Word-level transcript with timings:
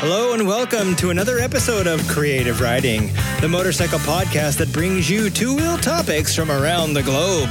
Hello 0.00 0.32
and 0.32 0.46
welcome 0.46 0.94
to 0.94 1.10
another 1.10 1.40
episode 1.40 1.88
of 1.88 2.06
Creative 2.06 2.60
Riding, 2.60 3.10
the 3.40 3.48
motorcycle 3.48 3.98
podcast 3.98 4.58
that 4.58 4.72
brings 4.72 5.10
you 5.10 5.28
two 5.28 5.56
wheel 5.56 5.76
topics 5.76 6.36
from 6.36 6.52
around 6.52 6.94
the 6.94 7.02
globe. 7.02 7.48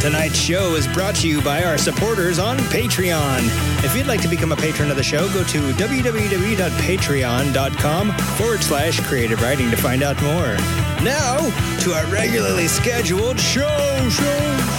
Tonight's 0.00 0.36
show 0.36 0.74
is 0.74 0.88
brought 0.88 1.14
to 1.16 1.28
you 1.28 1.40
by 1.40 1.62
our 1.62 1.78
supporters 1.78 2.40
on 2.40 2.58
Patreon. 2.58 3.44
If 3.84 3.94
you'd 3.96 4.08
like 4.08 4.20
to 4.22 4.28
become 4.28 4.50
a 4.50 4.56
patron 4.56 4.90
of 4.90 4.96
the 4.96 5.04
show, 5.04 5.28
go 5.32 5.44
to 5.44 5.58
www.patreon.com 5.74 8.12
forward 8.12 8.62
slash 8.64 8.98
creative 9.06 9.40
riding 9.40 9.70
to 9.70 9.76
find 9.76 10.02
out 10.02 10.20
more. 10.20 10.56
Now, 11.04 11.36
to 11.82 11.92
our 11.92 12.06
regularly 12.06 12.66
scheduled 12.66 13.38
show, 13.38 14.08
show, 14.10 14.77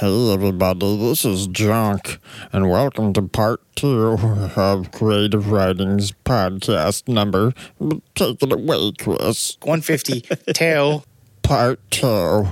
Hey 0.00 0.32
everybody, 0.32 0.96
this 0.96 1.26
is 1.26 1.46
Junk, 1.48 2.20
and 2.54 2.70
welcome 2.70 3.12
to 3.12 3.20
part 3.20 3.60
two 3.76 4.16
of 4.56 4.90
Creative 4.92 5.52
Riding's 5.52 6.12
podcast 6.24 7.06
number. 7.06 7.52
Take 8.14 8.42
it 8.42 8.50
away, 8.50 8.92
Chris. 8.98 9.58
152. 9.60 11.02
Part 11.42 11.80
two. 11.90 12.46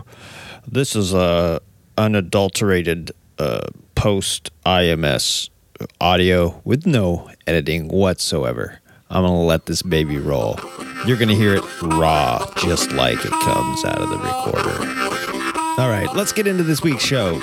This 0.70 0.94
is 0.94 1.14
a 1.14 1.62
unadulterated 1.96 3.12
uh, 3.38 3.68
post 3.94 4.50
IMS 4.66 5.48
audio 6.02 6.60
with 6.64 6.84
no 6.84 7.30
editing 7.46 7.88
whatsoever. 7.88 8.80
I'm 9.08 9.22
gonna 9.22 9.40
let 9.40 9.64
this 9.64 9.80
baby 9.80 10.18
roll. 10.18 10.60
You're 11.06 11.16
gonna 11.16 11.34
hear 11.34 11.54
it 11.54 11.82
raw, 11.82 12.44
just 12.58 12.92
like 12.92 13.24
it 13.24 13.30
comes 13.30 13.86
out 13.86 14.02
of 14.02 14.10
the 14.10 14.18
recorder. 14.18 15.17
All 15.78 15.88
right, 15.88 16.12
let's 16.12 16.32
get 16.32 16.48
into 16.48 16.64
this 16.64 16.82
week's 16.82 17.04
show. 17.04 17.34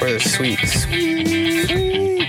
Or 0.00 0.12
the 0.12 0.20
sweets. 0.20 0.86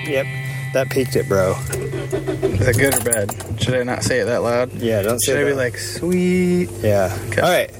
Yep, 0.10 0.26
that 0.74 0.90
peaked 0.90 1.16
it, 1.16 1.28
bro. 1.30 1.52
Is 1.52 2.66
that 2.66 2.76
good 2.76 2.96
or 2.96 3.04
bad? 3.04 3.62
Should 3.62 3.76
I 3.76 3.84
not 3.84 4.02
say 4.02 4.22
it 4.22 4.26
that 4.26 4.42
loud? 4.42 4.74
Yeah, 4.74 5.04
don't 5.04 5.20
say 5.20 5.34
it. 5.34 5.36
Should 5.36 5.42
I 5.42 5.46
be 5.46 5.52
that. 5.52 5.58
like, 5.58 5.78
sweet? 5.78 6.72
Yeah. 6.82 7.16
Okay. 7.28 7.42
All 7.42 7.50
right. 7.50 7.72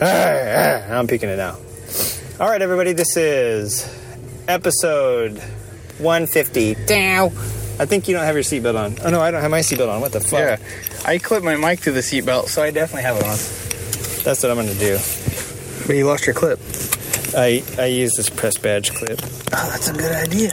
I'm 0.00 1.06
peeking 1.06 1.28
it 1.28 1.36
now. 1.36 1.56
All 2.40 2.48
right, 2.48 2.62
everybody. 2.62 2.92
This 2.92 3.16
is 3.16 3.86
episode 4.48 5.38
150. 5.98 6.74
Dow. 6.86 7.26
I 7.78 7.86
think 7.86 8.08
you 8.08 8.14
don't 8.14 8.24
have 8.24 8.34
your 8.34 8.44
seatbelt 8.44 8.78
on. 8.78 8.96
Oh 9.04 9.10
no, 9.10 9.20
I 9.20 9.30
don't 9.30 9.42
have 9.42 9.50
my 9.50 9.60
seatbelt 9.60 9.92
on. 9.92 10.00
What 10.00 10.12
the 10.12 10.20
fuck? 10.20 10.40
Yeah. 10.40 10.56
I 11.04 11.18
clipped 11.18 11.44
my 11.44 11.56
mic 11.56 11.80
to 11.80 11.92
the 11.92 12.00
seatbelt, 12.00 12.48
so 12.48 12.62
I 12.62 12.70
definitely 12.70 13.02
have 13.02 13.16
it 13.16 13.24
on. 13.24 13.36
That's 14.24 14.42
what 14.42 14.50
I'm 14.50 14.56
gonna 14.56 14.74
do. 14.74 14.98
But 15.86 15.96
you 15.96 16.06
lost 16.06 16.26
your 16.26 16.34
clip. 16.34 16.60
I 17.36 17.62
I 17.78 17.86
use 17.86 18.14
this 18.16 18.30
press 18.30 18.56
badge 18.56 18.94
clip. 18.94 19.20
Oh, 19.22 19.68
that's 19.70 19.88
a 19.88 19.92
good 19.92 20.12
idea. 20.12 20.52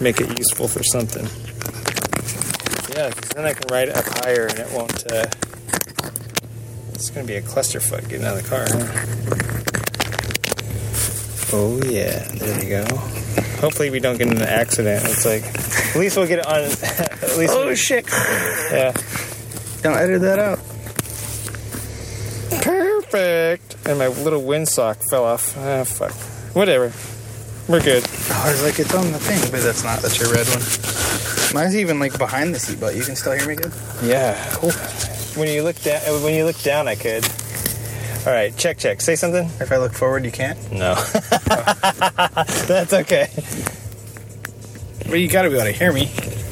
Make 0.00 0.20
it 0.20 0.38
useful 0.38 0.68
for 0.68 0.82
something. 0.82 1.24
Yeah, 2.96 3.08
because 3.10 3.30
then 3.30 3.44
I 3.44 3.52
can 3.52 3.68
ride 3.70 3.88
it 3.88 3.96
up 3.96 4.04
higher 4.24 4.46
and 4.46 4.58
it 4.58 4.72
won't. 4.72 5.12
Uh, 5.12 5.26
it's 6.96 7.10
gonna 7.10 7.26
be 7.26 7.36
a 7.36 7.42
clusterfuck 7.42 8.08
getting 8.08 8.26
out 8.26 8.36
of 8.38 8.42
the 8.42 8.48
car. 8.48 8.64
Oh 11.52 11.76
yeah, 11.84 12.18
there 12.38 12.64
you 12.64 12.70
go. 12.70 12.96
Hopefully 13.60 13.90
we 13.90 14.00
don't 14.00 14.16
get 14.18 14.28
in 14.28 14.36
an 14.36 14.42
accident. 14.42 15.04
It's 15.04 15.24
like 15.26 15.44
at 15.44 15.96
least 15.96 16.16
we'll 16.16 16.26
get 16.26 16.38
it 16.40 16.46
on. 16.46 16.62
at 16.64 17.36
least. 17.36 17.52
Oh, 17.54 17.68
we- 17.68 17.76
shit. 17.76 18.06
yeah. 18.08 18.92
Don't 19.82 19.96
edit 19.96 20.22
that 20.22 20.38
out. 20.38 20.58
Perfect. 22.62 23.76
And 23.86 23.98
my 23.98 24.08
little 24.08 24.42
windsock 24.42 24.96
fell 25.10 25.24
off. 25.24 25.56
Ah, 25.58 25.84
fuck. 25.84 26.12
Whatever. 26.54 26.92
We're 27.68 27.82
good. 27.82 28.04
Oh, 28.08 28.42
I 28.46 28.50
was 28.52 28.62
like, 28.62 28.78
it's 28.78 28.94
on 28.94 29.12
the 29.12 29.18
thing, 29.18 29.40
but 29.50 29.60
that's 29.62 29.84
not. 29.84 30.00
That's 30.00 30.18
your 30.18 30.32
red 30.32 30.46
one. 30.48 30.62
Mine's 31.54 31.76
even 31.76 31.98
like 32.00 32.16
behind 32.18 32.54
the 32.54 32.58
seatbelt. 32.58 32.96
You 32.96 33.02
can 33.04 33.16
still 33.16 33.32
hear 33.32 33.46
me 33.46 33.54
good? 33.56 33.72
Yeah. 34.02 34.34
Cool. 34.54 34.72
When 35.36 35.48
you 35.48 35.62
look 35.62 35.80
down, 35.82 36.00
when 36.22 36.34
you 36.34 36.44
look 36.44 36.60
down, 36.62 36.88
I 36.88 36.94
could. 36.94 37.24
All 38.26 38.32
right. 38.32 38.56
Check. 38.56 38.78
Check. 38.78 39.00
Say 39.00 39.16
something. 39.16 39.44
If 39.60 39.70
I 39.70 39.76
look 39.76 39.92
forward, 39.92 40.24
you 40.24 40.32
can't? 40.32 40.58
No. 40.72 40.94
That's 42.66 42.92
okay. 42.92 43.28
But 45.08 45.20
you 45.20 45.28
gotta 45.28 45.48
be 45.48 45.54
able 45.56 45.66
to 45.66 45.72
hear 45.72 45.92
me. 45.92 46.10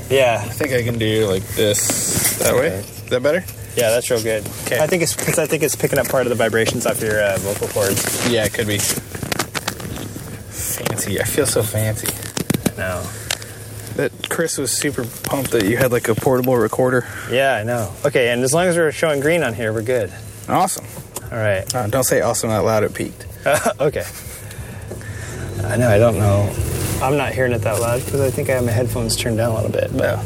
Yeah. 0.08 0.40
I 0.44 0.48
think 0.48 0.72
I 0.72 0.82
can 0.82 0.98
do 0.98 1.26
like 1.26 1.42
this. 1.56 2.38
That 2.38 2.54
way? 2.54 2.68
Okay. 2.68 2.78
Is 2.78 3.08
that 3.10 3.22
better? 3.22 3.44
Yeah, 3.76 3.90
that's 3.90 4.08
real 4.08 4.22
good. 4.22 4.46
Okay. 4.66 4.78
I 4.78 4.86
think 4.86 5.02
it's 5.02 5.16
because 5.16 5.36
I 5.40 5.46
think 5.46 5.64
it's 5.64 5.74
picking 5.74 5.98
up 5.98 6.08
part 6.08 6.26
of 6.26 6.30
the 6.30 6.36
vibrations 6.36 6.86
off 6.86 7.02
your 7.02 7.20
uh, 7.20 7.36
vocal 7.38 7.66
cords. 7.68 8.30
Yeah, 8.30 8.44
it 8.44 8.54
could 8.54 8.68
be. 8.68 8.78
Fancy. 10.48 11.20
I 11.20 11.24
feel 11.24 11.44
so 11.46 11.60
fancy. 11.64 12.06
No. 12.76 13.02
That 13.02 13.23
Chris 14.34 14.58
was 14.58 14.72
super 14.72 15.04
pumped 15.22 15.52
that 15.52 15.64
you 15.64 15.76
had 15.76 15.92
like 15.92 16.08
a 16.08 16.14
portable 16.14 16.56
recorder. 16.56 17.06
Yeah, 17.30 17.54
I 17.54 17.62
know. 17.62 17.92
Okay, 18.04 18.30
and 18.30 18.42
as 18.42 18.52
long 18.52 18.66
as 18.66 18.76
we're 18.76 18.90
showing 18.92 19.20
green 19.20 19.42
on 19.44 19.54
here, 19.54 19.72
we're 19.72 19.82
good. 19.82 20.12
Awesome. 20.48 20.84
All 21.30 21.38
right. 21.38 21.72
Uh, 21.74 21.86
don't 21.86 22.04
say 22.04 22.20
awesome 22.20 22.50
out 22.50 22.64
loud. 22.64 22.82
It 22.82 22.92
peaked. 22.94 23.26
okay. 23.80 24.04
I 25.64 25.76
know. 25.76 25.88
I 25.88 25.98
don't 25.98 26.18
know. 26.18 26.52
I'm 27.02 27.16
not 27.16 27.32
hearing 27.32 27.52
it 27.52 27.58
that 27.60 27.80
loud 27.80 28.04
because 28.04 28.20
I 28.20 28.30
think 28.30 28.50
I 28.50 28.54
have 28.54 28.64
my 28.64 28.72
headphones 28.72 29.16
turned 29.16 29.36
down 29.36 29.50
a 29.52 29.54
little 29.54 29.70
bit. 29.70 29.90
But 29.96 30.18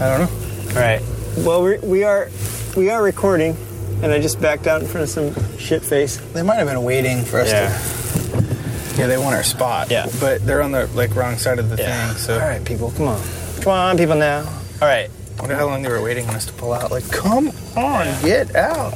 I 0.00 0.16
don't 0.16 0.20
know. 0.20 0.70
all 0.70 0.80
right. 0.80 1.02
Well, 1.38 1.62
we're, 1.62 1.80
we 1.80 2.04
are 2.04 2.28
we 2.76 2.90
are 2.90 3.02
recording, 3.02 3.56
and 4.02 4.06
I 4.12 4.18
just 4.20 4.40
backed 4.40 4.66
out 4.66 4.80
in 4.82 4.88
front 4.88 5.04
of 5.04 5.10
some 5.10 5.58
shit 5.58 5.82
face. 5.82 6.16
They 6.32 6.42
might 6.42 6.56
have 6.56 6.66
been 6.68 6.82
waiting 6.84 7.22
for 7.24 7.40
us 7.40 7.48
Yeah. 7.50 7.68
to. 7.68 9.00
Yeah, 9.00 9.06
they 9.06 9.16
want 9.18 9.34
our 9.34 9.42
spot. 9.42 9.90
Yeah. 9.90 10.06
But 10.20 10.44
they're 10.44 10.62
on 10.62 10.72
the 10.72 10.86
like 10.88 11.14
wrong 11.16 11.36
side 11.38 11.58
of 11.58 11.70
the 11.70 11.76
thing. 11.76 12.14
So 12.16 12.34
All 12.34 12.40
right, 12.40 12.62
people, 12.64 12.90
come 12.90 13.08
on, 13.08 13.20
come 13.62 13.72
on, 13.72 13.96
people 13.96 14.16
now. 14.16 14.40
All 14.80 14.88
right. 14.88 15.08
I 15.38 15.40
wonder 15.40 15.54
how 15.56 15.66
long 15.66 15.82
they 15.82 15.88
were 15.88 16.02
waiting 16.02 16.28
on 16.28 16.34
us 16.34 16.46
to 16.46 16.52
pull 16.52 16.72
out. 16.72 16.90
Like, 16.90 17.08
come 17.10 17.50
on, 17.76 18.06
get 18.22 18.54
out. 18.54 18.94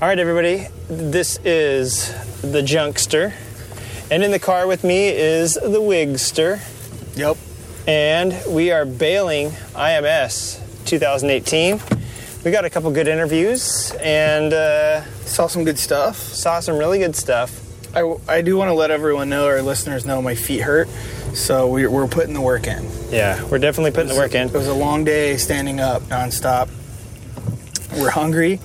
All 0.00 0.08
right, 0.08 0.18
everybody. 0.18 0.66
This 0.88 1.38
is 1.44 2.08
the 2.42 2.62
Junkster. 2.62 3.32
And 4.10 4.22
in 4.22 4.30
the 4.30 4.38
car 4.38 4.66
with 4.66 4.84
me 4.84 5.08
is 5.08 5.54
the 5.54 5.80
Wigster. 5.80 6.60
Yep. 7.16 7.36
And 7.86 8.40
we 8.48 8.70
are 8.70 8.84
bailing 8.84 9.50
IMS 9.74 10.60
2018. 10.86 11.80
We 12.44 12.50
got 12.50 12.64
a 12.64 12.70
couple 12.70 12.90
good 12.90 13.08
interviews 13.08 13.92
and 14.00 14.52
uh, 14.52 15.02
Saw 15.24 15.46
some 15.46 15.64
good 15.64 15.78
stuff. 15.78 16.16
saw 16.18 16.60
some 16.60 16.76
really 16.76 16.98
good 16.98 17.14
stuff. 17.16 17.58
I, 17.96 18.16
I 18.28 18.42
do 18.42 18.56
want 18.56 18.68
to 18.68 18.74
let 18.74 18.90
everyone 18.90 19.28
know, 19.28 19.46
our 19.46 19.62
listeners 19.62 20.04
know, 20.04 20.20
my 20.22 20.34
feet 20.34 20.60
hurt. 20.62 20.88
So 21.34 21.68
we, 21.68 21.86
we're 21.86 22.06
putting 22.08 22.34
the 22.34 22.40
work 22.40 22.66
in. 22.66 22.86
Yeah, 23.10 23.42
we're 23.44 23.58
definitely 23.58 23.92
putting 23.92 24.08
the 24.08 24.16
work 24.16 24.34
in. 24.34 24.48
It 24.48 24.52
was 24.54 24.68
a 24.68 24.74
long 24.74 25.04
day 25.04 25.36
standing 25.36 25.80
up 25.80 26.02
nonstop. 26.02 26.68
We're 27.98 28.10
hungry. 28.10 28.60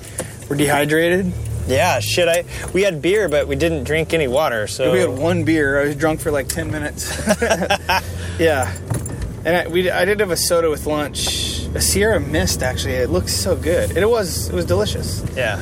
We're 0.49 0.55
dehydrated. 0.57 1.31
Yeah, 1.67 1.99
shit. 1.99 2.27
I 2.29 2.45
we 2.73 2.83
had 2.83 3.01
beer, 3.01 3.27
but 3.29 3.47
we 3.47 3.55
didn't 3.55 3.83
drink 3.83 4.13
any 4.13 4.27
water. 4.27 4.67
So 4.67 4.91
We 4.93 4.99
had 4.99 5.09
one 5.09 5.43
beer. 5.43 5.79
I 5.81 5.85
was 5.85 5.95
drunk 5.95 6.21
for 6.21 6.31
like 6.31 6.47
ten 6.47 6.71
minutes. 6.71 7.09
yeah, 8.39 8.73
and 9.45 9.55
I, 9.55 9.67
we 9.67 9.89
I 9.91 10.05
did 10.05 10.19
have 10.21 10.31
a 10.31 10.37
soda 10.37 10.69
with 10.69 10.85
lunch. 10.85 11.63
A 11.75 11.81
Sierra 11.81 12.19
Mist 12.19 12.63
actually. 12.63 12.93
It 12.93 13.09
looks 13.09 13.33
so 13.33 13.55
good. 13.55 13.89
And 13.89 13.97
it 13.99 14.09
was 14.09 14.47
it 14.49 14.53
was 14.55 14.65
delicious. 14.65 15.23
yeah, 15.35 15.61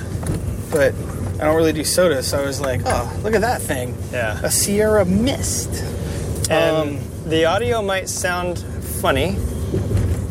But 0.72 0.94
I 1.40 1.46
don't 1.46 1.56
really 1.56 1.74
do 1.74 1.84
soda, 1.84 2.22
so 2.22 2.40
I 2.40 2.46
was 2.46 2.62
like, 2.62 2.82
oh, 2.86 3.20
look 3.24 3.34
at 3.34 3.42
that 3.42 3.62
thing. 3.62 3.96
yeah. 4.12 4.40
A 4.44 4.52
Sierra 4.52 5.06
Mist. 5.06 5.72
And 6.50 6.76
Um, 7.00 7.00
the 7.30 7.46
audio 7.46 7.82
might 7.82 8.08
sound 8.10 8.60
funny 9.02 9.36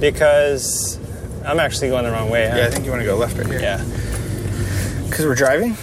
because 0.01 0.99
I'm 1.45 1.61
actually 1.61 1.89
going 1.89 2.05
the 2.05 2.11
wrong 2.13 2.31
way. 2.31 2.49
huh? 2.49 2.57
Yeah, 2.57 2.67
I 2.67 2.71
think 2.71 2.85
you 2.85 2.91
want 2.91 3.03
to 3.03 3.07
go 3.07 3.17
left 3.17 3.37
right 3.37 3.47
here. 3.47 3.61
yeah, 3.61 3.83
Because 5.09 5.27
we're 5.27 5.35
driving. 5.35 5.77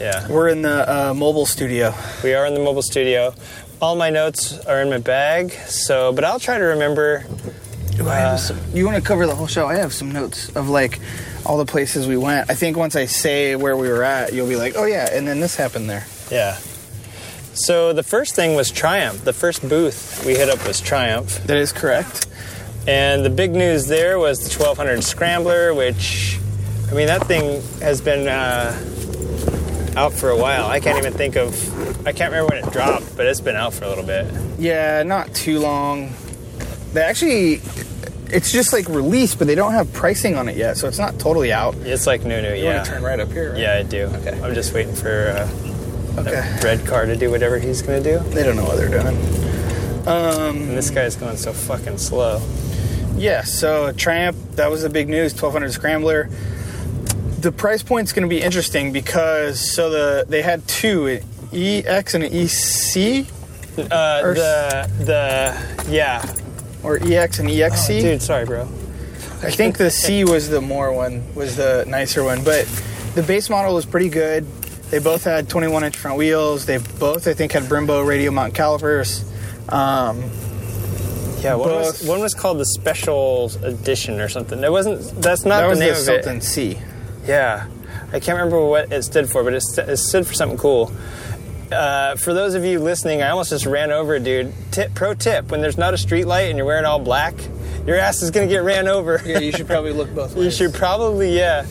yeah. 0.00 0.26
We're 0.28 0.48
in 0.48 0.62
the 0.62 1.08
uh, 1.10 1.14
mobile 1.14 1.46
studio. 1.46 1.94
We 2.22 2.34
are 2.34 2.46
in 2.46 2.54
the 2.54 2.60
mobile 2.60 2.82
studio. 2.82 3.34
All 3.82 3.96
my 3.96 4.10
notes 4.10 4.58
are 4.66 4.80
in 4.80 4.88
my 4.90 4.98
bag, 4.98 5.52
so 5.66 6.12
but 6.12 6.24
I'll 6.24 6.40
try 6.40 6.56
to 6.58 6.64
remember. 6.64 7.24
Ooh, 8.00 8.08
I 8.08 8.22
Uh, 8.22 8.30
have 8.30 8.40
some, 8.40 8.58
you 8.72 8.84
want 8.86 8.96
to 8.96 9.02
cover 9.02 9.26
the 9.26 9.34
whole 9.34 9.46
show? 9.46 9.66
I 9.66 9.76
have 9.76 9.92
some 9.92 10.10
notes 10.10 10.48
of 10.56 10.68
like 10.68 11.00
all 11.44 11.58
the 11.58 11.66
places 11.66 12.06
we 12.06 12.16
went. 12.16 12.50
I 12.50 12.54
think 12.54 12.76
once 12.76 12.96
I 12.96 13.06
say 13.06 13.54
where 13.56 13.76
we 13.76 13.88
were 13.88 14.02
at, 14.02 14.32
you'll 14.32 14.48
be 14.48 14.56
like, 14.56 14.74
oh 14.76 14.84
yeah, 14.84 15.08
and 15.12 15.28
then 15.28 15.38
this 15.40 15.54
happened 15.56 15.88
there. 15.90 16.06
Yeah. 16.30 16.56
So 17.54 17.92
the 17.92 18.02
first 18.02 18.34
thing 18.34 18.54
was 18.54 18.70
Triumph. 18.70 19.24
The 19.24 19.32
first 19.32 19.66
booth 19.68 20.24
we 20.26 20.34
hit 20.34 20.48
up 20.48 20.66
was 20.66 20.80
Triumph, 20.80 21.42
That 21.46 21.56
is 21.56 21.72
correct. 21.72 22.26
and 22.86 23.24
the 23.24 23.30
big 23.30 23.52
news 23.52 23.86
there 23.86 24.18
was 24.18 24.40
the 24.40 24.50
1200 24.62 25.02
Scrambler, 25.04 25.72
which, 25.72 26.38
I 26.90 26.94
mean, 26.94 27.06
that 27.06 27.26
thing 27.26 27.62
has 27.80 28.00
been 28.00 28.26
uh, 28.28 28.74
out 29.96 30.12
for 30.12 30.30
a 30.30 30.36
while. 30.36 30.66
I 30.66 30.80
can't 30.80 30.98
even 30.98 31.12
think 31.12 31.36
of. 31.36 31.54
I 32.06 32.12
can't 32.12 32.32
remember 32.32 32.54
when 32.56 32.64
it 32.64 32.72
dropped, 32.72 33.16
but 33.16 33.26
it's 33.26 33.40
been 33.40 33.56
out 33.56 33.72
for 33.72 33.84
a 33.84 33.88
little 33.88 34.04
bit. 34.04 34.26
Yeah, 34.58 35.02
not 35.04 35.32
too 35.32 35.60
long. 35.60 36.12
They 36.92 37.00
actually, 37.02 37.60
it's 38.30 38.52
just 38.52 38.72
like 38.72 38.88
released, 38.88 39.38
but 39.38 39.46
they 39.46 39.54
don't 39.54 39.72
have 39.72 39.90
pricing 39.92 40.34
on 40.36 40.48
it 40.48 40.56
yet, 40.56 40.76
so 40.76 40.86
it's 40.88 40.98
not 40.98 41.18
totally 41.18 41.52
out. 41.52 41.74
It's 41.76 42.06
like 42.06 42.24
new, 42.24 42.42
new. 42.42 42.48
You 42.52 42.64
Yeah. 42.64 42.74
want 42.74 42.84
to 42.86 42.90
turn 42.92 43.02
right 43.02 43.20
up 43.20 43.30
here? 43.32 43.52
right? 43.52 43.60
Yeah, 43.60 43.74
I 43.76 43.82
do. 43.84 44.06
Okay. 44.06 44.38
I'm 44.42 44.54
just 44.54 44.74
waiting 44.74 44.94
for 44.94 45.28
uh, 45.38 45.48
Okay. 46.18 46.58
Red 46.62 46.86
Car 46.86 47.06
to 47.06 47.16
do 47.16 47.30
whatever 47.30 47.58
he's 47.58 47.82
gonna 47.82 48.00
do. 48.02 48.18
They 48.18 48.42
don't 48.42 48.56
know 48.56 48.64
what 48.64 48.76
they're 48.76 48.88
doing. 48.88 49.16
Um, 50.06 50.68
And 50.68 50.76
this 50.76 50.90
guy's 50.90 51.16
going 51.16 51.36
so 51.36 51.52
fucking 51.52 51.98
slow. 51.98 52.40
Yeah, 53.16 53.42
so 53.42 53.92
Triumph, 53.92 54.36
that 54.56 54.70
was 54.70 54.82
the 54.82 54.90
big 54.90 55.08
news, 55.08 55.32
1200 55.32 55.72
Scrambler. 55.72 56.28
The 57.40 57.52
price 57.52 57.82
point's 57.82 58.12
going 58.12 58.22
to 58.22 58.28
be 58.28 58.42
interesting 58.42 58.92
because 58.92 59.58
so 59.60 59.90
the 59.90 60.24
they 60.28 60.42
had 60.42 60.66
two, 60.66 61.06
an 61.06 61.20
EX 61.52 62.14
and 62.14 62.24
an 62.24 62.32
EC 62.32 63.26
Uh, 63.78 64.20
Or- 64.24 64.34
the 64.34 64.90
the 65.00 65.90
yeah, 65.90 66.24
or 66.82 66.96
EX 67.02 67.38
and 67.38 67.48
EXC. 67.48 67.98
Oh, 67.98 68.02
dude. 68.02 68.22
Sorry, 68.22 68.44
bro. 68.44 68.62
I 69.42 69.50
think 69.50 69.76
the 69.78 69.90
C 69.90 70.24
was 70.34 70.48
the 70.48 70.60
more 70.60 70.92
one, 70.92 71.22
was 71.34 71.56
the 71.56 71.84
nicer 71.86 72.24
one, 72.24 72.42
but 72.44 72.66
the 73.14 73.22
base 73.22 73.48
model 73.50 73.74
was 73.74 73.84
pretty 73.84 74.08
good. 74.08 74.46
They 74.94 75.00
both 75.00 75.24
had 75.24 75.48
21 75.48 75.82
inch 75.82 75.96
front 75.96 76.16
wheels. 76.18 76.66
They 76.66 76.78
both, 76.78 77.26
I 77.26 77.34
think, 77.34 77.50
had 77.50 77.64
Brembo 77.64 78.06
radial 78.06 78.32
mount 78.32 78.54
calipers. 78.54 79.24
Um, 79.68 80.22
Yeah, 81.40 81.56
one 81.56 81.68
was, 81.70 82.06
one 82.06 82.20
was 82.20 82.32
called 82.32 82.58
the 82.60 82.64
Special 82.64 83.50
Edition 83.64 84.20
or 84.20 84.28
something. 84.28 84.62
It 84.62 84.70
wasn't. 84.70 85.00
That's 85.20 85.44
not 85.44 85.56
that 85.56 85.62
the 85.62 85.68
was 85.70 85.78
name 85.80 85.88
the 85.88 85.94
of 85.98 86.04
Sultan 86.04 86.36
it. 86.36 86.44
C. 86.44 86.78
Yeah, 87.26 87.66
I 88.12 88.20
can't 88.20 88.38
remember 88.38 88.64
what 88.64 88.92
it 88.92 89.02
stood 89.02 89.28
for, 89.28 89.42
but 89.42 89.54
it, 89.54 89.62
st- 89.62 89.88
it 89.88 89.96
stood 89.96 90.28
for 90.28 90.34
something 90.34 90.58
cool. 90.58 90.92
Uh, 91.72 92.14
for 92.14 92.32
those 92.32 92.54
of 92.54 92.64
you 92.64 92.78
listening, 92.78 93.20
I 93.20 93.30
almost 93.30 93.50
just 93.50 93.66
ran 93.66 93.90
over 93.90 94.14
a 94.14 94.20
dude. 94.20 94.54
Tip, 94.70 94.94
pro 94.94 95.14
tip: 95.14 95.50
when 95.50 95.60
there's 95.60 95.76
not 95.76 95.92
a 95.92 95.98
street 95.98 96.28
light 96.28 96.50
and 96.50 96.56
you're 96.56 96.66
wearing 96.68 96.84
all 96.84 97.00
black, 97.00 97.34
your 97.84 97.96
ass 97.96 98.22
is 98.22 98.30
gonna 98.30 98.46
get 98.46 98.62
ran 98.62 98.86
over. 98.86 99.20
Yeah, 99.26 99.40
you 99.40 99.50
should 99.50 99.66
probably 99.66 99.90
look 99.92 100.14
both 100.14 100.34
ways. 100.36 100.44
You 100.44 100.50
should 100.68 100.74
probably, 100.74 101.36
yeah. 101.36 101.66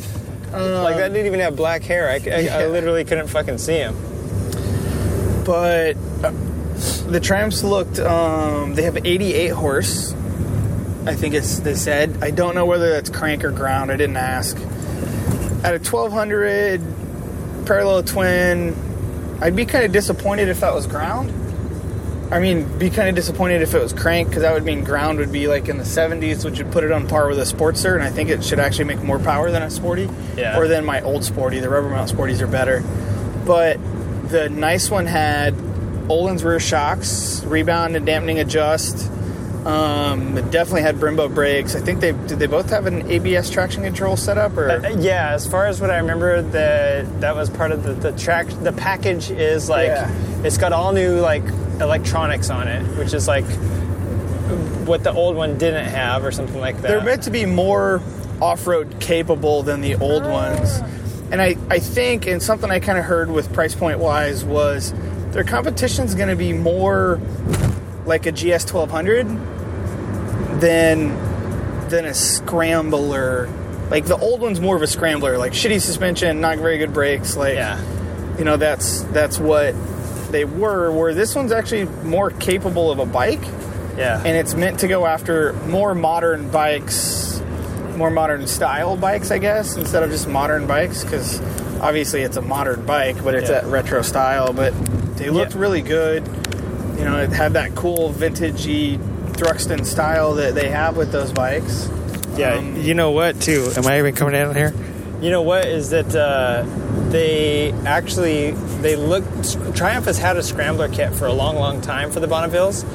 Like 0.53 0.97
that 0.97 1.09
didn't 1.11 1.25
even 1.25 1.39
have 1.39 1.55
black 1.55 1.83
hair. 1.83 2.09
I, 2.09 2.19
I, 2.29 2.63
I 2.63 2.67
literally 2.67 3.03
couldn't 3.05 3.27
fucking 3.27 3.57
see 3.57 3.77
him. 3.77 3.95
but 5.45 5.95
uh, 6.23 6.31
the 7.07 7.19
Triumphs 7.21 7.63
looked. 7.63 8.00
Um, 8.00 8.75
they 8.75 8.83
have 8.83 8.97
88 8.97 9.50
horse. 9.50 10.13
I 11.05 11.15
think 11.15 11.33
it's 11.33 11.59
they 11.59 11.75
said. 11.75 12.19
I 12.23 12.31
don't 12.31 12.55
know 12.55 12.65
whether 12.65 12.89
that's 12.91 13.09
crank 13.09 13.44
or 13.44 13.51
ground. 13.51 13.91
I 13.91 13.97
didn't 13.97 14.17
ask. 14.17 14.55
At 15.63 15.73
a 15.75 15.79
1200 15.79 17.65
parallel 17.65 18.03
twin, 18.03 18.75
I'd 19.41 19.56
be 19.56 19.65
kind 19.65 19.85
of 19.85 19.91
disappointed 19.91 20.49
if 20.49 20.59
that 20.61 20.73
was 20.73 20.88
ground. 20.88 21.31
I 22.33 22.39
mean, 22.39 22.80
be 22.80 22.89
kind 22.89 23.07
of 23.07 23.13
disappointed 23.13 23.62
if 23.62 23.75
it 23.75 23.80
was 23.81 23.94
crank 23.94 24.27
because 24.30 24.41
that 24.41 24.53
would 24.53 24.65
mean 24.65 24.83
ground 24.83 25.19
would 25.19 25.31
be 25.31 25.47
like 25.47 25.69
in 25.69 25.77
the 25.77 25.83
70s, 25.83 26.44
which 26.44 26.57
would 26.57 26.71
put 26.71 26.83
it 26.83 26.91
on 26.91 27.07
par 27.07 27.27
with 27.27 27.38
a 27.38 27.44
Sportster, 27.44 27.94
and 27.94 28.01
I 28.01 28.09
think 28.09 28.31
it 28.31 28.44
should 28.44 28.59
actually 28.59 28.85
make 28.85 29.03
more 29.03 29.19
power 29.19 29.51
than 29.51 29.62
a 29.62 29.69
Sporty, 29.69 30.09
Yeah. 30.35 30.57
or 30.57 30.68
than 30.68 30.83
my 30.83 31.00
old 31.01 31.24
Sporty. 31.24 31.59
The 31.59 31.69
rubber 31.69 31.89
mount 31.89 32.09
Sporties 32.12 32.41
are 32.41 32.47
better, 32.47 32.81
but 33.45 33.77
the 34.30 34.50
nice 34.50 34.89
one 34.89 35.06
had 35.06 35.53
Öhlins 36.07 36.44
rear 36.44 36.59
shocks, 36.59 37.44
rebound 37.45 37.95
and 37.95 38.03
dampening 38.03 38.39
adjust. 38.39 39.12
Um, 39.65 40.38
it 40.38 40.51
definitely 40.51 40.81
had 40.81 40.98
Brembo 40.98 41.33
brakes. 41.33 41.74
I 41.75 41.80
think 41.80 42.01
they 42.01 42.12
did. 42.12 42.39
They 42.39 42.48
both 42.48 42.69
have 42.69 42.86
an 42.86 43.10
ABS 43.10 43.50
traction 43.50 43.83
control 43.83 44.18
setup, 44.18 44.57
or 44.57 44.69
Uh, 44.69 44.89
yeah, 45.00 45.31
as 45.33 45.48
far 45.48 45.68
as 45.68 45.80
what 45.80 45.89
I 45.89 45.98
remember, 45.98 46.42
the 46.42 47.07
that 47.19 47.36
was 47.36 47.50
part 47.50 47.71
of 47.71 47.83
the, 47.83 47.94
the 47.94 48.12
track. 48.18 48.48
The 48.62 48.74
package 48.74 49.31
is 49.31 49.69
like 49.69 49.88
Yeah. 49.88 50.12
it's 50.44 50.57
got 50.57 50.74
all 50.74 50.92
new 50.92 51.19
like 51.19 51.44
electronics 51.80 52.50
on 52.50 52.68
it, 52.68 52.81
which 52.98 53.13
is 53.13 53.27
like 53.27 53.45
what 54.86 55.04
the 55.04 55.13
old 55.13 55.36
one 55.38 55.57
didn't 55.57 55.86
have, 55.88 56.25
or 56.25 56.31
something 56.31 56.59
like 56.59 56.75
that. 56.81 56.88
they're 56.89 57.01
meant 57.04 57.24
to 57.24 57.31
be 57.31 57.45
more 57.45 58.01
off-road 58.42 58.98
capable 59.00 59.63
than 59.63 59.80
the 59.80 59.95
old 59.95 60.24
ones 60.25 60.81
and 61.31 61.42
i, 61.42 61.56
I 61.69 61.80
think 61.80 62.27
and 62.27 62.42
something 62.44 62.69
i 62.69 62.80
kind 62.80 62.98
of 62.98 63.06
heard 63.06 63.30
with 63.31 63.54
price 63.54 63.74
point 63.74 64.00
wise 64.00 64.44
was 64.44 64.94
their 65.31 65.45
competition's 65.45 66.13
going 66.13 66.27
to 66.30 66.36
be 66.36 66.51
more 66.51 67.21
like 68.05 68.25
a 68.25 68.31
gs 68.31 68.65
1200 68.71 69.27
than 70.59 71.09
than 71.89 72.05
a 72.05 72.13
scrambler 72.13 73.50
like 73.89 74.05
the 74.05 74.17
old 74.17 74.41
one's 74.41 74.59
more 74.59 74.75
of 74.75 74.81
a 74.81 74.88
scrambler 74.88 75.38
like 75.38 75.53
shitty 75.53 75.79
suspension 75.81 76.41
not 76.41 76.57
very 76.57 76.77
good 76.77 76.94
brakes 76.94 77.35
like 77.35 77.55
yeah, 77.55 77.79
you 78.38 78.44
know 78.45 78.57
that's 78.57 79.01
that's 79.05 79.38
what 79.39 79.73
they 80.31 80.45
were 80.45 80.91
where 80.91 81.13
this 81.13 81.35
one's 81.35 81.51
actually 81.51 81.85
more 82.03 82.31
capable 82.31 82.91
of 82.91 83.00
a 83.00 83.05
bike 83.05 83.44
yeah, 83.95 84.17
and 84.25 84.35
it's 84.35 84.56
meant 84.56 84.79
to 84.79 84.88
go 84.88 85.06
after 85.06 85.53
more 85.67 85.94
modern 85.94 86.49
bikes, 86.49 87.39
more 87.95 88.09
modern 88.09 88.47
style 88.47 88.97
bikes, 88.97 89.29
I 89.29 89.38
guess, 89.38 89.75
instead 89.75 90.01
of 90.01 90.09
just 90.09 90.27
modern 90.27 90.65
bikes. 90.65 91.03
Because 91.03 91.39
obviously 91.79 92.23
it's 92.23 92.35
a 92.35 92.41
modern 92.41 92.88
bike, 92.88 93.23
but 93.23 93.35
it's 93.35 93.51
Yeah. 93.51 93.61
that 93.61 93.69
retro 93.69 94.01
style. 94.01 94.51
But 94.51 94.73
they 95.17 95.29
looked 95.29 95.53
Yeah. 95.53 95.59
really 95.61 95.83
good. 95.83 96.23
You 97.03 97.09
know, 97.09 97.19
it 97.19 97.33
had 97.33 97.51
that 97.53 97.75
cool 97.75 98.13
vintagey 98.13 98.97
Thruxton 99.33 99.85
style 99.85 100.35
that 100.35 100.55
they 100.55 100.69
have 100.69 100.95
with 100.95 101.11
those 101.11 101.33
bikes. 101.33 101.89
yeah. 102.38 102.53
Um, 102.53 102.77
you 102.77 102.94
know 102.94 103.11
what? 103.11 103.41
Too. 103.41 103.69
Am 103.75 103.85
I 103.85 104.00
even 104.00 104.15
coming 104.15 104.31
down 104.31 104.55
here? 104.55 104.73
You 105.21 105.29
know 105.29 105.41
what 105.41 105.65
is 105.65 105.89
that 105.89 106.15
uh, 106.15 106.63
they 107.09 107.73
actually 107.85 108.51
they 108.51 108.95
look 108.95 109.25
Triumph 109.75 110.05
has 110.05 110.17
had 110.17 110.38
a 110.38 110.44
scrambler 110.44 110.88
kit 110.88 111.13
for 111.13 111.25
a 111.25 111.33
long, 111.33 111.57
long 111.57 111.81
time 111.81 112.09
for 112.09 112.21
the 112.21 112.27
Bonnevilles, 112.27 112.85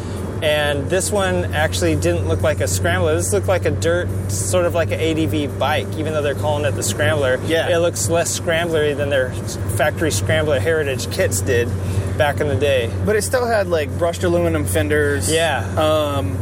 and 0.43 0.89
this 0.89 1.13
one 1.13 1.53
actually 1.53 1.95
didn't 1.95 2.29
look 2.29 2.41
like 2.41 2.63
a 2.63 2.67
scrambler. 2.67 3.15
This 3.15 3.31
looked 3.35 3.47
like 3.47 3.67
a 3.67 3.71
dirt, 3.71 4.09
sort 4.31 4.65
of 4.65 4.73
like 4.73 4.91
an 4.91 5.01
ADV 5.01 5.59
bike, 5.59 5.87
even 5.99 6.15
though 6.15 6.23
they're 6.23 6.35
calling 6.35 6.65
it 6.65 6.71
the 6.71 6.83
scrambler. 6.83 7.39
Yeah. 7.45 7.69
it 7.69 7.77
looks 7.81 8.09
less 8.09 8.41
scramblery 8.41 8.97
than 8.97 9.11
their 9.11 9.35
factory 9.77 10.11
scrambler 10.11 10.61
heritage 10.61 11.11
kits 11.11 11.43
did 11.43 11.69
back 12.19 12.41
in 12.41 12.49
the 12.49 12.57
day. 12.57 12.91
but 13.07 13.17
it 13.17 13.23
still 13.23 13.47
had 13.47 13.69
like 13.69 13.89
brushed 13.99 14.25
aluminum 14.25 14.65
fenders. 14.67 15.31
Yeah. 15.33 15.61
Um, 15.79 16.35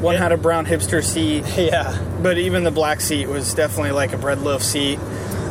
one 0.00 0.14
Yeah. 0.14 0.22
had 0.22 0.32
a 0.32 0.36
brown 0.36 0.64
hipster 0.66 1.02
seat. 1.02 1.44
Yeah, 1.58 1.98
but 2.22 2.38
even 2.38 2.64
the 2.64 2.70
black 2.70 3.00
seat 3.00 3.26
was 3.28 3.52
definitely 3.54 3.92
like 3.92 4.12
a 4.12 4.18
bread 4.18 4.40
loaf 4.40 4.62
seat. 4.62 4.98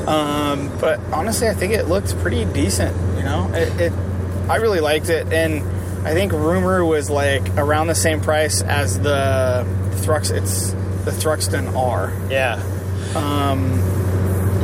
Um, 0.07 0.69
but 0.80 1.00
honestly, 1.12 1.47
I 1.47 1.53
think 1.53 1.74
it 1.74 1.88
looked 1.88 2.18
pretty 2.19 2.45
decent. 2.45 2.95
You 3.18 3.24
know, 3.24 3.50
it, 3.53 3.80
it 3.81 3.94
I 4.50 4.57
really 4.57 4.80
liked 4.81 5.09
it, 5.09 5.31
and 5.31 5.62
I 6.06 6.13
think 6.13 6.33
rumor 6.33 6.83
was 6.83 7.10
like 7.10 7.41
around 7.57 7.88
the 7.88 7.96
same 7.96 8.19
price 8.19 8.62
as 8.62 9.00
the 9.00 9.65
Thrux. 10.03 10.29
It's 10.31 10.72
the 11.05 11.12
Thruxton 11.12 11.74
R 11.75 12.13
yeah, 12.29 12.62
um, 13.15 13.79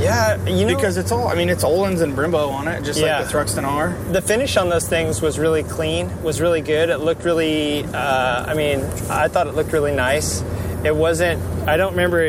yeah. 0.10 0.46
You 0.48 0.66
know, 0.66 0.76
because 0.76 0.98
it's 0.98 1.12
all. 1.12 1.28
I 1.28 1.36
mean, 1.36 1.50
it's 1.50 1.64
Öhlins 1.64 2.02
and 2.02 2.14
Brembo 2.18 2.50
on 2.52 2.68
it, 2.68 2.84
just 2.84 3.00
Yeah. 3.00 3.20
like 3.20 3.28
the 3.28 3.34
Thruxton 3.38 3.64
R. 3.64 3.94
the 4.12 4.22
finish 4.22 4.58
on 4.58 4.70
those 4.70 4.88
things 4.88 5.22
was 5.22 5.38
really 5.40 5.64
clean 5.64 6.06
was 6.24 6.42
really 6.42 6.62
good 6.62 6.90
it 6.90 6.98
looked 6.98 7.24
really 7.24 7.84
uh, 7.86 8.46
i 8.52 8.54
mean 8.54 8.80
i 9.10 9.28
thought 9.28 9.48
it 9.48 9.56
looked 9.56 9.72
really 9.74 9.94
nice 9.94 10.42
it 10.84 10.96
wasn't 10.96 11.40
i 11.68 11.78
don't 11.78 11.92
remember 11.92 12.20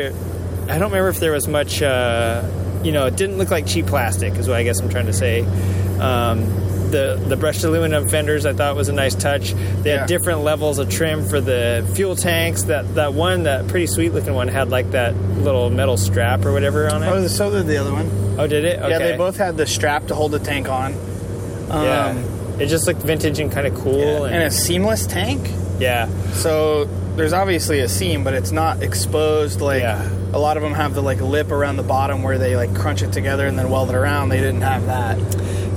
i 0.69 0.77
don't 0.77 0.91
remember 0.91 1.09
if 1.09 1.19
there 1.19 1.31
was 1.31 1.47
much 1.47 1.81
uh, 1.81 2.43
you 2.83 2.91
know 2.91 3.05
it 3.07 3.15
didn't 3.15 3.37
look 3.37 3.49
like 3.51 3.65
cheap 3.67 3.85
plastic 3.87 4.33
is 4.35 4.47
what 4.47 4.57
i 4.57 4.63
guess 4.63 4.79
i'm 4.81 4.89
trying 4.89 5.05
to 5.07 5.13
say 5.13 5.41
um, 5.99 6.39
the 6.91 7.19
the 7.27 7.35
brushed 7.37 7.63
aluminum 7.63 8.07
fenders 8.09 8.45
I 8.45 8.53
thought 8.53 8.75
was 8.75 8.89
a 8.89 8.93
nice 8.93 9.15
touch. 9.15 9.53
They 9.81 9.91
Yeah. 9.91 9.99
had 9.99 10.07
different 10.07 10.43
levels 10.43 10.77
of 10.79 10.89
trim 10.89 11.25
for 11.27 11.41
the 11.41 11.83
fuel 11.95 12.15
tanks. 12.15 12.63
That 12.63 12.95
that 12.95 13.13
one, 13.13 13.43
that 13.43 13.67
pretty 13.67 13.87
sweet 13.87 14.13
looking 14.13 14.33
one, 14.33 14.47
had 14.47 14.69
like 14.69 14.91
that 14.91 15.15
little 15.15 15.69
metal 15.69 15.97
strap 15.97 16.45
or 16.45 16.51
whatever 16.53 16.87
on 16.93 17.01
it. 17.03 17.07
Oh, 17.07 17.25
so 17.27 17.49
did 17.51 17.67
the 17.67 17.77
other 17.77 17.91
one. 17.93 18.09
Oh, 18.37 18.47
did 18.47 18.65
it? 18.65 18.79
Okay. 18.79 18.89
Yeah, 18.89 18.97
they 18.99 19.17
both 19.17 19.37
had 19.37 19.57
the 19.57 19.65
strap 19.65 20.07
to 20.07 20.15
hold 20.15 20.31
the 20.31 20.39
tank 20.39 20.69
on. 20.69 20.93
Um, 21.69 21.83
Yeah. 21.85 22.15
It 22.59 22.67
just 22.67 22.85
looked 22.85 23.01
vintage 23.01 23.39
and 23.39 23.51
kind 23.51 23.65
of 23.65 23.73
cool. 23.75 24.25
and 24.25 24.43
a 24.43 24.51
seamless 24.51 25.05
tank. 25.07 25.49
yeah. 25.79 26.07
So 26.33 26.87
there's 27.15 27.33
obviously 27.33 27.79
a 27.79 27.89
seam, 27.89 28.23
but 28.23 28.33
it's 28.33 28.51
not 28.51 28.83
exposed. 28.83 29.61
Like 29.61 29.81
Yeah. 29.81 30.07
a 30.33 30.37
lot 30.39 30.57
of 30.57 30.63
them 30.63 30.73
have 30.73 30.93
the 30.93 31.01
like 31.01 31.19
lip 31.21 31.51
around 31.51 31.77
the 31.77 31.83
bottom 31.83 32.21
where 32.23 32.37
they 32.37 32.55
like 32.55 32.73
crunch 32.75 33.01
it 33.01 33.11
together 33.11 33.47
and 33.47 33.57
then 33.57 33.69
weld 33.69 33.89
it 33.89 33.95
around. 33.95 34.29
They 34.29 34.37
didn't 34.39 34.61
have 34.61 34.85
that. 34.85 35.17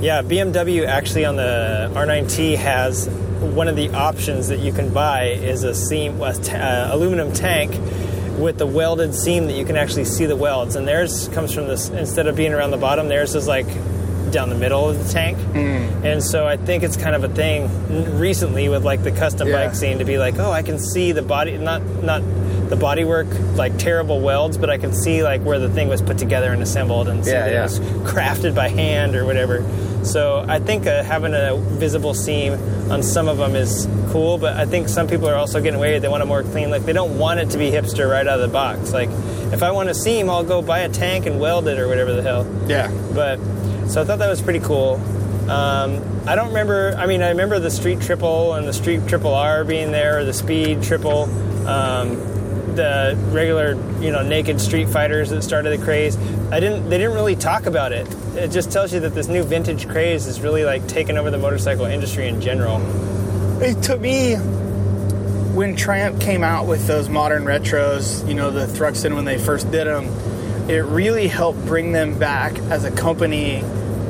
Yeah, 0.01 0.21
BMW 0.21 0.85
actually 0.85 1.25
on 1.25 1.35
the 1.35 1.89
R9T 1.93 2.57
has 2.57 3.07
one 3.09 3.67
of 3.67 3.75
the 3.75 3.89
options 3.93 4.49
that 4.49 4.59
you 4.59 4.71
can 4.71 4.93
buy 4.93 5.25
is 5.29 5.63
a 5.63 5.73
seam, 5.73 6.21
a 6.21 6.33
t- 6.33 6.51
uh, 6.51 6.93
aluminum 6.95 7.31
tank 7.33 7.71
with 8.39 8.57
the 8.57 8.67
welded 8.67 9.15
seam 9.15 9.45
that 9.47 9.53
you 9.57 9.65
can 9.65 9.77
actually 9.77 10.05
see 10.05 10.25
the 10.25 10.35
welds. 10.35 10.75
And 10.75 10.87
theirs 10.87 11.29
comes 11.29 11.53
from 11.53 11.67
this 11.67 11.89
instead 11.89 12.27
of 12.27 12.35
being 12.35 12.53
around 12.53 12.71
the 12.71 12.77
bottom, 12.77 13.07
theirs 13.07 13.33
is 13.35 13.47
like 13.47 13.65
down 14.31 14.49
the 14.49 14.55
middle 14.55 14.89
of 14.89 14.97
the 15.05 15.11
tank. 15.13 15.37
And 15.55 16.21
so 16.21 16.45
I 16.45 16.57
think 16.57 16.83
it's 16.83 16.97
kind 16.97 17.15
of 17.15 17.23
a 17.23 17.29
thing 17.29 18.19
recently 18.19 18.67
with 18.69 18.83
like 18.83 19.01
the 19.03 19.11
custom 19.11 19.47
Yeah. 19.47 19.65
bike 19.67 19.75
scene 19.75 19.99
to 19.99 20.05
be 20.05 20.17
like, 20.17 20.37
oh, 20.37 20.51
I 20.51 20.61
can 20.61 20.77
see 20.77 21.13
the 21.13 21.21
body, 21.21 21.57
not 21.57 21.81
not 22.03 22.21
the 22.69 22.75
bodywork 22.75 23.55
like 23.55 23.77
terrible 23.77 24.19
welds, 24.21 24.57
but 24.57 24.69
I 24.69 24.77
can 24.77 24.91
see 24.93 25.23
like 25.23 25.41
where 25.43 25.59
the 25.59 25.69
thing 25.69 25.87
was 25.87 26.01
put 26.01 26.17
together 26.17 26.51
and 26.51 26.61
assembled 26.61 27.07
and 27.07 27.23
see 27.23 27.31
Yeah, 27.31 27.45
that 27.45 27.51
yeah. 27.53 27.59
it 27.59 27.63
was 27.63 27.79
crafted 28.11 28.55
by 28.55 28.67
hand 28.69 29.15
or 29.15 29.23
whatever. 29.25 29.63
So 30.05 30.45
I 30.47 30.59
think 30.59 30.87
uh, 30.87 31.03
having 31.03 31.33
a 31.33 31.55
visible 31.57 32.13
seam 32.13 32.53
on 32.91 33.03
some 33.03 33.27
of 33.27 33.37
them 33.37 33.55
is 33.55 33.87
cool, 34.09 34.37
but 34.37 34.55
I 34.55 34.65
think 34.65 34.87
some 34.87 35.07
people 35.07 35.27
are 35.27 35.35
also 35.35 35.59
getting 35.59 35.77
away. 35.77 35.99
They 35.99 36.07
want 36.07 36.23
a 36.23 36.25
more 36.25 36.43
clean 36.43 36.69
look. 36.69 36.83
They 36.83 36.93
don't 36.93 37.17
want 37.17 37.39
it 37.39 37.49
to 37.51 37.57
be 37.57 37.71
hipster 37.71 38.09
right 38.09 38.25
out 38.25 38.39
of 38.39 38.47
the 38.47 38.53
box. 38.53 38.93
Like 38.93 39.09
if 39.51 39.63
I 39.63 39.71
want 39.71 39.89
a 39.89 39.93
seam, 39.93 40.29
I'll 40.29 40.43
go 40.43 40.61
buy 40.61 40.79
a 40.79 40.89
tank 40.89 41.25
and 41.25 41.39
weld 41.39 41.67
it 41.67 41.79
or 41.79 41.87
whatever 41.87 42.13
the 42.13 42.21
hell. 42.21 42.47
Yeah. 42.67 42.91
But 43.13 43.37
so 43.87 44.01
I 44.01 44.05
thought 44.05 44.19
that 44.19 44.29
was 44.29 44.41
pretty 44.41 44.59
cool. 44.61 44.95
Um, 45.49 46.01
I 46.27 46.35
don't 46.35 46.47
remember. 46.47 46.95
I 46.97 47.05
mean, 47.05 47.21
I 47.21 47.29
remember 47.29 47.59
the 47.59 47.69
Street 47.69 48.01
Triple 48.01 48.53
and 48.53 48.67
the 48.67 48.73
Street 48.73 49.07
Triple 49.07 49.33
R 49.33 49.63
being 49.63 49.91
there, 49.91 50.19
or 50.19 50.23
the 50.23 50.33
Speed 50.33 50.81
Triple, 50.81 51.23
um, 51.67 52.17
the 52.75 53.17
regular, 53.31 53.73
you 54.01 54.11
know, 54.11 54.21
naked 54.21 54.59
Street 54.59 54.89
Fighters 54.89 55.29
that 55.29 55.41
started 55.41 55.77
the 55.77 55.83
craze. 55.83 56.17
I 56.51 56.59
didn't. 56.59 56.89
They 56.89 56.97
didn't 56.97 57.13
really 57.13 57.35
talk 57.35 57.65
about 57.65 57.91
it. 57.91 58.07
It 58.35 58.51
just 58.51 58.71
tells 58.71 58.93
you 58.93 58.99
that 59.01 59.15
this 59.15 59.27
new 59.27 59.43
vintage 59.43 59.87
craze 59.87 60.27
is 60.27 60.41
really 60.41 60.65
like 60.65 60.87
taking 60.87 61.17
over 61.17 61.31
the 61.31 61.37
motorcycle 61.37 61.85
industry 61.85 62.27
in 62.27 62.41
general. 62.41 62.81
It 63.61 63.81
took 63.81 64.01
me 64.01 64.35
when 65.55 65.77
Triumph 65.77 66.19
came 66.19 66.43
out 66.43 66.67
with 66.67 66.85
those 66.85 67.07
modern 67.07 67.45
retros, 67.45 68.27
you 68.27 68.33
know, 68.33 68.51
the 68.51 68.65
Thruxton 68.65 69.15
when 69.15 69.23
they 69.23 69.37
first 69.37 69.71
did 69.71 69.87
them, 69.87 70.05
it 70.69 70.83
really 70.83 71.29
helped 71.29 71.65
bring 71.65 71.93
them 71.93 72.19
back 72.19 72.57
as 72.69 72.83
a 72.83 72.91
company, 72.91 73.63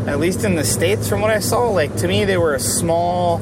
at 0.08 0.20
least 0.20 0.44
in 0.44 0.56
the 0.56 0.64
States 0.64 1.08
from 1.08 1.22
what 1.22 1.30
I 1.30 1.40
saw. 1.40 1.70
Like, 1.70 1.96
to 1.98 2.08
me, 2.08 2.26
they 2.26 2.38
were 2.38 2.56
a 2.56 2.60
small, 2.60 3.38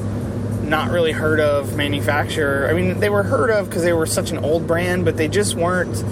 not 0.74 0.90
really 0.90 1.12
heard 1.12 1.40
of 1.40 1.76
manufacturer. 1.76 2.68
I 2.68 2.72
mean, 2.74 3.00
they 3.00 3.10
were 3.10 3.22
heard 3.22 3.50
of 3.50 3.68
because 3.68 3.82
they 3.82 3.92
were 3.92 4.06
such 4.06 4.30
an 4.30 4.38
old 4.38 4.66
brand, 4.66 5.04
but 5.04 5.16
they 5.16 5.28
just 5.28 5.54
weren't 5.54 6.02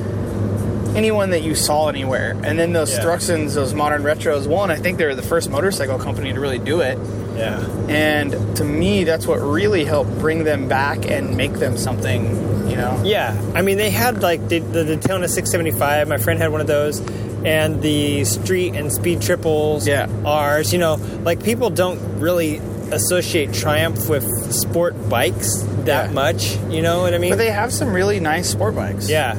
anyone 0.97 1.31
that 1.31 1.43
you 1.43 1.55
saw 1.55 1.89
anywhere. 1.89 2.37
And 2.45 2.59
then 2.59 2.73
those 2.73 2.93
Yeah. 2.93 3.03
Thruxtons, 3.05 3.55
those 3.55 3.73
modern 3.75 4.03
retros, 4.03 4.47
one, 4.47 4.71
I 4.71 4.77
think 4.77 4.99
they 4.99 5.07
were 5.07 5.15
the 5.15 5.23
first 5.23 5.51
motorcycle 5.51 5.99
company 5.99 6.33
to 6.33 6.41
really 6.41 6.59
do 6.59 6.81
it. 6.81 6.99
Yeah. 7.37 7.65
And 7.89 8.57
to 8.57 8.65
me, 8.65 9.05
that's 9.05 9.27
what 9.27 9.37
really 9.41 9.85
helped 9.85 10.19
bring 10.19 10.45
them 10.45 10.69
back 10.69 11.11
and 11.11 11.35
make 11.37 11.55
them 11.55 11.79
something, 11.79 12.25
you 12.69 12.77
know? 12.77 13.01
Yeah, 13.05 13.35
I 13.55 13.63
mean 13.63 13.79
they 13.79 13.89
had 13.91 14.23
like 14.23 14.49
the, 14.49 14.59
the 14.59 14.85
Daytona 14.85 15.29
675. 15.29 16.09
My 16.09 16.19
friend 16.19 16.39
had 16.39 16.53
one 16.53 16.61
of 16.61 16.67
those, 16.67 17.01
and 17.43 17.81
the 17.83 18.25
Street 18.25 18.75
and 18.77 18.93
Speed 18.93 19.23
triples. 19.23 19.89
Yeah. 19.89 20.09
ours. 20.27 20.73
You 20.75 20.79
know, 20.79 20.97
like 21.25 21.43
people 21.43 21.71
don't 21.71 22.21
really 22.21 22.61
associate 22.93 23.53
Triumph 23.53 24.09
with 24.09 24.25
sport 24.53 24.95
bikes 25.09 25.63
that 25.85 26.09
Yeah. 26.09 26.13
much. 26.13 26.57
You 26.71 26.83
know 26.83 27.01
what 27.03 27.15
I 27.15 27.19
mean? 27.19 27.31
But 27.31 27.39
they 27.39 27.51
have 27.51 27.73
some 27.73 27.93
really 27.93 28.21
nice 28.21 28.49
sport 28.49 28.75
bikes. 28.77 29.09
yeah, 29.09 29.35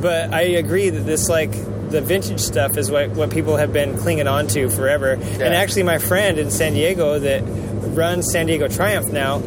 but 0.00 0.32
I 0.32 0.42
agree 0.42 0.90
that 0.90 1.06
this 1.06 1.28
like 1.28 1.50
the 1.90 2.00
vintage 2.00 2.38
stuff 2.40 2.76
is 2.76 2.88
what, 2.90 3.10
what 3.10 3.30
people 3.30 3.56
have 3.56 3.72
been 3.72 3.96
clinging 3.98 4.28
on 4.28 4.46
to 4.48 4.68
forever. 4.70 5.18
And 5.40 5.42
actually, 5.54 5.82
my 5.82 5.98
friend 5.98 6.38
in 6.38 6.50
San 6.50 6.74
Diego 6.74 7.18
that 7.18 7.42
runs 7.96 8.30
San 8.30 8.46
Diego 8.46 8.68
Triumph 8.68 9.10
now, 9.12 9.40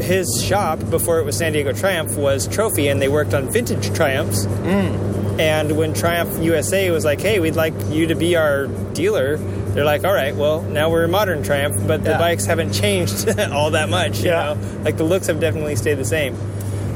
his 0.00 0.26
shop 0.44 0.80
before 0.90 1.20
it 1.20 1.24
was 1.24 1.36
San 1.36 1.52
Diego 1.52 1.72
Triumph 1.72 2.16
was 2.16 2.48
Trophy, 2.48 2.88
and 2.88 3.00
they 3.00 3.06
worked 3.06 3.32
on 3.32 3.48
vintage 3.48 3.94
Triumphs. 3.94 4.44
Mm. 4.46 5.38
And 5.38 5.76
when 5.76 5.94
Triumph 5.94 6.36
USA 6.42 6.90
was 6.90 7.04
like, 7.04 7.20
"Hey, 7.20 7.38
we'd 7.38 7.54
like 7.56 7.74
you 7.90 8.06
to 8.08 8.14
be 8.16 8.34
our 8.36 8.66
dealer," 8.92 9.38
they're 9.74 9.84
like, 9.84 10.04
"All 10.04 10.12
right, 10.14 10.34
well, 10.34 10.62
now 10.62 10.88
we're 10.90 11.04
a 11.04 11.08
modern 11.08 11.42
Triumph, 11.42 11.76
but 11.86 12.02
the 12.04 12.10
Yeah. 12.10 12.18
bikes 12.18 12.46
haven't 12.46 12.72
changed 12.82 13.28
all 13.52 13.70
that 13.72 13.88
much. 13.90 14.20
You 14.20 14.30
Yeah. 14.30 14.54
know, 14.54 14.80
like 14.84 14.96
the 14.96 15.04
looks 15.04 15.26
have 15.26 15.40
definitely 15.40 15.76
stayed 15.76 15.94
the 15.98 16.04
same." 16.04 16.36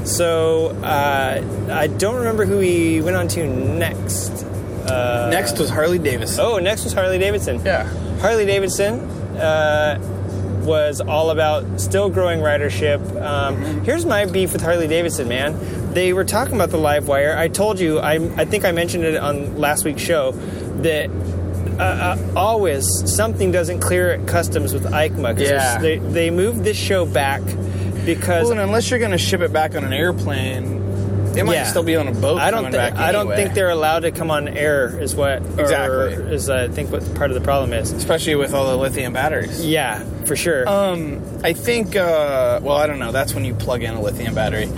So 0.05 0.69
uh, 0.83 1.43
I 1.71 1.87
don't 1.89 2.17
remember 2.17 2.47
who 2.47 2.59
we 2.59 3.01
went 3.03 3.17
on 3.17 3.29
to 3.29 3.47
next. 3.47 4.45
Next 4.87 5.59
was 5.59 5.69
Harley 5.69 5.99
Davidson. 5.99 6.43
Oh, 6.43 6.59
next 6.59 6.85
was 6.85 6.95
Harley 6.95 7.19
Davidson. 7.19 7.61
Yeah. 7.65 7.85
Harley 8.21 8.47
Davidson 8.47 9.01
uh, 9.39 9.99
was 10.65 11.03
all 11.03 11.29
about 11.31 11.79
still 11.79 12.09
growing 12.09 12.41
ridership. 12.41 13.01
Um, 13.21 13.85
Here's 13.85 14.07
my 14.07 14.25
beef 14.25 14.55
with 14.55 14.63
Harley 14.63 14.89
Davidson, 14.89 15.29
man. 15.29 15.93
They 15.93 16.15
were 16.15 16.25
talking 16.25 16.55
about 16.55 16.71
the 16.71 16.79
Livewire. 16.79 17.37
I 17.37 17.49
told 17.49 17.79
you, 17.79 17.99
I, 17.99 18.15
I 18.41 18.47
think 18.47 18.65
I 18.65 18.73
mentioned 18.73 19.05
it 19.05 19.17
on 19.19 19.59
last 19.59 19.85
week's 19.85 20.01
show, 20.03 20.33
that 20.83 21.11
uh, 21.79 21.83
uh, 21.83 22.33
always 22.37 22.87
something 23.07 23.53
doesn't 23.53 23.81
clear 23.81 24.11
at 24.13 24.27
customs 24.27 24.73
with 24.75 24.85
EICMA. 24.85 25.39
Yeah. 25.39 25.79
They, 25.79 25.99
they 25.99 26.31
moved 26.31 26.65
this 26.65 26.77
show 26.77 27.07
back 27.07 27.43
because 28.05 28.45
Well, 28.45 28.53
and 28.53 28.61
unless 28.61 28.91
you're 28.91 28.99
going 28.99 29.13
to 29.13 29.19
ship 29.19 29.41
it 29.41 29.53
back 29.53 29.75
on 29.77 29.85
an 29.85 29.93
airplane, 29.93 30.77
They 31.35 31.43
might 31.45 31.55
Yeah. 31.55 31.65
still 31.65 31.83
be 31.85 31.95
on 31.95 32.09
a 32.09 32.13
boat. 32.13 32.41
I 32.41 32.51
don't 32.51 32.73
think 32.73 32.97
I 32.97 33.13
don't 33.13 33.29
think 33.29 33.55
they're 33.55 33.71
allowed 33.71 34.01
to 34.01 34.11
come 34.11 34.31
on 34.31 34.49
air. 34.49 34.99
Is 35.01 35.15
what 35.15 35.43
or 35.57 35.61
Exactly. 35.61 36.35
is 36.35 36.51
I 36.51 36.67
think 36.69 36.91
what 36.91 37.03
part 37.15 37.31
of 37.31 37.35
the 37.35 37.41
problem 37.43 37.73
is. 37.73 37.93
especially 37.93 38.35
with 38.35 38.55
all 38.55 38.67
the 38.67 38.77
lithium 38.77 39.13
batteries. 39.13 39.65
Yeah, 39.65 40.03
for 40.25 40.35
sure. 40.35 40.69
Um, 40.69 41.21
I 41.45 41.53
think. 41.53 41.95
Uh, 41.95 42.59
well, 42.63 42.77
I 42.77 42.87
don't 42.89 42.99
know. 42.99 43.13
That's 43.13 43.35
when 43.35 43.45
you 43.45 43.55
plug 43.55 43.83
in 43.85 43.95
a 43.95 44.01
lithium 44.01 44.35
battery. 44.35 44.69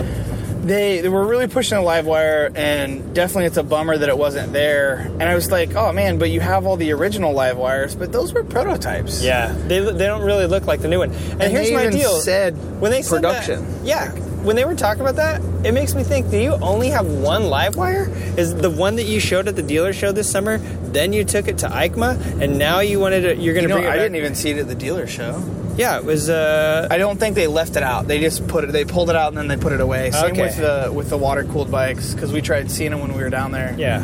They 0.61 1.01
they 1.01 1.09
were 1.09 1.25
really 1.25 1.47
pushing 1.47 1.77
a 1.77 1.81
Livewire, 1.81 2.55
and 2.55 3.15
definitely 3.15 3.45
it's 3.45 3.57
a 3.57 3.63
bummer 3.63 3.97
that 3.97 4.09
it 4.09 4.17
wasn't 4.17 4.53
there. 4.53 4.97
And 4.99 5.23
I 5.23 5.33
was 5.33 5.49
like, 5.51 5.73
oh 5.75 5.91
man, 5.91 6.19
but 6.19 6.29
you 6.29 6.39
have 6.39 6.67
all 6.67 6.77
the 6.77 6.91
original 6.91 7.33
Livewires, 7.33 7.97
but 7.97 8.11
those 8.11 8.31
were 8.33 8.43
prototypes. 8.43 9.23
Yeah, 9.23 9.51
they, 9.67 9.79
they 9.79 10.05
don't 10.05 10.21
really 10.21 10.45
look 10.45 10.67
like 10.67 10.81
the 10.81 10.87
new 10.87 10.99
one. 10.99 11.11
And, 11.11 11.41
And 11.43 11.51
here's 11.51 11.71
my 11.71 11.89
deal: 11.89 12.11
said 12.19 12.55
when 12.79 12.91
they 12.91 13.01
said 13.01 13.23
that- 13.23 13.45
production. 13.47 13.85
yeah, 13.85 14.11
when 14.43 14.55
they 14.55 14.65
were 14.65 14.75
talking 14.75 15.01
about 15.01 15.15
that, 15.15 15.41
it 15.65 15.71
makes 15.73 15.95
me 15.95 16.03
think: 16.03 16.29
Do 16.29 16.37
you 16.37 16.51
only 16.61 16.89
have 16.89 17.07
one 17.07 17.41
Livewire? 17.43 18.07
Is 18.37 18.53
the 18.53 18.69
one 18.69 18.97
that 18.97 19.05
you 19.05 19.19
showed 19.19 19.47
at 19.47 19.55
the 19.55 19.63
dealer 19.63 19.93
show 19.93 20.11
this 20.11 20.29
summer? 20.29 20.59
Then 20.59 21.11
you 21.11 21.23
took 21.23 21.47
it 21.47 21.57
to 21.59 21.67
EICMA, 21.69 22.39
and 22.41 22.59
now 22.59 22.81
you 22.81 22.99
wanted 22.99 23.21
to. 23.21 23.35
You're 23.35 23.55
going 23.55 23.63
You 23.63 23.69
to 23.69 23.73
know, 23.75 23.75
bring 23.77 23.85
it 23.85 23.87
I 23.87 23.91
back. 23.95 24.03
didn't 24.05 24.15
even 24.17 24.35
see 24.35 24.51
it 24.51 24.57
at 24.59 24.67
the 24.67 24.75
dealer 24.75 25.07
show. 25.07 25.41
Yeah, 25.81 25.97
it 25.97 26.05
was. 26.05 26.29
Uh, 26.29 26.87
I 26.91 26.97
don't 26.97 27.19
think 27.19 27.35
they 27.35 27.47
left 27.47 27.75
it 27.75 27.83
out. 27.83 28.07
They 28.07 28.19
just 28.19 28.47
put 28.47 28.63
it. 28.63 28.71
They 28.71 28.85
pulled 28.85 29.09
it 29.09 29.15
out 29.15 29.29
and 29.29 29.37
then 29.37 29.47
they 29.47 29.57
put 29.57 29.73
it 29.73 29.81
away. 29.81 30.11
Same 30.11 30.31
Okay. 30.33 30.43
with 30.43 30.57
the 30.57 30.91
with 30.93 31.09
the 31.09 31.17
water 31.17 31.43
cooled 31.43 31.71
bikes 31.71 32.13
because 32.13 32.31
we 32.31 32.41
tried 32.41 32.69
seeing 32.69 32.91
them 32.91 32.99
when 33.01 33.13
we 33.13 33.21
were 33.23 33.29
down 33.29 33.51
there. 33.51 33.73
yeah, 33.77 34.03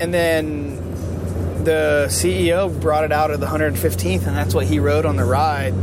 And 0.00 0.12
then 0.12 1.64
the 1.64 2.06
CEO 2.08 2.68
brought 2.80 3.04
it 3.04 3.12
out 3.12 3.30
at 3.30 3.40
the 3.40 3.46
115th, 3.46 4.26
and 4.26 4.36
that's 4.36 4.54
what 4.54 4.66
he 4.66 4.78
rode 4.78 5.04
on 5.06 5.16
the 5.16 5.24
ride. 5.24 5.74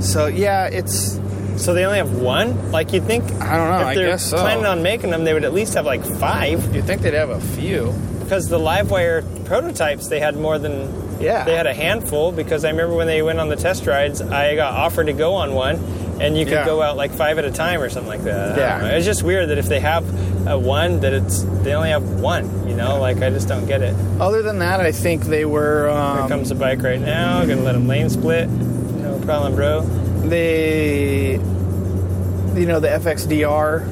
So 0.00 0.26
yeah, 0.26 0.66
it's 0.66 1.18
so 1.56 1.74
they 1.74 1.84
only 1.84 1.98
have 1.98 2.12
one. 2.14 2.72
Like 2.72 2.92
you'd 2.92 3.04
think. 3.04 3.24
I 3.24 3.56
don't 3.56 3.68
know, 3.70 3.80
If 3.80 3.86
I 3.86 3.94
they're 3.94 4.06
guess 4.08 4.24
so. 4.30 4.38
planning 4.38 4.66
on 4.66 4.82
making 4.82 5.10
them, 5.10 5.24
they 5.24 5.32
would 5.34 5.44
at 5.44 5.52
least 5.54 5.74
have 5.74 5.86
like 5.86 6.04
five. 6.04 6.74
you'd 6.74 6.84
think 6.84 7.02
they'd 7.02 7.14
have 7.14 7.30
a 7.30 7.40
few. 7.40 7.94
Because 8.32 8.48
the 8.48 8.58
Livewire 8.58 9.44
prototypes, 9.44 10.08
they 10.08 10.18
had 10.18 10.38
more 10.38 10.58
than 10.58 11.20
Yeah. 11.20 11.44
They 11.44 11.54
had 11.54 11.66
a 11.66 11.74
handful 11.74 12.32
because 12.32 12.64
I 12.64 12.70
remember 12.70 12.94
when 12.96 13.06
they 13.06 13.20
went 13.20 13.38
on 13.40 13.50
the 13.50 13.56
test 13.56 13.86
rides, 13.86 14.22
I 14.22 14.54
got 14.56 14.72
offered 14.72 15.08
to 15.08 15.12
go 15.12 15.34
on 15.34 15.52
one, 15.52 15.78
and 16.18 16.34
you 16.34 16.46
could 16.46 16.54
Yeah. 16.54 16.64
go 16.64 16.80
out 16.80 16.96
like 16.96 17.10
five 17.12 17.36
at 17.38 17.44
a 17.44 17.50
time 17.50 17.82
or 17.82 17.90
something 17.90 18.08
like 18.08 18.24
that. 18.24 18.56
Yeah. 18.56 18.86
it's 18.86 19.04
just 19.04 19.22
weird 19.22 19.50
that 19.50 19.58
if 19.58 19.68
they 19.68 19.80
have 19.80 20.02
a 20.48 20.58
one, 20.58 21.00
that 21.00 21.12
it's 21.12 21.42
they 21.62 21.74
only 21.74 21.90
have 21.90 22.22
one. 22.22 22.66
You 22.66 22.74
know, 22.74 22.98
like 22.98 23.20
I 23.20 23.28
just 23.28 23.48
don't 23.48 23.66
get 23.66 23.82
it. 23.82 23.94
Other 24.18 24.40
than 24.40 24.60
that, 24.60 24.80
I 24.80 24.92
think 24.92 25.24
they 25.24 25.44
were. 25.44 25.90
Um, 25.90 26.20
Here 26.20 26.28
comes 26.28 26.50
a 26.50 26.54
bike 26.54 26.82
right 26.82 27.02
now. 27.02 27.44
Gonna 27.44 27.60
let 27.60 27.72
them 27.72 27.86
lane 27.86 28.08
split. 28.08 28.48
No 28.48 29.18
problem, 29.26 29.56
bro. 29.56 29.82
they 30.24 31.32
you 31.32 32.66
know 32.66 32.80
the 32.80 32.88
FXDR 32.88 33.82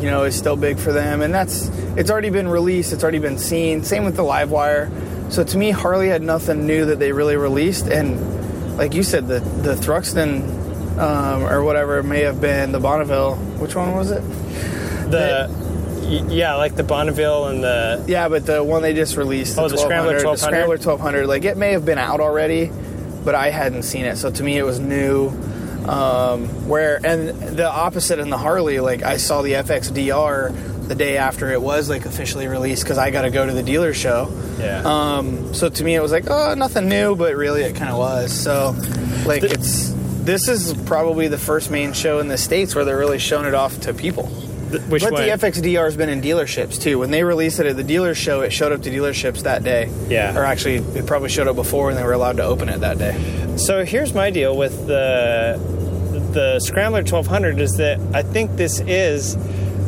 you 0.00 0.10
know 0.10 0.24
is 0.24 0.36
still 0.36 0.56
big 0.56 0.78
for 0.78 0.92
them. 0.92 1.22
And 1.22 1.32
that's 1.34 1.68
it's 1.96 2.10
already 2.10 2.30
been 2.30 2.48
released 2.48 2.92
it's 2.92 3.02
already 3.02 3.18
been 3.18 3.38
seen. 3.38 3.82
Same 3.82 4.04
with 4.04 4.16
the 4.16 4.22
Livewire. 4.22 4.90
so 5.32 5.42
to 5.44 5.58
me 5.58 5.70
Harley 5.70 6.08
had 6.08 6.22
nothing 6.22 6.66
new 6.66 6.86
that 6.86 6.98
they 6.98 7.12
really 7.12 7.36
released. 7.36 7.86
And 7.88 8.76
like 8.76 8.94
you 8.94 9.02
said 9.02 9.26
the 9.28 9.40
the 9.40 9.74
Thruxton 9.74 10.98
um, 10.98 11.44
or 11.44 11.62
whatever 11.62 12.02
may 12.02 12.20
have 12.22 12.40
been 12.40 12.72
the 12.72 12.80
Bonneville 12.80 13.36
which 13.58 13.74
one 13.74 13.92
was 13.94 14.10
it? 14.10 14.22
The 15.10 15.48
yeah, 16.28 16.54
like 16.54 16.76
the 16.76 16.84
Bonneville 16.84 17.46
and 17.48 17.64
the 17.64 18.04
yeah 18.06 18.28
but 18.28 18.46
the 18.46 18.62
one 18.62 18.82
they 18.82 18.94
just 18.94 19.16
released 19.16 19.58
Oh, 19.58 19.68
the 19.68 19.76
Scrambler 19.76 20.14
1200, 20.14 20.20
the 20.22 20.28
1200? 20.28 20.38
Scrambler 20.38 20.76
1200 20.76 21.26
like 21.26 21.44
it 21.44 21.56
may 21.56 21.72
have 21.72 21.84
been 21.84 21.98
out 21.98 22.20
already 22.20 22.70
but 23.24 23.34
I 23.34 23.50
hadn't 23.50 23.82
seen 23.82 24.04
it. 24.04 24.16
So 24.16 24.30
to 24.30 24.42
me 24.44 24.56
it 24.56 24.62
was 24.62 24.78
new 24.78 25.30
um, 25.88 26.68
where 26.68 26.96
and 27.04 27.28
the 27.56 27.68
opposite 27.70 28.18
in 28.18 28.30
the 28.30 28.38
Harley 28.38 28.80
like 28.80 29.02
I 29.02 29.16
saw 29.16 29.42
the 29.42 29.52
FXDR 29.52 30.88
the 30.88 30.94
day 30.94 31.16
after 31.16 31.50
it 31.50 31.60
was 31.60 31.88
like 31.88 32.04
officially 32.06 32.46
released 32.46 32.82
because 32.84 32.98
I 32.98 33.10
got 33.10 33.22
to 33.22 33.30
go 33.30 33.44
to 33.46 33.52
the 33.52 33.62
dealer 33.62 33.92
show 33.94 34.28
yeah. 34.58 34.82
um, 34.84 35.52
so 35.54 35.68
to 35.68 35.84
me 35.84 35.94
it 35.94 36.00
was 36.00 36.12
like 36.12 36.24
oh 36.28 36.54
nothing 36.54 36.88
new 36.88 37.16
but 37.16 37.34
really 37.34 37.62
it 37.62 37.74
kind 37.76 37.90
of 37.90 37.98
was 37.98 38.32
so 38.32 38.74
like 39.26 39.42
The- 39.42 39.50
it's 39.52 39.90
this 40.26 40.48
is 40.48 40.74
probably 40.86 41.28
the 41.28 41.38
first 41.38 41.70
main 41.70 41.92
show 41.92 42.18
in 42.18 42.28
the 42.28 42.38
states 42.38 42.74
where 42.74 42.84
they're 42.84 42.98
really 42.98 43.18
showing 43.18 43.46
it 43.46 43.54
off 43.54 43.80
to 43.82 43.94
people 43.94 44.24
Th- 44.70 44.82
which 44.82 45.02
but 45.04 45.12
one? 45.12 45.22
the 45.22 45.28
FXDR 45.28 45.84
has 45.84 45.96
been 45.96 46.08
in 46.08 46.20
dealerships 46.20 46.80
too. 46.82 46.98
When 46.98 47.12
they 47.12 47.22
released 47.22 47.60
it 47.60 47.66
at 47.66 47.76
the 47.76 47.84
dealer 47.84 48.16
show, 48.16 48.40
it 48.40 48.52
showed 48.52 48.72
up 48.72 48.82
to 48.82 48.90
dealerships 48.90 49.44
that 49.44 49.62
day. 49.62 49.88
Yeah. 50.08 50.36
Or 50.36 50.42
actually, 50.44 50.78
it 50.98 51.06
probably 51.06 51.28
showed 51.28 51.46
up 51.46 51.54
before 51.54 51.88
and 51.90 51.96
they 51.96 52.02
were 52.02 52.14
allowed 52.14 52.38
to 52.38 52.42
open 52.42 52.68
it 52.68 52.80
that 52.80 52.98
day. 52.98 53.54
So 53.58 53.84
here's 53.84 54.12
my 54.12 54.30
deal 54.30 54.56
with 54.56 54.88
the 54.88 55.60
the 56.36 56.60
Scrambler 56.60 57.00
1200 57.00 57.58
is 57.60 57.78
that 57.78 57.98
I 58.14 58.22
think 58.22 58.56
this 58.56 58.78
is 58.80 59.34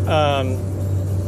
um, 0.08 0.56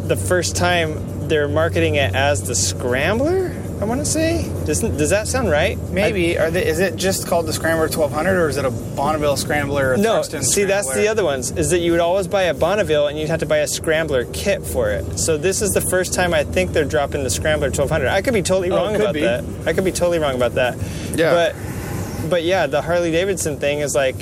the 0.09 0.17
first 0.17 0.57
time 0.57 1.29
they're 1.29 1.47
marketing 1.47 1.95
it 1.97 2.15
as 2.15 2.43
the 2.43 2.55
Scrambler. 2.55 3.55
I 3.81 3.85
want 3.85 4.01
to 4.01 4.05
say. 4.07 4.43
Doesn't 4.67 4.97
does 4.99 5.11
that 5.11 5.27
sound 5.29 5.51
right? 5.51 5.79
Maybe. 5.91 6.39
Are 6.39 6.51
they, 6.51 6.67
is 6.67 6.81
it 6.81 6.97
just 6.97 7.27
called 7.27 7.47
the 7.47 7.53
Scrambler 7.53 7.85
1200 7.89 8.39
or 8.39 8.49
is 8.49 8.57
it 8.57 8.65
a 8.65 8.71
Bonneville 8.71 9.37
Scrambler? 9.37 9.93
Or 9.93 9.97
No, 9.97 10.23
see, 10.23 10.65
that's 10.65 10.93
the 10.95 11.09
other 11.09 11.25
ones. 11.25 11.51
Is 11.53 11.71
that 11.71 11.79
you 11.79 11.93
would 11.93 12.01
always 12.01 12.27
buy 12.29 12.43
a 12.45 12.55
Bonneville 12.55 13.07
and 13.07 13.19
you'd 13.19 13.31
have 13.31 13.41
to 13.41 13.47
buy 13.47 13.59
a 13.59 13.67
Scrambler 13.67 14.25
kit 14.33 14.63
for 14.65 14.91
it. 14.91 15.19
So 15.19 15.37
this 15.39 15.63
is 15.63 15.71
the 15.71 15.81
first 15.81 16.13
time 16.15 16.35
I 16.35 16.45
think 16.45 16.73
they're 16.73 16.85
dropping 16.85 17.25
the 17.25 17.31
Scrambler 17.31 17.69
1200. 17.69 18.09
I 18.09 18.21
could 18.23 18.35
be 18.35 18.43
totally 18.43 18.71
Oh, 18.71 18.77
wrong 18.77 18.97
about 18.97 19.15
be. 19.15 19.21
that. 19.21 19.45
I 19.67 19.73
could 19.73 19.85
be 19.85 19.93
totally 19.93 20.19
wrong 20.19 20.35
about 20.35 20.55
that. 20.57 20.77
Yeah. 21.15 21.33
But 21.33 22.29
but 22.29 22.43
yeah, 22.43 22.67
the 22.67 22.83
Harley 22.83 23.11
Davidson 23.13 23.59
thing 23.61 23.79
is 23.81 23.95
like 23.95 24.17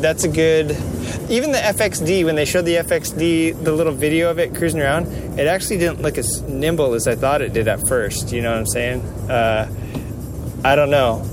that's 0.00 0.24
a 0.24 0.28
good. 0.28 0.70
Even 1.30 1.52
the 1.52 1.58
FXD 1.58 2.24
when 2.24 2.34
they 2.34 2.44
showed 2.44 2.64
the 2.64 2.76
FXD, 2.76 3.64
the 3.64 3.72
little 3.72 3.92
video 3.92 4.30
of 4.30 4.38
it 4.38 4.54
cruising 4.54 4.80
around, 4.80 5.06
it 5.38 5.46
actually 5.46 5.78
didn't 5.78 6.02
look 6.02 6.18
as 6.18 6.42
nimble 6.42 6.94
as 6.94 7.06
I 7.08 7.14
thought 7.14 7.40
it 7.42 7.52
did 7.52 7.68
at 7.68 7.86
first. 7.88 8.32
You 8.32 8.42
know 8.42 8.50
what 8.50 8.58
I'm 8.58 8.66
saying? 8.66 9.00
Uh, 9.30 9.68
I 10.64 10.76
don't 10.76 10.90
know. 10.90 11.24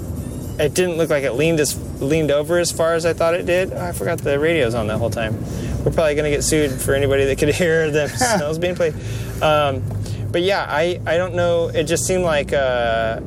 It 0.59 0.73
didn't 0.73 0.97
look 0.97 1.09
like 1.09 1.23
it 1.23 1.33
leaned 1.33 1.59
as 1.59 1.77
leaned 2.01 2.31
over 2.31 2.57
as 2.57 2.71
far 2.71 2.93
as 2.93 3.05
I 3.05 3.13
thought 3.13 3.33
it 3.33 3.45
did. 3.45 3.73
Oh, 3.73 3.85
I 3.85 3.91
forgot 3.91 4.19
the 4.19 4.39
radio's 4.39 4.75
on 4.75 4.87
that 4.87 4.97
whole 4.97 5.09
time. 5.09 5.35
We're 5.83 5.91
probably 5.91 6.15
going 6.15 6.25
to 6.25 6.31
get 6.31 6.43
sued 6.43 6.71
for 6.71 6.93
anybody 6.93 7.25
that 7.25 7.37
could 7.37 7.49
hear 7.55 7.89
themselves 7.89 8.57
being 8.59 8.75
played. 8.75 8.93
Um, 9.41 9.83
but 10.31 10.41
yeah, 10.41 10.65
I 10.67 10.99
I 11.05 11.17
don't 11.17 11.35
know. 11.35 11.67
It 11.69 11.83
just 11.85 12.05
seemed 12.05 12.23
like 12.23 12.53
uh, 12.53 13.19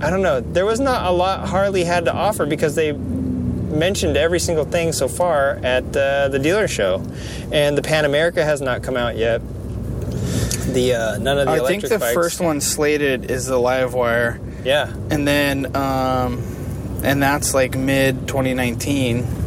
I 0.00 0.10
don't 0.10 0.22
know. 0.22 0.40
There 0.40 0.66
was 0.66 0.80
not 0.80 1.06
a 1.06 1.10
lot 1.10 1.48
Harley 1.48 1.84
had 1.84 2.06
to 2.06 2.12
offer 2.12 2.46
because 2.46 2.74
they 2.74 2.92
mentioned 3.70 4.16
every 4.16 4.40
single 4.40 4.64
thing 4.64 4.92
so 4.92 5.08
far 5.08 5.60
at 5.62 5.84
uh, 5.96 6.28
the 6.28 6.38
dealer 6.38 6.68
show, 6.68 7.02
and 7.52 7.76
the 7.76 7.82
Pan 7.82 8.04
America 8.04 8.44
has 8.44 8.60
not 8.60 8.82
come 8.82 8.96
out 8.96 9.16
yet. 9.16 9.40
The 10.72 10.94
uh, 10.94 11.18
none 11.18 11.38
of 11.38 11.46
the 11.46 11.52
I 11.52 11.66
think 11.66 11.82
the 11.82 11.98
bikes. 11.98 12.14
first 12.14 12.40
one 12.40 12.60
slated 12.60 13.30
is 13.30 13.46
the 13.46 13.56
Livewire, 13.56 14.38
yeah. 14.64 14.92
and 15.10 15.26
then 15.26 15.74
um, 15.74 16.42
and 17.02 17.22
that's 17.22 17.54
like 17.54 17.76
mid 17.76 18.28
2019. 18.28 19.38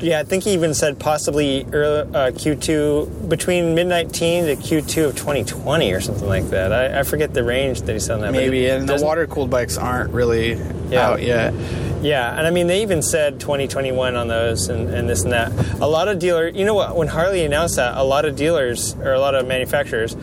Yeah, 0.00 0.20
I 0.20 0.22
think 0.22 0.44
he 0.44 0.54
even 0.54 0.72
said 0.72 0.98
possibly 0.98 1.66
early, 1.72 2.00
uh, 2.14 2.30
Q2 2.30 3.28
between 3.28 3.74
mid 3.74 3.86
19 3.86 4.44
to 4.46 4.56
Q2 4.56 5.08
of 5.08 5.16
2020 5.16 5.92
or 5.92 6.00
something 6.00 6.26
like 6.26 6.48
that. 6.50 6.72
I, 6.72 7.00
I 7.00 7.02
forget 7.02 7.34
the 7.34 7.44
range 7.44 7.82
that 7.82 7.92
he 7.92 7.98
said 7.98 8.14
on 8.14 8.20
that. 8.22 8.32
Maybe, 8.32 8.66
and 8.68 8.88
the 8.88 8.96
water 8.96 9.26
cooled 9.26 9.50
bikes 9.50 9.76
aren't 9.76 10.12
really 10.14 10.54
Yeah. 10.88 11.06
out 11.06 11.22
yet. 11.22 11.52
Yeah, 12.02 12.36
and 12.36 12.46
I 12.46 12.50
mean 12.50 12.66
they 12.66 12.82
even 12.82 13.02
said 13.02 13.40
2021 13.40 14.16
on 14.16 14.28
those 14.28 14.68
and, 14.68 14.88
and 14.88 15.08
this 15.08 15.22
and 15.22 15.32
that. 15.32 15.52
A 15.80 15.86
lot 15.86 16.08
of 16.08 16.18
dealer, 16.18 16.48
you 16.48 16.64
know 16.64 16.74
what? 16.74 16.96
When 16.96 17.08
Harley 17.08 17.44
announced 17.44 17.76
that, 17.76 17.96
a 17.96 18.02
lot 18.02 18.24
of 18.24 18.36
dealers 18.36 18.94
or 18.96 19.12
a 19.12 19.20
lot 19.20 19.34
of 19.34 19.46
manufacturers 19.46 20.16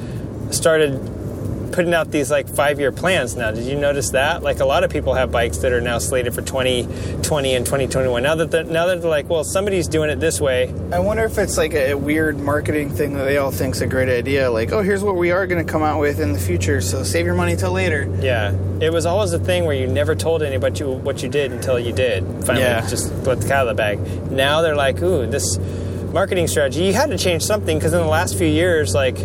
started 0.50 1.00
putting 1.77 1.93
out 1.93 2.10
these 2.10 2.31
like 2.31 2.50
five 2.50 2.79
year 2.79 2.91
plans 2.91 3.36
now. 3.36 3.51
Did 3.51 3.65
you 3.65 3.75
notice 3.79 4.10
that? 4.10 4.41
Like 4.41 4.62
a 4.62 4.65
lot 4.65 4.84
of 4.84 4.89
people 4.89 5.13
have 5.13 5.31
bikes 5.31 5.57
that 5.60 5.72
are 5.72 5.79
now 5.79 6.00
slated 6.00 6.34
for 6.34 6.41
2020 6.41 7.53
and 7.53 7.63
2021. 7.63 8.24
Now 8.24 8.34
that 8.34 8.50
they're, 8.50 8.63
now 8.63 8.88
that 8.88 9.00
they're 9.00 9.12
like, 9.12 9.29
well, 9.29 9.43
somebody's 9.43 9.88
doing 9.88 10.10
it 10.10 10.19
this 10.19 10.41
way. 10.41 10.74
I 10.91 10.98
wonder 10.98 11.24
if 11.25 11.38
it's 11.38 11.55
like 11.55 11.75
a 11.75 11.93
weird 11.93 12.39
marketing 12.39 12.89
thing 12.89 13.13
that 13.13 13.25
they 13.25 13.38
all 13.38 13.51
think's 13.51 13.81
a 13.81 13.86
great 13.86 14.10
idea. 14.10 14.50
Like, 14.50 14.72
oh, 14.72 14.81
here's 14.81 15.03
what 15.03 15.17
we 15.17 15.29
are 15.29 15.46
going 15.46 15.63
to 15.63 15.72
come 15.72 15.84
out 15.84 16.00
with 16.00 16.19
in 16.19 16.34
the 16.34 16.39
future, 16.39 16.81
so 16.81 17.03
save 17.03 17.27
your 17.27 17.36
money 17.36 17.55
till 17.55 17.72
later. 17.74 18.12
Yeah, 18.22 18.53
it 18.81 18.91
was 18.91 19.05
always 19.05 19.34
a 19.34 19.39
thing 19.39 19.65
where 19.65 19.75
you 19.75 19.86
never 19.86 20.15
told 20.15 20.41
anybody 20.41 20.84
what 20.84 21.22
you 21.22 21.29
did 21.29 21.51
until 21.51 21.77
you 21.77 21.93
did. 21.93 22.24
Finally, 22.43 22.65
Yeah. 22.65 22.88
just 22.88 23.13
let 23.27 23.39
the 23.39 23.48
cat 23.48 23.57
out 23.60 23.67
of 23.67 23.77
the 23.77 23.79
bag. 23.79 24.31
Now 24.31 24.63
they're 24.63 24.75
like, 24.75 25.00
ooh, 25.03 25.27
this 25.27 25.60
marketing 26.12 26.48
strategy. 26.48 26.86
You 26.86 26.93
had 26.93 27.12
to 27.12 27.19
change 27.19 27.43
something 27.43 27.77
because 27.77 27.93
in 27.93 28.00
the 28.00 28.07
last 28.07 28.36
few 28.36 28.48
years, 28.48 28.96
like 28.96 29.15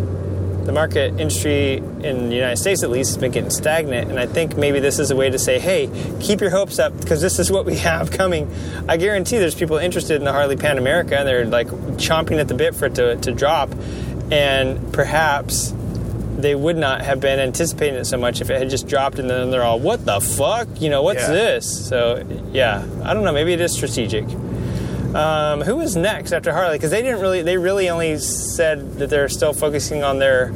the 0.65 0.71
market 0.71 1.19
industry 1.19 1.75
in 1.77 2.29
the 2.29 2.35
United 2.35 2.57
States, 2.57 2.83
at 2.83 2.89
least, 2.89 3.11
has 3.11 3.17
been 3.17 3.31
getting 3.31 3.49
stagnant. 3.49 4.09
And 4.09 4.17
I 4.19 4.25
think 4.25 4.55
maybe 4.57 4.79
this 4.79 4.97
is 4.99 5.11
a 5.11 5.15
way 5.15 5.29
to 5.29 5.37
say, 5.37 5.59
hey, 5.59 5.89
keep 6.21 6.39
your 6.41 6.49
hopes 6.51 6.79
up 6.79 6.97
because 6.99 7.21
this 7.21 7.37
is 7.39 7.51
what 7.51 7.65
we 7.65 7.75
have 7.89 8.11
coming. 8.11 8.49
I 8.87 8.97
guarantee 8.97 9.37
there's 9.39 9.55
people 9.55 9.77
interested 9.77 10.15
in 10.15 10.23
the 10.23 10.31
Harley 10.31 10.55
Pan 10.55 10.77
America 10.77 11.17
and 11.17 11.27
they're 11.27 11.45
like 11.45 11.67
chomping 11.97 12.39
at 12.39 12.47
the 12.47 12.53
bit 12.53 12.75
for 12.75 12.85
it 12.85 12.95
to, 12.95 13.17
to 13.17 13.31
drop. 13.31 13.69
And 14.31 14.93
perhaps 14.93 15.73
they 16.37 16.55
would 16.55 16.77
not 16.77 17.01
have 17.01 17.19
been 17.19 17.39
anticipating 17.39 17.95
it 17.95 18.05
so 18.05 18.17
much 18.17 18.41
if 18.41 18.49
it 18.49 18.57
had 18.57 18.69
just 18.69 18.87
dropped 18.87 19.19
and 19.19 19.29
then 19.29 19.51
they're 19.51 19.63
all, 19.63 19.79
what 19.79 20.03
the 20.05 20.19
fuck? 20.19 20.67
You 20.81 20.89
know, 20.89 21.03
what's 21.03 21.21
Yeah. 21.21 21.31
this? 21.31 21.87
So, 21.87 22.25
yeah, 22.51 22.85
I 23.03 23.13
don't 23.13 23.23
know. 23.23 23.31
Maybe 23.33 23.53
it 23.53 23.61
is 23.61 23.73
strategic. 23.73 24.25
Um, 25.15 25.61
who 25.61 25.79
is 25.81 25.95
next 25.95 26.31
after 26.31 26.51
Harley? 26.51 26.77
Because 26.77 26.91
they 26.91 27.01
didn't 27.01 27.21
really, 27.21 27.41
they 27.41 27.57
really 27.57 27.89
only 27.89 28.17
said 28.17 28.95
that 28.95 29.09
they're 29.09 29.29
still 29.29 29.53
focusing 29.53 30.03
on 30.03 30.19
their 30.19 30.51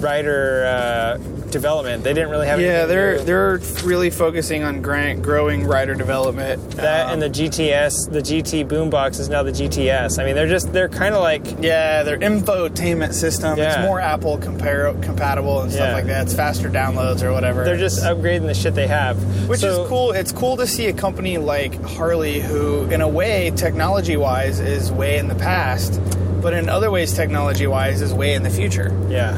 rider 0.00 0.66
uh, 0.66 1.18
development. 1.50 2.04
They 2.04 2.12
didn't 2.12 2.30
really 2.30 2.46
have 2.46 2.60
Yeah, 2.60 2.86
they're 2.86 3.18
new. 3.18 3.24
they're 3.24 3.60
really 3.84 4.10
focusing 4.10 4.62
on 4.64 4.82
grant, 4.82 5.22
growing 5.22 5.64
rider 5.66 5.94
development. 5.94 6.70
that 6.76 7.06
Um, 7.06 7.12
and 7.14 7.22
the 7.22 7.28
GTS, 7.30 8.10
the 8.10 8.20
GT 8.20 8.64
boombox 8.64 9.18
is 9.20 9.28
now 9.28 9.42
the 9.42 9.52
GTS. 9.52 10.18
I 10.18 10.24
mean, 10.24 10.34
they're 10.34 10.46
just, 10.48 10.72
they're 10.72 10.88
kind 10.88 11.14
of 11.14 11.22
like, 11.22 11.42
yeah, 11.60 12.02
their 12.02 12.18
infotainment 12.18 13.12
system. 13.14 13.58
Yeah. 13.58 13.68
It's 13.80 13.86
more 13.86 14.00
Apple 14.00 14.38
compar- 14.38 15.00
compatible 15.02 15.60
and 15.62 15.70
stuff 15.72 15.88
Yeah. 15.88 15.94
like 15.94 16.06
that. 16.06 16.22
It's 16.24 16.34
faster 16.34 16.68
downloads 16.70 17.22
or 17.22 17.32
whatever. 17.32 17.64
they're 17.64 17.76
just 17.76 18.02
upgrading 18.02 18.46
the 18.46 18.54
shit 18.54 18.74
they 18.74 18.86
have. 18.86 19.16
Which 19.48 19.60
So- 19.60 19.82
is 19.82 19.88
cool. 19.88 20.12
It's 20.12 20.32
cool 20.32 20.56
to 20.56 20.66
see 20.66 20.86
a 20.86 20.92
company 20.92 21.38
like 21.38 21.82
Harley, 21.84 22.40
who, 22.40 22.84
in 22.90 23.00
a 23.00 23.08
way, 23.08 23.52
technology 23.56 24.16
wise, 24.16 24.60
is 24.60 24.90
way 24.92 25.18
in 25.18 25.28
the 25.28 25.34
past, 25.34 26.00
but 26.40 26.54
in 26.54 26.68
other 26.68 26.90
ways, 26.90 27.12
technology 27.12 27.66
wise, 27.66 28.00
is 28.02 28.12
way 28.14 28.34
in 28.34 28.42
the 28.42 28.50
future. 28.50 28.92
Yeah. 29.08 29.36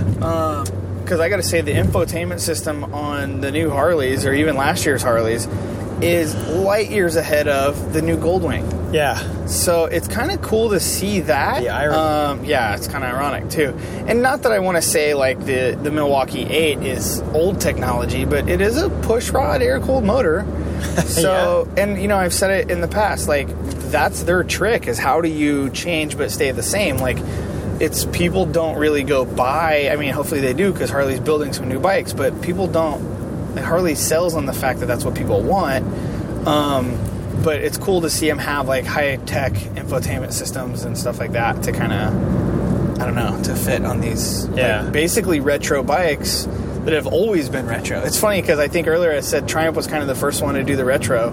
Because 1.13 1.21
I 1.21 1.29
got 1.29 1.37
to 1.37 1.43
say, 1.43 1.61
the 1.61 1.73
infotainment 1.73 2.41
system 2.41 2.85
on 2.95 3.43
the 3.43 3.53
new 3.53 3.69
Harleys, 3.69 4.25
or 4.25 4.33
even 4.33 4.57
last 4.57 4.87
year's 4.87 5.03
Harleys, 5.03 5.47
is 6.01 6.35
light 6.35 6.91
years 6.91 7.17
ahead 7.17 7.49
of 7.49 7.93
the 7.93 8.01
new 8.01 8.17
Goldwing. 8.17 8.95
Yeah. 8.95 9.45
So 9.45 9.85
it's 9.85 10.09
kind 10.09 10.31
of 10.31 10.41
cool 10.41 10.71
to 10.71 10.81
see 10.81 11.21
that. 11.21 11.61
The 11.61 11.69
irony. 11.69 11.97
Um, 11.99 12.45
yeah, 12.47 12.75
it's 12.75 12.89
kind 12.89 13.05
of 13.05 13.11
ironic 13.11 13.51
too. 13.51 13.77
And 14.07 14.23
not 14.23 14.45
that 14.45 14.53
I 14.53 14.61
want 14.61 14.77
to 14.79 14.83
say 14.83 15.13
like 15.13 15.39
the 15.45 15.79
the 15.83 15.91
Milwaukee 15.91 16.45
Eight 16.45 16.79
is 16.79 17.21
old 17.35 17.61
technology, 17.61 18.25
but 18.25 18.49
it 18.49 18.63
is 18.63 18.79
a 18.79 18.89
push 18.89 19.29
rod 19.29 19.61
air 19.61 19.81
cooled 19.81 20.05
motor. 20.05 20.47
So, 21.07 21.69
and 21.77 22.01
you 22.01 22.09
know, 22.09 22.17
I've 22.17 22.35
said 22.35 22.51
it 22.51 22.71
in 22.71 22.81
the 22.81 22.89
past, 22.89 23.29
like 23.29 23.49
that's 23.91 24.25
their 24.25 24.43
trick 24.43 24.89
is 24.89 24.99
how 24.99 25.21
do 25.21 25.29
you 25.29 25.71
change 25.71 26.19
but 26.19 26.31
stay 26.31 26.51
the 26.51 26.63
same? 26.63 26.97
Like 26.97 27.19
it's 27.83 28.05
people 28.07 28.47
don't 28.47 28.79
really 28.79 29.03
go 29.03 29.25
buy. 29.25 29.91
I 29.93 29.97
mean, 29.97 30.13
hopefully 30.15 30.41
they 30.41 30.55
do 30.55 30.73
because 30.73 30.89
Harley's 30.89 31.21
building 31.21 31.53
some 31.53 31.69
new 31.69 31.81
bikes, 31.81 32.13
but 32.13 32.41
people 32.41 32.67
don't. 32.69 33.55
Like 33.55 33.65
Harley 33.65 33.95
sells 33.97 34.35
on 34.35 34.47
the 34.47 34.53
fact 34.55 34.81
that 34.81 34.87
that's 34.87 35.05
what 35.05 35.15
people 35.15 35.43
want. 35.43 35.85
Um, 36.47 36.97
but 37.45 37.57
it's 37.61 37.77
cool 37.77 38.01
to 38.03 38.09
see 38.11 38.29
them 38.29 38.39
have 38.39 38.69
like 38.69 38.85
high 38.87 39.17
tech 39.17 39.53
infotainment 39.53 40.33
systems 40.33 40.85
and 40.85 40.97
stuff 40.97 41.19
like 41.19 41.33
that 41.33 41.63
to 41.65 41.73
kind 41.73 41.93
of, 41.93 43.01
I 43.01 43.05
don't 43.05 43.15
know, 43.15 43.43
to 43.43 43.55
fit 43.57 43.85
on 43.85 44.01
these 44.01 44.47
like, 44.49 44.57
Yeah. 44.59 44.89
basically 44.91 45.41
retro 45.41 45.83
bikes 45.83 46.47
that 46.85 46.95
have 46.95 47.07
always 47.07 47.49
been 47.49 47.67
retro. 47.67 48.01
It's 48.03 48.19
funny 48.19 48.41
because 48.41 48.59
I 48.59 48.69
think 48.69 48.87
earlier 48.89 49.13
I 49.13 49.21
said 49.21 49.49
Triumph 49.49 49.77
was 49.77 49.87
kind 49.87 50.03
of 50.03 50.09
the 50.09 50.15
first 50.15 50.41
one 50.43 50.55
to 50.55 50.63
do 50.65 50.77
the 50.77 50.85
retro. 50.85 51.31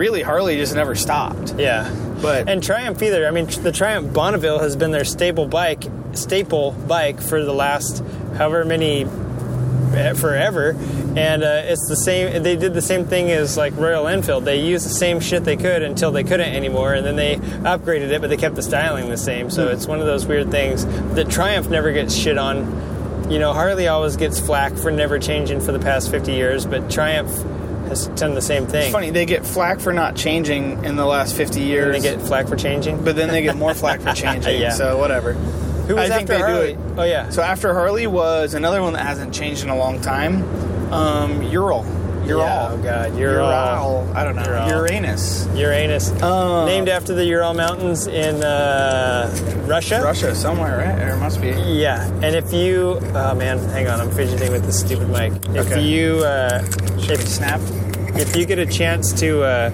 Really, 0.00 0.22
Harley 0.22 0.56
just 0.56 0.74
never 0.74 0.94
stopped. 0.94 1.56
Yeah. 1.58 1.94
But 2.22 2.48
And 2.48 2.62
Triumph 2.62 3.02
either. 3.02 3.28
I 3.28 3.32
mean, 3.32 3.44
the 3.44 3.70
Triumph 3.70 4.14
Bonneville 4.14 4.58
has 4.58 4.74
been 4.74 4.92
their 4.92 5.04
staple 5.04 5.46
bike, 5.46 5.84
staple 6.14 6.72
bike 6.72 7.20
for 7.20 7.44
the 7.44 7.52
last 7.52 8.02
however 8.38 8.64
many 8.64 9.04
eh, 9.92 10.14
forever, 10.14 10.70
and 11.16 11.42
uh, 11.42 11.64
it's 11.66 11.86
the 11.86 11.96
same. 11.96 12.42
They 12.42 12.56
did 12.56 12.72
the 12.72 12.80
same 12.80 13.04
thing 13.04 13.30
as 13.30 13.58
like 13.58 13.76
Royal 13.76 14.08
Enfield. 14.08 14.46
They 14.46 14.62
used 14.64 14.86
the 14.86 14.94
same 14.94 15.20
shit 15.20 15.44
they 15.44 15.58
could 15.58 15.82
until 15.82 16.12
they 16.12 16.24
couldn't 16.24 16.48
anymore, 16.48 16.94
and 16.94 17.04
then 17.04 17.16
they 17.16 17.36
upgraded 17.36 18.10
it, 18.10 18.22
but 18.22 18.30
they 18.30 18.38
kept 18.38 18.54
the 18.54 18.62
styling 18.62 19.10
the 19.10 19.18
same. 19.18 19.50
So 19.50 19.68
it's 19.68 19.86
one 19.86 20.00
of 20.00 20.06
those 20.06 20.24
weird 20.24 20.50
things 20.50 20.86
that 21.14 21.28
Triumph 21.28 21.68
never 21.68 21.92
gets 21.92 22.14
shit 22.14 22.38
on. 22.38 23.30
You 23.30 23.38
know, 23.38 23.52
Harley 23.52 23.86
always 23.86 24.16
gets 24.16 24.40
flack 24.40 24.72
for 24.76 24.90
never 24.90 25.18
changing 25.18 25.60
for 25.60 25.72
the 25.72 25.78
past 25.78 26.10
50 26.10 26.32
years, 26.32 26.64
but 26.64 26.90
Triumph 26.90 27.30
has 27.90 28.08
done 28.08 28.34
the 28.34 28.40
same 28.40 28.66
thing. 28.66 28.84
it's 28.84 28.92
funny 28.92 29.10
they 29.10 29.26
get 29.26 29.44
flack 29.44 29.78
for 29.80 29.92
not 29.92 30.16
changing 30.16 30.82
in 30.84 30.96
the 30.96 31.04
last 31.04 31.36
fifty 31.36 31.60
And 31.60 31.68
years. 31.68 32.02
they 32.02 32.10
get 32.16 32.22
flack 32.26 32.48
for 32.48 32.56
changing. 32.56 33.04
but 33.04 33.14
then 33.16 33.28
they 33.28 33.42
get 33.42 33.56
more 33.56 33.74
flack 33.74 34.00
for 34.00 34.12
changing. 34.14 34.60
Yeah. 34.60 34.70
So 34.70 34.96
whatever. 34.98 35.34
Who 35.34 35.96
was 35.96 36.10
I 36.10 36.16
think 36.18 36.30
after 36.30 36.46
Harley? 36.46 36.72
it. 36.72 36.78
Oh 36.96 37.02
yeah. 37.02 37.28
So 37.30 37.42
after 37.42 37.74
Harley 37.74 38.06
was 38.06 38.54
another 38.54 38.80
one 38.80 38.94
that 38.94 39.04
hasn't 39.04 39.34
changed 39.34 39.62
in 39.64 39.68
a 39.68 39.76
long 39.76 40.00
time. 40.00 40.42
Um, 40.92 41.42
Ural. 41.42 41.84
Ural. 42.26 42.44
Yeah, 42.44 42.68
oh 42.70 42.76
God, 42.82 43.16
Ural. 43.18 43.48
Ural. 43.48 44.12
I 44.14 44.24
don't 44.24 44.36
know. 44.36 44.44
Ural. 44.44 44.68
Uranus. 44.68 45.48
Uranus, 45.54 46.10
Uh, 46.22 46.64
named 46.66 46.88
after 46.88 47.14
the 47.14 47.24
Ural 47.24 47.54
Mountains 47.54 48.06
in 48.06 48.42
uh, 48.44 49.30
Russia. 49.66 50.00
Russia 50.02 50.34
somewhere, 50.34 50.78
right? 50.78 50.96
There 50.96 51.16
must 51.16 51.40
be. 51.40 51.48
Yeah, 51.50 52.06
and 52.22 52.34
if 52.36 52.52
you, 52.52 52.98
oh 53.14 53.34
man, 53.34 53.58
hang 53.70 53.88
on, 53.88 54.00
I'm 54.00 54.10
fidgeting 54.10 54.52
with 54.52 54.64
this 54.64 54.80
stupid 54.80 55.08
mic. 55.08 55.32
If 55.56 55.66
Okay. 55.72 55.82
you, 55.82 56.18
uh, 56.24 56.62
Should 57.00 57.20
if, 57.20 57.28
snap? 57.28 57.60
if 58.16 58.36
you 58.36 58.44
get 58.44 58.58
a 58.58 58.66
chance 58.66 59.12
to 59.20 59.42
uh, 59.42 59.70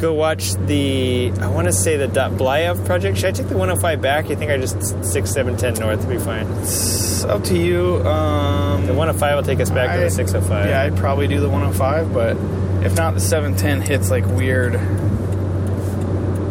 go 0.00 0.12
watch 0.14 0.52
the. 0.66 1.32
I 1.40 1.48
want 1.48 1.66
to 1.66 1.72
say 1.72 1.96
the 1.96 2.06
Blyov 2.08 2.84
project. 2.86 3.18
Should 3.18 3.26
I 3.26 3.32
take 3.32 3.48
the 3.48 3.56
105 3.56 4.00
back? 4.00 4.28
You 4.30 4.36
think 4.36 4.50
I 4.50 4.56
just 4.56 5.04
six, 5.04 5.30
seven, 5.30 5.56
ten 5.56 5.74
north 5.74 6.04
will 6.06 6.14
be 6.14 6.18
fine? 6.18 6.46
It's 6.62 7.22
up 7.24 7.44
to 7.44 7.56
you. 7.58 7.96
Um, 8.06 8.86
The 8.86 8.94
105 8.94 9.36
will 9.36 9.42
take 9.42 9.60
us 9.60 9.70
back 9.70 9.88
to 9.88 10.00
I- 10.00 10.04
the 10.04 10.10
605. 10.10 10.68
Yeah, 10.68 10.82
I'd 10.82 10.96
probably 10.96 11.28
do 11.28 11.38
the 11.40 11.48
105, 11.48 12.12
but 12.14 12.36
if 12.84 12.96
not, 12.96 13.14
the 13.14 13.20
710 13.20 13.82
hits 13.82 14.10
like 14.10 14.24
weird. 14.26 14.74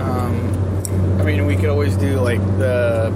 Um, 0.01 1.17
I 1.19 1.23
mean, 1.23 1.45
we 1.45 1.55
could 1.55 1.69
always 1.69 1.95
do 1.95 2.19
like 2.19 2.39
the 2.59 3.11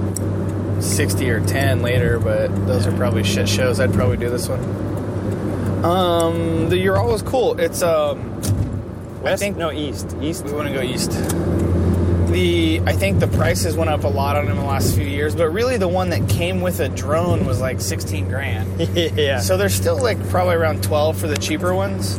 60 0.80 1.30
or 1.30 1.40
10 1.40 1.82
later, 1.82 2.18
but 2.18 2.48
those 2.66 2.86
are 2.86 2.92
probably 2.96 3.22
shit 3.24 3.48
shows. 3.48 3.80
I'd 3.80 3.92
probably 3.94 4.16
do 4.16 4.28
this 4.30 4.48
one. 4.48 4.60
Um, 5.84 6.68
the 6.70 6.78
Ural 6.78 7.08
was 7.08 7.22
cool. 7.22 7.58
It's 7.60 7.82
um, 7.82 8.18
West? 9.24 9.40
think- 9.40 9.56
no 9.56 9.72
east. 9.72 10.16
East. 10.20 10.44
we 10.44 10.52
want 10.52 10.68
to 10.68 10.74
go 10.74 10.82
east. 10.82 11.10
The 12.30 12.82
I 12.84 12.92
think 12.92 13.20
the 13.20 13.28
prices 13.28 13.76
went 13.76 13.90
up 13.90 14.04
a 14.04 14.08
lot 14.08 14.36
on 14.36 14.46
them 14.46 14.56
in 14.56 14.60
the 14.60 14.68
last 14.68 14.94
few 14.94 15.04
years, 15.04 15.36
but 15.36 15.50
really 15.50 15.76
the 15.76 15.88
one 15.88 16.10
that 16.10 16.28
came 16.28 16.62
with 16.62 16.80
a 16.80 16.88
drone 16.88 17.46
was 17.46 17.60
like 17.60 17.80
16 17.80 18.28
grand. 18.28 18.80
yeah. 18.94 19.38
So 19.40 19.56
they're 19.56 19.68
still 19.68 20.00
like 20.02 20.18
probably 20.30 20.54
around 20.56 20.82
12 20.82 21.16
for 21.16 21.28
the 21.28 21.36
cheaper 21.36 21.74
ones. 21.74 22.18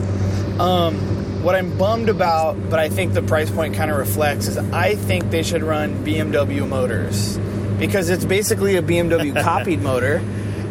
Um, 0.60 1.44
what 1.44 1.54
I'm 1.56 1.78
bummed 1.78 2.08
about, 2.10 2.70
but 2.70 2.80
I 2.80 2.88
think 2.90 3.14
the 3.14 3.22
price 3.22 3.52
point 3.52 3.76
kind 3.76 3.92
of 3.92 3.98
reflects, 3.98 4.48
is 4.48 4.58
I 4.58 4.96
think 4.96 5.32
they 5.32 5.44
should 5.44 5.64
run 5.64 6.06
BMW 6.06 6.68
motors 6.68 7.38
because 7.78 8.10
it's 8.10 8.26
basically 8.26 8.78
a 8.78 8.82
BMW 8.82 9.34
copied 9.44 9.82
motor. 9.82 10.22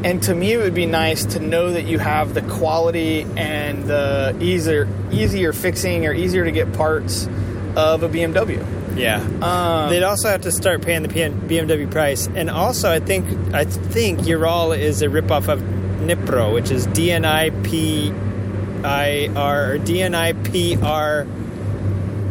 And 0.05 0.23
to 0.25 0.35
me, 0.35 0.53
it 0.53 0.59
would 0.59 0.75
be 0.75 0.85
nice 0.85 1.25
to 1.25 1.41
know 1.41 1.73
that 1.73 1.87
you 1.87 1.99
have 1.99 2.35
the 2.35 2.43
quality 2.43 3.23
and 3.37 3.85
the 3.85 4.37
easier, 4.39 4.87
easier 5.11 5.55
fixing 5.55 6.07
or 6.07 6.13
easier 6.13 6.45
to 6.45 6.53
get 6.53 6.75
parts 6.75 7.27
of 7.75 8.03
a 8.03 8.09
BMW. 8.11 8.63
Yeah. 8.97 9.17
Um, 9.41 9.91
They'd 9.91 10.03
also 10.03 10.29
have 10.29 10.43
to 10.43 10.53
start 10.53 10.83
paying 10.83 11.03
the 11.03 11.09
BMW 11.09 11.91
price, 11.91 12.29
and 12.29 12.51
also 12.51 12.93
I 12.93 13.01
think 13.01 13.27
I 13.55 13.65
think 13.65 14.27
Ural 14.27 14.73
is 14.73 15.03
a 15.03 15.07
ripoff 15.07 15.49
of 15.49 15.61
Nipro, 15.61 16.53
which 16.53 16.71
is 16.71 16.87
DNIPIR 16.89 18.13
or 19.35 19.79
DNIPR 19.79 21.27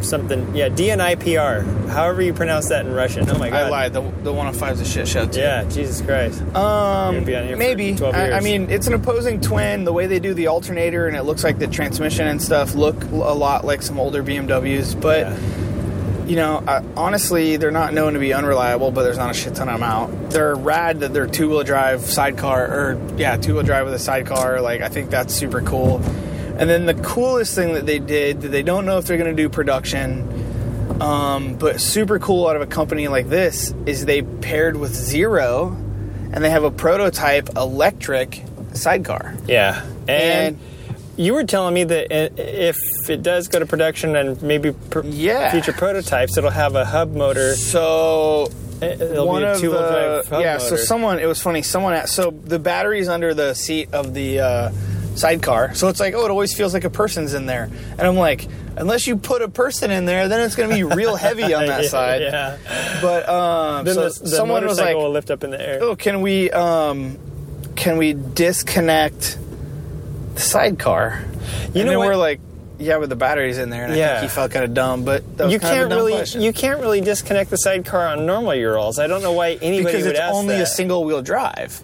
something. 0.04 0.56
Yeah, 0.56 0.70
DNIPR. 0.70 1.90
However 1.90 2.22
you 2.22 2.34
pronounce 2.34 2.70
that 2.70 2.86
in 2.86 2.94
Russian. 2.94 3.30
Oh 3.30 3.38
my 3.38 3.50
god. 3.50 3.64
I 3.64 3.70
lied. 3.70 3.94
The, 3.94 4.02
the 4.02 4.32
105 4.32 4.74
is 4.74 4.82
a 4.82 4.86
shit 4.86 5.08
show 5.08 5.26
too. 5.26 5.40
Yeah, 5.40 5.64
Jesus 5.66 6.02
Christ. 6.02 6.42
Um, 6.42 6.54
Gonna 6.56 7.22
be 7.22 7.36
on 7.36 7.44
here 7.46 7.54
for 7.56 7.60
maybe. 7.60 7.96
12 7.96 8.16
I, 8.16 8.32
I 8.34 8.40
mean, 8.42 8.70
it's 8.70 8.88
an 8.88 8.94
opposing 8.94 9.42
twin. 9.42 9.84
The 9.84 9.94
way 9.94 10.08
they 10.08 10.20
do 10.20 10.34
the 10.34 10.48
alternator 10.48 11.08
and 11.08 11.16
it 11.18 11.24
looks 11.24 11.44
like 11.44 11.60
the 11.60 11.68
transmission 11.68 12.28
and 12.28 12.42
stuff 12.42 12.76
look 12.76 13.02
a 13.12 13.16
lot 13.16 13.66
like 13.66 13.82
some 13.82 14.00
older 14.00 14.24
BMWs. 14.24 15.00
But 15.00 15.20
Yeah. 15.28 15.38
you 16.26 16.36
know, 16.36 16.64
I, 16.68 16.84
honestly, 16.96 17.58
they're 17.58 17.72
not 17.72 17.94
known 17.94 18.14
to 18.14 18.20
be 18.20 18.34
unreliable. 18.34 18.92
But 18.92 19.04
there's 19.04 19.18
not 19.18 19.32
a 19.32 19.34
shit 19.34 19.56
ton 19.56 19.68
of 19.70 19.76
them 19.80 19.84
out. 19.84 20.30
They're 20.32 20.56
rad 20.56 21.02
that 21.02 21.14
they're 21.14 21.28
two 21.28 21.50
wheel 21.50 21.64
drive 21.64 22.02
sidecar 22.02 22.66
or 22.66 23.02
yeah, 23.18 23.38
two 23.38 23.54
wheel 23.56 23.64
drive 23.64 23.86
with 23.86 23.94
a 23.94 24.00
sidecar. 24.00 24.62
Like 24.62 24.82
I 24.82 24.90
think 24.90 25.10
that's 25.10 25.34
super 25.34 25.62
cool. 25.62 26.02
And 26.58 26.70
then 26.70 26.86
the 26.86 26.94
coolest 26.94 27.56
thing 27.56 27.74
that 27.74 27.86
they 27.86 28.00
did 28.00 28.42
that 28.42 28.50
they 28.50 28.64
don't 28.64 28.86
know 28.86 28.98
if 29.00 29.06
they're 29.06 29.18
going 29.18 29.36
to 29.36 29.42
do 29.42 29.50
production, 29.50 31.02
um, 31.02 31.56
but 31.56 31.82
super 31.82 32.20
cool 32.20 32.48
out 32.48 32.56
of 32.56 32.62
a 32.62 32.68
company 32.68 33.08
like 33.08 33.28
this 33.30 33.74
is 33.86 34.06
they 34.06 34.22
paired 34.22 34.78
with 34.78 34.94
Zero, 34.94 35.70
and 36.32 36.44
they 36.44 36.50
have 36.50 36.64
a 36.64 36.72
prototype 36.72 37.50
electric 37.58 38.44
sidecar. 38.74 39.36
Yeah, 39.48 39.84
and, 40.08 40.10
And- 40.56 40.60
you 41.16 41.34
were 41.36 41.44
telling 41.44 41.74
me 41.76 41.84
that 41.84 42.08
if 42.40 42.76
it 43.08 43.22
does 43.22 43.48
go 43.48 43.60
to 43.60 43.66
production 43.68 44.16
and 44.16 44.42
maybe 44.42 44.72
pr- 44.72 45.02
Yeah. 45.06 45.52
future 45.52 45.74
prototypes, 45.74 46.38
it'll 46.38 46.50
have 46.50 46.76
a 46.76 46.86
hub 46.86 47.14
motor. 47.14 47.56
So 47.56 48.50
It'll 48.82 49.28
one 49.28 49.42
be 49.42 49.46
a 49.46 49.52
of 49.54 49.62
the 49.62 50.40
yeah. 50.42 50.58
So 50.58 50.76
someone 50.76 51.20
it 51.20 51.28
was 51.28 51.40
funny. 51.40 51.62
Someone 51.62 51.94
at, 51.94 52.10
so 52.10 52.32
the 52.32 52.58
battery's 52.60 53.08
under 53.10 53.34
the 53.36 53.54
seat 53.54 53.90
of 53.94 54.14
the 54.16 54.40
uh, 54.40 54.72
sidecar. 55.16 55.74
So 55.76 55.88
it's 55.90 56.00
like 56.00 56.14
oh, 56.14 56.26
it 56.26 56.32
always 56.32 56.56
feels 56.56 56.74
like 56.74 56.84
a 56.84 56.90
person's 56.90 57.34
in 57.34 57.46
there, 57.46 57.70
and 57.98 58.02
I'm 58.02 58.16
like. 58.18 58.48
Unless 58.76 59.06
you 59.06 59.18
put 59.18 59.44
a 59.44 59.48
person 59.48 59.92
in 59.92 60.06
there, 60.06 60.28
then 60.28 60.42
it's 60.42 60.56
going 60.56 60.68
to 60.68 60.74
be 60.76 60.82
real 60.84 61.16
heavy 61.16 61.54
on 61.54 61.68
that 61.68 61.84
Yeah, 61.84 61.90
side. 61.90 62.22
Yeah. 62.24 62.58
But 63.04 63.30
um, 63.30 63.86
Then 63.86 63.94
so 63.94 64.10
the, 64.10 64.20
the 64.24 64.30
someone 64.30 64.66
was 64.66 64.80
like, 64.80 64.96
will 64.96 65.12
lift 65.12 65.30
up 65.30 65.44
in 65.44 65.52
the 65.52 65.62
air. 65.62 65.78
oh, 65.80 65.96
can 65.96 66.22
we 66.22 66.50
um, 66.50 67.20
can 67.76 67.98
we 67.98 68.14
disconnect 68.14 69.38
the 70.34 70.42
sidecar? 70.42 71.24
You 71.76 71.82
and 71.82 71.92
know 71.92 72.00
we're 72.00 72.16
like, 72.16 72.40
yeah, 72.80 72.98
with 72.98 73.10
the 73.10 73.16
batteries 73.16 73.60
in 73.60 73.70
there, 73.70 73.84
and 73.84 73.94
I 73.94 73.98
Yeah. 73.98 74.20
think 74.22 74.32
he 74.32 74.36
felt 74.36 74.50
kind 74.52 74.66
of 74.66 74.74
dumb, 74.74 75.06
but 75.06 75.22
you 75.48 75.60
can't 75.60 75.82
of 75.82 75.86
a 75.86 75.90
dumb 75.90 75.98
really 76.00 76.14
question. 76.14 76.42
you 76.42 76.52
can't 76.52 76.80
really 76.82 77.02
disconnect 77.02 77.52
the 77.52 77.58
sidecar 77.58 78.08
on 78.08 78.26
normal 78.26 78.56
Urals. 78.56 78.98
I 78.98 79.06
don't 79.06 79.22
know 79.22 79.34
why 79.34 79.52
anybody 79.62 79.84
because 79.84 80.06
would 80.08 80.16
it's 80.16 80.34
only 80.34 80.56
that. 80.56 80.64
a 80.64 80.66
single 80.66 81.04
wheel 81.06 81.22
drive. 81.22 81.80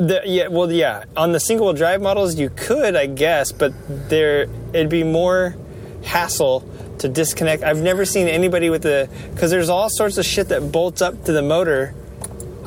The, 0.00 0.22
yeah, 0.24 0.48
well, 0.48 0.72
yeah. 0.72 1.04
On 1.14 1.32
the 1.32 1.40
single 1.40 1.74
drive 1.74 2.00
models, 2.00 2.36
you 2.36 2.48
could, 2.48 2.96
I 2.96 3.04
guess, 3.04 3.52
but 3.52 3.74
there 4.08 4.46
it'd 4.72 4.88
be 4.88 5.04
more 5.04 5.54
hassle 6.04 6.64
to 7.00 7.08
disconnect. 7.08 7.62
I've 7.62 7.82
never 7.82 8.06
seen 8.06 8.26
anybody 8.26 8.70
with 8.70 8.82
the 8.82 9.10
because 9.34 9.50
there's 9.50 9.68
all 9.68 9.90
sorts 9.90 10.16
of 10.16 10.24
shit 10.24 10.48
that 10.48 10.72
bolts 10.72 11.02
up 11.02 11.24
to 11.24 11.32
the 11.32 11.42
motor. 11.42 11.94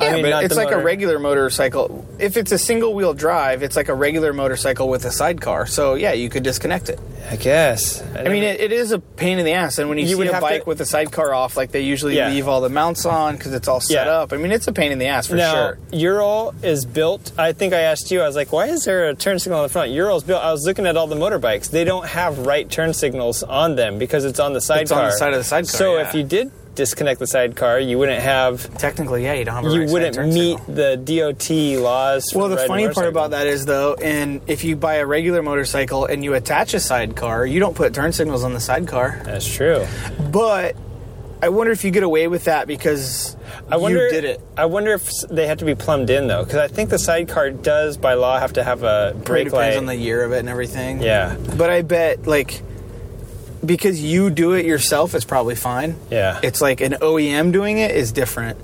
Yeah, 0.00 0.08
I 0.08 0.12
mean, 0.14 0.22
but 0.22 0.44
it's 0.44 0.56
like 0.56 0.70
a 0.72 0.82
regular 0.82 1.18
motorcycle. 1.18 2.06
If 2.18 2.36
it's 2.36 2.52
a 2.52 2.58
single 2.58 2.94
wheel 2.94 3.14
drive, 3.14 3.62
it's 3.62 3.76
like 3.76 3.88
a 3.88 3.94
regular 3.94 4.32
motorcycle 4.32 4.88
with 4.88 5.04
a 5.04 5.10
sidecar. 5.12 5.66
So 5.66 5.94
yeah, 5.94 6.12
you 6.12 6.28
could 6.28 6.42
disconnect 6.42 6.88
it. 6.88 6.98
I 7.30 7.36
guess. 7.36 8.02
I 8.14 8.24
mean, 8.28 8.42
it, 8.42 8.60
it 8.60 8.70
is 8.72 8.92
a 8.92 8.98
pain 8.98 9.38
in 9.38 9.46
the 9.46 9.52
ass, 9.52 9.78
and 9.78 9.88
when 9.88 9.96
you, 9.98 10.04
You 10.06 10.16
see 10.16 10.26
a 10.28 10.40
bike 10.40 10.64
to- 10.64 10.68
with 10.68 10.78
the 10.78 10.84
sidecar 10.84 11.32
off, 11.32 11.56
like 11.56 11.72
they 11.72 11.80
usually 11.80 12.16
Yeah. 12.16 12.28
leave 12.28 12.48
all 12.48 12.60
the 12.60 12.68
mounts 12.68 13.06
on 13.06 13.36
because 13.36 13.54
it's 13.54 13.66
all 13.66 13.80
set 13.80 14.06
Yeah. 14.06 14.12
up. 14.12 14.32
I 14.32 14.36
mean, 14.36 14.52
it's 14.52 14.66
a 14.66 14.72
pain 14.72 14.92
in 14.92 14.98
the 14.98 15.06
ass 15.06 15.28
for 15.28 15.36
now, 15.36 15.52
sure. 15.54 15.78
Ural 15.92 16.54
is 16.62 16.84
built. 16.84 17.32
I 17.38 17.52
think 17.52 17.72
I 17.72 17.80
asked 17.80 18.10
you. 18.10 18.20
I 18.20 18.26
was 18.26 18.36
like, 18.36 18.52
"Why 18.52 18.66
is 18.66 18.84
there 18.84 19.08
a 19.08 19.14
turn 19.14 19.38
signal 19.38 19.60
on 19.60 19.64
the 19.66 19.72
front?" 19.72 19.90
Ural's 19.92 20.22
built. 20.24 20.42
I 20.42 20.52
was 20.52 20.66
looking 20.66 20.86
at 20.86 20.96
all 20.98 21.06
the 21.06 21.16
motorbikes. 21.16 21.70
They 21.70 21.84
don't 21.84 22.06
have 22.06 22.40
right 22.46 22.68
turn 22.70 22.92
signals 22.92 23.42
on 23.42 23.76
them 23.76 23.98
because 23.98 24.24
it's 24.26 24.38
on 24.40 24.52
the 24.52 24.60
sidecar. 24.60 24.82
It's 24.82 24.92
on 24.92 25.04
the 25.06 25.12
side 25.12 25.32
of 25.32 25.38
the 25.38 25.44
sidecar, 25.44 25.78
So 25.78 25.96
yeah. 25.96 26.08
if 26.08 26.14
you 26.14 26.24
did 26.24 26.50
disconnect 26.74 27.20
the 27.20 27.26
sidecar, 27.26 27.78
you 27.80 27.98
wouldn't 27.98 28.22
have. 28.22 28.76
Technically, 28.78 29.24
yeah, 29.24 29.34
you 29.34 29.44
don't 29.44 29.54
have 29.54 29.64
a 29.66 29.70
You 29.70 29.80
right 29.82 29.90
wouldn't 29.90 30.14
turn 30.14 30.28
meet 30.32 30.58
signal. 30.58 30.74
the 30.74 30.96
DOT 31.76 31.82
laws. 31.82 32.30
for 32.30 32.38
Well, 32.40 32.48
the 32.48 32.56
riding 32.56 32.68
funny 32.68 32.88
part 32.92 33.06
about 33.08 33.30
that 33.30 33.46
is 33.46 33.66
though, 33.66 33.94
and 33.94 34.40
if 34.46 34.64
you 34.64 34.76
buy 34.76 34.94
a 34.96 35.06
regular 35.06 35.42
motorcycle 35.42 36.06
and 36.06 36.24
you 36.24 36.34
attach 36.34 36.74
a 36.74 36.80
sidecar, 36.80 37.46
you 37.46 37.60
don't 37.60 37.74
put 37.76 37.94
turn 37.94 38.12
signals 38.12 38.44
on 38.44 38.52
the 38.54 38.60
sidecar. 38.60 39.20
That's 39.24 39.46
true. 39.52 39.86
But 40.30 40.76
I 41.42 41.48
wonder 41.50 41.72
if 41.72 41.84
you 41.84 41.90
get 41.90 42.02
away 42.02 42.26
with 42.28 42.44
that 42.44 42.66
because 42.66 43.36
I 43.70 43.76
wonder. 43.76 44.02
you 44.04 44.10
did 44.10 44.24
it. 44.24 44.40
I 44.56 44.64
wonder 44.64 44.92
if 44.94 45.10
they 45.30 45.46
have 45.46 45.58
to 45.58 45.64
be 45.66 45.74
plumbed 45.74 46.08
in 46.10 46.26
though, 46.26 46.42
because 46.44 46.58
I 46.58 46.68
think 46.68 46.88
the 46.90 46.98
sidecar 46.98 47.50
does 47.50 47.96
by 47.98 48.14
law 48.14 48.38
have 48.38 48.54
to 48.54 48.64
have 48.64 48.82
a 48.82 49.10
Probably 49.12 49.24
brake 49.24 49.44
depends 49.46 49.52
light. 49.74 49.76
on 49.76 49.86
the 49.86 49.96
year 49.96 50.24
of 50.24 50.32
it 50.32 50.38
and 50.38 50.48
everything. 50.48 51.02
yeah. 51.02 51.36
But 51.58 51.68
I 51.70 51.82
bet 51.82 52.26
like 52.26 52.62
because 53.64 54.02
you 54.02 54.30
do 54.30 54.52
it 54.52 54.64
yourself, 54.66 55.14
it's 55.14 55.24
probably 55.24 55.54
fine. 55.54 55.96
Yeah. 56.10 56.40
It's 56.42 56.60
like 56.60 56.80
an 56.80 56.92
OEM 57.00 57.52
doing 57.52 57.78
it 57.78 57.90
is 57.92 58.12
different. 58.12 58.58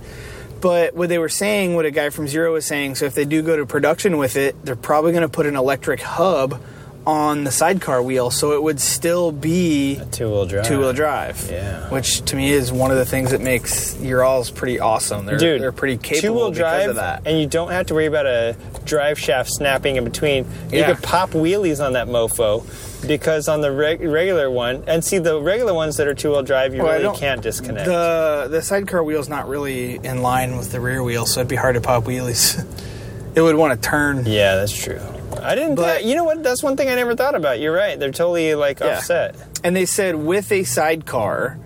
But 0.61 0.95
what 0.95 1.09
they 1.09 1.19
were 1.19 1.29
saying, 1.31 1.75
what 1.75 1.87
a 1.87 1.91
guy 1.91 2.11
from 2.11 2.29
Zero 2.29 2.53
was 2.53 2.67
saying, 2.67 2.97
so 2.97 3.07
if 3.07 3.15
they 3.15 3.25
do 3.25 3.41
go 3.43 3.57
to 3.57 3.65
production 3.65 4.19
with 4.19 4.37
it, 4.37 4.63
they're 4.65 4.77
probably 4.77 5.13
going 5.13 5.23
to 5.23 5.29
put 5.29 5.47
an 5.47 5.57
electric 5.57 6.01
hub 6.03 6.61
on 7.07 7.45
the 7.45 7.51
sidecar 7.51 8.03
wheel, 8.03 8.31
so 8.31 8.53
it 8.53 8.63
would 8.63 8.79
still 8.79 9.33
be 9.33 9.99
Two 10.13 10.29
wheel 10.29 10.45
drive. 10.45 10.67
two 10.67 10.79
wheel 10.81 10.93
drive. 10.93 11.49
Yeah. 11.51 11.89
Which 11.89 12.21
to 12.27 12.37
me 12.37 12.51
is 12.53 12.71
one 12.71 12.91
of 12.91 12.99
the 12.99 13.07
things 13.07 13.31
that 13.31 13.41
makes 13.41 13.99
Urals 14.03 14.51
pretty 14.51 14.81
awesome. 14.81 15.25
They're 15.25 15.39
Dude, 15.39 15.63
they're 15.63 15.73
pretty 15.73 15.97
capable 15.97 16.21
two-wheel 16.35 16.51
because 16.51 16.59
drive, 16.59 16.91
of 16.91 16.97
that. 16.97 17.23
and 17.25 17.41
you 17.41 17.47
don't 17.47 17.71
have 17.71 17.87
to 17.87 17.95
worry 17.95 18.05
about 18.05 18.27
a 18.27 18.55
drive 18.85 19.19
shaft 19.19 19.49
snapping 19.51 19.97
in 19.97 20.05
between. 20.05 20.45
You 20.71 20.81
Yeah. 20.81 20.93
could 20.93 21.03
pop 21.03 21.31
wheelies 21.31 21.83
on 21.85 21.95
that 21.95 22.07
mofo 22.07 22.65
because 23.07 23.49
on 23.49 23.61
the 23.61 23.73
reg- 23.73 24.01
regular 24.03 24.51
one, 24.51 24.85
and 24.87 25.05
see 25.05 25.19
the 25.19 25.41
regular 25.41 25.73
ones 25.75 25.97
that 25.97 26.07
are 26.07 26.15
two-wheel 26.15 26.43
drive, 26.43 26.75
you 26.75 26.83
Well, 26.83 27.01
really 27.01 27.17
can't 27.19 27.43
disconnect. 27.43 27.87
The 27.87 28.49
the 28.51 28.63
sidecar 28.63 29.03
wheel's 29.03 29.29
not 29.29 29.49
really 29.49 29.97
in 30.05 30.23
line 30.23 30.57
with 30.57 30.73
the 30.73 30.81
rear 30.81 31.03
wheel, 31.03 31.27
so 31.27 31.41
it'd 31.41 31.49
be 31.49 31.57
hard 31.57 31.75
to 31.75 31.81
pop 31.81 32.05
wheelies. 32.05 32.65
it 33.35 33.41
would 33.41 33.57
want 33.57 33.81
to 33.81 33.89
turn. 33.89 34.25
yeah, 34.27 34.57
that's 34.57 34.77
true. 34.77 35.01
I 35.41 35.55
didn't. 35.55 35.77
But- 35.77 36.05
you 36.05 36.15
know 36.17 36.25
what? 36.25 36.43
That's 36.43 36.63
one 36.63 36.77
thing 36.77 36.89
I 36.89 36.95
never 36.95 37.15
thought 37.15 37.35
about. 37.35 37.61
You're 37.61 37.73
right. 37.75 37.99
They're 37.99 38.11
totally 38.11 38.55
like 38.55 38.81
Yeah. 38.81 38.97
offset. 38.99 39.35
And 39.65 39.75
they 39.77 39.87
said 39.87 40.17
with 40.17 40.51
a 40.53 40.65
sidecar, 40.65 41.59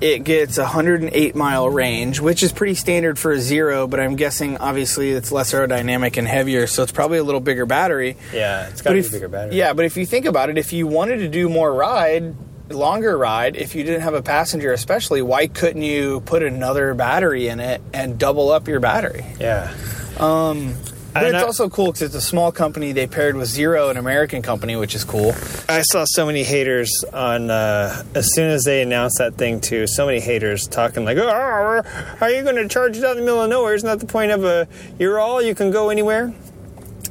it 0.00 0.24
gets 0.24 0.58
108 0.58 1.34
mile 1.34 1.68
range, 1.70 2.20
which 2.20 2.42
is 2.42 2.52
pretty 2.52 2.74
standard 2.74 3.18
for 3.18 3.32
a 3.32 3.40
zero. 3.40 3.86
But 3.86 4.00
I'm 4.00 4.16
guessing 4.16 4.56
obviously 4.58 5.10
it's 5.10 5.32
less 5.32 5.52
aerodynamic 5.52 6.16
and 6.16 6.28
heavier, 6.28 6.66
so 6.66 6.82
it's 6.82 6.92
probably 6.92 7.18
a 7.18 7.24
little 7.24 7.40
bigger 7.40 7.66
battery. 7.66 8.16
Yeah, 8.32 8.68
it's 8.68 8.82
got 8.82 8.90
to 8.90 8.94
be 8.94 9.00
if 9.00 9.08
a 9.08 9.12
bigger 9.12 9.28
battery. 9.28 9.56
yeah, 9.56 9.72
but 9.72 9.84
if 9.84 9.96
you 9.96 10.06
think 10.06 10.26
about 10.26 10.50
it, 10.50 10.58
if 10.58 10.72
you 10.72 10.86
wanted 10.86 11.18
to 11.18 11.28
do 11.28 11.48
more 11.48 11.72
ride, 11.72 12.34
longer 12.68 13.16
ride, 13.16 13.56
if 13.56 13.74
you 13.74 13.84
didn't 13.84 14.02
have 14.02 14.14
a 14.14 14.22
passenger, 14.22 14.72
especially, 14.72 15.22
why 15.22 15.46
couldn't 15.46 15.82
you 15.82 16.20
put 16.20 16.42
another 16.42 16.92
battery 16.94 17.48
in 17.48 17.60
it 17.60 17.80
and 17.94 18.18
double 18.18 18.50
up 18.50 18.68
your 18.68 18.80
battery? 18.80 19.24
yeah. 19.40 19.72
Um, 20.18 20.74
But 21.20 21.34
it's 21.34 21.42
I- 21.42 21.46
also 21.46 21.68
cool 21.68 21.86
because 21.86 22.02
it's 22.02 22.14
a 22.14 22.20
small 22.20 22.52
company. 22.52 22.92
They 22.92 23.06
paired 23.06 23.36
with 23.36 23.48
Zero, 23.48 23.88
an 23.90 23.96
American 23.96 24.42
company, 24.42 24.76
which 24.76 24.94
is 24.94 25.04
cool. 25.04 25.34
I 25.68 25.82
saw 25.82 26.04
so 26.06 26.26
many 26.26 26.42
haters 26.42 26.90
on 27.12 27.50
uh, 27.50 28.02
as 28.14 28.32
soon 28.34 28.50
as 28.50 28.62
they 28.64 28.82
announced 28.82 29.18
that 29.18 29.34
thing 29.36 29.60
too. 29.60 29.86
So 29.86 30.06
many 30.06 30.20
haters 30.20 30.66
talking 30.66 31.04
like, 31.04 31.18
"Oh, 31.18 31.82
how 32.18 32.26
are 32.26 32.30
you 32.30 32.42
going 32.42 32.56
to 32.56 32.68
charge 32.68 32.96
it 32.96 33.04
out 33.04 33.12
in 33.12 33.18
the 33.18 33.22
middle 33.24 33.42
of 33.42 33.50
nowhere? 33.50 33.74
Isn't 33.74 33.86
that 33.88 34.00
the 34.00 34.06
point 34.06 34.32
of 34.32 34.44
a 34.44 34.66
Ural? 34.98 35.42
You 35.42 35.54
can 35.54 35.70
go 35.70 35.90
anywhere." 35.90 36.32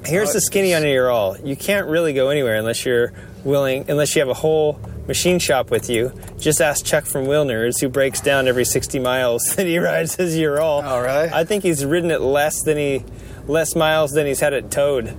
Here's 0.05 0.33
the 0.33 0.41
skinny 0.41 0.75
on 0.75 0.83
a 0.83 0.91
Ural: 0.91 1.37
You 1.43 1.55
can't 1.55 1.87
really 1.87 2.13
go 2.13 2.29
anywhere 2.29 2.55
unless 2.55 2.85
you're 2.85 3.11
willing, 3.43 3.85
unless 3.89 4.15
you 4.15 4.19
have 4.21 4.29
a 4.29 4.33
whole 4.35 4.79
machine 5.07 5.39
shop 5.39 5.69
with 5.71 5.89
you. 5.89 6.11
Just 6.39 6.61
ask 6.61 6.85
Chuck 6.85 7.05
from 7.05 7.27
Wheel 7.27 7.45
Nerds, 7.45 7.79
who 7.79 7.89
breaks 7.89 8.21
down 8.21 8.47
every 8.47 8.65
60 8.65 8.99
miles 8.99 9.41
that 9.55 9.65
he 9.65 9.77
rides 9.77 10.15
his 10.15 10.35
year 10.35 10.59
Oh, 10.59 10.99
really? 10.99 11.29
I 11.29 11.43
think 11.45 11.63
he's 11.63 11.85
ridden 11.85 12.11
it 12.11 12.21
less 12.21 12.61
than 12.63 12.77
he, 12.77 13.03
less 13.47 13.75
miles 13.75 14.11
than 14.11 14.25
he's 14.25 14.39
had 14.39 14.53
it 14.53 14.71
towed. 14.71 15.15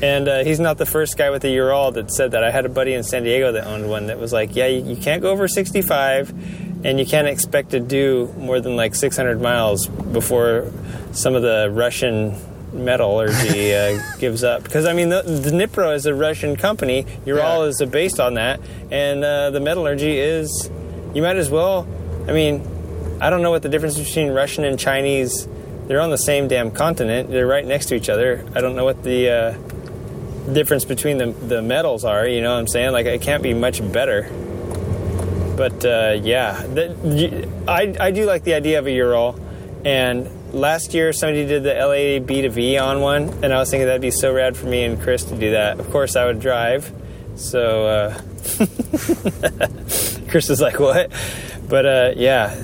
And 0.00 0.28
uh, 0.28 0.44
he's 0.44 0.60
not 0.60 0.78
the 0.78 0.86
first 0.86 1.18
guy 1.18 1.30
with 1.30 1.44
a 1.44 1.50
Ural 1.50 1.90
that 1.92 2.12
said 2.12 2.30
that. 2.32 2.44
I 2.44 2.50
had 2.52 2.64
a 2.64 2.68
buddy 2.68 2.94
in 2.94 3.02
San 3.02 3.24
Diego 3.24 3.50
that 3.52 3.66
owned 3.66 3.88
one 3.90 4.06
that 4.06 4.18
was 4.18 4.32
like, 4.32 4.54
yeah, 4.54 4.66
you, 4.66 4.84
you 4.84 4.96
can't 4.96 5.22
go 5.22 5.30
over 5.30 5.48
65 5.48 6.84
and 6.84 7.00
you 7.00 7.04
can't 7.06 7.26
expect 7.26 7.70
to 7.70 7.80
do 7.80 8.32
more 8.38 8.60
than 8.60 8.76
like 8.76 8.94
600 8.94 9.40
miles 9.40 9.88
before 9.88 10.70
some 11.10 11.34
of 11.34 11.42
the 11.42 11.68
Russian 11.72 12.36
metallurgy 12.72 13.74
uh, 13.74 14.00
gives 14.20 14.44
up. 14.44 14.62
Because, 14.62 14.86
I 14.86 14.92
mean, 14.92 15.08
the, 15.08 15.22
the 15.22 15.50
Nipro 15.50 15.92
is 15.94 16.06
a 16.06 16.14
Russian 16.14 16.54
company. 16.54 17.04
Ural 17.26 17.62
Yeah. 17.64 17.68
is 17.68 17.82
based 17.90 18.20
on 18.20 18.34
that. 18.34 18.60
And 18.92 19.24
uh, 19.24 19.50
the 19.50 19.58
metallurgy 19.60 20.16
is, 20.18 20.70
you 21.12 21.22
might 21.22 21.36
as 21.36 21.50
well, 21.50 21.88
I 22.28 22.32
mean, 22.32 22.62
I 23.20 23.30
don't 23.30 23.42
know 23.42 23.50
what 23.50 23.62
the 23.62 23.68
difference 23.68 23.98
between 23.98 24.30
Russian 24.30 24.64
and 24.64 24.78
Chinese. 24.78 25.48
They're 25.88 26.00
on 26.00 26.10
the 26.10 26.18
same 26.18 26.46
damn 26.48 26.70
continent. 26.70 27.30
They're 27.30 27.46
right 27.46 27.64
next 27.66 27.86
to 27.86 27.94
each 27.96 28.08
other. 28.08 28.44
I 28.54 28.60
don't 28.60 28.76
know 28.76 28.84
what 28.84 29.02
the 29.02 29.28
uh, 29.30 30.52
difference 30.52 30.84
between 30.84 31.18
the 31.18 31.26
the 31.32 31.62
metals 31.62 32.04
are. 32.04 32.26
You 32.26 32.42
know 32.42 32.52
what 32.52 32.60
I'm 32.60 32.68
saying? 32.68 32.92
Like 32.92 33.06
it 33.06 33.22
can't 33.22 33.42
be 33.42 33.54
much 33.54 33.80
better. 33.92 34.28
But 35.56 35.84
uh, 35.84 36.18
yeah, 36.22 36.62
I 36.62 36.94
y- 37.02 37.48
I 37.66 37.96
I 37.98 38.10
do 38.12 38.26
like 38.26 38.44
the 38.44 38.54
idea 38.54 38.78
of 38.78 38.86
a 38.86 38.92
Ural. 38.92 39.40
And 39.84 40.28
last 40.52 40.92
year 40.92 41.12
somebody 41.12 41.46
did 41.46 41.62
the 41.62 41.74
LA 41.74 42.18
B 42.24 42.42
to 42.42 42.50
V 42.50 42.76
on 42.78 43.00
one, 43.00 43.28
and 43.42 43.52
I 43.52 43.58
was 43.58 43.70
thinking 43.70 43.86
that'd 43.86 44.00
be 44.02 44.10
so 44.10 44.32
rad 44.32 44.56
for 44.56 44.66
me 44.66 44.84
and 44.84 45.00
Chris 45.00 45.24
to 45.24 45.36
do 45.36 45.52
that. 45.52 45.80
Of 45.80 45.90
course, 45.90 46.16
I 46.16 46.26
would 46.26 46.40
drive. 46.40 46.92
So 47.36 47.86
uh, 47.86 48.20
Chris 50.28 50.50
is 50.50 50.60
like, 50.60 50.78
what? 50.80 51.10
But 51.68 51.86
uh, 51.86 52.12
yeah, 52.16 52.60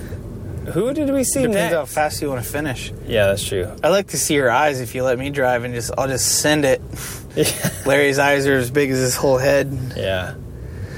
who 0.73 0.93
did 0.95 1.11
we 1.11 1.25
see 1.25 1.41
Depends 1.43 1.57
next? 1.57 1.75
how 1.75 1.85
fast 1.85 2.23
you 2.23 2.29
want 2.29 2.45
to 2.45 2.49
finish. 2.51 2.93
Yeah, 3.07 3.27
that's 3.27 3.45
true. 3.45 3.71
I 3.83 3.89
like 3.89 4.09
to 4.09 4.19
see 4.19 4.35
your 4.35 4.51
eyes 4.51 4.81
if 4.81 4.95
you 4.95 5.03
let 5.05 5.19
me 5.19 5.31
drive, 5.31 5.65
and 5.65 5.75
just 5.75 5.91
I'll 5.97 6.09
just 6.09 6.41
send 6.41 6.65
it. 6.65 6.81
Larry's 7.87 8.19
eyes 8.19 8.47
are 8.47 8.55
as 8.55 8.71
big 8.71 8.91
as 8.91 8.99
his 8.99 9.17
whole 9.17 9.39
head. 9.39 9.95
Yeah. 9.97 10.35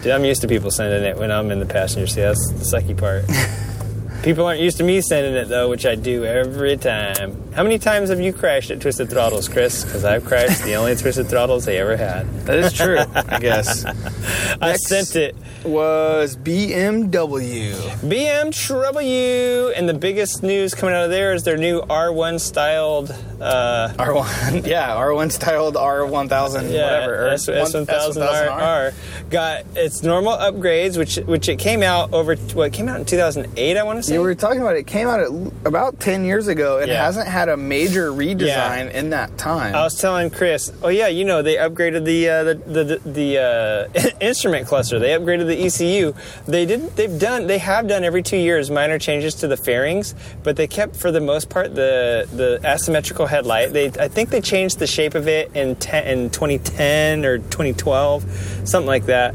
Dude, 0.03 0.13
I'm 0.13 0.25
used 0.25 0.43
to 0.43 0.49
people 0.49 0.71
sending 0.71 1.03
it 1.03 1.17
when 1.17 1.31
I'm 1.33 1.51
in 1.51 1.59
the 1.61 1.67
passenger 1.67 2.07
seat. 2.07 2.21
That's 2.23 2.53
the 2.53 2.65
sucky 2.79 2.97
part. 2.97 3.25
people 4.23 4.47
aren't 4.47 4.61
used 4.61 4.77
to 4.79 4.85
me 4.85 5.01
sending 5.01 5.35
it, 5.35 5.49
though, 5.49 5.69
which 5.69 5.87
I 5.87 5.95
do 5.95 6.25
every 6.25 6.77
time. 6.77 7.53
How 7.53 7.63
many 7.63 7.79
times 7.79 8.11
have 8.11 8.21
you 8.21 8.33
crashed 8.33 8.71
at 8.71 8.81
Twisted 8.81 9.09
Throttles, 9.09 9.49
Chris? 9.49 9.85
Because 9.85 10.05
I've 10.05 10.25
crashed 10.25 10.63
the 10.65 10.75
only 10.75 10.95
Twisted 10.97 11.29
Throttles 11.29 11.65
they 11.65 11.79
ever 11.79 11.97
had. 11.97 12.27
That 12.47 12.59
is 12.59 12.73
true, 12.73 12.99
I 12.99 13.39
guess. 13.39 13.85
I 14.61 14.73
Next. 14.73 14.89
sent 14.89 15.17
it. 15.17 15.37
Was 15.65 16.37
BMW. 16.37 17.73
BMW. 18.01 19.73
And 19.77 19.89
the 19.89 19.95
biggest 19.95 20.43
news 20.43 20.75
coming 20.75 20.95
out 20.95 21.05
of 21.05 21.11
there 21.11 21.33
is 21.33 21.45
their 21.45 21.57
new 21.57 21.81
R1 21.83 22.41
styled. 22.41 23.15
Uh, 23.41 23.93
R1, 23.99 24.67
yeah, 24.67 24.91
R1 24.97 25.31
styled 25.31 25.75
R1000, 25.75 26.73
yeah, 26.73 26.85
whatever. 26.85 27.27
or 27.27 27.29
S, 27.29 27.47
S1000R 27.49 28.95
got 29.31 29.65
its 29.75 30.03
normal 30.03 30.33
upgrades, 30.37 30.97
which 30.97 31.17
which 31.17 31.49
it 31.49 31.57
came 31.59 31.83
out 31.83 32.13
over 32.13 32.37
what 32.55 32.73
came 32.73 32.89
out 32.89 32.99
in 33.01 33.05
2008, 33.05 33.77
I 33.77 33.83
want 33.83 33.99
to 33.99 34.03
say. 34.03 34.15
You 34.15 34.21
were 34.23 34.35
talking 34.35 34.61
about 34.61 34.77
it. 34.77 34.81
It 34.81 34.87
came 34.87 35.09
out 35.09 35.21
at 35.21 35.29
about 35.67 36.01
10 36.01 36.25
years 36.25 36.49
ago. 36.49 36.79
It 36.79 36.89
Yeah. 36.89 37.05
hasn't 37.05 37.29
had 37.29 37.49
a 37.49 37.57
major 37.57 38.11
redesign 38.13 38.41
Yeah. 38.87 38.99
in 38.99 39.11
that 39.11 39.37
time. 39.37 39.75
I 39.75 39.83
was 39.83 39.99
telling 40.01 40.31
Chris, 40.31 40.73
oh 40.83 40.89
yeah, 40.89 41.09
you 41.09 41.25
know 41.25 41.43
they 41.43 41.57
upgraded 41.57 42.05
the 42.05 42.29
uh, 42.31 42.45
the 42.45 42.55
the, 42.55 43.01
the 43.05 43.39
uh, 43.39 44.11
instrument 44.21 44.67
cluster. 44.67 44.99
They 44.99 45.11
upgraded 45.11 45.47
the 45.47 45.67
ECU. 45.67 46.15
They 46.47 46.65
did. 46.67 46.97
They've 46.97 47.19
done. 47.19 47.47
They 47.47 47.59
have 47.59 47.87
done 47.89 48.05
every 48.05 48.23
two 48.23 48.37
years 48.39 48.71
minor 48.71 48.99
changes 48.99 49.35
to 49.37 49.49
the 49.49 49.57
fairings, 49.57 50.15
but 50.43 50.57
they 50.57 50.67
kept 50.67 50.97
for 50.97 51.11
the 51.11 51.21
most 51.21 51.49
part 51.51 51.75
the 51.75 52.27
the 52.33 52.61
asymmetrical 52.65 53.26
headlight. 53.27 53.73
They 53.73 53.87
I 53.87 54.09
think 54.09 54.31
they 54.31 54.41
changed 54.41 54.79
the 54.79 54.87
shape 54.87 55.15
of 55.15 55.29
it 55.29 55.51
in 55.55 55.77
ten, 55.77 56.07
in 56.07 56.31
2010 56.31 57.25
or 57.25 57.39
2012, 57.39 58.23
something 58.65 58.87
like 58.87 59.07
that. 59.07 59.35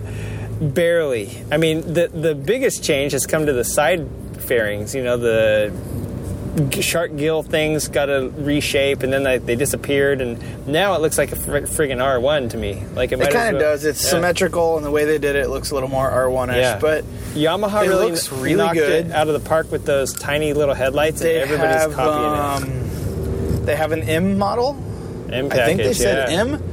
Barely. 0.62 1.44
I 1.52 1.58
mean, 1.58 1.82
the 1.94 2.08
the 2.08 2.36
biggest 2.36 2.84
change 2.84 3.14
has 3.14 3.26
come 3.26 3.46
to 3.46 3.54
the 3.54 3.64
side 3.64 4.08
fairings. 4.40 4.94
You 4.94 5.04
know 5.04 5.18
the 5.18 5.74
shark 6.82 7.16
gill 7.16 7.44
things 7.44 7.88
got 7.88 8.08
to 8.08 8.30
reshape 8.38 9.04
and 9.04 9.14
then 9.14 9.24
they, 9.24 9.38
they 9.38 9.56
disappeared 9.56 10.20
and 10.20 10.68
now 10.68 10.94
it 10.96 11.02
looks 11.02 11.18
like 11.18 11.32
a 11.32 11.36
fr- 11.36 11.60
friggin' 11.60 11.98
R1 11.98 12.50
to 12.50 12.58
me 12.58 12.84
like 12.94 13.12
it, 13.14 13.22
it 13.22 13.32
kind 13.32 13.56
of 13.56 13.62
does. 13.62 13.86
It's 13.86 14.04
yeah. 14.04 14.10
symmetrical, 14.10 14.76
and 14.76 14.86
the 14.86 14.92
way 14.92 15.06
they 15.06 15.18
did 15.18 15.36
it 15.36 15.50
looks 15.50 15.72
a 15.72 15.74
little 15.76 15.90
more 15.90 16.10
R1ish. 16.10 16.56
yeah 16.56 16.78
But 16.80 17.06
Yamaha 17.34 17.86
it 17.86 17.90
really 17.90 18.12
looks 18.12 18.32
really 18.32 18.74
good. 18.74 19.08
it 19.08 19.12
out 19.12 19.28
of 19.30 19.42
the 19.42 19.48
park 19.48 19.72
with 19.72 19.86
those 19.86 20.14
tiny 20.14 20.52
little 20.54 20.76
headlights 20.76 21.22
they 21.22 21.42
and 21.42 21.50
everybody's 21.50 21.82
have 21.84 21.94
copying 21.94 22.74
um, 22.74 22.91
they 23.66 23.76
have 23.76 23.92
an 23.92 24.04
M 24.04 24.38
model. 24.38 24.76
M 25.32 25.46
I 25.46 25.50
think 25.50 25.78
they 25.78 25.84
package, 25.84 25.98
said 25.98 26.32
yeah. 26.32 26.40
M. 26.40 26.64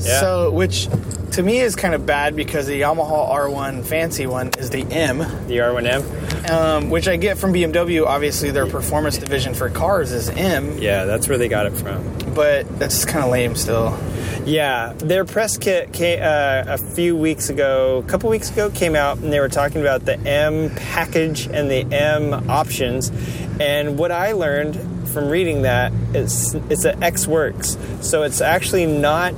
Yeah. 0.00 0.20
So, 0.20 0.50
which 0.50 0.88
to 1.32 1.42
me 1.42 1.60
is 1.60 1.74
kind 1.74 1.94
of 1.94 2.06
bad 2.06 2.36
because 2.36 2.66
the 2.66 2.80
Yamaha 2.80 3.30
R1 3.32 3.84
fancy 3.84 4.26
one 4.26 4.50
is 4.58 4.70
the 4.70 4.82
M, 4.82 5.18
the 5.18 5.58
R1M 5.58 6.50
um, 6.50 6.90
which 6.90 7.08
I 7.08 7.16
get 7.16 7.38
from 7.38 7.52
BMW. 7.52 8.06
Obviously, 8.06 8.50
their 8.50 8.66
performance 8.66 9.18
division 9.18 9.54
for 9.54 9.70
cars 9.70 10.12
is 10.12 10.28
M, 10.30 10.78
yeah 10.78 11.04
that's 11.04 11.28
where 11.28 11.38
they 11.38 11.48
got 11.48 11.66
it 11.66 11.72
from 11.72 12.24
but 12.34 12.78
that's 12.78 13.04
kind 13.04 13.24
of 13.24 13.30
lame 13.30 13.54
still. 13.54 13.96
Yeah, 14.44 14.92
their 14.96 15.24
press 15.24 15.56
kit 15.56 15.92
came, 15.92 16.20
uh, 16.20 16.64
a 16.66 16.78
few 16.78 17.16
weeks 17.16 17.48
ago, 17.48 18.02
a 18.04 18.08
couple 18.08 18.28
weeks 18.28 18.50
ago, 18.50 18.70
came 18.70 18.94
out, 18.94 19.18
and 19.18 19.32
they 19.32 19.40
were 19.40 19.48
talking 19.48 19.80
about 19.80 20.04
the 20.04 20.18
M 20.18 20.70
package 20.74 21.46
and 21.46 21.70
the 21.70 21.84
M 21.94 22.50
options. 22.50 23.10
And 23.60 23.98
what 23.98 24.10
I 24.10 24.32
learned 24.32 25.08
from 25.10 25.28
reading 25.28 25.62
that 25.62 25.92
is 26.14 26.54
it's 26.68 26.84
an 26.84 27.02
X 27.02 27.26
Works, 27.26 27.76
so 28.00 28.22
it's 28.24 28.40
actually 28.40 28.86
not 28.86 29.34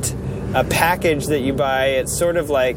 a 0.55 0.65
package 0.65 1.27
that 1.27 1.41
you 1.41 1.53
buy. 1.53 1.87
It's 1.89 2.17
sort 2.17 2.37
of 2.37 2.49
like 2.49 2.77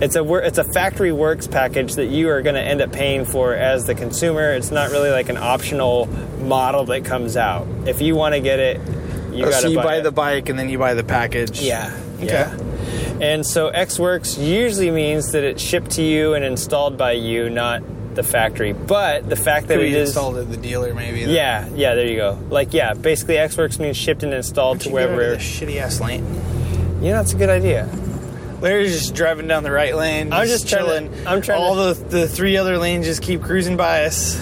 it's 0.00 0.16
a 0.16 0.34
it's 0.36 0.56
a 0.58 0.64
factory 0.72 1.12
works 1.12 1.46
package 1.46 1.96
that 1.96 2.06
you 2.06 2.30
are 2.30 2.40
going 2.40 2.54
to 2.54 2.62
end 2.62 2.80
up 2.80 2.92
paying 2.92 3.26
for 3.26 3.52
as 3.54 3.84
the 3.84 3.94
consumer. 3.94 4.52
It's 4.54 4.70
not 4.70 4.90
really 4.90 5.10
like 5.10 5.28
an 5.28 5.36
optional 5.36 6.06
model 6.40 6.84
that 6.86 7.04
comes 7.04 7.36
out. 7.36 7.66
If 7.86 8.00
you 8.00 8.14
want 8.16 8.34
to 8.34 8.40
get 8.40 8.58
it, 8.58 8.80
you 9.32 9.44
Oh, 9.44 9.50
got 9.50 9.60
so 9.60 9.68
to 9.68 9.74
you 9.74 9.82
buy 9.82 10.00
the 10.00 10.12
bike 10.12 10.48
and 10.48 10.58
then 10.58 10.70
you 10.70 10.78
buy 10.78 10.94
the 10.94 11.04
package. 11.04 11.60
Yeah. 11.60 11.94
Okay. 12.16 12.26
Yeah. 12.26 12.56
And 13.20 13.46
so 13.46 13.68
X 13.68 13.98
Works 13.98 14.38
usually 14.38 14.90
means 14.90 15.32
that 15.32 15.44
it's 15.44 15.62
shipped 15.62 15.90
to 15.92 16.02
you 16.02 16.32
and 16.32 16.42
installed 16.42 16.96
by 16.96 17.12
you, 17.12 17.50
not 17.50 17.82
the 18.22 18.28
factory. 18.28 18.72
But 18.72 19.28
the 19.28 19.36
fact 19.36 19.68
that 19.68 19.74
Could 19.74 19.82
be 19.82 19.94
is 19.94 20.08
installed 20.10 20.36
at 20.36 20.50
the 20.50 20.56
dealer, 20.56 20.94
maybe. 20.94 21.20
Yeah, 21.20 21.68
yeah, 21.74 21.94
there 21.94 22.06
you 22.06 22.16
go. 22.16 22.38
Like 22.50 22.72
yeah, 22.74 22.94
basically 22.94 23.34
XWorks 23.36 23.78
means 23.78 23.96
shipped 23.96 24.22
and 24.22 24.32
installed 24.34 24.80
to 24.82 24.88
Get 24.90 24.94
rid 24.96 25.10
of 25.10 25.16
wherever 25.16 25.36
shitty 25.36 25.76
ass 25.80 26.00
lane. 26.00 26.24
You 27.02 27.10
know, 27.10 27.16
that's 27.16 27.32
a 27.32 27.36
good 27.36 27.48
idea. 27.50 27.88
Larry's 28.60 28.92
just 28.98 29.14
driving 29.14 29.48
down 29.48 29.62
the 29.62 29.70
right 29.70 29.94
lane. 29.96 30.32
I'm 30.34 30.46
just 30.46 30.68
trying 30.68 30.84
to- 30.84 30.88
chilling. 31.08 31.26
I'm 31.26 31.40
trying 31.40 31.58
to- 31.60 31.64
All 31.64 31.74
the 31.76 31.94
the 31.94 32.28
three 32.28 32.56
other 32.58 32.76
lanes 32.76 33.06
just 33.06 33.22
keep 33.22 33.40
cruising 33.42 33.76
by 33.78 34.04
us, 34.04 34.38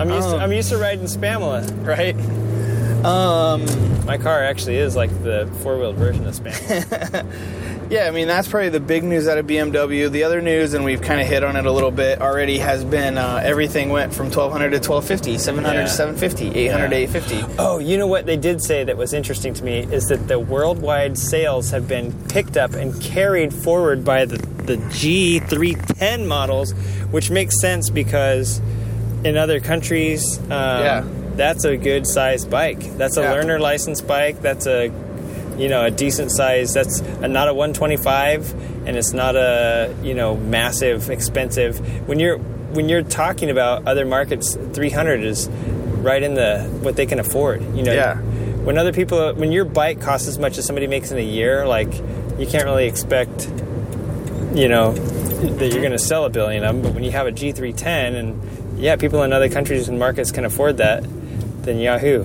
I'm 0.00 0.10
used 0.10 0.26
Oh. 0.28 0.32
to, 0.32 0.38
I'm 0.38 0.52
used 0.52 0.70
to 0.70 0.78
riding 0.78 1.04
Spamla. 1.04 1.86
right? 1.86 2.16
Um, 3.04 3.64
My 4.06 4.18
car 4.18 4.42
actually 4.42 4.76
is 4.78 4.96
like 4.96 5.10
the 5.22 5.48
four 5.62 5.78
wheeled 5.78 5.94
version 5.96 6.26
of 6.26 6.34
Spamla. 6.34 7.24
yeah, 7.90 8.06
I 8.06 8.10
mean 8.12 8.28
that's 8.28 8.48
probably 8.48 8.68
the 8.70 8.80
big 8.80 9.02
news 9.04 9.28
out 9.28 9.36
of 9.36 9.46
BMW. 9.46 10.10
The 10.10 10.22
other 10.24 10.40
news, 10.40 10.72
and 10.74 10.84
we've 10.84 11.02
kind 11.02 11.20
of 11.20 11.26
hit 11.26 11.42
on 11.44 11.56
it 11.56 11.66
a 11.66 11.72
little 11.72 11.90
bit 11.90 12.20
already, 12.22 12.58
has 12.58 12.84
been 12.84 13.18
uh, 13.18 13.42
everything 13.44 13.90
went 13.90 14.14
from 14.14 14.26
1200 14.26 14.70
to 14.70 14.76
1250, 14.76 15.36
700 15.38 15.74
Yeah. 15.76 15.82
to 15.84 15.88
750, 15.90 16.58
800 16.58 16.88
to 16.90 16.96
850. 16.96 17.54
Oh, 17.58 17.78
you 17.78 17.98
know 17.98 18.06
what 18.06 18.26
they 18.26 18.36
did 18.36 18.62
say 18.62 18.84
that 18.84 18.96
was 18.96 19.12
interesting 19.12 19.52
to 19.54 19.64
me 19.64 19.80
is 19.80 20.06
that 20.06 20.28
the 20.28 20.38
worldwide 20.38 21.18
sales 21.18 21.70
have 21.72 21.88
been 21.88 22.12
picked 22.28 22.56
up 22.56 22.74
and 22.74 22.98
carried 23.02 23.52
forward 23.52 24.04
by 24.04 24.24
the, 24.24 24.36
the 24.38 24.76
G310 24.76 26.26
models, 26.26 26.72
which 27.10 27.30
makes 27.30 27.60
sense 27.60 27.90
because 27.90 28.60
in 29.24 29.36
other 29.36 29.60
countries, 29.60 30.38
um, 30.44 30.48
Yeah. 30.50 31.04
that's 31.36 31.64
a 31.64 31.76
good 31.76 32.06
sized 32.06 32.50
bike. 32.50 32.80
That's 32.96 33.16
a 33.16 33.22
Yeah. 33.22 33.32
learner 33.32 33.58
license 33.58 34.00
bike. 34.00 34.40
That's 34.40 34.66
a 34.66 34.90
you 35.60 35.68
know 35.68 35.84
a 35.84 35.90
decent 35.90 36.32
size. 36.32 36.72
That's 36.72 37.00
a, 37.00 37.28
not 37.28 37.48
a 37.48 37.54
125, 37.54 38.86
and 38.86 38.96
it's 38.96 39.12
not 39.12 39.36
a 39.36 39.94
you 40.02 40.14
know 40.14 40.36
massive 40.36 41.10
expensive. 41.10 41.78
When 42.08 42.18
you're 42.18 42.38
when 42.38 42.88
you're 42.88 43.02
talking 43.02 43.50
about 43.50 43.86
other 43.86 44.06
markets, 44.06 44.56
300 44.72 45.22
is 45.24 45.48
right 45.48 46.22
in 46.22 46.34
the 46.34 46.62
what 46.82 46.96
they 46.96 47.06
can 47.06 47.18
afford. 47.20 47.62
You 47.76 47.82
know, 47.82 47.92
Yeah. 47.92 48.16
when 48.64 48.78
other 48.78 48.92
people, 48.92 49.34
when 49.34 49.52
your 49.52 49.64
bike 49.64 50.00
costs 50.00 50.28
as 50.28 50.38
much 50.38 50.56
as 50.56 50.66
somebody 50.66 50.86
makes 50.86 51.10
in 51.10 51.18
a 51.18 51.22
year, 51.22 51.66
like 51.66 51.92
you 52.38 52.46
can't 52.46 52.64
really 52.64 52.86
expect, 52.86 53.50
you 54.54 54.68
know, 54.68 54.92
that 54.92 55.72
you're 55.72 55.80
going 55.82 55.92
to 55.92 55.98
sell 55.98 56.24
a 56.24 56.30
billion 56.30 56.64
of 56.64 56.74
them. 56.74 56.82
But 56.82 56.94
when 56.94 57.04
you 57.04 57.10
have 57.10 57.26
a 57.26 57.32
G310 57.32 58.14
and 58.16 58.78
yeah, 58.80 58.96
people 58.96 59.22
in 59.24 59.32
other 59.32 59.48
countries 59.48 59.88
and 59.88 59.98
markets 59.98 60.30
can 60.32 60.44
afford 60.44 60.76
that, 60.78 61.04
then 61.64 61.78
Yahoo. 61.78 62.24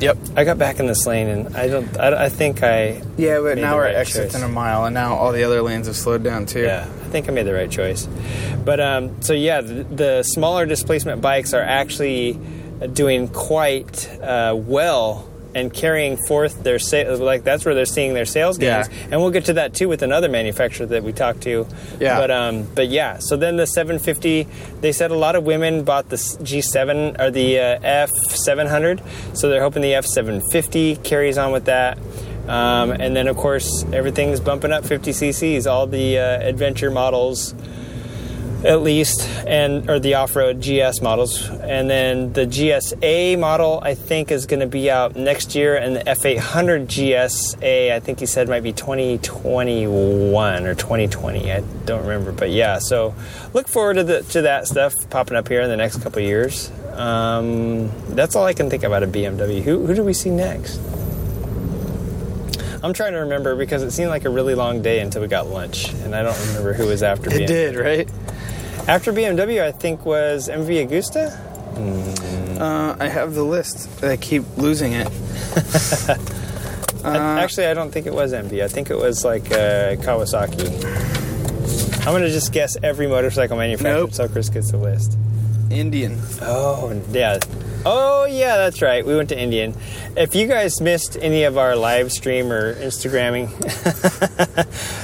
Yep. 0.00 0.18
I 0.36 0.44
got 0.44 0.58
back 0.58 0.80
in 0.80 0.86
this 0.86 1.06
lane 1.06 1.28
and 1.28 1.56
I 1.56 1.68
don't. 1.68 1.98
I, 1.98 2.24
I 2.24 2.28
think 2.28 2.62
I. 2.62 3.02
Yeah, 3.16 3.40
but 3.40 3.58
now 3.58 3.76
we're 3.76 3.84
right 3.84 3.94
exits 3.94 4.34
in 4.34 4.42
a 4.42 4.48
mile, 4.48 4.84
and 4.84 4.94
now 4.94 5.14
all 5.14 5.32
the 5.32 5.44
other 5.44 5.62
lanes 5.62 5.86
have 5.86 5.96
slowed 5.96 6.22
down 6.22 6.46
too. 6.46 6.62
Yeah, 6.62 6.82
I 6.82 7.08
think 7.08 7.28
I 7.28 7.32
made 7.32 7.46
the 7.46 7.54
right 7.54 7.70
choice. 7.70 8.08
But 8.64 8.80
um, 8.80 9.22
so 9.22 9.32
yeah, 9.32 9.60
the, 9.60 9.84
the 9.84 10.22
smaller 10.22 10.66
displacement 10.66 11.20
bikes 11.20 11.54
are 11.54 11.62
actually 11.62 12.38
doing 12.92 13.28
quite 13.28 14.08
uh, 14.20 14.54
well 14.56 15.28
and 15.54 15.72
carrying 15.72 16.16
forth 16.16 16.62
their 16.62 16.78
sales. 16.78 17.20
Like 17.20 17.44
that's 17.44 17.64
where 17.64 17.74
they're 17.74 17.84
seeing 17.84 18.14
their 18.14 18.24
sales 18.24 18.58
gains. 18.58 18.88
Yeah. 18.88 19.08
And 19.10 19.20
we'll 19.20 19.30
get 19.30 19.46
to 19.46 19.54
that 19.54 19.74
too 19.74 19.88
with 19.88 20.02
another 20.02 20.28
manufacturer 20.28 20.86
that 20.86 21.02
we 21.02 21.12
talked 21.12 21.42
to. 21.42 21.66
Yeah. 22.00 22.18
But 22.18 22.30
um, 22.30 22.66
but 22.74 22.88
yeah. 22.88 23.18
So 23.18 23.36
then 23.36 23.56
the 23.56 23.66
750, 23.66 24.46
they 24.80 24.92
said 24.92 25.10
a 25.10 25.16
lot 25.16 25.36
of 25.36 25.44
women 25.44 25.84
bought 25.84 26.08
the 26.08 26.16
G7 26.16 27.20
or 27.20 27.30
the 27.30 27.58
uh, 27.58 28.06
F700. 28.08 29.36
So 29.36 29.48
they're 29.48 29.62
hoping 29.62 29.82
the 29.82 29.92
F750 29.92 31.04
carries 31.04 31.38
on 31.38 31.52
with 31.52 31.66
that. 31.66 31.98
Um, 32.48 32.90
and 32.90 33.14
then, 33.14 33.28
of 33.28 33.36
course, 33.36 33.84
everything's 33.92 34.40
bumping 34.40 34.72
up 34.72 34.84
50 34.84 35.12
cc's. 35.12 35.66
All 35.66 35.86
the 35.86 36.18
uh, 36.18 36.40
adventure 36.40 36.90
models, 36.90 37.54
at 38.64 38.82
least, 38.82 39.28
and 39.46 39.88
or 39.88 39.98
the 39.98 40.14
off-road 40.14 40.60
GS 40.60 41.00
models, 41.00 41.48
and 41.48 41.88
then 41.90 42.32
the 42.32 42.46
GSA 42.46 43.38
model 43.38 43.80
I 43.82 43.94
think 43.94 44.30
is 44.30 44.46
going 44.46 44.60
to 44.60 44.66
be 44.66 44.90
out 44.90 45.16
next 45.16 45.54
year, 45.54 45.76
and 45.76 45.96
the 45.96 46.00
F800 46.00 46.86
GSA 46.86 47.92
I 47.92 48.00
think 48.00 48.20
he 48.20 48.26
said 48.26 48.48
might 48.48 48.62
be 48.62 48.72
2021 48.72 50.66
or 50.66 50.74
2020. 50.74 51.52
I 51.52 51.60
don't 51.84 52.02
remember, 52.02 52.32
but 52.32 52.50
yeah. 52.50 52.78
So 52.78 53.14
look 53.52 53.68
forward 53.68 53.94
to 53.94 54.04
the, 54.04 54.22
to 54.22 54.42
that 54.42 54.66
stuff 54.66 54.92
popping 55.10 55.36
up 55.36 55.48
here 55.48 55.60
in 55.60 55.68
the 55.68 55.76
next 55.76 56.02
couple 56.02 56.22
years. 56.22 56.70
Um, 56.92 57.90
that's 58.14 58.36
all 58.36 58.44
I 58.44 58.52
can 58.52 58.68
think 58.68 58.82
about 58.82 59.02
a 59.02 59.06
BMW. 59.06 59.62
Who 59.62 59.86
who 59.86 59.94
do 59.94 60.04
we 60.04 60.12
see 60.12 60.30
next? 60.30 60.78
I'm 62.82 62.92
trying 62.92 63.12
to 63.12 63.18
remember 63.20 63.54
because 63.56 63.82
it 63.82 63.92
seemed 63.92 64.08
like 64.10 64.24
a 64.24 64.30
really 64.30 64.54
long 64.54 64.82
day 64.82 65.00
until 65.00 65.22
we 65.22 65.28
got 65.28 65.46
lunch, 65.46 65.92
and 65.92 66.14
I 66.14 66.22
don't 66.22 66.38
remember 66.48 66.72
who 66.72 66.86
was 66.86 67.02
after 67.02 67.30
It 67.30 67.42
BMW. 67.42 67.46
did, 67.46 67.76
right? 67.76 68.08
After 68.88 69.12
BMW, 69.12 69.62
I 69.62 69.70
think 69.72 70.04
was 70.04 70.48
MV 70.48 70.88
Agusta. 70.88 72.60
Uh, 72.60 72.96
I 72.98 73.08
have 73.08 73.34
the 73.34 73.44
list. 73.44 73.88
But 74.00 74.10
I 74.10 74.16
keep 74.16 74.42
losing 74.56 74.92
it. 74.94 75.06
I- 77.04 77.40
actually, 77.42 77.66
I 77.66 77.74
don't 77.74 77.90
think 77.90 78.06
it 78.06 78.12
was 78.14 78.32
MV. 78.32 78.62
I 78.62 78.68
think 78.68 78.90
it 78.90 78.96
was 78.96 79.24
like 79.24 79.46
uh, 79.52 79.96
Kawasaki. 79.96 80.68
I'm 82.06 82.12
gonna 82.12 82.28
just 82.30 82.52
guess 82.52 82.76
every 82.82 83.06
motorcycle 83.06 83.56
manufacturer 83.56 83.94
Nope. 84.00 84.12
so 84.12 84.28
Chris 84.28 84.48
gets 84.48 84.72
the 84.72 84.76
list. 84.76 85.16
Indian. 85.72 86.18
Oh 86.40 87.02
yeah. 87.10 87.38
Oh 87.84 88.26
yeah, 88.26 88.56
that's 88.58 88.80
right. 88.82 89.04
We 89.04 89.16
went 89.16 89.28
to 89.30 89.38
Indian. 89.38 89.74
If 90.16 90.34
you 90.34 90.46
guys 90.46 90.80
missed 90.80 91.16
any 91.20 91.44
of 91.44 91.58
our 91.58 91.74
live 91.74 92.12
stream 92.12 92.52
or 92.52 92.74
Instagramming, 92.74 93.48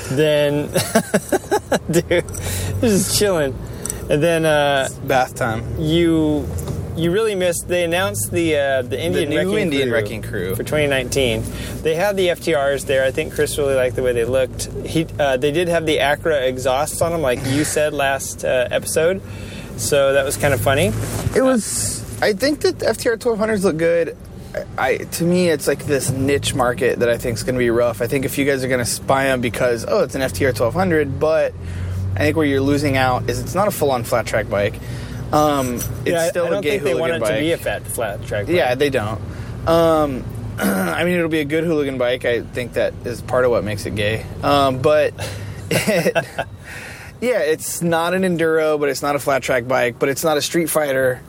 then 0.16 0.66
dude, 1.90 2.28
this 2.80 3.10
is 3.10 3.18
chilling. 3.18 3.58
And 4.10 4.22
then 4.22 4.44
uh, 4.44 4.88
Bath 5.04 5.34
time. 5.34 5.64
you 5.78 6.46
you 6.96 7.12
really 7.12 7.34
missed. 7.34 7.68
They 7.68 7.84
announced 7.84 8.30
the 8.30 8.56
uh, 8.56 8.82
the 8.82 9.00
Indian 9.00 9.30
new 9.30 9.36
wrecking 9.36 9.58
Indian 9.58 9.88
crew 9.88 9.94
wrecking 9.94 10.22
crew. 10.22 10.54
for 10.54 10.62
2019. 10.62 11.42
They 11.82 11.94
had 11.94 12.16
the 12.16 12.28
FTRs 12.28 12.86
there. 12.86 13.04
I 13.04 13.10
think 13.10 13.32
Chris 13.34 13.56
really 13.58 13.74
liked 13.74 13.96
the 13.96 14.02
way 14.02 14.12
they 14.12 14.24
looked. 14.24 14.66
He 14.86 15.06
uh, 15.18 15.36
they 15.36 15.52
did 15.52 15.68
have 15.68 15.86
the 15.86 15.98
Acura 15.98 16.46
exhausts 16.46 17.00
on 17.00 17.12
them, 17.12 17.22
like 17.22 17.44
you 17.46 17.64
said 17.64 17.92
last 17.92 18.44
uh, 18.44 18.68
episode. 18.70 19.22
So 19.78 20.12
that 20.12 20.24
was 20.24 20.36
kind 20.36 20.52
of 20.52 20.60
funny. 20.60 20.86
It 21.36 21.42
was. 21.42 22.04
I 22.20 22.32
think 22.32 22.60
that 22.60 22.78
FTR 22.78 23.16
1200s 23.16 23.62
look 23.64 23.76
good. 23.76 24.16
I, 24.76 24.90
I 24.90 24.96
to 24.98 25.24
me, 25.24 25.48
it's 25.48 25.66
like 25.68 25.84
this 25.86 26.10
niche 26.10 26.54
market 26.54 26.98
that 26.98 27.08
I 27.08 27.16
think 27.16 27.36
is 27.36 27.44
going 27.44 27.54
to 27.54 27.58
be 27.60 27.70
rough. 27.70 28.02
I 28.02 28.06
think 28.08 28.24
if 28.24 28.38
you 28.38 28.44
guys 28.44 28.64
are 28.64 28.68
going 28.68 28.84
to 28.84 28.90
spy 28.90 29.24
them 29.24 29.40
because 29.40 29.84
oh, 29.86 30.02
it's 30.02 30.14
an 30.14 30.22
FTR 30.22 30.46
1200, 30.58 31.20
but 31.20 31.52
I 32.16 32.18
think 32.20 32.36
where 32.36 32.46
you're 32.46 32.60
losing 32.60 32.96
out 32.96 33.28
is 33.30 33.38
it's 33.40 33.54
not 33.54 33.68
a 33.68 33.70
full-on 33.70 34.02
flat 34.04 34.26
track 34.26 34.48
bike. 34.50 34.74
Um, 35.32 35.74
it's 35.74 35.88
Yeah, 36.06 36.22
I- 36.22 36.28
still 36.30 36.46
I 36.46 36.50
don't 36.50 36.58
a 36.58 36.62
gay 36.62 36.70
think 36.78 36.84
they 36.84 36.94
want 36.94 37.12
it 37.12 37.20
bike. 37.20 37.34
to 37.34 37.40
be 37.40 37.52
a 37.52 37.58
fat 37.58 37.86
flat 37.86 38.24
track. 38.26 38.46
bike. 38.46 38.54
Yeah, 38.56 38.74
they 38.74 38.90
don't. 38.90 39.20
Um, 39.68 40.24
I 40.58 41.04
mean, 41.04 41.14
it'll 41.14 41.28
be 41.28 41.40
a 41.40 41.44
good 41.44 41.62
hooligan 41.64 41.98
bike. 41.98 42.24
I 42.24 42.40
think 42.40 42.72
that 42.72 42.94
is 43.04 43.20
part 43.22 43.44
of 43.44 43.52
what 43.52 43.62
makes 43.62 43.86
it 43.86 43.94
gay. 43.94 44.24
Um, 44.42 44.80
but 44.82 45.12
it, 45.70 46.16
yeah, 47.20 47.40
it's 47.40 47.82
not 47.82 48.14
an 48.14 48.22
enduro, 48.22 48.78
but 48.78 48.88
it's 48.88 49.02
not 49.02 49.16
a 49.16 49.18
flat 49.18 49.42
track 49.42 49.66
bike, 49.68 49.98
but 49.98 50.08
it's 50.08 50.24
not 50.24 50.36
a 50.36 50.42
street 50.42 50.70
fighter. 50.70 51.20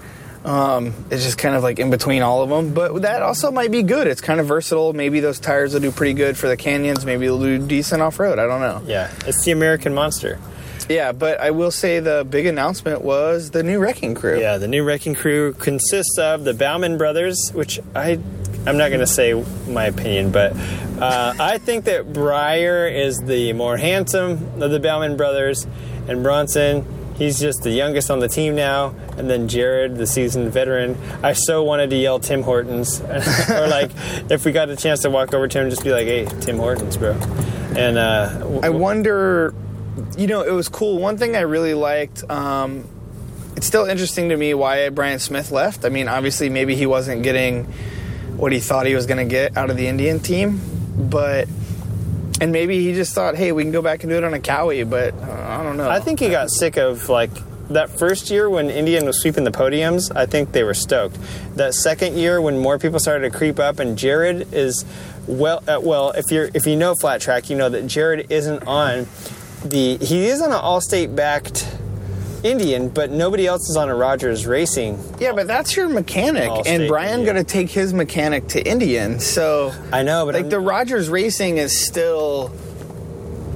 Um, 0.45 0.93
it's 1.12 1.23
just 1.25 1.38
kind 1.38 1.54
of 1.56 1.63
like 1.63 1.80
in 1.80 1.89
between 1.89 2.21
all 2.21 2.41
of 2.43 2.49
them. 2.49 2.73
But 2.73 3.02
that 3.02 3.21
also 3.21 3.52
might 3.52 3.71
be 3.71 3.84
good. 3.84 4.08
It's 4.08 4.21
kind 4.21 4.39
of 4.39 4.47
versatile. 4.47 4.93
Maybe 4.93 5.19
those 5.19 5.39
tires 5.39 5.73
will 5.73 5.82
do 5.82 5.91
pretty 5.91 6.13
good 6.13 6.38
for 6.38 6.47
the 6.47 6.56
canyons. 6.56 7.06
Maybe 7.06 7.25
they'll 7.25 7.39
do 7.39 7.60
decent 7.60 8.02
off 8.02 8.19
road. 8.19 8.39
I 8.39 8.45
don't 8.45 8.62
know. 8.62 8.82
yeah, 8.86 9.12
it's 9.25 9.43
the 9.43 9.52
American 9.52 9.93
Monster. 9.93 10.39
Yeah, 10.88 11.12
but 11.12 11.39
I 11.39 11.52
will 11.52 11.71
say 11.71 11.99
the 11.99 12.25
big 12.28 12.45
announcement 12.47 13.02
was 13.04 13.52
the 13.52 13.62
new 13.63 13.80
Wrecking 13.80 14.15
Crew. 14.15 14.39
Yeah, 14.39 14.58
the 14.58 14.67
new 14.67 14.84
wrecking 14.84 15.13
crew 15.13 15.54
consists 15.54 16.17
of 16.17 16.45
the 16.45 16.54
Bauman 16.54 16.97
brothers, 16.97 17.52
which 17.54 17.80
I 17.93 18.15
I'm 18.65 18.78
not 18.78 18.89
going 18.89 19.00
to 19.00 19.08
say 19.08 19.34
my 19.67 19.86
opinion, 19.86 20.32
but 20.32 20.54
uh, 21.00 21.34
I 21.39 21.58
think 21.58 21.86
that 21.86 22.12
Briar 22.12 22.88
is 22.88 23.17
the 23.19 23.54
more 23.54 23.78
handsome 23.78 24.62
of 24.62 24.72
the 24.72 24.80
Bauman 24.80 25.17
brothers, 25.17 25.65
and 26.08 26.24
Bronson. 26.24 26.86
He's 27.15 27.38
just 27.38 27.63
the 27.63 27.72
youngest 27.72 28.10
on 28.10 28.19
the 28.19 28.30
team 28.30 28.56
now, 28.56 28.95
and 29.17 29.30
then 29.30 29.50
Jared, 29.50 29.98
the 29.98 30.08
seasoned 30.08 30.54
veteran. 30.54 30.98
I 31.22 31.34
so 31.34 31.63
wanted 31.63 31.89
to 31.89 31.98
yell 31.98 32.19
Tim 32.19 32.43
Hortons, 32.43 33.02
or 33.50 33.67
like 33.67 33.91
if 34.30 34.45
we 34.45 34.54
got 34.54 34.69
a 34.69 34.78
chance 34.78 35.02
to 35.02 35.10
walk 35.10 35.34
over 35.34 35.48
to 35.48 35.60
him, 35.60 35.69
just 35.69 35.84
be 35.84 35.91
like, 35.91 36.08
"Hey, 36.08 36.26
Tim 36.41 36.58
Hortons, 36.58 36.95
bro." 36.95 37.12
And 37.76 37.98
uh, 37.98 38.39
w- 38.39 38.62
I 38.63 38.69
wonder, 38.69 39.54
you 40.17 40.28
know, 40.28 40.43
it 40.43 40.52
was 40.52 40.69
cool. 40.69 40.98
One 41.00 41.17
thing 41.17 41.36
I 41.36 41.41
really 41.41 41.74
liked, 41.74 42.24
um, 42.30 42.88
it's 43.58 43.67
still 43.67 43.86
interesting 43.86 44.30
to 44.30 44.38
me 44.38 44.54
why 44.54 44.88
Bryan 44.88 45.19
Smith 45.19 45.52
left. 45.52 45.84
I 45.84 45.89
mean, 45.89 46.08
obviously, 46.08 46.50
maybe 46.50 46.76
he 46.76 46.86
wasn't 46.86 47.24
getting 47.24 47.67
what 48.39 48.52
he 48.52 48.60
thought 48.60 48.86
he 48.86 48.95
was 48.95 49.06
going 49.06 49.17
to 49.17 49.30
get 49.30 49.58
out 49.58 49.69
of 49.69 49.78
the 49.78 49.88
Indian 49.88 50.19
team, 50.19 50.62
but. 51.10 51.47
And 52.41 52.54
maybe 52.54 52.82
he 52.82 52.93
just 52.93 53.13
thought, 53.13 53.36
hey, 53.36 53.52
we 53.52 53.63
can 53.63 53.73
go 53.73 53.82
back 53.82 54.02
and 54.04 54.10
do 54.10 54.15
it 54.15 54.23
on 54.23 54.34
a 54.34 54.39
Kawi, 54.39 54.89
but 54.89 55.13
uh, 55.13 55.45
I 55.60 55.62
don't 55.62 55.75
know. 55.75 55.89
I 55.89 55.99
think 55.99 56.21
he 56.21 56.30
got 56.30 56.49
sick 56.49 56.78
of 56.78 57.10
like 57.10 57.32
that 57.69 57.89
first 57.89 58.30
year 58.30 58.49
when 58.49 58.69
Indian 58.69 59.06
was 59.06 59.19
sweeping 59.21 59.43
the 59.43 59.52
podiums. 59.52 60.15
I 60.15 60.25
think 60.25 60.54
they 60.54 60.63
were 60.63 60.73
stoked. 60.73 61.17
That 61.56 61.73
second 61.73 62.17
year 62.17 62.41
when 62.41 62.58
more 62.58 62.80
people 62.80 62.99
started 62.99 63.30
to 63.30 63.38
creep 63.38 63.60
up, 63.60 63.80
and 63.80 63.97
Jared 63.97 64.54
is 64.54 64.86
well. 65.28 65.63
Uh, 65.67 65.80
well, 65.82 66.12
if 66.12 66.32
you're 66.32 66.49
if 66.54 66.65
you 66.65 66.75
know 66.75 66.95
flat 66.95 67.21
track, 67.21 67.49
you 67.49 67.58
know 67.58 67.69
that 67.69 67.88
Jared 67.88 68.32
isn't 68.32 68.65
on 68.65 69.08
the. 69.63 69.97
He 69.97 70.28
is 70.28 70.41
on 70.41 70.52
an 70.52 70.58
all 70.58 70.82
state 70.82 71.15
backed 71.15 71.67
Indian, 72.43 72.89
but 72.89 73.12
nobody 73.12 73.45
else 73.47 73.69
is 73.69 73.75
on 73.78 73.89
a 73.89 73.95
Rogers 73.95 74.45
Racing. 74.45 74.97
Yeah, 75.19 75.34
but 75.34 75.47
that's 75.47 75.75
your 75.75 75.89
mechanic, 75.89 76.49
Allstate, 76.49 76.67
and 76.67 76.88
Bryan 76.88 77.23
going 77.23 77.36
to 77.36 77.43
take 77.43 77.69
his 77.69 77.93
mechanic 77.93 78.47
to 78.49 78.62
Indian. 78.65 79.19
So 79.19 79.73
I 79.91 80.04
know, 80.04 80.25
but 80.25 80.36
like 80.36 80.43
I'm- 80.43 80.49
the 80.49 80.60
Rogers 80.60 81.10
Racing 81.10 81.58
is 81.58 81.86
still 81.86 82.52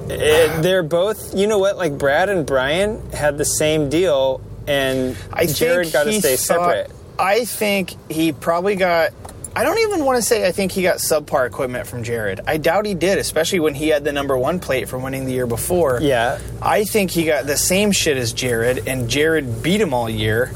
it- 0.08 0.62
they're 0.62 0.82
both. 0.82 1.34
You 1.34 1.46
know 1.46 1.58
what? 1.58 1.78
Like 1.78 1.96
Brad 1.96 2.28
and 2.28 2.44
Bryan 2.44 3.00
had 3.12 3.38
the 3.38 3.44
same 3.44 3.88
deal, 3.88 4.40
and 4.66 5.16
I 5.32 5.46
Jared 5.46 5.86
think 5.86 5.92
got 5.92 6.04
to 6.04 6.12
stay 6.20 6.36
thought- 6.36 6.70
separate. 6.70 6.90
I 7.18 7.44
think 7.44 7.94
he 8.10 8.32
probably 8.32 8.74
got. 8.76 9.10
I 9.56 9.62
don't 9.62 9.78
even 9.78 10.04
want 10.04 10.16
to 10.16 10.22
say 10.22 10.46
I 10.46 10.50
think 10.52 10.72
he 10.72 10.82
got 10.82 10.96
subpar 10.96 11.46
equipment 11.46 11.86
from 11.86 12.02
Jared. 12.02 12.40
I 12.46 12.56
doubt 12.56 12.86
he 12.86 12.94
did, 12.94 13.18
especially 13.18 13.60
when 13.60 13.74
he 13.74 13.88
had 13.88 14.02
the 14.02 14.12
number 14.12 14.36
one 14.36 14.58
plate 14.58 14.88
from 14.88 15.02
winning 15.02 15.26
the 15.26 15.32
year 15.32 15.46
before. 15.46 16.00
Yeah. 16.02 16.40
I 16.60 16.82
think 16.84 17.12
he 17.12 17.24
got 17.24 17.46
the 17.46 17.56
same 17.56 17.92
shit 17.92 18.16
as 18.16 18.32
Jared, 18.32 18.88
and 18.88 19.08
Jared 19.08 19.62
beat 19.62 19.80
him 19.80 19.94
all 19.94 20.10
year, 20.10 20.52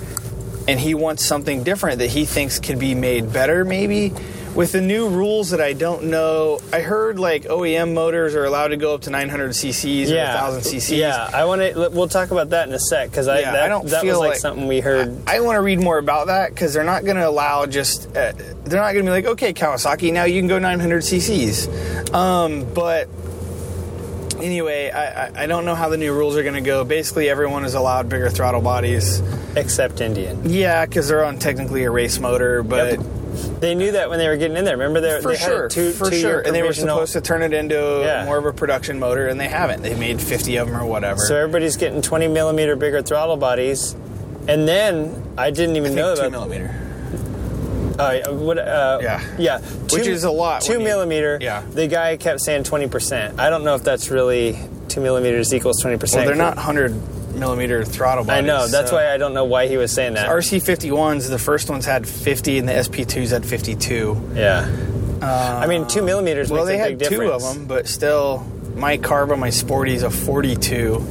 and 0.67 0.81
he 0.81 0.95
wants 0.95 1.25
something 1.25 1.63
different 1.63 2.01
that 2.01 2.09
he 2.09 2.25
thinks 2.25 2.59
can 2.59 2.79
be 2.79 2.97
made 2.97 3.33
better, 3.33 3.65
maybe. 3.65 4.13
With 4.55 4.73
the 4.73 4.81
new 4.81 5.09
rules 5.09 5.51
that 5.51 5.61
I 5.61 5.73
don't 5.73 6.05
know, 6.05 6.59
I 6.73 6.81
heard 6.81 7.19
like 7.19 7.45
OEM 7.45 7.95
motors 7.95 8.35
are 8.35 8.45
allowed 8.45 8.69
to 8.69 8.77
go 8.77 8.95
up 8.95 9.03
to 9.03 9.11
900 9.11 9.51
cc's 9.53 10.11
or 10.11 10.17
1000 10.17 10.61
cc's. 10.63 10.91
Yeah, 10.91 11.31
I 11.33 11.45
want 11.45 11.61
to. 11.61 11.91
We'll 11.93 12.09
talk 12.09 12.31
about 12.33 12.51
that 12.51 12.67
in 12.67 12.75
a 12.75 12.79
sec 12.79 13.11
because 13.11 13.29
I 13.29 13.41
Yeah, 13.41 13.53
that, 13.53 13.63
I 13.65 13.69
don't 13.69 13.87
that 13.89 14.03
feel 14.03 14.15
was 14.15 14.19
like, 14.21 14.29
like- 14.31 14.39
something 14.39 14.67
we 14.67 14.81
heard. 14.81 15.17
I 15.29 15.41
want 15.41 15.57
to 15.57 15.61
read 15.63 15.81
more 15.81 15.99
about 15.99 16.27
that 16.27 16.51
because 16.51 16.75
they're 16.75 16.83
not 16.85 17.05
going 17.05 17.17
to 17.17 17.29
allow 17.29 17.67
just. 17.67 18.09
Uh, 18.17 18.33
they're 18.65 18.81
not 18.81 18.93
going 18.93 19.05
to 19.05 19.11
be 19.11 19.11
like, 19.11 19.27
okay, 19.27 19.53
Kawasaki, 19.55 20.13
now 20.13 20.25
you 20.25 20.41
can 20.41 20.49
go 20.49 20.59
900 20.59 21.03
cc's. 21.03 22.13
Um, 22.13 22.67
but 22.75 23.09
Anyway, 24.43 24.91
I, 24.91 25.27
I, 25.27 25.43
I 25.45 25.47
don't 25.47 25.65
know 25.65 25.75
how 25.75 25.89
the 25.89 25.97
new 25.97 26.13
rules 26.13 26.37
are 26.37 26.43
going 26.43 26.55
to 26.55 26.61
go. 26.61 26.85
Basically, 26.85 27.29
everyone 27.29 27.65
is 27.65 27.75
allowed 27.75 28.09
bigger 28.09 28.31
throttle 28.31 28.61
bodies. 28.61 29.21
Except 29.57 30.01
Indian. 30.01 30.49
Yeah, 30.49 30.87
because 30.87 31.09
they're 31.09 31.25
on 31.25 31.39
technically 31.39 31.85
a 31.85 31.91
race 31.91 32.19
motor, 32.19 32.63
but 32.63 32.93
Yep. 32.99 33.07
They 33.61 33.75
knew 33.75 33.93
that 33.93 34.11
when 34.11 34.19
they 34.19 34.27
were 34.27 34.37
getting 34.37 34.57
in 34.57 34.65
there. 34.65 34.77
Remember, 34.77 35.01
they, 35.01 35.21
for 35.21 35.29
they 35.33 35.37
had 35.37 35.47
sure, 35.47 35.67
a 35.67 35.71
two, 35.71 35.93
for 35.93 36.11
two-year 36.11 36.21
sure, 36.21 36.41
and 36.41 36.55
they 36.55 36.63
were 36.63 36.73
supposed 36.73 37.13
to 37.13 37.21
turn 37.21 37.43
it 37.43 37.53
into 37.53 38.03
Yeah. 38.05 38.25
more 38.25 38.37
of 38.39 38.47
a 38.47 38.53
production 38.53 38.99
motor, 38.99 39.29
and 39.29 39.39
they 39.39 39.47
haven't. 39.49 39.83
They 39.83 39.95
made 39.95 40.21
fifty 40.21 40.57
of 40.57 40.67
them 40.69 40.77
or 40.77 40.85
whatever. 40.87 41.21
So 41.21 41.37
everybody's 41.37 41.77
getting 41.77 42.03
20 42.03 42.27
millimeter 42.29 42.75
bigger 42.75 43.01
throttle 43.03 43.37
bodies. 43.37 43.95
And 44.49 44.67
then 44.67 45.23
I 45.37 45.51
didn't 45.51 45.77
even 45.77 45.93
I 45.93 45.95
know 45.95 46.17
think 46.17 46.33
two 46.33 46.37
about 46.37 46.49
millimeter. 46.49 46.88
Uh, 47.99 48.13
yeah, 48.19 48.29
what, 48.29 48.59
uh, 48.59 48.99
Yeah. 49.03 49.21
yeah, 49.39 49.59
Which 49.93 50.07
is 50.07 50.25
a 50.25 50.31
lot 50.31 50.63
Two 50.63 50.73
when 50.73 50.81
you- 50.81 50.87
millimeter. 50.87 51.39
Yeah. 51.41 51.63
The 51.73 51.87
guy 51.89 52.17
kept 52.17 52.41
saying 52.41 52.65
twenty 52.65 52.87
percent. 52.89 53.41
I 53.41 53.51
don't 53.51 53.65
know 53.65 53.75
if 53.75 53.83
that's 53.83 54.11
really 54.11 54.59
two 54.89 55.01
millimeters 55.01 55.53
equals 55.53 55.83
20%. 55.83 56.15
Well, 56.17 56.25
they're 56.27 56.35
not 56.35 56.59
hundred 56.59 56.95
millimeter 57.35 57.85
throttle 57.85 58.29
I 58.31 58.41
know. 58.41 58.67
That's 58.69 58.91
so- 58.91 58.97
why 58.97 59.13
I 59.13 59.17
don't 59.17 59.35
know 59.35 59.45
why 59.45 59.67
he 59.67 59.77
was 59.77 59.93
saying 59.93 60.15
that. 60.15 60.29
RC 60.29 60.61
fifty 60.65 60.91
ones. 60.91 61.29
The 61.29 61.39
first 61.39 61.69
ones 61.71 61.85
had 61.87 62.07
fifty, 62.09 62.59
and 62.59 62.69
the 62.69 62.75
SP 62.83 63.05
twos 63.05 63.31
had 63.31 63.45
fifty 63.45 63.75
two. 63.75 64.17
yeah. 64.35 64.69
I 65.21 65.67
mean, 65.67 65.87
two 65.89 66.03
millimeters 66.03 66.49
Well, 66.51 66.65
makes 66.65 66.77
they 66.77 66.81
a 66.81 66.89
had 66.91 66.99
big 66.99 67.09
two 67.09 67.21
difference. 67.21 67.45
of 67.45 67.55
them, 67.55 67.65
but 67.67 67.89
still, 67.89 68.47
my 68.77 68.97
carb 68.99 69.33
on 69.33 69.41
my 69.41 69.51
Sporty 69.51 69.95
is 69.95 70.05
a 70.05 70.11
forty-two. 70.11 71.05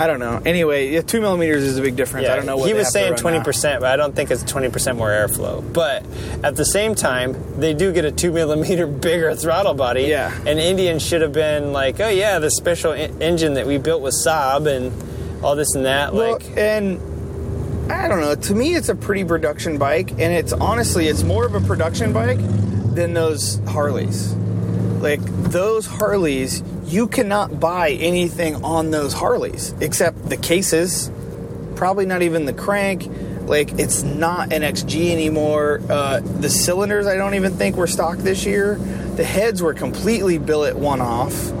I 0.00 0.06
don't 0.06 0.18
know. 0.18 0.40
Anyway, 0.46 0.88
yeah, 0.90 1.02
two 1.02 1.20
millimeters 1.20 1.62
is 1.62 1.76
a 1.76 1.82
big 1.82 1.94
difference. 1.96 2.26
Yeah, 2.26 2.32
I 2.32 2.36
don't 2.36 2.46
know 2.46 2.56
what 2.56 2.68
he 2.68 2.74
was 2.74 2.90
saying 2.90 3.16
twenty 3.16 3.40
percent, 3.40 3.80
but 3.80 3.90
I 3.90 3.96
don't 3.96 4.14
think 4.16 4.30
it's 4.30 4.42
twenty 4.42 4.70
percent 4.70 4.96
more 4.96 5.08
airflow. 5.10 5.72
But 5.72 6.04
at 6.42 6.56
the 6.56 6.64
same 6.64 6.94
time, 6.94 7.36
they 7.60 7.74
do 7.74 7.92
get 7.92 8.04
a 8.04 8.10
two 8.12 8.32
millimeter 8.32 8.86
bigger 9.06 9.34
throttle 9.34 9.74
body. 9.74 10.04
Yeah. 10.04 10.34
and 10.46 10.58
Indian 10.58 10.98
should 10.98 11.20
have 11.22 11.32
been 11.32 11.72
like, 11.72 12.00
oh 12.00 12.08
yeah, 12.08 12.38
the 12.38 12.50
special 12.50 12.92
en- 12.92 13.20
engine 13.20 13.54
that 13.54 13.66
we 13.66 13.76
built 13.78 14.00
with 14.02 14.14
Saab 14.14 14.66
and 14.66 15.44
all 15.44 15.54
this 15.56 15.74
and 15.74 15.84
that. 15.84 16.14
Well, 16.14 16.32
like, 16.32 16.56
and 16.56 16.98
I 17.92 18.08
don't 18.08 18.20
know. 18.20 18.34
To 18.34 18.54
me, 18.54 18.74
it's 18.74 18.88
a 18.88 18.94
pretty 18.94 19.24
production 19.24 19.76
bike, 19.78 20.12
and 20.12 20.20
it's 20.32 20.52
honestly, 20.52 21.08
it's 21.08 21.22
more 21.24 21.44
of 21.44 21.54
a 21.54 21.60
production 21.60 22.12
bike 22.12 22.38
than 22.94 23.14
those 23.14 23.60
Harleys. 23.68 24.32
Like 25.00 25.20
those 25.24 25.86
Harleys, 25.86 26.62
you 26.90 27.06
cannot 27.06 27.60
buy 27.60 27.90
anything 27.90 28.64
on 28.64 28.90
those 28.90 29.12
Harleys 29.12 29.74
except 29.80 30.28
the 30.28 30.36
cases. 30.36 31.10
Probably 31.76 32.04
not 32.04 32.22
even 32.22 32.46
the 32.46 32.52
crank. 32.52 33.08
Like 33.46 33.78
it's 33.78 34.02
not 34.02 34.52
an 34.52 34.62
XG 34.62 35.10
anymore. 35.10 35.80
Uh, 35.88 36.20
the 36.20 36.50
cylinders, 36.50 37.06
I 37.06 37.16
don't 37.16 37.34
even 37.34 37.52
think 37.52 37.76
were 37.76 37.86
stock 37.86 38.18
this 38.18 38.44
year. 38.44 38.74
The 38.74 39.24
heads 39.24 39.62
were 39.62 39.74
completely 39.74 40.38
billet 40.38 40.76
one 40.76 41.00
off. 41.00 41.52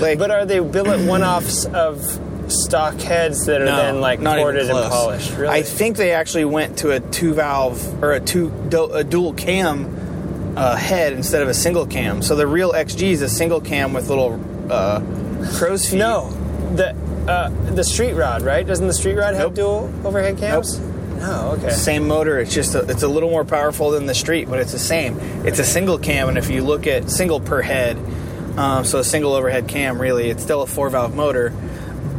Like, 0.00 0.18
but 0.18 0.30
are 0.30 0.46
they 0.46 0.60
billet 0.60 1.06
one-offs 1.08 1.66
of 1.66 2.00
stock 2.48 2.94
heads 2.94 3.46
that 3.46 3.62
are 3.62 3.66
then 3.66 4.00
like 4.00 4.22
ported 4.22 4.68
and 4.68 4.90
polished? 4.90 5.32
Really? 5.36 5.48
I 5.48 5.62
think 5.62 5.96
they 5.96 6.12
actually 6.12 6.44
went 6.44 6.78
to 6.78 6.90
a 6.90 7.00
two 7.00 7.34
valve 7.34 8.02
or 8.02 8.12
a 8.12 8.20
two 8.20 8.52
a 8.92 9.04
dual 9.04 9.34
cam 9.34 10.54
uh, 10.56 10.76
head 10.76 11.12
instead 11.12 11.42
of 11.42 11.48
a 11.48 11.54
single 11.54 11.86
cam. 11.86 12.22
So 12.22 12.36
the 12.36 12.46
real 12.46 12.72
XG 12.72 13.10
is 13.10 13.22
a 13.22 13.28
single 13.28 13.60
cam 13.60 13.92
with 13.92 14.08
little 14.08 14.38
uh, 14.70 15.00
crow's 15.56 15.88
feet. 15.88 15.98
no, 15.98 16.30
the 16.74 16.90
uh, 17.28 17.48
the 17.74 17.84
street 17.84 18.14
rod, 18.14 18.42
right? 18.42 18.66
Doesn't 18.66 18.86
the 18.86 18.92
street 18.94 19.14
rod 19.16 19.34
have 19.34 19.48
Nope. 19.48 19.54
dual 19.54 20.06
overhead 20.06 20.38
cams? 20.38 20.78
No. 20.78 21.56
Okay. 21.58 21.70
Same 21.70 22.08
motor. 22.08 22.40
It's 22.40 22.52
just 22.52 22.74
a, 22.74 22.80
it's 22.90 23.02
a 23.04 23.08
little 23.08 23.30
more 23.30 23.44
powerful 23.44 23.90
than 23.92 24.06
the 24.06 24.14
street, 24.14 24.48
but 24.50 24.58
it's 24.58 24.72
the 24.72 24.78
same. 24.78 25.18
It's 25.46 25.58
a 25.60 25.64
single 25.64 25.98
cam, 25.98 26.28
and 26.28 26.36
if 26.36 26.50
you 26.50 26.62
look 26.64 26.86
at 26.88 27.10
single 27.10 27.38
per 27.38 27.62
head, 27.62 27.96
um, 28.56 28.84
so 28.84 28.98
a 28.98 29.04
single 29.04 29.32
overhead 29.34 29.68
cam, 29.68 30.00
really, 30.00 30.30
it's 30.30 30.42
still 30.42 30.62
a 30.62 30.66
four 30.66 30.90
valve 30.90 31.14
motor. 31.14 31.50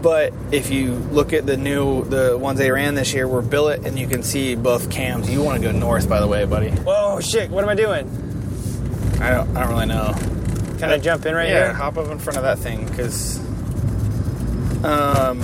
But 0.01 0.33
if 0.51 0.69
you 0.69 0.93
look 0.95 1.31
at 1.33 1.45
the 1.45 1.55
new 1.57 2.03
the 2.05 2.37
ones 2.37 2.59
they 2.59 2.71
ran 2.71 2.95
this 2.95 3.13
year 3.13 3.27
were 3.27 3.41
billet, 3.41 3.85
and 3.85 3.97
you 3.99 4.07
can 4.07 4.21
see 4.23 4.55
both 4.55 4.89
cams. 4.89 5.29
You 5.29 5.41
want 5.43 5.61
to 5.61 5.71
go 5.71 5.77
north, 5.77 6.07
by 6.09 6.19
the 6.21 6.27
way, 6.27 6.45
buddy. 6.45 6.69
Whoa, 6.71 7.19
shit! 7.19 7.49
What 7.49 7.63
am 7.63 7.69
I 7.69 7.75
doing? 7.75 8.07
I 9.21 9.31
don't, 9.31 9.55
I 9.55 9.61
don't 9.63 9.69
really 9.73 9.85
know. 9.85 10.13
Can 10.83 10.91
I 10.91 10.97
jump 10.97 11.25
in 11.25 11.33
right 11.33 11.47
yeah, 11.47 11.53
here? 11.53 11.65
Yeah, 11.67 11.73
hop 11.73 11.97
up 11.97 12.09
in 12.09 12.19
front 12.19 12.37
of 12.37 12.43
that 12.43 12.59
thing 12.59 12.85
because. 12.85 13.39
Um, 14.83 15.39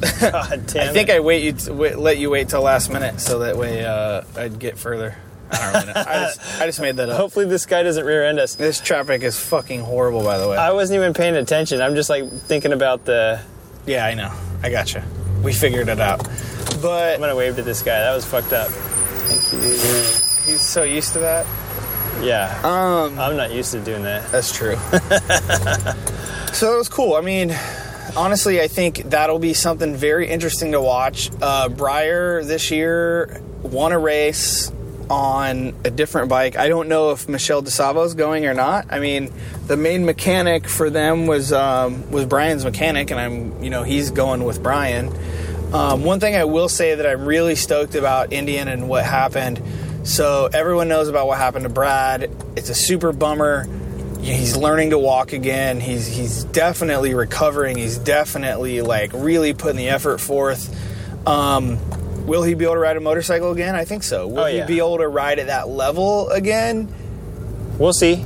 God 0.20 0.66
damn 0.66 0.90
I 0.90 0.92
think 0.92 1.10
it. 1.10 1.16
I 1.16 1.20
wait 1.20 1.44
you 1.44 1.52
t- 1.52 1.70
wait, 1.70 1.98
let 1.98 2.16
you 2.18 2.30
wait 2.30 2.48
till 2.48 2.62
last 2.62 2.90
minute 2.90 3.20
so 3.20 3.40
that 3.40 3.56
way 3.56 3.84
uh, 3.84 4.22
I'd 4.34 4.58
get 4.58 4.78
further. 4.78 5.16
I 5.50 5.58
don't 5.58 5.72
really 5.74 5.86
know. 5.86 5.92
I 5.96 6.14
just, 6.26 6.60
I 6.60 6.66
just 6.66 6.80
made 6.80 6.96
that 6.96 7.08
up. 7.08 7.18
Hopefully 7.18 7.46
this 7.46 7.66
guy 7.66 7.82
doesn't 7.82 8.04
rear 8.04 8.24
end 8.24 8.38
us. 8.38 8.54
This 8.54 8.80
traffic 8.80 9.22
is 9.22 9.38
fucking 9.38 9.80
horrible, 9.80 10.22
by 10.22 10.38
the 10.38 10.48
way. 10.48 10.56
I 10.56 10.72
wasn't 10.72 10.98
even 10.98 11.14
paying 11.14 11.36
attention. 11.36 11.80
I'm 11.80 11.94
just 11.94 12.10
like 12.10 12.30
thinking 12.30 12.72
about 12.72 13.04
the. 13.04 13.40
yeah, 13.86 14.06
I 14.06 14.14
know. 14.14 14.32
I 14.62 14.70
gotcha. 14.70 15.04
We 15.42 15.52
figured 15.52 15.88
it 15.88 16.00
out. 16.00 16.26
But 16.82 17.14
I'm 17.14 17.20
gonna 17.20 17.36
wave 17.36 17.56
to 17.56 17.62
this 17.62 17.82
guy. 17.82 17.98
That 18.00 18.14
was 18.14 18.24
fucked 18.24 18.52
up. 18.52 18.70
he's 20.46 20.62
so 20.62 20.82
used 20.82 21.12
to 21.12 21.20
that. 21.20 21.46
Yeah. 22.22 22.60
Um, 22.64 23.18
I'm 23.18 23.36
not 23.36 23.52
used 23.52 23.72
to 23.72 23.80
doing 23.80 24.02
that. 24.04 24.30
That's 24.30 24.54
true. 24.54 24.76
so 26.52 26.70
that 26.70 26.76
was 26.76 26.88
cool. 26.88 27.14
I 27.14 27.20
mean, 27.20 27.56
honestly, 28.16 28.60
I 28.60 28.68
think 28.68 29.10
that'll 29.10 29.38
be 29.38 29.54
something 29.54 29.94
very 29.94 30.28
interesting 30.28 30.72
to 30.72 30.80
watch. 30.80 31.30
Uh, 31.40 31.68
Briar 31.68 32.42
this 32.44 32.70
year 32.70 33.40
won 33.62 33.92
a 33.92 33.98
race 33.98 34.72
on 35.10 35.74
a 35.84 35.90
different 35.90 36.28
bike. 36.28 36.56
I 36.56 36.68
don't 36.68 36.88
know 36.88 37.12
if 37.12 37.28
Michelle 37.28 37.62
DeSavo's 37.62 38.14
going 38.14 38.46
or 38.46 38.54
not. 38.54 38.86
I 38.90 38.98
mean, 38.98 39.32
the 39.66 39.76
main 39.76 40.04
mechanic 40.04 40.68
for 40.68 40.90
them 40.90 41.26
was 41.26 41.52
um, 41.52 42.10
was 42.10 42.26
Bryan's 42.26 42.64
mechanic, 42.64 43.10
and 43.10 43.20
I'm 43.20 43.62
you 43.62 43.70
know 43.70 43.82
he's 43.82 44.10
going 44.10 44.44
with 44.44 44.62
Bryan. 44.62 45.12
Um, 45.72 46.04
one 46.04 46.20
thing 46.20 46.36
I 46.36 46.44
will 46.44 46.68
say 46.68 46.94
that 46.94 47.06
I'm 47.06 47.24
really 47.24 47.56
stoked 47.56 47.94
about 47.94 48.32
Indian 48.32 48.68
and 48.68 48.88
what 48.88 49.04
happened. 49.04 49.60
So 50.06 50.48
everyone 50.52 50.88
knows 50.88 51.08
about 51.08 51.26
what 51.26 51.36
happened 51.38 51.64
to 51.64 51.68
Brad. 51.68 52.30
It's 52.56 52.70
a 52.70 52.74
super 52.74 53.12
bummer. 53.12 53.66
He's 54.20 54.56
learning 54.56 54.90
to 54.90 54.98
walk 54.98 55.32
again. 55.32 55.80
He's 55.80 56.06
he's 56.06 56.44
definitely 56.44 57.14
recovering. 57.14 57.76
He's 57.76 57.98
definitely 57.98 58.82
like 58.82 59.10
really 59.12 59.52
putting 59.52 59.76
the 59.76 59.88
effort 59.88 60.18
forth. 60.18 60.74
Um, 61.26 61.78
will 62.26 62.42
he 62.42 62.54
be 62.54 62.64
able 62.64 62.74
to 62.74 62.80
ride 62.80 62.96
a 62.96 63.00
motorcycle 63.00 63.50
again? 63.52 63.74
I 63.74 63.84
think 63.84 64.02
so. 64.04 64.26
Will 64.28 64.38
Oh, 64.40 64.46
he 64.46 64.62
be 64.62 64.78
able 64.78 64.98
to 64.98 65.08
ride 65.08 65.38
at 65.40 65.48
that 65.48 65.68
level 65.68 66.28
again? 66.30 66.92
We'll 67.78 67.92
see. 67.92 68.24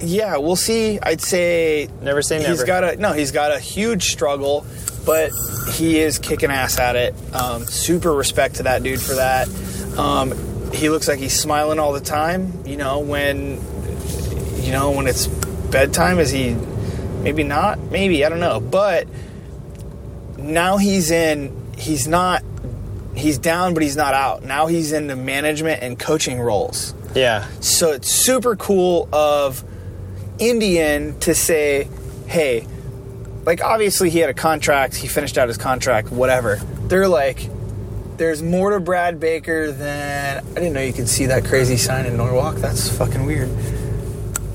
Yeah, 0.00 0.38
we'll 0.38 0.56
see. 0.56 0.98
I'd 1.00 1.20
say 1.20 1.88
Never 2.00 2.22
say 2.22 2.38
never. 2.38 2.50
He's 2.52 2.64
got 2.64 2.82
a 2.84 2.96
no. 2.96 3.12
He's 3.12 3.32
got 3.32 3.52
a 3.52 3.58
huge 3.60 4.10
struggle, 4.10 4.64
but 5.04 5.30
he 5.72 5.98
is 6.00 6.18
kicking 6.18 6.50
ass 6.50 6.78
at 6.78 6.96
it. 6.96 7.14
Um, 7.34 7.64
super 7.64 8.12
respect 8.12 8.56
to 8.56 8.62
that 8.64 8.82
dude 8.82 9.00
for 9.00 9.14
that. 9.14 9.48
Um, 9.98 10.32
he 10.72 10.88
looks 10.88 11.08
like 11.08 11.18
he's 11.18 11.38
smiling 11.38 11.78
all 11.78 11.92
the 11.92 12.00
time. 12.00 12.64
You 12.66 12.76
know 12.76 13.00
when, 13.00 13.60
you 14.62 14.72
know 14.72 14.92
when 14.92 15.06
it's 15.06 15.26
bedtime. 15.26 16.18
Is 16.18 16.30
he? 16.30 16.54
Maybe 17.22 17.44
not. 17.44 17.78
Maybe 17.78 18.24
I 18.24 18.28
don't 18.28 18.40
know. 18.40 18.60
But 18.60 19.06
now 20.38 20.76
he's 20.76 21.10
in. 21.10 21.72
He's 21.76 22.08
not. 22.08 22.42
He's 23.14 23.38
down, 23.38 23.74
but 23.74 23.82
he's 23.82 23.96
not 23.96 24.14
out. 24.14 24.42
Now 24.42 24.66
he's 24.66 24.92
in 24.92 25.06
the 25.06 25.16
management 25.16 25.82
and 25.82 25.98
coaching 25.98 26.40
roles. 26.40 26.94
Yeah. 27.14 27.46
So 27.60 27.92
it's 27.92 28.10
super 28.10 28.56
cool 28.56 29.08
of 29.12 29.62
Indian 30.38 31.18
to 31.20 31.34
say, 31.34 31.88
hey, 32.26 32.66
like 33.44 33.62
obviously 33.62 34.10
he 34.10 34.18
had 34.18 34.30
a 34.30 34.34
contract, 34.34 34.96
he 34.96 35.08
finished 35.08 35.36
out 35.36 35.48
his 35.48 35.58
contract, 35.58 36.10
whatever. 36.10 36.56
They're 36.86 37.08
like, 37.08 37.48
there's 38.22 38.40
more 38.40 38.70
to 38.70 38.78
Brad 38.78 39.18
Baker 39.18 39.72
than 39.72 40.46
I 40.46 40.54
didn't 40.54 40.74
know 40.74 40.80
you 40.80 40.92
could 40.92 41.08
see 41.08 41.26
that 41.26 41.44
crazy 41.44 41.76
sign 41.76 42.06
in 42.06 42.16
Norwalk. 42.16 42.54
That's 42.54 42.88
fucking 42.96 43.26
weird. 43.26 43.48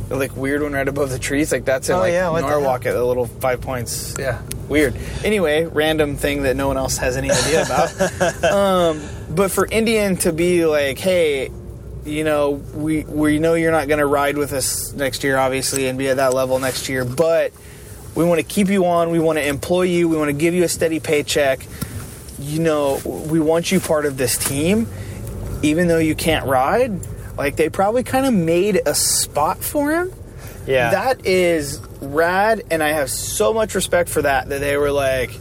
The, 0.07 0.15
like 0.15 0.33
weird 0.37 0.61
one 0.61 0.71
right 0.71 0.87
above 0.87 1.09
the 1.09 1.19
trees, 1.19 1.51
like 1.51 1.65
that's 1.65 1.89
in 1.89 1.95
Oh, 1.95 1.99
like 1.99 2.13
yeah, 2.13 2.29
what 2.29 2.43
the 2.43 2.49
Norwalk 2.49 2.85
at 2.85 2.93
the 2.93 3.03
little 3.03 3.25
five 3.27 3.59
points. 3.59 4.15
Yeah, 4.17 4.41
weird. 4.69 4.95
Anyway, 5.21 5.65
random 5.65 6.15
thing 6.15 6.43
that 6.43 6.55
no 6.55 6.69
one 6.69 6.77
else 6.77 6.95
has 6.99 7.17
any 7.17 7.29
idea 7.29 7.63
about. 7.63 8.43
um, 8.45 9.01
but 9.31 9.51
for 9.51 9.67
Indian 9.69 10.15
to 10.17 10.31
be 10.31 10.65
like, 10.65 10.97
hey, 10.97 11.51
you 12.05 12.23
know, 12.23 12.51
we 12.73 13.03
we 13.03 13.37
know 13.37 13.55
you're 13.55 13.73
not 13.73 13.89
going 13.89 13.99
to 13.99 14.05
ride 14.05 14.37
with 14.37 14.53
us 14.53 14.93
next 14.93 15.25
year, 15.25 15.37
obviously, 15.37 15.89
and 15.89 15.97
be 15.97 16.07
at 16.07 16.15
that 16.15 16.33
level 16.33 16.57
next 16.57 16.87
year, 16.87 17.03
but 17.03 17.51
we 18.15 18.23
want 18.23 18.39
to 18.39 18.45
keep 18.45 18.69
you 18.69 18.85
on. 18.85 19.11
We 19.11 19.19
want 19.19 19.39
to 19.39 19.45
employ 19.45 19.81
you. 19.81 20.07
We 20.07 20.15
want 20.15 20.29
to 20.29 20.37
give 20.37 20.53
you 20.53 20.63
a 20.63 20.69
steady 20.69 21.01
paycheck. 21.01 21.67
You 22.39 22.59
know, 22.59 22.99
we 23.29 23.39
want 23.39 23.71
you 23.71 23.79
part 23.79 24.05
of 24.05 24.17
this 24.17 24.37
team, 24.37 24.87
even 25.63 25.87
though 25.87 25.97
you 25.97 26.15
can't 26.15 26.45
ride. 26.45 26.99
Like 27.37 27.55
they 27.55 27.69
probably 27.69 28.03
kind 28.03 28.25
of 28.25 28.33
made 28.33 28.81
a 28.85 28.95
spot 28.95 29.59
for 29.59 29.91
him. 29.91 30.13
Yeah. 30.65 30.91
That 30.91 31.25
is 31.25 31.79
rad, 32.01 32.63
and 32.69 32.83
I 32.83 32.89
have 32.89 33.09
so 33.09 33.53
much 33.53 33.75
respect 33.75 34.09
for 34.09 34.21
that. 34.21 34.49
That 34.49 34.59
they 34.59 34.77
were 34.77 34.91
like, 34.91 35.31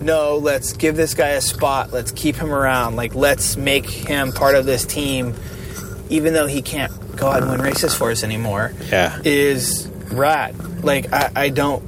no, 0.00 0.36
let's 0.38 0.72
give 0.72 0.96
this 0.96 1.14
guy 1.14 1.30
a 1.30 1.40
spot. 1.40 1.92
Let's 1.92 2.10
keep 2.12 2.36
him 2.36 2.52
around. 2.52 2.96
Like, 2.96 3.14
let's 3.14 3.56
make 3.56 3.88
him 3.88 4.32
part 4.32 4.54
of 4.54 4.66
this 4.66 4.84
team, 4.84 5.34
even 6.10 6.32
though 6.34 6.46
he 6.46 6.62
can't 6.62 6.92
go 7.16 7.28
out 7.28 7.42
and 7.42 7.50
win 7.50 7.60
races 7.60 7.94
for 7.94 8.10
us 8.10 8.24
anymore. 8.24 8.72
Yeah. 8.90 9.20
is 9.24 9.88
rad. 10.10 10.84
Like 10.84 11.12
I, 11.12 11.30
I 11.34 11.48
don't, 11.48 11.82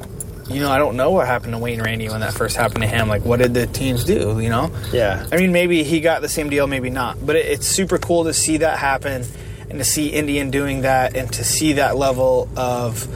you 0.49 0.61
know, 0.61 0.71
I 0.71 0.79
don't 0.79 0.97
know 0.97 1.11
what 1.11 1.27
happened 1.27 1.53
to 1.53 1.59
Wayne 1.59 1.81
Rainey 1.81 2.09
when 2.09 2.21
that 2.21 2.35
first 2.35 2.57
happened 2.57 2.83
to 2.83 2.89
him. 2.89 3.09
Like 3.09 3.25
what 3.25 3.39
did 3.39 3.55
the 3.55 3.67
teams 3.67 4.05
do? 4.05 4.39
You 4.41 4.51
know? 4.51 4.71
Yeah. 4.93 5.27
I 5.33 5.37
mean, 5.37 5.53
maybe 5.53 5.83
he 5.83 6.01
got 6.01 6.23
the 6.23 6.29
same 6.29 6.51
deal, 6.51 6.67
maybe 6.67 6.91
not. 6.91 7.25
But 7.25 7.37
it, 7.37 7.47
it's 7.47 7.67
super 7.67 7.99
cool 7.99 8.25
to 8.25 8.35
see 8.35 8.59
that 8.59 8.79
happen 8.79 9.25
and 9.71 9.79
to 9.79 9.85
see 9.85 10.09
Indian 10.09 10.51
doing 10.51 10.83
that 10.83 11.17
and 11.17 11.33
to 11.33 11.45
see 11.45 11.75
that 11.75 11.97
level 11.97 12.49
of 12.57 13.09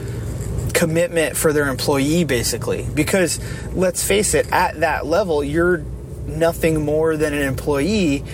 commitment 0.74 1.37
for 1.37 1.53
their 1.53 1.68
employee, 1.68 2.24
basically. 2.24 2.87
Because 2.95 3.41
let's 3.74 4.03
face 4.03 4.35
it, 4.35 4.51
at 4.53 4.81
that 4.81 5.07
level, 5.07 5.45
you're 5.45 5.79
nothing 6.26 6.85
more 6.85 7.16
than 7.16 7.35
an 7.35 7.43
employee. 7.43 8.24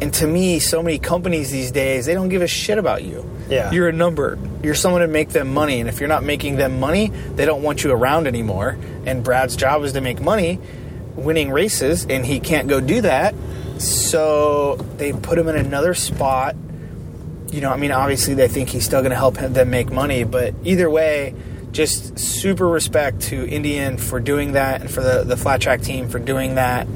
And 0.00 0.12
to 0.14 0.26
me, 0.26 0.58
so 0.60 0.82
many 0.82 0.98
companies 0.98 1.50
these 1.50 1.70
days, 1.70 2.06
they 2.06 2.14
don't 2.14 2.28
give 2.28 2.42
a 2.42 2.46
shit 2.46 2.78
about 2.78 3.02
you. 3.04 3.28
Yeah. 3.54 3.70
You're 3.70 3.88
a 3.88 3.92
number. 3.92 4.38
You're 4.62 4.74
someone 4.74 5.02
to 5.02 5.08
make 5.08 5.30
them 5.30 5.54
money. 5.54 5.80
And 5.80 5.88
if 5.88 6.00
you're 6.00 6.08
not 6.08 6.24
making 6.24 6.56
them 6.56 6.80
money, 6.80 7.08
they 7.08 7.44
don't 7.44 7.62
want 7.62 7.84
you 7.84 7.92
around 7.92 8.26
anymore. 8.26 8.76
And 9.06 9.22
Brad's 9.22 9.54
job 9.56 9.84
is 9.84 9.92
to 9.92 10.00
make 10.00 10.20
money 10.20 10.58
winning 11.14 11.50
races, 11.50 12.06
and 12.08 12.26
he 12.26 12.40
can't 12.40 12.68
go 12.68 12.80
do 12.80 13.00
that. 13.02 13.34
So 13.78 14.76
they 14.96 15.12
put 15.12 15.38
him 15.38 15.48
in 15.48 15.56
another 15.56 15.94
spot. 15.94 16.56
You 17.50 17.60
know, 17.60 17.70
I 17.70 17.76
mean, 17.76 17.92
obviously 17.92 18.34
they 18.34 18.48
think 18.48 18.68
he's 18.68 18.84
still 18.84 19.00
going 19.00 19.10
to 19.10 19.16
help 19.16 19.36
them 19.36 19.70
make 19.70 19.92
money, 19.92 20.24
but 20.24 20.54
either 20.64 20.90
way, 20.90 21.34
just 21.70 22.18
super 22.18 22.66
respect 22.66 23.20
to 23.22 23.46
Indian 23.48 23.96
for 23.96 24.18
doing 24.20 24.52
that 24.52 24.80
and 24.80 24.90
for 24.90 25.02
the, 25.02 25.24
the 25.24 25.36
flat 25.36 25.60
track 25.60 25.82
team 25.82 26.08
for 26.08 26.18
doing 26.18 26.56
that. 26.56 26.86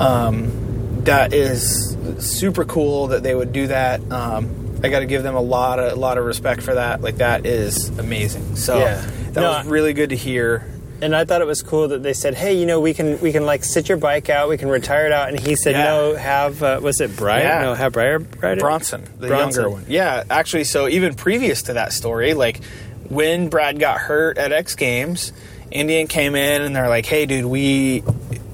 Um, 0.00 1.02
that 1.04 1.32
is 1.32 1.96
super 2.18 2.64
cool 2.64 3.08
that 3.08 3.22
they 3.22 3.34
would 3.34 3.52
do 3.52 3.66
that. 3.68 4.00
Um, 4.10 4.63
I 4.84 4.88
got 4.90 5.00
to 5.00 5.06
give 5.06 5.22
them 5.22 5.34
a 5.34 5.40
lot 5.40 5.78
of 5.78 5.92
a 5.92 5.96
lot 5.96 6.18
of 6.18 6.24
respect 6.24 6.62
for 6.62 6.74
that. 6.74 7.00
Like 7.00 7.16
that 7.16 7.46
is 7.46 7.88
amazing. 7.98 8.56
So 8.56 8.78
Yeah. 8.78 9.04
that 9.32 9.40
No, 9.40 9.48
was 9.50 9.66
really 9.66 9.92
good 9.94 10.10
to 10.10 10.16
hear. 10.16 10.66
And 11.02 11.14
I 11.14 11.24
thought 11.24 11.40
it 11.40 11.46
was 11.46 11.60
cool 11.60 11.88
that 11.88 12.02
they 12.02 12.12
said, 12.14 12.34
"Hey, 12.34 12.54
you 12.54 12.66
know, 12.66 12.80
we 12.80 12.94
can 12.94 13.20
we 13.20 13.32
can 13.32 13.44
like 13.44 13.64
sit 13.64 13.88
your 13.88 13.98
bike 13.98 14.30
out, 14.30 14.48
we 14.48 14.56
can 14.56 14.68
retire 14.68 15.06
it 15.06 15.12
out." 15.12 15.28
And 15.28 15.38
he 15.40 15.56
said, 15.56 15.72
Yeah. 15.72 15.84
"No, 15.84 16.14
have 16.14 16.62
uh, 16.62 16.78
was 16.82 17.00
it 17.00 17.16
Brian? 17.16 17.42
Yeah. 17.46 17.62
No, 17.62 17.74
have 17.74 17.92
Brian 17.92 18.28
ride 18.40 18.58
it? 18.58 18.60
Bronson, 18.60 19.02
the 19.18 19.26
Bronson. 19.26 19.62
younger 19.62 19.70
one. 19.76 19.84
Yeah, 19.88 20.22
actually, 20.30 20.64
so 20.64 20.86
even 20.88 21.14
previous 21.14 21.62
to 21.62 21.74
that 21.74 21.92
story, 21.92 22.32
like 22.34 22.60
when 23.08 23.48
Brad 23.48 23.78
got 23.80 23.98
hurt 23.98 24.38
at 24.38 24.52
X 24.52 24.76
Games, 24.76 25.32
Indian 25.70 26.06
came 26.06 26.34
in 26.36 26.62
and 26.62 26.74
they're 26.74 26.88
like, 26.88 27.04
"Hey, 27.06 27.26
dude, 27.26 27.44
we 27.46 28.02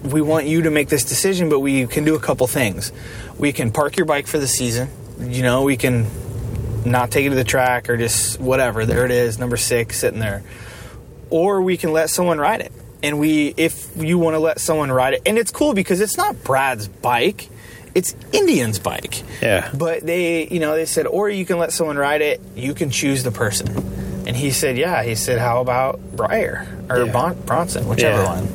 we 0.03 0.23
want 0.23 0.47
you 0.47 0.63
to 0.63 0.71
make 0.71 0.89
this 0.89 1.05
decision, 1.05 1.51
but 1.51 1.61
we 1.61 1.87
can 1.87 2.05
do 2.05 2.15
a 2.15 2.21
couple 2.21 2.47
things. 2.47 2.91
We 3.39 3.53
can 3.53 3.71
park 3.71 3.97
your 3.99 4.07
bike 4.07 4.27
for 4.27 4.39
the 4.39 4.49
season. 4.49 4.89
You 5.21 5.43
know, 5.43 5.63
we 5.63 5.77
can 5.77 6.07
not 6.85 7.11
take 7.11 7.27
it 7.27 7.31
to 7.31 7.35
the 7.35 7.45
track 7.45 7.89
or 7.91 7.97
just 7.97 8.41
whatever. 8.41 8.87
There 8.87 9.05
it 9.05 9.11
is, 9.11 9.39
number 9.39 9.57
six, 9.57 9.99
sitting 9.99 10.19
there. 10.21 10.43
Or 11.29 11.63
we 11.63 11.77
can 11.77 11.93
let 11.93 12.11
someone 12.11 12.39
ride 12.39 12.61
it. 12.63 12.73
And 13.03 13.19
we, 13.19 13.55
if 13.57 13.91
you 13.97 14.19
want 14.19 14.35
to 14.35 14.39
let 14.41 14.61
someone 14.61 14.91
ride 14.93 15.15
it, 15.15 15.23
and 15.25 15.39
it's 15.39 15.51
cool 15.51 15.73
because 15.75 16.01
it's 16.01 16.17
not 16.17 16.43
Brad's 16.45 16.87
bike, 16.89 17.49
it's 17.95 18.15
Indian's 18.33 18.79
bike. 18.79 19.23
Yeah. 19.41 19.71
But 19.75 20.05
they, 20.05 20.47
you 20.49 20.61
know, 20.61 20.75
they 20.75 20.85
said, 20.87 21.07
or 21.07 21.29
you 21.31 21.45
can 21.47 21.59
let 21.59 21.73
someone 21.73 21.97
ride 21.97 22.21
it. 22.23 22.41
You 22.55 22.75
can 22.75 22.91
choose 22.91 23.23
the 23.23 23.31
person. 23.33 23.69
And 24.27 24.37
he 24.37 24.51
said, 24.51 24.77
yeah. 24.77 25.03
He 25.03 25.15
said, 25.15 25.39
how 25.39 25.61
about 25.61 25.99
Briar 26.15 26.67
or 26.91 27.05
Yeah. 27.05 27.33
Bronson, 27.47 27.89
whichever 27.89 28.23
Yeah. 28.23 28.41
one. 28.41 28.49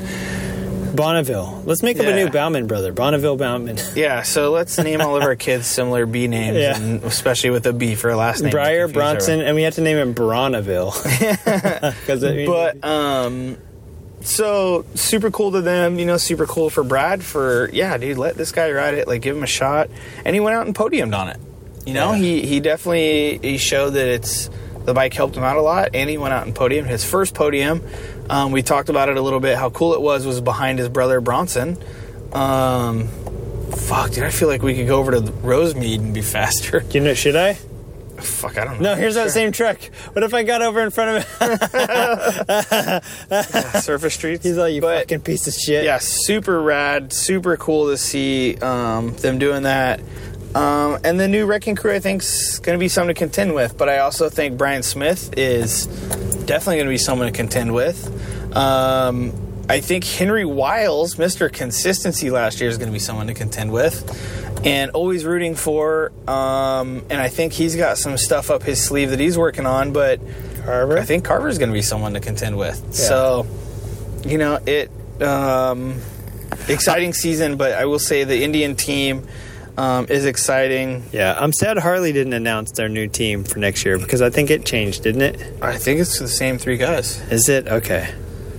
Bonneville. 0.95 1.63
Let's 1.65 1.83
make 1.83 1.99
up 1.99 2.05
a 2.05 2.15
new 2.15 2.29
Bauman 2.29 2.67
brother, 2.67 2.91
Bonneville 2.93 3.37
Bauman. 3.37 3.77
Yeah. 3.95 4.23
So 4.23 4.51
let's 4.51 4.77
name 4.77 5.01
all 5.01 5.15
of 5.15 5.23
our 5.23 5.35
kids 5.35 5.67
similar 5.67 6.05
B 6.05 6.27
names, 6.27 6.57
Yeah. 6.57 6.77
and 6.77 7.03
especially 7.03 7.49
with 7.51 7.65
a 7.67 7.73
B 7.73 7.95
for 7.95 8.09
a 8.09 8.17
last 8.17 8.41
name. 8.41 8.51
Confuse 8.51 8.91
Bronson, 8.93 9.41
and 9.41 9.55
we 9.55 9.63
had 9.63 9.73
to 9.73 9.81
name 9.81 9.97
him 9.97 10.13
Broneville. 10.15 10.93
Because 11.99 12.21
But 12.47 12.83
um, 12.83 13.57
so 14.21 14.85
super 14.95 15.29
cool 15.31 15.51
to 15.53 15.61
them, 15.61 15.99
you 15.99 16.05
know, 16.05 16.17
super 16.17 16.45
cool 16.45 16.69
for 16.69 16.83
Brad 16.83 17.23
for 17.23 17.69
yeah, 17.71 17.97
dude, 17.97 18.17
let 18.17 18.35
this 18.35 18.51
guy 18.51 18.71
ride 18.71 18.95
it, 18.95 19.07
like 19.07 19.21
give 19.21 19.35
him 19.37 19.43
a 19.43 19.47
shot, 19.47 19.89
and 20.25 20.33
he 20.35 20.39
went 20.39 20.55
out 20.55 20.65
and 20.65 20.75
podiumed 20.75 21.15
on 21.17 21.29
it. 21.29 21.37
You 21.85 21.93
know, 21.93 22.13
Yeah. 22.13 22.17
he 22.19 22.41
he 22.45 22.59
definitely 22.59 23.39
he 23.41 23.57
showed 23.57 23.91
that 23.91 24.07
it's 24.07 24.49
the 24.85 24.93
bike 24.93 25.13
helped 25.13 25.35
him 25.35 25.43
out 25.43 25.57
a 25.57 25.61
lot, 25.61 25.91
and 25.93 26.09
he 26.09 26.17
went 26.17 26.33
out 26.33 26.45
and 26.45 26.55
podiumed 26.55 26.87
his 26.87 27.03
first 27.03 27.33
podium. 27.33 27.81
Um, 28.29 28.51
we 28.51 28.61
talked 28.63 28.89
about 28.89 29.09
it 29.09 29.17
a 29.17 29.21
little 29.21 29.39
bit. 29.39 29.57
How 29.57 29.69
cool 29.69 29.93
it 29.93 30.01
was 30.01 30.25
was 30.25 30.41
behind 30.41 30.79
his 30.79 30.89
brother 30.89 31.21
Bronson. 31.21 31.77
Um, 32.33 33.07
fuck, 33.71 34.11
dude, 34.11 34.23
I 34.23 34.29
feel 34.29 34.47
like 34.47 34.61
we 34.61 34.75
could 34.75 34.87
go 34.87 34.97
over 34.99 35.11
to 35.11 35.21
Rosemead 35.21 35.99
and 35.99 36.13
be 36.13 36.21
faster. 36.21 36.83
you 36.91 37.01
know, 37.01 37.13
should 37.13 37.35
I? 37.35 37.57
fuck, 38.15 38.57
I 38.57 38.63
don't 38.63 38.79
know. 38.81 38.93
No, 38.93 38.95
here's 38.95 39.15
that 39.15 39.23
Sure. 39.23 39.29
same 39.29 39.51
truck. 39.51 39.77
What 40.13 40.23
if 40.23 40.33
I 40.33 40.43
got 40.43 40.61
over 40.61 40.81
in 40.81 40.89
front 40.89 41.17
of 41.17 41.23
him? 41.39 43.01
surface 43.81 44.13
streets. 44.13 44.43
He's 44.43 44.57
like, 44.57 44.73
you 44.73 44.81
But- 44.81 44.99
fucking 45.01 45.21
piece 45.21 45.47
of 45.47 45.53
shit. 45.53 45.83
yeah, 45.83 45.99
super 45.99 46.61
rad, 46.61 47.11
super 47.13 47.57
cool 47.57 47.89
to 47.89 47.97
see 47.97 48.57
um, 48.57 49.13
them 49.17 49.37
doing 49.37 49.63
that. 49.63 49.99
Um, 50.55 50.99
and 51.03 51.19
the 51.19 51.27
new 51.27 51.45
Wrecking 51.45 51.75
Crew, 51.75 51.93
I 51.93 51.99
think, 51.99 52.23
is 52.23 52.59
going 52.63 52.77
to 52.77 52.79
be 52.79 52.87
something 52.87 53.13
to 53.13 53.19
contend 53.19 53.53
with. 53.53 53.77
But 53.77 53.89
I 53.89 53.99
also 53.99 54.29
think 54.29 54.57
Bryan 54.57 54.83
Smith 54.83 55.37
is 55.37 55.85
definitely 56.45 56.77
going 56.77 56.87
to 56.87 56.93
be 56.93 56.97
someone 56.97 57.27
to 57.27 57.33
contend 57.33 57.73
with. 57.73 58.55
Um, 58.55 59.33
I 59.67 59.81
think 59.81 60.05
Henry 60.05 60.45
Wiles, 60.45 61.15
Mr. 61.15 61.51
Consistency 61.51 62.29
last 62.29 62.61
year, 62.61 62.69
is 62.69 62.77
going 62.77 62.87
to 62.87 62.93
be 62.93 62.99
someone 62.99 63.27
to 63.27 63.33
contend 63.33 63.73
with. 63.73 64.65
And 64.65 64.91
always 64.91 65.25
rooting 65.25 65.55
for. 65.55 66.13
Um, 66.25 67.05
and 67.09 67.19
I 67.19 67.27
think 67.27 67.51
he's 67.51 67.75
got 67.75 67.97
some 67.97 68.17
stuff 68.17 68.49
up 68.49 68.63
his 68.63 68.81
sleeve 68.81 69.09
that 69.09 69.19
he's 69.19 69.37
working 69.37 69.65
on. 69.65 69.91
But 69.91 70.21
Carver. 70.63 70.97
I 70.97 71.03
think 71.03 71.25
Carver's 71.25 71.57
going 71.57 71.69
to 71.69 71.73
be 71.73 71.81
someone 71.81 72.13
to 72.13 72.19
contend 72.19 72.57
with. 72.57 72.93
So, 72.93 73.45
you 74.25 74.37
know, 74.37 74.59
it 74.65 74.89
um, 75.21 75.99
exciting 76.67 77.13
season, 77.13 77.57
but 77.57 77.73
I 77.73 77.85
will 77.85 77.99
say 77.99 78.23
the 78.23 78.43
Indian 78.43 78.75
team 78.75 79.27
um, 79.77 80.07
is 80.09 80.25
exciting. 80.25 81.03
Yeah, 81.11 81.35
I'm 81.37 81.53
sad 81.53 81.77
Harley 81.77 82.13
didn't 82.13 82.33
announce 82.33 82.71
their 82.71 82.89
new 82.89 83.07
team 83.07 83.43
for 83.43 83.59
next 83.59 83.85
year 83.85 83.97
because 83.97 84.21
I 84.21 84.29
think 84.29 84.49
it 84.49 84.65
changed, 84.65 85.03
didn't 85.03 85.21
it? 85.21 85.53
I 85.61 85.77
think 85.77 85.99
it's 85.99 86.19
the 86.19 86.27
same 86.27 86.57
three 86.57 86.77
guys. 86.77 87.19
Is 87.31 87.49
it 87.49 87.67
okay? 87.67 88.13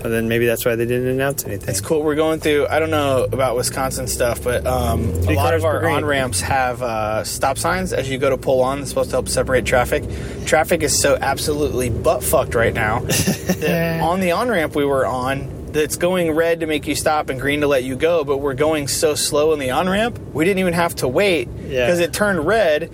Well, 0.06 0.12
then 0.12 0.28
maybe 0.28 0.46
that's 0.46 0.64
why 0.64 0.76
they 0.76 0.86
didn't 0.86 1.08
announce 1.08 1.44
anything. 1.44 1.68
It's 1.68 1.80
cool. 1.80 2.02
We're 2.02 2.14
going 2.14 2.38
through. 2.38 2.68
I 2.68 2.78
don't 2.78 2.90
know 2.90 3.26
about 3.32 3.56
Wisconsin 3.56 4.06
stuff, 4.06 4.44
but 4.44 4.64
um, 4.66 5.10
a 5.26 5.32
lot 5.32 5.54
of 5.54 5.64
our 5.64 5.84
on 5.88 6.04
ramps 6.04 6.40
have 6.42 6.80
uh, 6.80 7.24
stop 7.24 7.58
signs 7.58 7.92
as 7.92 8.08
you 8.08 8.18
go 8.18 8.30
to 8.30 8.36
pull 8.38 8.62
on. 8.62 8.80
It's 8.80 8.90
supposed 8.90 9.10
to 9.10 9.16
help 9.16 9.28
separate 9.28 9.64
traffic. 9.64 10.04
Traffic 10.44 10.82
is 10.82 11.00
so 11.00 11.16
absolutely 11.20 11.90
butt 11.90 12.22
fucked 12.22 12.54
right 12.54 12.74
now. 12.74 13.00
that 13.00 14.00
on 14.02 14.20
the 14.20 14.30
on 14.32 14.48
ramp 14.48 14.76
we 14.76 14.84
were 14.84 15.06
on, 15.06 15.55
that's 15.76 15.96
going 15.96 16.32
red 16.32 16.60
to 16.60 16.66
make 16.66 16.86
you 16.86 16.94
stop 16.94 17.30
and 17.30 17.40
green 17.40 17.60
to 17.60 17.66
let 17.68 17.84
you 17.84 17.94
go, 17.96 18.24
but 18.24 18.38
we're 18.38 18.54
going 18.54 18.88
so 18.88 19.14
slow 19.14 19.52
in 19.52 19.58
the 19.58 19.70
on 19.70 19.88
ramp, 19.88 20.18
we 20.32 20.44
didn't 20.44 20.58
even 20.58 20.72
have 20.72 20.94
to 20.96 21.08
wait 21.08 21.48
Yeah. 21.66 21.86
because 21.86 22.00
it 22.00 22.12
turned 22.12 22.46
red 22.46 22.90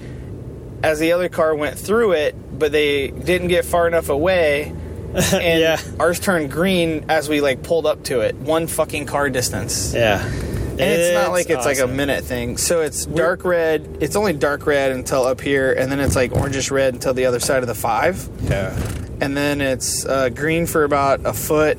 as 0.83 0.99
the 0.99 1.13
other 1.13 1.29
car 1.29 1.55
went 1.55 1.79
through 1.79 2.13
it, 2.13 2.35
but 2.59 2.73
they 2.73 3.09
didn't 3.09 3.49
get 3.49 3.65
far 3.65 3.87
enough 3.87 4.09
away. 4.09 4.75
and 5.15 5.61
Yeah. 5.61 5.79
ours 6.01 6.19
turned 6.19 6.51
green 6.51 7.05
as 7.09 7.29
we 7.29 7.41
like 7.43 7.63
pulled 7.63 7.85
up 7.85 8.03
to 8.05 8.21
it 8.21 8.35
one 8.37 8.67
fucking 8.67 9.05
car 9.05 9.29
distance 9.29 9.93
yeah. 9.93 10.25
and 10.27 10.81
it's, 10.81 11.13
not 11.13 11.31
like 11.33 11.51
it's 11.51 11.67
like 11.67 11.81
a 11.81 11.87
minute 11.87 12.25
thing 12.25 12.57
so 12.57 12.81
it's 12.81 13.05
dark 13.05 13.45
red 13.45 13.99
it's 14.01 14.17
only 14.17 14.33
dark 14.33 14.65
red 14.65 14.91
until 14.91 15.25
up 15.27 15.39
here 15.43 15.71
and 15.75 15.93
then 15.93 16.01
it's 16.01 16.17
like 16.17 16.31
orangish 16.31 16.71
red 16.71 16.95
until 16.95 17.13
the 17.13 17.27
other 17.27 17.41
side 17.41 17.63
of 17.63 17.67
the 17.67 17.75
five 17.75 18.27
Yeah. 18.45 18.75
and 19.21 19.37
then 19.37 19.61
it's 19.61 20.07
uh, 20.07 20.31
green 20.31 20.65
for 20.65 20.83
about 20.85 21.27
a 21.27 21.35
foot 21.35 21.77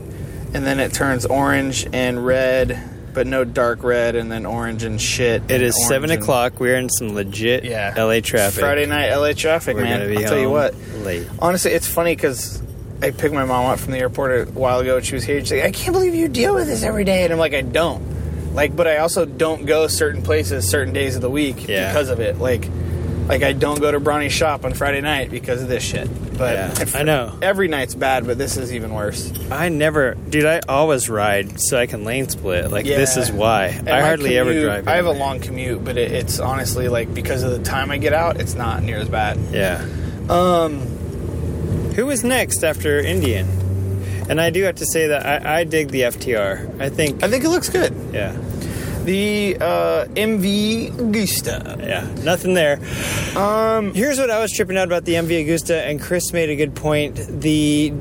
and 0.54 0.66
then 0.66 0.80
it 0.80 0.94
turns 0.94 1.26
orange 1.26 1.88
and 1.94 2.26
red 2.26 2.90
but 3.14 3.28
no 3.28 3.44
dark 3.44 3.84
red 3.84 4.16
and 4.16 4.32
then 4.32 4.46
orange 4.46 4.84
and 4.84 5.00
shit 5.00 5.44
It 5.50 5.62
is 5.62 5.88
seven 5.88 6.10
and- 6.10 6.22
o'clock. 6.22 6.60
We're 6.60 6.76
in 6.78 6.90
some 6.90 7.14
legit 7.14 7.64
yeah 7.64 7.94
LA 7.96 8.22
traffic. 8.22 8.60
friday 8.62 8.86
night 8.88 9.14
la 9.16 9.32
traffic 9.34 9.76
We're 9.76 9.84
man 9.84 10.00
gonna 10.00 10.10
be 10.10 10.24
i'll 10.24 10.30
tell 10.30 10.38
you 10.40 10.46
home 10.46 10.54
what 10.54 10.76
late. 11.04 11.28
honestly 11.40 11.72
it's 11.74 11.88
funny 11.88 12.16
because 12.16 12.62
I 13.02 13.12
picked 13.12 13.34
my 13.34 13.44
mom 13.46 13.66
up 13.66 13.80
from 13.80 13.92
the 13.92 14.00
airport 14.00 14.48
a 14.48 14.52
while 14.52 14.80
ago 14.80 14.96
and 14.96 15.06
she 15.06 15.14
was 15.14 15.26
here. 15.26 15.42
She's 15.42 15.52
like, 15.52 15.64
I 15.64 15.72
can't 15.72 15.92
believe 15.92 16.16
you 16.16 16.30
deal 16.30 16.56
with 16.56 16.68
this 16.68 16.84
every 16.84 17.04
day. 17.04 17.26
And 17.26 17.34
I'm 17.34 17.40
like, 17.40 17.54
I 17.54 17.60
don't. 17.60 18.54
Like, 18.54 18.78
but 18.78 18.88
I 18.88 18.98
also 19.00 19.26
don't 19.26 19.66
go 19.66 19.88
certain 19.88 20.22
places 20.22 20.70
certain 20.70 20.94
days 20.94 21.18
of 21.18 21.22
the 21.22 21.30
week 21.30 21.68
Yeah. 21.68 21.90
because 21.90 22.08
of 22.08 22.22
it. 22.22 22.38
Like, 22.40 22.70
like 23.28 23.44
I 23.44 23.54
don't 23.54 23.80
go 23.80 23.92
to 23.92 24.00
Bronny's 24.00 24.34
shop 24.34 24.66
on 24.66 24.74
Friday 24.74 25.02
night 25.02 25.32
because 25.32 25.62
of 25.62 25.68
this 25.70 25.84
shit. 25.84 26.10
But 26.38 26.56
Yeah, 26.56 26.86
I 27.00 27.04
know. 27.04 27.38
every 27.42 27.68
night's 27.68 27.96
bad, 27.96 28.26
but 28.26 28.38
this 28.38 28.58
is 28.58 28.74
even 28.74 28.94
worse. 28.94 29.32
I 29.52 29.70
never, 29.70 30.16
dude. 30.16 30.46
I 30.46 30.62
always 30.68 31.10
ride 31.10 31.60
so 31.62 31.78
I 31.80 31.86
can 31.86 32.04
lane 32.06 32.28
split. 32.28 32.72
Like 32.72 32.86
this 32.86 33.16
is 33.18 33.32
why 33.32 33.66
And 33.68 33.90
I 33.90 34.02
hardly 34.02 34.38
ever 34.38 34.50
commute- 34.50 34.66
drive. 34.66 34.88
I 34.88 34.96
have 34.96 35.06
a 35.06 35.12
long 35.12 35.40
commute, 35.40 35.84
but 35.86 35.98
it, 35.98 36.12
it's 36.12 36.40
honestly 36.40 36.88
like 36.90 37.14
because 37.14 37.44
of 37.44 37.52
the 37.52 37.60
time 37.64 37.92
I 37.92 37.98
get 37.98 38.14
out, 38.14 38.42
it's 38.42 38.56
not 38.56 38.82
near 38.84 38.98
as 38.98 39.10
bad. 39.10 39.38
Yeah. 39.52 39.86
Um, 40.30 40.80
who 41.96 42.06
was 42.08 42.24
next 42.24 42.64
after 42.64 43.00
Indian? 43.00 43.48
And 44.30 44.40
I 44.42 44.50
do 44.50 44.64
have 44.64 44.76
to 44.76 44.86
say 44.86 45.08
that 45.08 45.26
I, 45.46 45.60
I 45.60 45.64
dig 45.66 45.90
the 45.90 46.02
FTR. 46.02 46.82
I 46.82 46.90
think, 46.90 47.22
I 47.24 47.28
think 47.28 47.44
it 47.44 47.50
looks 47.50 47.70
good. 47.70 47.94
yeah, 48.14 48.32
The 49.06 49.58
uh, 49.60 50.06
MV 50.16 51.12
Gusta. 51.12 51.78
yeah, 51.82 52.08
nothing 52.24 52.54
there. 52.54 52.80
Um, 53.38 53.94
here's 53.94 54.18
what 54.20 54.30
I 54.32 54.40
was 54.40 54.52
tripping 54.52 54.78
out 54.78 54.88
about 54.88 55.04
the 55.06 55.14
MV 55.16 55.46
Agusta, 55.46 55.86
and 55.90 56.02
Chris 56.02 56.32
made 56.32 56.50
a 56.50 56.56
good 56.56 56.76
point. 56.76 57.16
The 57.16 57.94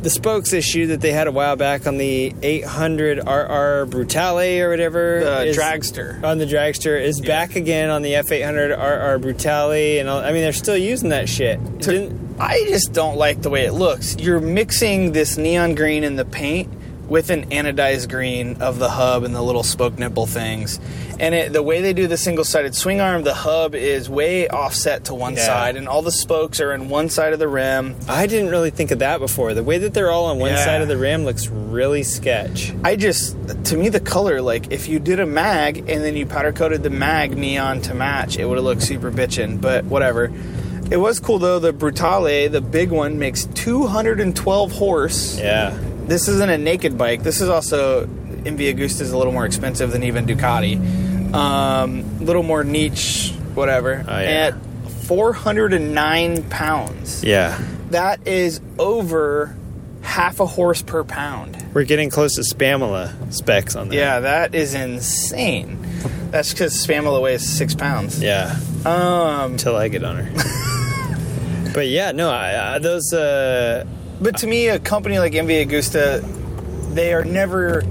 the 0.00 0.10
spokes 0.10 0.52
issue 0.52 0.86
that 0.86 1.00
they 1.00 1.10
had 1.10 1.26
a 1.26 1.32
while 1.32 1.56
back 1.56 1.84
on 1.88 1.98
the 1.98 2.32
800 2.40 3.18
RR 3.18 3.84
Brutale 3.86 4.60
or 4.60 4.70
whatever. 4.70 5.20
The 5.24 5.46
is- 5.46 5.56
dragster. 5.58 6.22
On 6.22 6.38
the 6.38 6.46
dragster 6.46 6.98
is 7.02 7.20
back 7.20 7.56
again 7.56 7.90
on 7.90 8.02
the 8.02 8.12
F800 8.12 8.70
RR 8.78 9.18
Brutale, 9.18 9.98
and 9.98 10.08
all, 10.08 10.20
I 10.20 10.32
mean 10.32 10.42
they're 10.42 10.52
still 10.52 10.76
using 10.76 11.08
that 11.08 11.28
shit. 11.28 11.58
It 11.58 11.78
didn't- 11.80 12.28
I 12.38 12.64
just 12.68 12.92
don't 12.92 13.16
like 13.16 13.42
the 13.42 13.50
way 13.50 13.66
it 13.66 13.72
looks. 13.72 14.16
You're 14.16 14.38
mixing 14.40 15.10
this 15.10 15.36
neon 15.36 15.74
green 15.74 16.04
in 16.04 16.14
the 16.14 16.24
paint 16.24 16.72
with 17.08 17.30
an 17.30 17.48
anodized 17.50 18.10
green 18.10 18.60
of 18.60 18.78
the 18.78 18.90
hub 18.90 19.24
and 19.24 19.34
the 19.34 19.42
little 19.42 19.62
spoke 19.62 19.98
nipple 19.98 20.26
things. 20.26 20.78
And 21.18 21.34
it, 21.34 21.52
the 21.52 21.62
way 21.62 21.80
they 21.80 21.92
do 21.94 22.06
the 22.06 22.16
single 22.18 22.44
sided 22.44 22.74
swing 22.74 23.00
arm, 23.00 23.22
the 23.24 23.34
hub 23.34 23.74
is 23.74 24.08
way 24.10 24.46
offset 24.48 25.04
to 25.06 25.14
one 25.14 25.34
Yeah. 25.34 25.46
side, 25.46 25.76
and 25.76 25.88
all 25.88 26.02
the 26.02 26.12
spokes 26.12 26.60
are 26.60 26.72
in 26.72 26.88
one 26.90 27.08
side 27.08 27.32
of 27.32 27.38
the 27.38 27.48
rim. 27.48 27.96
I 28.08 28.26
didn't 28.26 28.50
really 28.50 28.70
think 28.70 28.90
of 28.90 28.98
that 29.00 29.18
before. 29.20 29.54
The 29.54 29.62
way 29.64 29.78
that 29.78 29.94
they're 29.94 30.10
all 30.10 30.26
on 30.26 30.38
one 30.38 30.50
Yeah. 30.50 30.64
side 30.64 30.82
of 30.82 30.88
the 30.88 30.96
rim 30.98 31.24
looks 31.24 31.48
really 31.48 32.02
sketch. 32.02 32.72
I 32.84 32.94
just, 32.94 33.36
to 33.64 33.76
me, 33.76 33.88
the 33.88 34.00
color, 34.00 34.40
like 34.42 34.70
if 34.70 34.86
you 34.88 34.98
did 34.98 35.18
a 35.18 35.26
mag 35.26 35.78
and 35.88 36.04
then 36.04 36.14
you 36.14 36.26
powder 36.26 36.52
coated 36.52 36.82
the 36.82 36.90
mag 36.90 37.36
neon 37.36 37.80
to 37.82 37.94
match, 37.94 38.38
it 38.38 38.44
would 38.44 38.56
have 38.58 38.64
looked 38.64 38.82
super 38.82 39.10
bitchin', 39.10 39.60
but 39.60 39.84
whatever. 39.86 40.30
It 40.90 40.98
was 40.98 41.20
cool 41.20 41.38
though. 41.38 41.58
The 41.58 41.72
Brutale, 41.72 42.50
the 42.50 42.60
big 42.60 42.90
one, 42.90 43.18
makes 43.18 43.46
212 43.54 44.72
horse. 44.72 45.38
Yeah. 45.38 45.76
This 46.08 46.26
isn't 46.26 46.50
a 46.50 46.56
naked 46.56 46.96
bike. 46.96 47.22
This 47.22 47.42
is 47.42 47.50
also 47.50 48.06
MV 48.06 48.74
Agusta 48.74 49.02
is 49.02 49.12
a 49.12 49.18
little 49.18 49.32
more 49.32 49.44
expensive 49.44 49.92
than 49.92 50.04
even 50.04 50.26
Ducati. 50.26 51.34
Um, 51.34 52.00
a 52.20 52.24
little 52.24 52.42
more 52.42 52.64
niche, 52.64 53.34
whatever. 53.54 54.04
Oh, 54.08 54.18
yeah. 54.18 54.52
At 54.54 54.90
409 55.02 56.48
pounds. 56.48 57.22
Yeah. 57.22 57.60
That 57.90 58.26
is 58.26 58.60
over 58.78 59.54
half 60.00 60.40
a 60.40 60.46
horse 60.46 60.80
per 60.80 61.04
pound. 61.04 61.62
We're 61.74 61.84
getting 61.84 62.08
close 62.08 62.36
to 62.36 62.42
Spamula 62.42 63.14
specs 63.30 63.76
on 63.76 63.88
that. 63.88 63.94
Yeah, 63.94 64.20
that 64.20 64.54
is 64.54 64.72
insane. 64.72 65.78
That's 66.30 66.52
because 66.52 66.72
Spamula 66.74 67.20
weighs 67.20 67.46
six 67.46 67.74
pounds. 67.74 68.22
Yeah. 68.22 68.58
Um, 68.86 69.52
Until 69.52 69.76
I 69.76 69.88
get 69.88 70.04
on 70.04 70.16
her. 70.16 71.70
but 71.74 71.88
yeah, 71.88 72.12
no, 72.12 72.30
I, 72.30 72.76
I, 72.76 72.78
those. 72.78 73.12
Uh, 73.12 73.84
But 74.20 74.38
to 74.38 74.46
me, 74.46 74.68
a 74.68 74.78
company 74.78 75.18
like 75.18 75.32
MV 75.32 75.66
Agusta, 75.66 76.94
they 76.94 77.12
are 77.12 77.24
never 77.24 77.82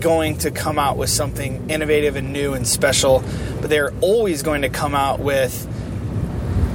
going 0.00 0.38
to 0.38 0.50
come 0.50 0.78
out 0.78 0.96
with 0.96 1.10
something 1.10 1.70
innovative 1.70 2.16
and 2.16 2.32
new 2.32 2.54
and 2.54 2.66
special, 2.66 3.22
but 3.60 3.70
they're 3.70 3.92
always 4.00 4.42
going 4.42 4.62
to 4.62 4.68
come 4.68 4.94
out 4.94 5.20
with 5.20 5.66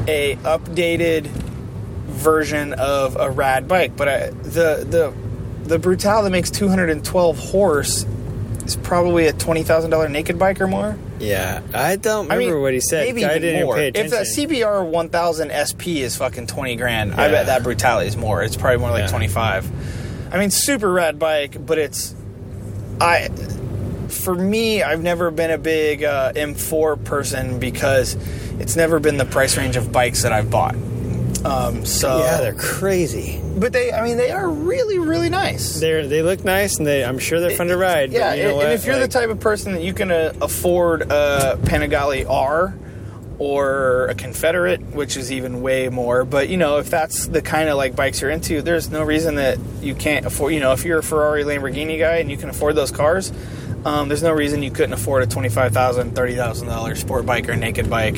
a 0.07 0.35
updated 0.37 1.25
version 2.07 2.73
of 2.73 3.17
a 3.17 3.29
rad 3.29 3.67
bike. 3.67 3.97
But 3.97 4.07
I, 4.07 4.29
the 4.29 4.85
the 4.87 5.13
the 5.63 5.77
Brutale 5.77 6.23
that 6.23 6.31
makes 6.31 6.49
212 6.49 7.37
horse 7.37 8.05
is 8.65 8.75
probably 8.77 9.27
a 9.27 9.33
twenty 9.33 9.63
thousand 9.63 9.91
dollar 9.91 10.07
naked 10.07 10.39
bike 10.39 10.61
or 10.61 10.67
more. 10.67 10.97
Yeah, 11.19 11.61
I 11.73 11.95
don't 11.95 12.27
remember 12.29 12.59
what 12.61 12.73
he 12.73 12.79
said. 12.81 13.05
Maybe 13.05 13.25
I 13.25 13.37
didn't 13.39 13.65
more. 13.65 13.75
pay 13.75 13.87
If 13.93 14.09
the 14.11 14.17
CBR 14.25 14.85
1000 14.89 15.51
SP 15.51 16.01
is 16.01 16.15
fucking 16.17 16.47
20 16.47 16.75
grand, 16.77 17.13
I 17.13 17.29
bet 17.29 17.47
that 17.47 17.63
brutality 17.63 18.07
is 18.07 18.17
more. 18.17 18.41
It's 18.41 18.55
probably 18.55 18.77
more 18.79 18.91
like 18.91 19.03
Yeah. 19.03 19.07
25. 19.07 19.69
I 20.33 20.37
mean, 20.39 20.51
super 20.51 20.91
rad 20.91 21.19
bike, 21.19 21.63
but 21.65 21.77
it's 21.77 22.15
I. 23.01 23.29
For 24.09 24.33
me, 24.33 24.81
I've 24.81 25.03
never 25.03 25.29
been 25.29 25.51
a 25.51 25.57
big 25.59 26.03
uh, 26.03 26.33
M4 26.33 27.03
person 27.03 27.59
because 27.59 28.15
it's 28.59 28.75
never 28.75 28.99
been 28.99 29.17
the 29.17 29.25
price 29.25 29.55
range 29.55 29.75
of 29.77 29.91
bikes 29.91 30.23
that 30.23 30.33
I've 30.33 30.49
bought. 30.49 30.75
Um, 31.45 31.85
so 31.85 32.19
yeah, 32.19 32.41
they're 32.41 32.53
crazy. 32.53 33.41
but 33.57 33.71
they, 33.71 33.93
I 33.93 34.03
mean, 34.03 34.17
they 34.17 34.31
are 34.31 34.49
really, 34.49 34.99
really 34.99 35.29
nice. 35.29 35.79
They 35.79 36.05
they 36.05 36.21
look 36.21 36.43
nice 36.43 36.77
and 36.77 36.85
they 36.85 37.03
I'm 37.03 37.19
sure 37.19 37.39
they're 37.39 37.51
fun 37.51 37.67
to 37.67 37.77
ride. 37.77 38.11
Yeah, 38.11 38.33
you 38.33 38.43
know 38.43 38.49
and, 38.49 38.57
what? 38.57 38.71
if 38.71 38.85
you're 38.85 38.95
Like, 38.97 39.09
the 39.09 39.19
type 39.19 39.29
of 39.29 39.39
person 39.39 39.73
that 39.73 39.81
you 39.83 39.93
can 39.93 40.11
uh, 40.11 40.33
afford 40.41 41.03
a 41.03 41.57
Panigale 41.63 42.29
R 42.29 42.77
or 43.37 44.07
a 44.07 44.15
Confederate, 44.15 44.81
which 44.93 45.15
is 45.15 45.31
even 45.31 45.61
way 45.61 45.87
more, 45.87 46.25
but 46.25 46.49
you 46.49 46.57
know, 46.57 46.77
if 46.79 46.89
that's 46.89 47.27
the 47.27 47.41
kind 47.41 47.69
of 47.69 47.77
like 47.77 47.95
bikes 47.95 48.19
you're 48.21 48.31
into, 48.31 48.61
there's 48.61 48.89
no 48.89 49.01
reason 49.01 49.35
that 49.35 49.57
you 49.81 49.95
can't 49.95 50.25
afford. 50.25 50.53
You 50.53 50.59
know, 50.59 50.73
if 50.73 50.83
you're 50.83 50.99
a 50.99 51.03
Ferrari, 51.03 51.45
Lamborghini 51.45 51.97
guy 51.97 52.17
and 52.17 52.29
you 52.29 52.35
can 52.35 52.49
afford 52.49 52.75
those 52.75 52.91
cars, 52.91 53.31
um, 53.85 54.09
there's 54.09 54.23
no 54.23 54.33
reason 54.33 54.61
you 54.61 54.71
couldn't 54.71 54.91
afford 54.91 55.23
a 55.23 55.25
twenty-five 55.27 55.71
thousand, 55.73 56.15
thirty 56.15 56.35
thousand 56.35 56.67
dollars 56.67 56.99
sport 56.99 57.25
bike 57.25 57.47
or 57.47 57.55
naked 57.55 57.89
bike, 57.89 58.17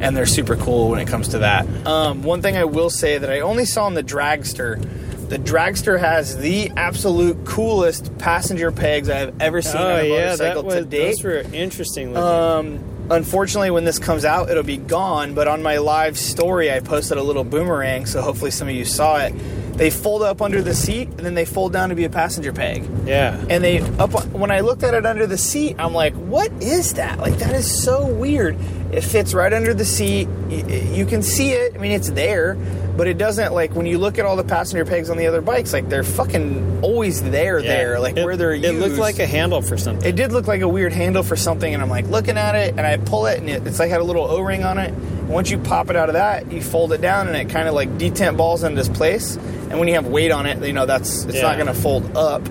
and 0.00 0.16
they're 0.16 0.26
super 0.26 0.56
cool 0.56 0.90
when 0.90 1.00
it 1.00 1.08
comes 1.08 1.28
to 1.28 1.38
that. 1.38 1.66
Um, 1.86 2.22
one 2.22 2.42
thing 2.42 2.56
I 2.56 2.64
will 2.64 2.90
say 2.90 3.18
that 3.18 3.30
I 3.30 3.40
only 3.40 3.64
saw 3.64 3.86
in 3.88 3.94
the 3.94 4.02
Dragster. 4.02 4.80
The 5.28 5.38
Dragster 5.38 5.98
has 5.98 6.38
the 6.38 6.70
absolute 6.76 7.44
coolest 7.44 8.16
passenger 8.18 8.72
pegs 8.72 9.10
I've 9.10 9.40
ever 9.42 9.60
seen 9.60 9.80
oh 9.80 9.94
on 9.94 10.00
a 10.00 10.04
yeah, 10.04 10.24
motorcycle 10.24 10.62
that 10.62 10.66
was 10.66 10.74
to 10.76 10.84
date. 10.84 11.16
those 11.16 11.24
were 11.24 11.44
interesting. 11.52 12.14
Looking. 12.14 12.78
Um, 12.78 13.08
unfortunately, 13.10 13.70
when 13.70 13.84
this 13.84 13.98
comes 13.98 14.24
out, 14.24 14.48
it'll 14.48 14.62
be 14.62 14.78
gone. 14.78 15.34
But 15.34 15.46
on 15.48 15.62
my 15.62 15.78
live 15.78 16.18
story, 16.18 16.72
I 16.72 16.80
posted 16.80 17.18
a 17.18 17.22
little 17.22 17.44
boomerang, 17.44 18.06
so 18.06 18.22
hopefully 18.22 18.50
some 18.50 18.68
of 18.68 18.74
you 18.74 18.84
saw 18.86 19.18
it. 19.18 19.34
They 19.78 19.90
fold 19.90 20.22
up 20.22 20.42
under 20.42 20.60
the 20.60 20.74
seat, 20.74 21.08
and 21.08 21.20
then 21.20 21.34
they 21.34 21.44
fold 21.44 21.72
down 21.72 21.88
to 21.90 21.94
be 21.94 22.04
a 22.04 22.10
passenger 22.10 22.52
peg. 22.52 22.84
yeah, 23.06 23.40
And 23.48 23.62
they 23.62 23.80
up 23.98 24.12
when 24.32 24.50
I 24.50 24.60
looked 24.60 24.82
at 24.82 24.92
it 24.92 25.06
under 25.06 25.26
the 25.26 25.38
seat, 25.38 25.76
I'm 25.78 25.94
like, 25.94 26.14
"What 26.14 26.50
is 26.60 26.94
that? 26.94 27.20
Like 27.20 27.38
that 27.38 27.54
is 27.54 27.82
so 27.84 28.04
weird." 28.06 28.56
It 28.92 29.02
fits 29.02 29.34
right 29.34 29.52
under 29.52 29.74
the 29.74 29.84
seat. 29.84 30.28
You, 30.50 30.66
you 30.66 31.06
can 31.06 31.22
see 31.22 31.50
it. 31.50 31.74
I 31.74 31.78
mean, 31.78 31.92
it's 31.92 32.10
there, 32.10 32.56
but 32.98 33.06
it 33.06 33.16
doesn't 33.16 33.54
like 33.54 33.76
when 33.76 33.86
you 33.86 33.96
look 33.96 34.18
at 34.18 34.24
all 34.24 34.34
the 34.34 34.42
passenger 34.42 34.84
pegs 34.84 35.08
on 35.08 35.16
the 35.16 35.28
other 35.28 35.40
bikes. 35.40 35.72
Like 35.72 35.88
they're 35.88 36.02
fucking 36.02 36.80
always 36.82 37.22
there, 37.22 37.60
yeah. 37.60 37.68
there, 37.68 38.00
like 38.00 38.16
it, 38.16 38.24
where 38.24 38.36
they're 38.36 38.52
It 38.52 38.62
used. 38.64 38.80
looked 38.80 38.98
like 38.98 39.20
a 39.20 39.26
handle 39.26 39.62
for 39.62 39.78
something. 39.78 40.06
It 40.06 40.16
did 40.16 40.32
look 40.32 40.48
like 40.48 40.62
a 40.62 40.68
weird 40.68 40.92
handle 40.92 41.22
for 41.22 41.36
something, 41.36 41.72
and 41.72 41.80
I'm 41.80 41.88
like 41.88 42.08
looking 42.08 42.36
at 42.36 42.56
it, 42.56 42.70
and 42.76 42.80
I 42.80 42.96
pull 42.96 43.26
it, 43.26 43.38
and 43.38 43.48
it, 43.48 43.64
it's 43.68 43.78
like 43.78 43.90
had 43.90 44.00
a 44.00 44.04
little 44.04 44.24
O-ring 44.24 44.64
on 44.64 44.78
it. 44.78 44.92
And 44.92 45.28
once 45.28 45.48
you 45.48 45.58
pop 45.58 45.90
it 45.90 45.96
out 45.96 46.08
of 46.08 46.14
that, 46.14 46.50
you 46.50 46.60
fold 46.60 46.92
it 46.92 47.00
down, 47.00 47.28
and 47.28 47.36
it 47.36 47.50
kind 47.50 47.68
of 47.68 47.74
like 47.74 47.88
detent 47.98 48.36
balls 48.36 48.64
into 48.64 48.74
this 48.74 48.88
place. 48.88 49.36
And 49.36 49.78
when 49.78 49.86
you 49.86 49.94
have 49.94 50.08
weight 50.08 50.32
on 50.32 50.46
it, 50.46 50.60
you 50.66 50.72
know 50.72 50.84
that's 50.84 51.22
it's 51.22 51.40
not 51.40 51.54
going 51.54 51.68
to 51.68 51.74
fold 51.74 52.16
up. 52.16 52.42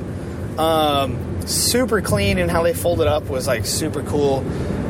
Um, 0.57 1.45
super 1.45 2.01
clean, 2.01 2.37
and 2.37 2.49
how 2.49 2.63
they 2.63 2.73
fold 2.73 3.01
it 3.01 3.07
up 3.07 3.25
was 3.25 3.47
like 3.47 3.65
super 3.65 4.01
cool. 4.01 4.45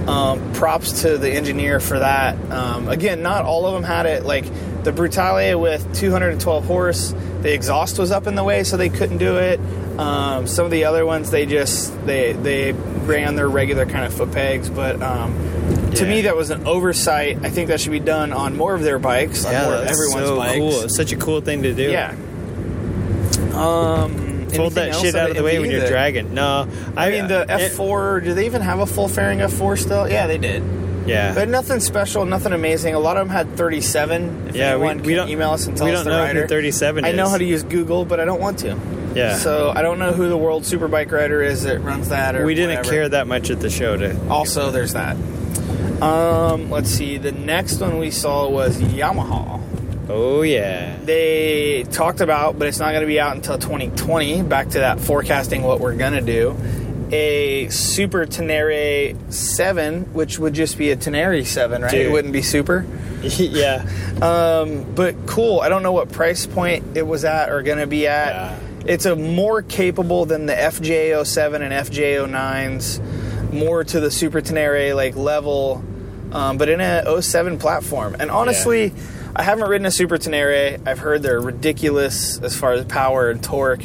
Um, 0.08 0.53
props 0.53 1.01
to 1.01 1.18
the 1.18 1.30
engineer 1.32 1.80
for 1.80 1.97
that. 1.99 2.36
Um, 2.51 2.88
again, 2.88 3.24
not 3.24 3.43
all 3.43 3.66
of 3.66 3.74
them 3.74 3.84
had 3.84 4.05
it. 4.05 4.24
Like 4.24 4.45
the 4.88 4.93
Brutale 4.93 5.59
with 5.59 5.93
212 5.99 6.63
horse, 6.65 7.13
the 7.41 7.53
exhaust 7.53 7.99
was 7.99 8.09
up 8.11 8.25
in 8.25 8.35
the 8.35 8.43
way, 8.43 8.63
so 8.63 8.77
they 8.77 8.88
couldn't 8.88 9.17
do 9.17 9.35
it. 9.38 9.59
Um, 9.99 10.47
some 10.47 10.63
of 10.63 10.71
the 10.71 10.85
other 10.85 11.05
ones, 11.05 11.29
they 11.29 11.45
just 11.45 11.93
they 12.05 12.31
they 12.31 12.71
ran 12.71 13.35
their 13.35 13.49
regular 13.49 13.85
kind 13.85 14.05
of 14.05 14.13
foot 14.13 14.31
pegs, 14.31 14.69
but 14.69 15.01
um, 15.01 15.33
to 15.95 16.03
Yeah. 16.03 16.09
me 16.09 16.21
that 16.21 16.35
was 16.38 16.51
an 16.51 16.65
oversight. 16.67 17.39
I 17.43 17.49
think 17.49 17.67
that 17.67 17.81
should 17.81 17.91
be 17.91 17.99
done 17.99 18.31
on 18.31 18.55
more 18.55 18.75
of 18.75 18.81
their 18.83 18.99
bikes, 18.99 19.43
on 19.43 19.51
yeah, 19.51 19.63
more 19.65 19.73
of 19.73 19.88
everyone's 19.88 20.27
so 20.27 20.38
bikes. 20.38 20.57
cool. 20.57 20.81
It's 20.83 20.95
such 20.95 21.11
a 21.11 21.17
cool 21.17 21.41
thing 21.41 21.63
to 21.63 21.73
do. 21.73 21.89
Yeah. 21.91 22.15
Um, 23.53 24.47
Fold 24.49 24.73
that 24.73 24.95
shit 24.95 25.15
out 25.15 25.31
of 25.31 25.35
the 25.35 25.43
way 25.43 25.59
when 25.59 25.69
you're 25.69 25.88
dragging. 25.88 26.33
No, 26.33 26.67
I 26.95 27.09
mean 27.11 27.27
the 27.27 27.45
F4. 27.49 28.23
do 28.23 28.33
they 28.33 28.45
even 28.45 28.61
have 28.61 28.79
a 28.79 28.85
full 28.85 29.07
fairing 29.09 29.39
F4 29.39 29.77
still? 29.77 30.07
Yeah, 30.09 30.27
they 30.27 30.38
did. 30.38 30.63
Yeah, 31.08 31.34
But 31.34 31.49
nothing 31.49 31.80
special, 31.80 32.26
nothing 32.26 32.53
amazing. 32.53 32.93
A 32.93 32.99
lot 32.99 33.18
of 33.18 33.28
them 33.28 33.36
had 33.36 33.55
37. 33.58 34.47
If 34.49 34.55
Yeah, 34.55 34.76
we- 34.78 34.93
we 34.95 35.14
don't- 35.16 35.30
email 35.30 35.51
us 35.51 35.66
and 35.68 35.76
tell 35.78 35.86
we 35.88 35.93
us 35.93 35.99
don't 35.99 36.05
the 36.05 36.12
know 36.12 36.18
who 36.28 36.39
rider. 36.39 36.47
37 36.47 37.05
I 37.05 37.12
know 37.14 37.28
how 37.30 37.38
to 37.38 37.45
use 37.45 37.64
Google, 37.64 38.05
but 38.05 38.20
I 38.20 38.26
don't 38.26 38.41
want 38.41 38.60
to. 38.60 38.76
yeah. 39.16 39.38
So 39.38 39.72
I 39.76 39.82
don't 39.82 39.99
know 39.99 40.12
who 40.12 40.30
the 40.30 40.38
world 40.38 40.64
superbike 40.64 41.12
rider 41.12 41.41
is 41.41 41.64
that 41.64 41.80
runs 41.84 42.10
that. 42.10 42.36
Or 42.36 42.45
we 42.45 42.53
didn't 42.55 42.78
whatever. 42.78 42.89
care 42.89 43.10
that 43.10 43.28
much 43.28 43.49
at 43.49 43.60
the 43.60 43.70
show 43.70 43.97
to. 43.97 44.16
Also, 44.30 44.70
there's 44.72 44.93
that. 44.93 45.16
Um, 46.01 46.70
let's 46.70 46.89
see. 46.89 47.18
The 47.18 47.32
next 47.32 47.80
one 47.82 47.97
we 47.97 48.12
saw 48.12 48.47
was 48.49 48.78
Yamaha. 48.78 49.60
Oh 50.10 50.41
yeah, 50.41 50.93
They 51.03 51.84
talked 51.91 52.22
about, 52.22 52.58
but 52.58 52.68
it's 52.70 52.80
not 52.80 52.91
going 52.91 53.01
to 53.01 53.08
be 53.08 53.20
out 53.20 53.36
until 53.36 53.58
2020. 53.58 54.41
Back 54.43 54.70
to 54.70 54.80
that 54.80 55.01
forecasting 55.01 55.64
what 55.64 55.82
we're 55.82 55.95
going 55.95 56.14
to 56.14 56.22
do. 56.22 56.55
A 57.12 57.70
Super 57.70 58.26
Tenere 58.26 59.16
7, 59.32 60.14
which 60.14 60.39
would 60.39 60.53
just 60.53 60.78
be 60.78 60.91
a 60.91 60.95
Tenere 60.95 61.45
7, 61.45 61.82
right? 61.82 61.91
Dude. 61.91 62.08
It 62.08 62.12
wouldn't 62.12 62.34
be 62.34 62.41
Super. 62.41 62.86
yeah. 63.22 63.88
Um, 64.22 64.93
but 64.93 65.16
cool. 65.26 65.62
I 65.62 65.70
don't 65.70 65.84
know 65.84 65.93
what 65.93 66.12
price 66.12 66.45
point 66.45 66.97
it 66.97 67.05
was 67.05 67.26
at 67.26 67.49
or 67.49 67.62
going 67.64 67.80
to 67.80 67.88
be 67.88 68.08
at. 68.08 68.30
Yeah. 68.30 68.60
It's 68.86 69.05
a 69.05 69.16
more 69.16 69.62
capable 69.62 70.26
than 70.26 70.45
the 70.45 70.53
FJ07 70.53 71.62
and 71.62 71.74
FJ09s, 71.74 73.51
more 73.53 73.84
to 73.84 73.99
the 73.99 74.12
Super 74.12 74.39
Tenere 74.39 74.95
like 74.95 75.16
level, 75.16 75.84
um, 76.32 76.58
but 76.58 76.70
in 76.70 76.80
a 76.80 77.22
07 77.22 77.58
platform. 77.58 78.16
And 78.20 78.32
honestly, 78.32 78.93
I 79.36 79.43
haven't 79.43 79.70
ridden 79.70 79.86
a 79.86 79.91
Super 79.91 80.18
Tenere. 80.18 80.80
I've 80.88 80.99
heard 80.99 81.22
they're 81.22 81.41
ridiculous 81.41 82.39
as 82.39 82.55
far 82.55 82.74
as 82.74 82.86
power 82.86 83.30
and 83.30 83.43
torque. 83.43 83.84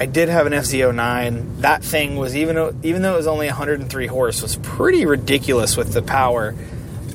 I 0.00 0.06
did 0.06 0.30
have 0.30 0.46
an 0.46 0.54
FZ09. 0.54 1.60
That 1.60 1.84
thing 1.84 2.16
was 2.16 2.34
even 2.34 2.56
though, 2.56 2.74
even 2.82 3.02
though 3.02 3.12
it 3.12 3.18
was 3.18 3.26
only 3.26 3.46
103 3.46 4.06
horse, 4.06 4.40
was 4.40 4.56
pretty 4.56 5.04
ridiculous 5.04 5.76
with 5.76 5.92
the 5.92 6.00
power. 6.00 6.54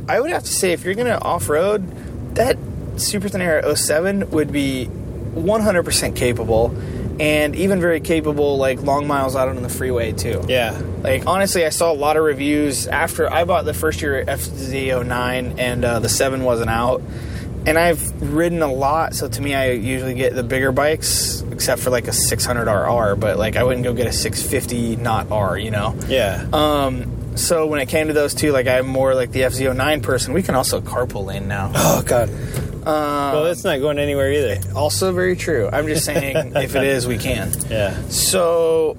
I 0.08 0.20
would 0.20 0.30
have 0.30 0.44
to 0.44 0.54
say 0.54 0.72
if 0.72 0.86
you're 0.86 0.94
going 0.94 1.08
to 1.08 1.20
off 1.20 1.50
road, 1.50 2.36
that 2.36 2.58
Super 2.98 3.28
Tenere 3.28 3.76
07 3.76 4.30
would 4.30 4.52
be 4.52 4.88
100% 5.34 6.16
capable, 6.16 6.78
and 7.20 7.56
even 7.56 7.82
very 7.82 8.02
capable 8.02 8.58
like 8.58 8.82
long 8.84 9.08
miles 9.08 9.36
out 9.36 9.50
on 9.50 9.64
the 9.64 9.70
freeway 9.70 10.12
too. 10.12 10.46
Yeah. 10.48 10.80
Like 11.02 11.26
honestly, 11.26 11.66
I 11.66 11.70
saw 11.70 11.92
a 11.92 11.96
lot 11.96 12.18
of 12.18 12.24
reviews 12.24 12.88
after 12.88 13.32
I 13.32 13.46
bought 13.46 13.66
the 13.66 13.74
first 13.74 14.02
year 14.02 14.24
FZ09 14.26 15.58
and 15.58 15.84
uh, 15.84 16.00
the 16.00 16.10
seven 16.10 16.44
wasn't 16.44 16.70
out. 16.70 17.02
And 17.68 17.80
I've 17.80 18.22
ridden 18.22 18.62
a 18.62 18.72
lot, 18.72 19.16
so 19.16 19.28
to 19.28 19.42
me, 19.42 19.56
I 19.56 19.72
usually 19.72 20.14
get 20.14 20.36
the 20.36 20.44
bigger 20.44 20.72
bikes, 20.72 21.42
except 21.52 21.82
for 21.82 21.90
like 21.90 22.08
a 22.08 22.14
600 22.14 22.70
RR. 22.70 23.16
But 23.16 23.38
like, 23.38 23.56
I 23.56 23.64
wouldn't 23.64 23.84
go 23.84 23.94
get 23.94 24.06
a 24.08 24.14
650 24.14 24.98
not 24.98 25.32
R, 25.32 25.58
you 25.58 25.72
know. 25.72 25.96
Yeah. 26.08 26.48
Um, 26.54 27.36
so 27.36 27.66
when 27.66 27.80
it 27.82 27.88
came 27.88 28.08
to 28.08 28.14
those 28.14 28.34
two, 28.34 28.52
like 28.52 28.68
I'm 28.68 28.88
more 28.88 29.16
like 29.16 29.32
the 29.32 29.42
FZ09 29.42 30.04
person. 30.04 30.34
We 30.34 30.44
can 30.44 30.56
also 30.56 30.80
carpool 30.80 31.26
lane 31.26 31.48
now. 31.48 31.72
oh 31.76 32.04
God. 32.06 32.30
well, 32.86 33.46
it's 33.48 33.64
not 33.64 33.80
going 33.80 33.98
anywhere 34.00 34.32
either. 34.32 34.60
Also 34.76 35.12
very 35.12 35.36
true. 35.36 35.68
I'm 35.72 35.88
just 35.88 36.06
saying, 36.06 36.36
if 36.56 36.76
it 36.76 36.84
is, 36.84 37.08
we 37.08 37.18
can. 37.18 37.52
Yeah. 37.68 38.00
So, 38.10 38.96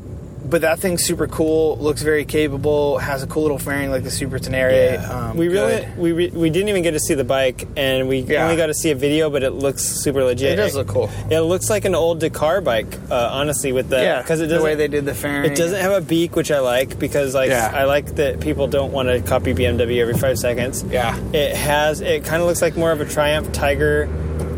but 0.49 0.61
that 0.63 0.79
thing's 0.79 1.05
super 1.05 1.27
cool. 1.27 1.77
Looks 1.79 2.03
very 2.03 2.25
capable. 2.25 2.99
Has 2.99 3.23
a 3.23 3.27
cool 3.27 3.43
little 3.43 3.59
fairing 3.59 3.91
like 3.91 4.03
the 4.05 4.11
Super 4.11 4.39
Tenere. 4.39 4.99
Um, 5.09 5.37
we 5.37 5.49
really 5.49 5.81
good. 5.83 5.99
we 5.99 6.13
re- 6.13 6.31
we 6.31 6.51
didn't 6.51 6.69
even 6.69 6.83
get 6.83 6.93
to 6.93 7.01
see 7.01 7.15
the 7.15 7.25
bike, 7.25 7.67
and 7.77 8.09
we 8.09 8.19
Yeah. 8.21 8.45
only 8.45 8.57
got 8.57 8.67
to 8.67 8.75
see 8.75 8.91
a 8.91 8.95
video, 8.95 9.29
but 9.31 9.43
it 9.43 9.51
looks 9.51 9.83
super 9.83 10.25
legit. 10.25 10.53
It 10.53 10.57
does 10.57 10.75
look 10.75 10.89
cool. 10.89 11.11
It 11.31 11.41
looks 11.41 11.69
like 11.71 11.85
an 11.85 11.95
old 11.95 12.21
Dakar 12.21 12.61
bike, 12.61 12.87
uh, 13.11 13.29
honestly, 13.33 13.73
with 13.73 13.89
the 13.89 14.01
yeah, 14.01 14.23
because 14.23 14.41
the 14.41 14.63
way 14.63 14.75
they 14.75 14.89
did 14.89 15.05
the 15.05 15.15
fairing. 15.15 15.51
It 15.51 15.57
doesn't 15.57 15.81
have 15.81 15.93
a 15.93 16.01
beak, 16.01 16.37
which 16.37 16.51
I 16.51 16.61
like 16.61 16.99
because 16.99 17.35
like 17.35 17.51
Yeah. 17.51 17.71
I 17.75 17.85
like 17.85 18.15
that 18.17 18.41
people 18.41 18.67
don't 18.69 18.93
want 18.93 19.09
to 19.09 19.21
copy 19.21 19.53
BMW 19.55 20.01
every 20.01 20.15
five 20.15 20.39
seconds. 20.39 20.85
Yeah. 20.91 21.19
It 21.33 21.55
has. 21.57 22.01
It 22.01 22.25
kind 22.25 22.41
of 22.41 22.49
looks 22.49 22.63
like 22.63 22.77
more 22.77 22.93
of 22.93 23.01
a 23.01 23.05
Triumph 23.05 23.53
Tiger, 23.53 24.09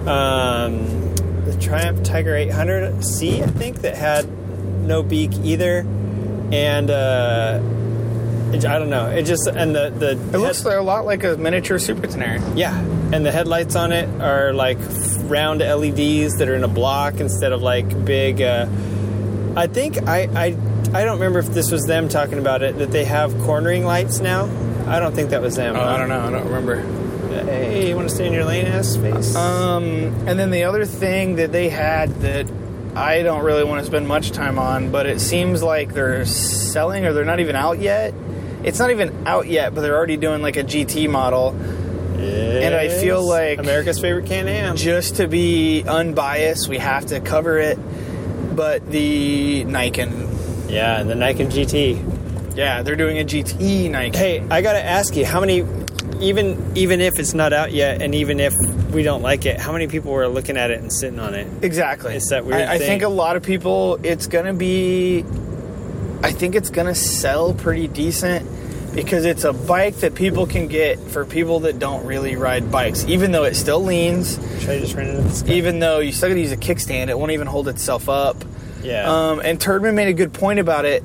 um, 0.07 1.15
the 1.45 1.57
Triumph 1.61 2.03
Tiger 2.03 2.35
800C, 2.35 3.43
I 3.43 3.47
think, 3.47 3.83
that 3.83 3.95
had 3.95 4.27
no 4.89 5.03
beak 5.03 5.31
either, 5.45 5.87
and 6.51 6.91
uh, 6.91 7.61
it, 8.53 8.65
I 8.65 8.79
don't 8.79 8.91
know. 8.91 9.07
It 9.11 9.23
just 9.25 9.47
and 9.47 9.75
the 9.75 9.91
the 9.91 10.13
It 10.13 10.39
looks 10.39 10.65
a 10.65 10.81
lot 10.81 11.05
like 11.05 11.23
a 11.25 11.37
miniature 11.37 11.79
Super 11.79 12.07
Tenere. 12.07 12.41
yeah, 12.57 12.77
and 13.13 13.25
the 13.25 13.31
headlights 13.31 13.77
on 13.77 13.93
it 13.93 14.09
are 14.21 14.53
like 14.53 14.79
round 15.29 15.61
LEDs 15.61 16.39
that 16.39 16.49
are 16.49 16.55
in 16.55 16.65
a 16.65 16.69
block 16.69 17.21
instead 17.21 17.53
of 17.53 17.63
like 17.63 18.05
big. 18.05 18.41
Uh, 18.43 18.67
I 19.57 19.67
think 19.67 20.07
I, 20.09 20.23
I 20.35 20.47
I 20.95 21.05
don't 21.05 21.15
remember 21.19 21.39
if 21.41 21.49
this 21.49 21.71
was 21.71 21.85
them 21.87 22.09
talking 22.09 22.39
about 22.39 22.63
it 22.63 22.79
that 22.79 22.91
they 22.91 23.05
have 23.05 23.37
cornering 23.41 23.85
lights 23.85 24.21
now. 24.21 24.49
I 24.87 25.01
don't 25.01 25.15
think 25.15 25.31
that 25.31 25.43
was 25.43 25.57
them. 25.57 25.77
Oh, 25.77 25.81
I 25.81 25.99
don't 25.99 26.09
know. 26.09 26.21
I 26.21 26.31
don't 26.31 26.47
remember. 26.47 26.77
Hey, 27.45 27.91
you 27.91 27.95
want 27.97 28.09
to 28.09 28.15
stay 28.15 28.27
in 28.27 28.33
your 28.33 28.45
lane, 28.47 28.67
ass 28.67 28.97
face? 28.97 29.37
Um, 29.37 29.85
and 30.27 30.39
then 30.39 30.51
the 30.51 30.65
other 30.65 30.87
thing 30.87 31.37
that 31.37 31.53
they 31.53 31.69
had 31.69 32.09
that 32.23 32.47
I 32.95 33.23
don't 33.23 33.45
really 33.45 33.65
want 33.65 33.81
to 33.81 33.87
spend 33.87 34.09
much 34.09 34.31
time 34.33 34.59
on, 34.59 34.91
but 34.91 35.07
it 35.07 35.21
seems 35.21 35.63
like 35.63 35.93
they're 35.95 36.25
selling 36.25 37.05
or 37.07 37.13
they're 37.13 37.25
not 37.25 37.41
even 37.41 37.55
out 37.57 37.79
yet. 37.79 38.13
It's 38.65 38.79
not 38.79 38.91
even 38.91 39.27
out 39.27 39.47
yet, 39.47 39.75
but 39.75 39.83
they're 39.83 39.97
already 39.97 40.17
doing 40.17 40.43
like 40.43 40.57
a 40.57 40.65
GT 40.65 41.09
model. 41.09 41.55
and 42.19 42.75
I 42.75 42.89
feel 42.89 43.23
like- 43.27 43.61
America's 43.61 44.01
favorite 44.01 44.27
Can-Am. 44.27 44.77
Just 44.77 45.17
to 45.17 45.29
be 45.29 45.85
unbiased, 45.87 46.69
we 46.69 46.79
have 46.79 47.07
to 47.07 47.21
cover 47.21 47.59
it. 47.59 47.79
But 48.57 48.91
the 48.91 49.65
Niken, 49.65 50.27
Yeah, 50.69 51.05
the 51.05 51.15
Niken 51.15 51.49
GT. 51.53 52.03
yeah, 52.57 52.83
they're 52.83 52.97
doing 52.97 53.19
a 53.21 53.25
GT 53.25 53.89
Niken. 53.89 54.17
Hey, 54.17 54.43
I 54.51 54.63
gotta 54.63 54.85
ask 54.85 55.15
you, 55.15 55.25
how 55.25 55.39
many? 55.39 55.65
Even 56.21 56.73
even 56.77 57.01
if 57.01 57.19
it's 57.19 57.35
not 57.35 57.53
out 57.53 57.73
yet, 57.73 58.03
and 58.03 58.15
even 58.15 58.41
if 58.41 58.55
we 58.93 59.03
don't 59.03 59.23
like 59.23 59.47
it, 59.47 59.59
how 59.61 59.73
many 59.73 59.87
people 59.87 60.13
were 60.13 60.27
looking 60.29 60.57
at 60.57 60.71
it 60.71 60.81
and 60.81 60.93
sitting 60.93 61.19
on 61.21 61.35
it? 61.35 61.47
Exactly. 61.63 62.15
It's 62.15 62.31
that 62.31 62.45
weird 62.45 62.63
I, 62.63 62.75
I 62.75 62.79
think 62.79 63.03
a 63.03 63.09
lot 63.09 63.37
of 63.37 63.43
people, 63.43 63.99
it's 64.03 64.27
gonna 64.27 64.55
be. 64.55 65.25
I 66.23 66.33
think 66.33 66.55
it's 66.57 66.71
gonna 66.71 66.95
sell 66.97 67.55
pretty 67.55 67.87
decent 67.87 68.47
because 68.95 69.25
it's 69.25 69.45
a 69.45 69.53
bike 69.53 69.97
that 69.97 70.17
people 70.17 70.47
can 70.47 70.67
get 70.67 70.99
for 70.99 71.25
people 71.25 71.61
that 71.61 71.79
don't 71.79 72.05
really 72.05 72.35
ride 72.35 72.73
bikes. 72.73 73.05
Even 73.05 73.31
though 73.31 73.45
it 73.45 73.55
still 73.55 73.83
leans, 73.85 74.35
Should 74.61 74.71
I 74.71 74.81
just 74.81 74.97
run 74.97 75.07
into 75.07 75.23
this 75.23 75.43
guy? 75.43 75.53
even 75.53 75.79
though 75.79 76.01
you 76.01 76.11
still 76.11 76.31
gotta 76.31 76.41
use 76.41 76.51
a 76.51 76.57
kickstand, 76.57 77.09
it 77.09 77.19
won't 77.19 77.31
even 77.31 77.47
hold 77.47 77.69
itself 77.69 78.09
up. 78.09 78.37
Yeah. 78.83 79.31
Um, 79.31 79.41
and 79.41 79.61
Turdman 79.61 79.95
made 79.95 80.09
a 80.09 80.13
good 80.15 80.33
point 80.33 80.59
about 80.59 80.85
it. 80.85 81.05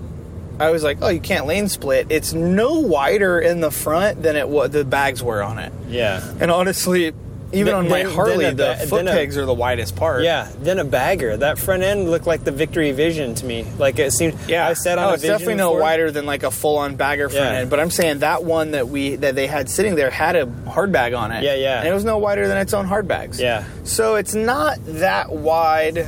I 0.63 0.71
was 0.71 0.83
like, 0.83 0.97
"Oh, 1.01 1.09
you 1.09 1.19
can't 1.19 1.45
lane 1.45 1.67
split. 1.69 2.07
It's 2.09 2.33
no 2.33 2.79
wider 2.79 3.39
in 3.39 3.61
the 3.61 3.71
front 3.71 4.23
than 4.23 4.35
it 4.35 4.47
was 4.47 4.71
the 4.71 4.83
bags 4.85 5.21
were 5.23 5.43
on 5.43 5.59
it." 5.59 5.71
yeah. 5.89 6.21
And 6.39 6.49
honestly, 6.51 7.13
even 7.51 7.67
Then- 7.67 7.75
on 7.75 7.87
my 7.89 8.01
Harley, 8.01 8.45
then 8.45 8.53
a 8.53 8.55
the 8.55 8.77
ba- 8.81 8.87
foot 8.87 9.07
a- 9.07 9.11
pegs 9.11 9.37
are 9.37 9.45
the 9.45 9.53
widest 9.53 9.95
part. 9.95 10.23
Yeah, 10.23 10.47
then 10.61 10.79
a 10.79 10.83
bagger. 10.83 11.37
That 11.37 11.59
front 11.59 11.83
end 11.83 12.09
looked 12.09 12.25
like 12.25 12.43
the 12.43 12.51
Victory 12.51 12.91
Vision 12.93 13.35
to 13.35 13.45
me. 13.45 13.63
Like 13.77 13.99
it 13.99 14.11
seemed. 14.11 14.33
Yeah, 14.47 14.67
I 14.67 14.73
sat 14.73 14.97
on 14.97 15.11
oh, 15.11 15.13
it's 15.13 15.21
definitely 15.21 15.53
no 15.55 15.73
wider 15.73 16.09
than 16.09 16.25
like 16.25 16.41
a 16.41 16.49
full-on 16.49 16.95
bagger 16.95 17.29
front 17.29 17.45
Yeah. 17.53 17.59
end. 17.59 17.69
But 17.69 17.79
I'm 17.79 17.91
saying 17.91 18.19
that 18.19 18.43
one 18.43 18.71
that 18.71 18.87
we 18.89 19.17
that 19.17 19.35
they 19.35 19.45
had 19.45 19.69
sitting 19.69 19.93
there 19.93 20.09
had 20.09 20.35
a 20.35 20.47
hard 20.67 20.91
bag 20.91 21.13
on 21.13 21.31
it. 21.31 21.43
Yeah, 21.43 21.53
yeah. 21.53 21.77
and 21.77 21.87
it 21.87 21.93
was 21.93 22.03
no 22.03 22.17
wider 22.17 22.47
than 22.47 22.57
its 22.57 22.73
own 22.73 22.85
hard 22.87 23.07
bags. 23.07 23.39
Yeah. 23.39 23.65
so 23.83 24.15
it's 24.15 24.33
not 24.33 24.79
that 24.87 25.31
wide. 25.31 26.07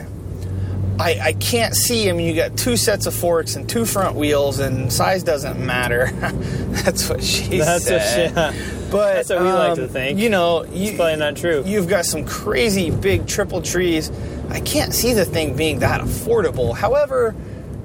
I, 0.99 1.19
I 1.21 1.33
can't 1.33 1.75
see. 1.75 2.09
I 2.09 2.13
mean, 2.13 2.27
you 2.27 2.35
got 2.35 2.57
two 2.57 2.77
sets 2.77 3.05
of 3.05 3.13
forks 3.13 3.55
and 3.55 3.67
two 3.67 3.85
front 3.85 4.15
wheels, 4.15 4.59
and 4.59 4.91
size 4.91 5.23
doesn't 5.23 5.59
matter. 5.63 6.09
That's 6.13 7.09
what 7.09 7.23
she 7.23 7.57
That's 7.59 7.89
what 7.89 8.01
said. 8.01 8.29
she- 8.29 8.33
yeah. 8.35 8.53
But 8.91 9.15
That's 9.15 9.29
what 9.29 9.41
we 9.41 9.51
like 9.51 9.71
um, 9.71 9.77
to 9.77 9.87
think. 9.87 10.19
You 10.19 10.29
know, 10.29 10.63
you, 10.65 10.89
It's 10.89 10.95
probably 10.95 11.17
not 11.17 11.35
true. 11.35 11.63
You've 11.65 11.87
got 11.89 12.05
some 12.05 12.25
crazy 12.25 12.91
big 12.91 13.27
triple 13.27 13.61
trees. 13.61 14.11
I 14.49 14.59
can't 14.61 14.93
see 14.93 15.13
the 15.13 15.25
thing 15.25 15.57
being 15.57 15.79
that 15.79 16.01
affordable. 16.01 16.73
However, 16.75 17.35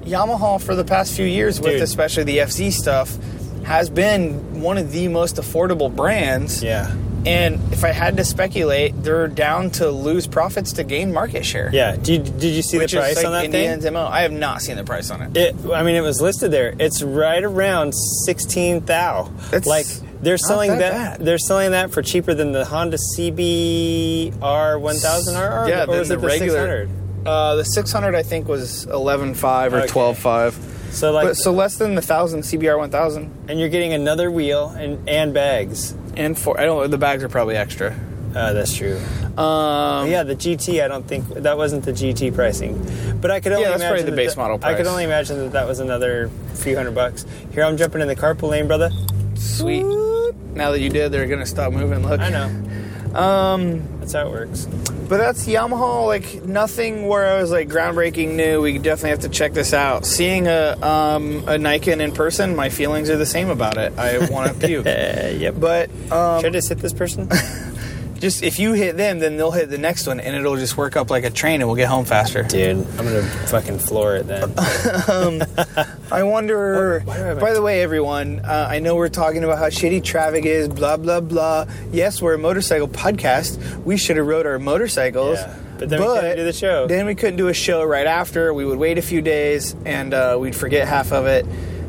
Yamaha 0.03 0.61
for 0.61 0.75
the 0.75 0.85
past 0.85 1.13
few 1.15 1.25
years, 1.25 1.59
with 1.59 1.81
especially 1.81 2.23
the 2.23 2.37
FZ 2.39 2.71
stuff, 2.71 3.17
has 3.63 3.89
been 3.89 4.61
one 4.61 4.77
of 4.77 4.91
the 4.91 5.07
most 5.07 5.35
affordable 5.35 5.93
brands. 5.93 6.63
Yeah. 6.63 6.95
And 7.25 7.61
if 7.71 7.83
I 7.83 7.89
had 7.89 8.17
to 8.17 8.23
speculate, 8.25 9.03
they're 9.03 9.27
down 9.27 9.69
to 9.71 9.89
lose 9.91 10.25
profits 10.27 10.73
to 10.73 10.83
gain 10.83 11.13
market 11.13 11.45
share. 11.45 11.69
Yeah. 11.71 11.95
Did 11.95 12.07
you, 12.27 12.33
did 12.33 12.55
you 12.55 12.61
see 12.63 12.77
Which 12.79 12.91
the 12.93 12.97
price 12.97 13.17
like 13.17 13.25
on 13.25 13.31
that 13.33 13.45
Indian's 13.45 13.83
thing? 13.83 13.93
MO. 13.93 14.07
I 14.07 14.21
have 14.21 14.31
not 14.31 14.61
seen 14.61 14.75
the 14.75 14.83
price 14.83 15.11
on 15.11 15.21
it. 15.21 15.37
It. 15.37 15.55
I 15.71 15.83
mean, 15.83 15.95
it 15.95 16.01
was 16.01 16.19
listed 16.21 16.51
there. 16.51 16.73
It's 16.79 17.03
right 17.03 17.43
around 17.43 17.93
sixteen 18.25 18.79
thou. 18.85 19.31
That's 19.51 19.67
like 19.67 19.85
they're 20.21 20.37
selling 20.37 20.71
that 20.77 21.17
that. 21.19 21.25
They're 21.25 21.37
selling 21.37 21.71
that 21.71 21.91
for 21.91 22.01
cheaper 22.01 22.33
than 22.33 22.51
the 22.53 22.65
Honda 22.65 22.97
CBR 23.17 24.79
one 24.79 24.95
thousand 24.95 25.35
RR. 25.35 25.69
yeah, 25.69 25.83
or 25.85 25.97
was 25.99 26.07
the 26.09 26.15
it 26.15 26.21
the 26.21 26.27
regular. 26.27 26.87
600? 26.87 26.89
Uh, 27.23 27.55
the 27.55 27.63
600 27.63 28.15
I 28.15 28.23
think 28.23 28.47
was 28.47 28.87
11.5 28.87 29.73
or 29.73 29.77
Okay. 29.81 29.87
12.5. 29.87 30.53
So 30.91 31.11
like, 31.11 31.27
but 31.27 31.37
so 31.37 31.51
less 31.51 31.77
than 31.77 31.93
the 31.93 32.01
thousand 32.01 32.41
CBR 32.41 32.77
1000 32.79 33.31
and 33.47 33.59
you're 33.59 33.69
getting 33.69 33.93
another 33.93 34.31
wheel 34.31 34.69
and 34.69 35.07
and 35.07 35.33
bags. 35.33 35.93
And 36.17 36.37
four. 36.37 36.59
I 36.59 36.65
don't. 36.65 36.89
The 36.91 36.97
bags 36.97 37.23
are 37.23 37.29
probably 37.29 37.55
extra. 37.55 37.95
Uh, 38.35 38.53
that's 38.53 38.73
true. 38.75 38.97
Um, 39.37 40.09
Yeah, 40.09 40.23
the 40.23 40.35
GT. 40.35 40.81
I 40.83 40.87
don't 40.87 41.05
think 41.05 41.27
that 41.29 41.57
wasn't 41.57 41.83
the 41.83 41.91
GT 41.91 42.33
pricing, 42.33 42.79
but 43.19 43.29
I 43.29 43.39
could 43.41 43.51
only 43.51 43.63
Yeah, 43.63 43.71
that's 43.71 43.81
imagine 43.83 44.05
the 44.05 44.11
that 44.11 44.15
base 44.17 44.37
model 44.37 44.57
I 44.63 44.73
could 44.73 44.87
only 44.87 45.03
imagine 45.03 45.37
that 45.39 45.51
that 45.51 45.67
was 45.67 45.79
another 45.79 46.29
few 46.53 46.75
hundred 46.77 46.95
bucks. 46.95 47.25
Here, 47.53 47.63
I'm 47.63 47.75
jumping 47.77 48.01
in 48.01 48.07
the 48.07 48.15
carpool 48.15 48.49
lane, 48.49 48.67
brother. 48.67 48.89
sweet. 49.35 49.83
Now 50.53 50.71
that 50.71 50.79
you 50.79 50.89
did, 50.89 51.11
they're 51.11 51.27
gonna 51.27 51.45
stop 51.45 51.73
moving. 51.73 52.07
Look, 52.07 52.19
I 52.21 52.29
know. 52.29 52.49
Um, 53.15 53.99
That's 53.99 54.13
how 54.13 54.27
it 54.27 54.31
works. 54.31 54.65
but 54.65 55.17
that's 55.17 55.45
Yamaha. 55.45 56.05
Like 56.07 56.43
nothing 56.45 57.07
where 57.07 57.27
I 57.27 57.41
was 57.41 57.51
like 57.51 57.67
groundbreaking 57.67 58.35
new. 58.35 58.61
We 58.61 58.77
definitely 58.77 59.09
have 59.11 59.19
to 59.21 59.29
check 59.29 59.53
this 59.53 59.73
out. 59.73 60.05
Seeing 60.05 60.47
a 60.47 60.77
um, 60.81 61.39
a 61.47 61.57
Niken 61.57 61.99
in 61.99 62.13
person, 62.13 62.55
my 62.55 62.69
feelings 62.69 63.09
are 63.09 63.17
the 63.17 63.25
same 63.25 63.49
about 63.49 63.77
it. 63.77 63.97
I 63.97 64.29
want 64.29 64.53
to 64.61 64.67
puke. 64.67 64.85
Yep. 64.85 65.55
But 65.59 65.89
um, 66.11 66.41
Should 66.41 66.47
I 66.47 66.53
just 66.53 66.69
hit 66.69 66.77
this 66.79 66.93
person? 66.93 67.27
just 68.21 68.43
if 68.43 68.59
you 68.59 68.73
hit 68.73 68.95
them, 68.95 69.19
then 69.19 69.35
they'll 69.35 69.51
hit 69.51 69.69
the 69.69 69.77
next 69.77 70.07
one, 70.07 70.19
and 70.19 70.35
it'll 70.35 70.55
just 70.55 70.77
work 70.77 70.95
up 70.95 71.09
like 71.09 71.23
a 71.25 71.29
train, 71.29 71.59
and 71.59 71.67
we'll 71.67 71.75
get 71.75 71.89
home 71.89 72.05
faster. 72.05 72.43
Dude, 72.43 72.77
I'm 72.77 73.05
gonna 73.05 73.23
fucking 73.47 73.79
floor 73.79 74.15
it 74.15 74.27
then. 74.27 74.53
I 76.11 76.23
wonder. 76.23 77.01
Oh, 77.01 77.05
why 77.05 77.17
do 77.17 77.23
I 77.23 77.25
have 77.25 77.39
by 77.39 77.53
the 77.53 77.61
way, 77.61 77.81
everyone, 77.81 78.39
uh, 78.39 78.67
I 78.69 78.79
know 78.79 78.95
we're 78.95 79.09
talking 79.09 79.43
about 79.43 79.57
how 79.57 79.67
shitty 79.67 80.03
traffic 80.03 80.45
is, 80.45 80.69
blah 80.69 80.97
blah 80.97 81.19
blah. 81.19 81.65
Yes, 81.91 82.21
we're 82.21 82.35
a 82.35 82.39
motorcycle 82.39 82.87
podcast. 82.87 83.83
We 83.83 83.97
should 83.97 84.17
have 84.17 84.27
rode 84.27 84.45
our 84.45 84.59
motorcycles. 84.59 85.39
Yeah, 85.39 85.55
but 85.79 85.89
then 85.89 85.99
we 85.99 86.05
couldn't 86.05 86.37
do 86.37 86.43
the 86.45 86.53
show. 86.53 86.87
Then 86.87 87.05
we 87.07 87.15
couldn't 87.15 87.37
do 87.37 87.47
a 87.47 87.53
show 87.53 87.83
right 87.83 88.07
after. 88.07 88.53
We 88.53 88.65
would 88.65 88.77
wait 88.77 88.97
a 88.99 89.01
few 89.01 89.21
days, 89.21 89.75
and 89.83 90.13
uh, 90.13 90.37
we'd 90.39 90.55
forget 90.55 90.87
half 90.87 91.11
of 91.11 91.25
it. 91.25 91.45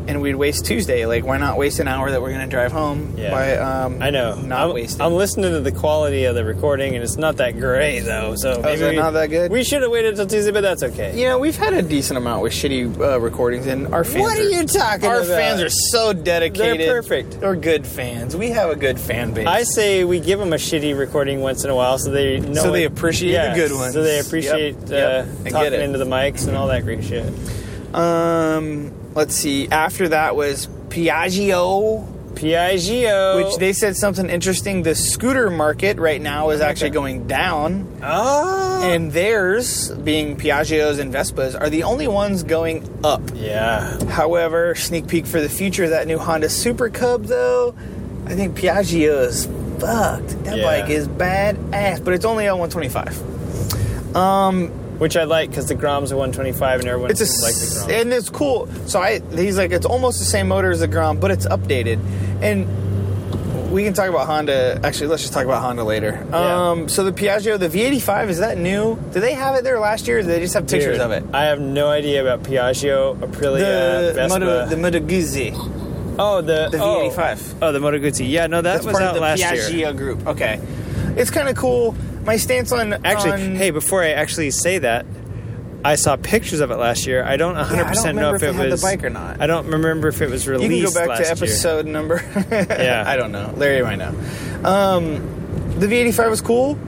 And 0.08 0.20
we'd 0.22 0.34
waste 0.34 0.64
Tuesday. 0.66 1.06
Like, 1.06 1.24
why 1.24 1.38
not 1.38 1.56
waste 1.56 1.78
an 1.78 1.88
hour 1.88 2.10
that 2.10 2.20
we're 2.20 2.30
going 2.32 2.40
to 2.40 2.50
drive 2.50 2.72
home 2.72 3.14
Yeah. 3.16 3.30
by 3.30 3.56
um, 3.56 4.02
I 4.02 4.10
know. 4.10 4.34
not 4.34 4.68
I'm, 4.68 4.74
wasting? 4.74 5.00
I'm 5.02 5.14
listening 5.14 5.52
to 5.52 5.60
the 5.60 5.72
quality 5.72 6.24
of 6.24 6.34
the 6.34 6.44
recording, 6.44 6.94
and 6.94 7.02
it's 7.04 7.16
not 7.16 7.36
that 7.38 7.58
great 7.58 8.00
though. 8.00 8.34
So 8.36 8.60
Oh, 8.64 8.68
is 8.68 8.80
it 8.80 8.90
we- 8.90 8.96
not 8.96 9.12
that 9.12 9.26
good? 9.28 9.50
We 9.50 9.64
should 9.64 9.82
have 9.82 9.90
waited 9.90 10.10
until 10.10 10.26
Tuesday, 10.26 10.50
but 10.50 10.62
that's 10.62 10.82
okay. 10.82 11.18
you 11.18 11.26
know, 11.26 11.38
we've 11.38 11.56
had 11.56 11.72
a 11.72 11.82
decent 11.82 12.18
amount 12.18 12.42
with 12.42 12.52
shitty 12.52 12.98
uh, 13.00 13.20
recordings, 13.20 13.66
and 13.66 13.92
our 13.94 14.04
fans. 14.04 14.22
What 14.22 14.38
are 14.38 14.42
you 14.48 14.64
talking 14.66 15.08
Our 15.08 15.16
about? 15.22 15.26
fans 15.26 15.60
are 15.62 15.68
so 15.90 16.12
dedicated. 16.12 16.80
They're 16.80 17.02
perfect. 17.02 17.40
They're 17.40 17.56
good 17.56 17.86
fans. 17.86 18.36
We 18.36 18.50
have 18.50 18.70
a 18.70 18.76
good 18.76 18.98
fan 18.98 19.32
base. 19.32 19.46
I 19.46 19.62
say 19.62 20.04
we 20.04 20.20
give 20.20 20.38
them 20.38 20.52
a 20.52 20.56
shitty 20.56 20.98
recording 20.98 21.40
once 21.40 21.64
in 21.64 21.70
a 21.70 21.74
while, 21.76 21.98
so 21.98 22.10
they 22.10 22.40
know 22.40 22.54
So 22.62 22.72
they 22.72 22.84
it- 22.84 22.92
appreciate 22.92 23.32
the 23.50 23.54
good 23.54 23.72
ones. 23.72 23.94
So 23.94 24.02
they 24.02 24.18
appreciate 24.20 24.74
Yep, 24.80 24.90
yep. 24.90 25.26
Uh, 25.26 25.42
get 25.44 25.52
talking 25.52 25.80
into 25.80 25.98
the 25.98 26.04
mics 26.06 26.46
and 26.48 26.56
all 26.56 26.66
that 26.68 26.84
great 26.84 27.04
shit. 27.04 27.32
um, 27.94 28.92
let's 29.14 29.34
see. 29.34 29.68
After 29.68 30.08
that 30.08 30.36
was 30.36 30.66
Piaggio. 30.88 32.08
Piaggio, 32.34 33.44
Which 33.44 33.56
they 33.58 33.74
said 33.74 33.94
something 33.94 34.28
interesting. 34.30 34.82
The 34.82 34.94
scooter 34.94 35.50
market 35.50 35.98
right 35.98 36.20
now 36.20 36.48
is 36.50 36.62
actually 36.62 36.90
going 36.90 37.26
down, 37.26 37.86
oh 38.02 38.80
and 38.82 39.12
theirs, 39.12 39.90
being 39.90 40.36
Piaggios 40.38 40.98
and 40.98 41.12
Vespas, 41.12 41.54
are 41.60 41.68
the 41.68 41.82
only 41.82 42.08
ones 42.08 42.42
going 42.42 42.88
up. 43.04 43.20
yeah, 43.34 44.02
However, 44.06 44.74
sneak 44.74 45.08
peek 45.08 45.26
for 45.26 45.40
the 45.42 45.48
future, 45.50 45.90
that 45.90 46.06
new 46.06 46.16
Honda 46.18 46.48
Super 46.48 46.88
Cub, 46.88 47.24
though, 47.26 47.74
I 48.26 48.34
think 48.34 48.56
Piaggio 48.56 49.26
is 49.26 49.44
fucked. 49.78 50.42
That 50.44 50.56
Yeah. 50.56 50.64
bike 50.64 50.90
is 50.90 51.06
badass, 51.08 52.02
but 52.02 52.14
it's 52.14 52.24
only 52.24 52.46
a 52.46 52.56
125. 52.56 54.16
Um, 54.16 54.72
which 55.02 55.16
I 55.16 55.24
like 55.24 55.50
because 55.50 55.66
the 55.66 55.74
Grom's 55.74 56.12
a 56.12 56.16
125 56.16 56.78
and 56.78 56.88
everyone 56.88 57.10
it's 57.10 57.20
a 57.20 57.44
like 57.44 57.56
the 57.56 57.86
Grom. 57.86 57.90
and 57.90 58.12
it's 58.12 58.30
cool. 58.30 58.68
So 58.86 59.00
I, 59.00 59.18
he's 59.34 59.58
like, 59.58 59.72
it's 59.72 59.84
almost 59.84 60.20
the 60.20 60.24
same 60.24 60.46
motor 60.46 60.70
as 60.70 60.78
the 60.78 60.86
Grom, 60.86 61.18
but 61.18 61.32
it's 61.32 61.44
updated, 61.44 61.98
and 62.40 63.72
we 63.72 63.82
can 63.82 63.94
talk 63.94 64.08
about 64.08 64.28
Honda. 64.28 64.78
Actually, 64.84 65.08
let's 65.08 65.22
just 65.22 65.34
talk 65.34 65.44
about 65.44 65.60
Honda 65.60 65.82
later. 65.82 66.24
Yeah. 66.30 66.70
Um, 66.70 66.88
so 66.88 67.02
the 67.02 67.10
Piaggio, 67.10 67.58
the 67.58 67.68
V85, 67.68 68.28
is 68.28 68.38
that 68.38 68.58
new? 68.58 68.94
Did 69.10 69.24
they 69.24 69.32
have 69.32 69.56
it 69.56 69.64
there 69.64 69.80
last 69.80 70.06
year? 70.06 70.18
Or 70.18 70.22
did 70.22 70.30
they 70.30 70.38
just 70.38 70.54
have 70.54 70.68
pictures 70.68 70.98
Dude, 70.98 71.00
of 71.00 71.10
it? 71.10 71.24
I 71.34 71.46
have 71.46 71.58
no 71.58 71.88
idea 71.88 72.20
about 72.22 72.48
Piaggio, 72.48 73.18
Aprilia, 73.18 74.06
The 74.06 74.12
Vespa. 74.14 74.38
Moto, 74.38 74.66
the 74.66 74.76
Moto 74.76 75.00
Guzzi. 75.00 75.52
oh, 76.16 76.42
the 76.42 76.68
the 76.70 76.78
oh. 76.78 77.10
V85. 77.12 77.54
Oh, 77.60 77.72
the 77.72 77.80
Moto 77.80 77.98
Guzzi. 77.98 78.30
Yeah, 78.30 78.46
no, 78.46 78.62
that 78.62 78.74
That's 78.74 78.86
was 78.86 78.92
part 78.92 79.02
out 79.02 79.08
of 79.08 79.14
the 79.16 79.20
last 79.20 79.42
Piaggio 79.42 79.72
year. 79.72 79.92
group. 79.94 80.28
Okay, 80.28 80.60
it's 81.16 81.32
kind 81.32 81.48
of 81.48 81.56
cool. 81.56 81.96
My 82.24 82.36
stance 82.36 82.72
on 82.72 82.92
Actually, 83.04 83.32
on- 83.32 83.56
hey, 83.56 83.70
before 83.70 84.02
I 84.02 84.10
actually 84.10 84.50
say 84.50 84.78
that, 84.78 85.06
I 85.84 85.96
saw 85.96 86.14
pictures 86.16 86.60
of 86.60 86.70
it 86.70 86.76
last 86.76 87.06
year. 87.06 87.24
I 87.24 87.36
don't 87.36 87.54
100 87.56 87.84
percent 87.86 88.16
know 88.16 88.34
if 88.34 88.42
if 88.42 88.54
it 88.54 88.70
was 88.70 88.80
the 88.80 88.86
bike 88.86 89.02
or 89.02 89.10
not. 89.10 89.40
I 89.40 89.46
don't 89.48 89.66
remember 89.66 90.08
if 90.08 90.22
it 90.22 90.30
was 90.30 90.46
released. 90.46 90.70
you 90.70 90.84
can 90.84 90.92
go 90.94 91.06
back 91.08 91.18
to 91.24 91.28
episode 91.28 91.86
number. 91.86 92.22
Yeah. 92.50 93.02
I 93.06 93.16
don't 93.16 93.32
know. 93.32 93.52
Larry 93.56 93.82
might 93.82 93.96
know. 93.96 94.10
Um, 94.64 95.16
the 95.80 95.86
V85 95.88 96.30
was 96.30 96.40
cool. 96.40 96.78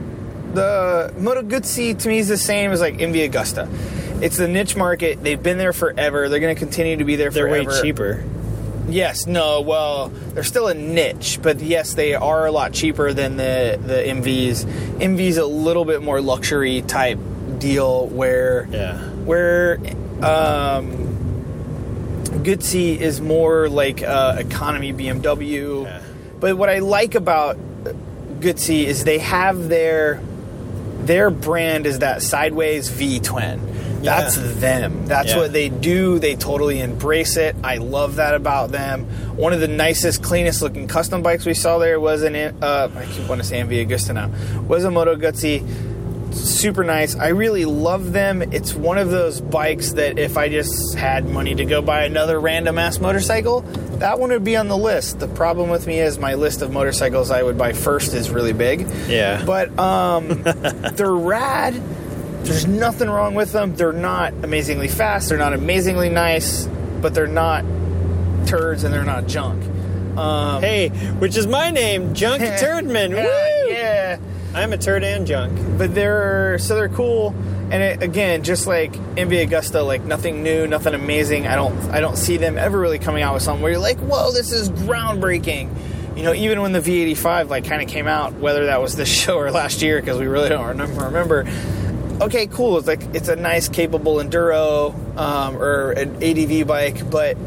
The 0.53 1.13
Moto 1.17 1.41
Guzzi 1.41 1.97
to 1.99 2.07
me 2.07 2.19
is 2.19 2.29
the 2.29 2.37
same 2.37 2.71
as 2.71 2.79
like 2.79 2.95
MV 2.95 3.29
Agusta. 3.29 3.67
It's 4.23 4.37
the 4.37 4.47
niche 4.47 4.77
market. 4.77 5.21
They've 5.21 5.41
been 5.41 5.57
there 5.57 5.73
forever. 5.73 6.29
They're 6.29 6.39
going 6.39 6.55
to 6.55 6.59
continue 6.59 6.95
to 6.95 7.03
be 7.03 7.17
there 7.17 7.25
Year. 7.25 7.31
They're 7.31 7.63
forever. 7.65 7.69
way 7.71 7.81
cheaper. 7.81 8.23
Yes, 8.87 9.25
no, 9.25 9.61
well, 9.61 10.09
they're 10.09 10.43
still 10.43 10.67
a 10.67 10.73
niche, 10.73 11.39
but 11.41 11.59
yes, 11.59 11.95
they 11.95 12.13
are 12.13 12.45
a 12.45 12.51
lot 12.51 12.71
cheaper 12.73 13.13
than 13.13 13.35
the 13.37 13.79
the 13.83 13.95
MVs. 13.95 14.65
MV's 14.99 15.37
a 15.37 15.45
little 15.45 15.85
bit 15.85 16.03
more 16.03 16.21
luxury 16.21 16.81
type 16.83 17.17
deal 17.57 18.07
where 18.07 18.67
Yeah. 18.71 18.97
where 19.25 19.77
um 20.21 21.03
Guzzi 22.43 22.97
is 22.99 23.21
more 23.21 23.69
like 23.69 24.03
uh, 24.03 24.35
economy 24.39 24.93
BMW. 24.93 25.83
Yeah. 25.83 26.01
But 26.39 26.57
what 26.57 26.69
I 26.69 26.79
like 26.79 27.15
about 27.15 27.57
Guzzi 28.39 28.85
is 28.85 29.03
they 29.03 29.17
have 29.19 29.67
their 29.69 30.21
their 30.99 31.29
brand 31.31 31.85
is 31.87 31.99
that 31.99 32.21
sideways 32.21 32.89
V 32.89 33.19
twin. 33.19 33.59
That's 34.05 34.37
Yeah. 34.37 34.43
them. 34.59 35.05
That's 35.07 35.31
Yeah. 35.31 35.37
what 35.37 35.53
they 35.53 35.69
do. 35.69 36.19
They 36.19 36.35
totally 36.35 36.79
embrace 36.81 37.37
it. 37.37 37.55
I 37.63 37.77
love 37.77 38.15
that 38.17 38.33
about 38.35 38.71
them. 38.71 39.05
One 39.35 39.51
of 39.53 39.59
the 39.59 39.67
nicest, 39.67 40.21
cleanest 40.23 40.61
looking 40.61 40.87
custom 40.87 41.21
bikes 41.21 41.45
we 41.45 41.53
saw 41.53 41.77
there 41.79 41.99
was 41.99 42.23
an 42.23 42.35
uh, 42.35 42.89
I 42.95 43.05
keep 43.05 43.27
wanting 43.27 43.41
to 43.43 43.47
say 43.47 43.59
MV 43.59 43.85
Agusta 43.87 44.13
now. 44.13 44.29
Was 44.67 44.83
a 44.85 44.91
Moto 44.91 45.15
Guzzi 45.15 45.63
super 46.33 46.83
nice. 46.83 47.15
I 47.15 47.29
really 47.29 47.63
love 47.65 48.11
them. 48.11 48.41
It's 48.41 48.73
one 48.75 48.97
of 48.97 49.09
those 49.09 49.39
bikes 49.39 49.93
that 49.93 50.19
if 50.19 50.37
I 50.37 50.49
just 50.49 50.95
had 50.95 51.29
money 51.29 51.55
to 51.55 51.63
go 51.63 51.81
buy 51.81 52.03
another 52.03 52.39
random 52.41 52.77
ass 52.77 52.99
motorcycle, 52.99 53.61
that 53.99 54.19
one 54.19 54.31
would 54.31 54.43
be 54.43 54.57
on 54.57 54.67
the 54.67 54.75
list. 54.77 55.19
The 55.19 55.29
problem 55.29 55.69
with 55.69 55.87
me 55.87 55.99
is 56.01 56.19
my 56.19 56.33
list 56.33 56.61
of 56.61 56.71
motorcycles 56.71 57.31
I 57.31 57.41
would 57.41 57.57
buy 57.57 57.71
first 57.71 58.13
is 58.13 58.29
really 58.31 58.51
big. 58.51 58.85
Yeah. 59.07 59.43
But 59.45 59.77
um, 59.79 60.27
they're 60.95 61.13
rad. 61.15 61.81
There's 62.45 62.67
nothing 62.67 63.09
wrong 63.09 63.33
with 63.35 63.51
them. 63.51 63.75
They're 63.75 63.91
not 63.93 64.33
amazingly 64.43 64.87
fast. 64.87 65.29
They're 65.29 65.37
not 65.37 65.53
amazingly 65.53 66.09
nice, 66.09 66.67
but 67.01 67.13
they're 67.13 67.27
not 67.27 67.63
turds 68.45 68.83
and 68.83 68.93
they're 68.93 69.03
not 69.03 69.27
junk. 69.27 69.63
Um, 70.17 70.61
Hey, 70.61 70.89
which 71.19 71.35
is 71.35 71.47
my 71.47 71.71
name, 71.71 72.13
Junk 72.13 72.41
Turdman. 72.59 73.11
yeah, 73.11 73.23
Woo! 73.25 73.71
yeah. 73.73 74.17
I'm 74.53 74.71
a 74.71 74.77
turd 74.77 75.03
and 75.03 75.27
junk. 75.27 75.59
but 75.77 75.93
they're 75.93 76.57
so 76.59 76.75
they're 76.75 76.87
cool 76.87 77.35
and 77.71 77.83
it, 77.83 78.01
again 78.01 78.41
just 78.43 78.67
like 78.67 78.93
MV 78.93 79.49
Agusta 79.49 79.85
like 79.85 80.03
nothing 80.03 80.43
new 80.43 80.65
nothing 80.65 80.93
amazing 80.93 81.45
I 81.45 81.55
don't 81.55 81.75
I 81.89 81.99
don't 81.99 82.15
see 82.15 82.37
them 82.37 82.57
ever 82.57 82.79
really 82.79 82.97
coming 82.99 83.21
out 83.21 83.33
with 83.33 83.43
something 83.43 83.61
where 83.61 83.73
you're 83.73 83.81
like 83.81 83.97
whoa 83.99 84.31
this 84.31 84.53
is 84.53 84.69
groundbreaking 84.69 85.69
you 86.15 86.23
know 86.23 86.33
even 86.33 86.61
when 86.61 86.71
the 86.71 86.79
V85 86.79 87.49
like 87.49 87.65
kind 87.65 87.81
of 87.81 87.89
came 87.89 88.07
out 88.07 88.31
whether 88.35 88.67
that 88.67 88.81
was 88.81 88.95
this 88.95 89.09
show 89.23 89.35
or 89.37 89.51
last 89.51 89.81
year 89.81 89.99
because 89.99 90.17
we 90.19 90.27
really 90.27 90.47
don't 90.47 90.67
remember 90.67 91.03
remember 91.03 91.43
okay 92.21 92.47
cool 92.47 92.77
it's 92.77 92.87
like 92.87 93.01
it's 93.13 93.27
a 93.27 93.35
nice 93.35 93.67
capable 93.69 94.15
enduro 94.15 94.93
um, 95.17 95.57
or 95.57 95.91
an 95.91 96.23
ADV 96.23 96.65
bike 96.67 97.09
but 97.09 97.37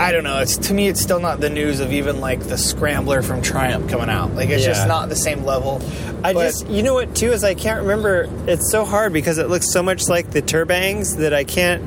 I 0.00 0.12
don't 0.12 0.22
know. 0.22 0.38
It's 0.38 0.56
to 0.68 0.74
me, 0.74 0.86
it's 0.86 1.00
still 1.00 1.18
not 1.18 1.40
the 1.40 1.50
news 1.50 1.80
of 1.80 1.92
even 1.92 2.20
like 2.20 2.38
the 2.38 2.56
Scrambler 2.56 3.20
from 3.20 3.42
Triumph 3.42 3.90
coming 3.90 4.08
out. 4.08 4.32
Like 4.32 4.48
it's 4.48 4.62
Yeah. 4.62 4.74
just 4.74 4.86
not 4.86 5.08
the 5.08 5.16
same 5.16 5.44
level. 5.44 5.82
I 6.22 6.32
But- 6.34 6.46
just, 6.46 6.68
you 6.68 6.84
know 6.84 6.94
what, 6.94 7.16
too, 7.16 7.32
is 7.32 7.42
I 7.42 7.54
can't 7.54 7.80
remember. 7.82 8.28
It's 8.46 8.70
so 8.70 8.84
hard 8.84 9.12
because 9.12 9.38
it 9.38 9.48
looks 9.48 9.72
so 9.72 9.82
much 9.82 10.08
like 10.08 10.30
the 10.30 10.40
Turbangs 10.40 11.16
that 11.16 11.34
I 11.34 11.42
can't 11.42 11.82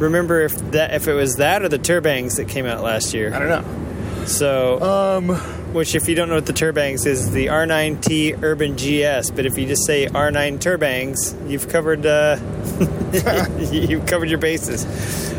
remember 0.00 0.40
if 0.42 0.72
that 0.72 0.94
if 0.94 1.06
it 1.06 1.12
was 1.14 1.36
that 1.36 1.62
or 1.62 1.68
the 1.68 1.78
Turbangs 1.78 2.38
that 2.38 2.48
came 2.48 2.66
out 2.66 2.82
last 2.82 3.14
year. 3.14 3.32
I 3.32 3.38
don't 3.38 3.48
know. 3.48 3.64
So, 4.26 4.82
Um, 4.82 5.40
which 5.74 5.96
if 5.96 6.08
you 6.08 6.14
don't 6.14 6.28
know 6.28 6.36
what 6.36 6.46
the 6.46 6.52
Turbangs 6.52 7.04
is, 7.04 7.32
the 7.32 7.46
R9T 7.46 8.42
Urban 8.42 8.76
GS. 8.76 9.30
But 9.30 9.44
if 9.44 9.58
you 9.58 9.66
just 9.66 9.84
say 9.84 10.06
R9 10.06 10.58
Turbangs, 10.58 11.50
you've 11.50 11.68
covered 11.68 12.06
uh, 12.06 12.38
you've 13.72 14.06
covered 14.06 14.30
your 14.30 14.38
bases. 14.38 14.84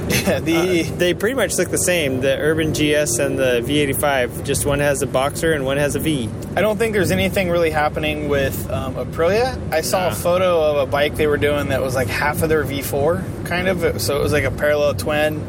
the 0.06 0.84
They 0.98 1.14
pretty 1.14 1.36
much 1.36 1.58
look 1.58 1.70
the 1.70 1.78
same. 1.78 2.20
The 2.20 2.38
Urban 2.38 2.74
GS 2.74 3.18
and 3.18 3.40
the 3.40 3.62
V85. 3.62 4.44
Just 4.44 4.66
one 4.66 4.80
has 4.80 5.02
a 5.02 5.08
boxer 5.08 5.54
and 5.54 5.66
one 5.66 5.78
has 5.78 5.96
a 5.96 6.00
V. 6.00 6.30
I 6.58 6.62
don't 6.62 6.78
think 6.78 6.94
there's 6.94 7.12
anything 7.12 7.50
really 7.50 7.72
happening 7.72 8.28
with 8.28 8.70
um, 8.70 8.96
Aprilia. 8.96 9.58
I 9.72 9.82
saw 9.82 10.10
a 10.10 10.16
photo 10.16 10.62
of 10.62 10.88
a 10.88 10.92
bike 10.92 11.16
they 11.16 11.28
were 11.28 11.38
doing 11.38 11.70
that 11.70 11.82
was 11.82 11.96
like 11.96 12.10
half 12.10 12.44
of 12.44 12.50
their 12.50 12.66
V4, 12.66 13.46
kind 13.46 13.70
of. 13.70 14.02
So 14.02 14.18
it 14.18 14.22
was 14.22 14.34
like 14.34 14.44
a 14.44 14.52
parallel 14.52 14.96
twin. 14.96 15.42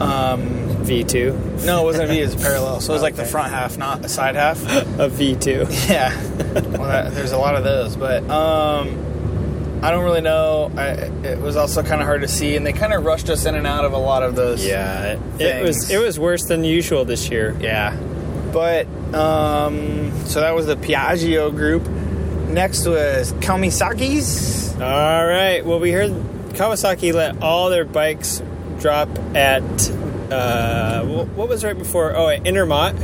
Um, 0.00 0.71
V2. 0.82 1.64
no, 1.64 1.82
it 1.82 1.84
wasn't 1.84 2.10
a 2.10 2.12
V. 2.12 2.20
It 2.20 2.24
was 2.24 2.36
parallel. 2.36 2.80
So 2.80 2.92
it 2.92 2.96
was 2.96 3.02
like 3.02 3.16
the 3.16 3.24
front 3.24 3.52
half, 3.52 3.78
not 3.78 4.02
the 4.02 4.08
side 4.08 4.34
half. 4.34 4.62
A 4.98 5.08
V2. 5.08 5.88
yeah. 5.88 6.14
Well, 6.52 6.88
that, 6.88 7.14
there's 7.14 7.32
a 7.32 7.38
lot 7.38 7.54
of 7.54 7.64
those, 7.64 7.96
but 7.96 8.22
um, 8.28 9.80
I 9.82 9.90
don't 9.90 10.04
really 10.04 10.20
know. 10.20 10.70
I, 10.76 10.90
it 11.26 11.40
was 11.40 11.56
also 11.56 11.82
kind 11.82 12.00
of 12.00 12.06
hard 12.06 12.22
to 12.22 12.28
see, 12.28 12.56
and 12.56 12.66
they 12.66 12.72
kind 12.72 12.92
of 12.92 13.04
rushed 13.04 13.28
us 13.30 13.46
in 13.46 13.54
and 13.54 13.66
out 13.66 13.84
of 13.84 13.92
a 13.92 13.98
lot 13.98 14.22
of 14.22 14.34
those. 14.36 14.64
Yeah, 14.64 15.18
it, 15.38 15.40
it 15.40 15.62
was 15.64 15.90
it 15.90 15.98
was 15.98 16.18
worse 16.18 16.44
than 16.44 16.64
usual 16.64 17.04
this 17.04 17.28
year. 17.30 17.56
Yeah. 17.60 17.96
But 18.52 18.86
um, 19.14 20.12
so 20.26 20.40
that 20.40 20.54
was 20.54 20.66
the 20.66 20.76
Piaggio 20.76 21.50
group. 21.50 21.88
Next 22.48 22.86
was 22.86 23.32
Kawasaki's. 23.34 24.74
All 24.74 25.26
right. 25.26 25.64
Well, 25.64 25.80
we 25.80 25.90
heard 25.90 26.10
Kawasaki 26.52 27.14
let 27.14 27.42
all 27.42 27.70
their 27.70 27.84
bikes 27.86 28.42
drop 28.78 29.08
at 29.34 29.62
uh, 30.32 31.04
what 31.04 31.48
was 31.48 31.64
right 31.64 31.76
before? 31.76 32.14
Oh, 32.16 32.28
at 32.28 32.42
Intermot. 32.44 32.94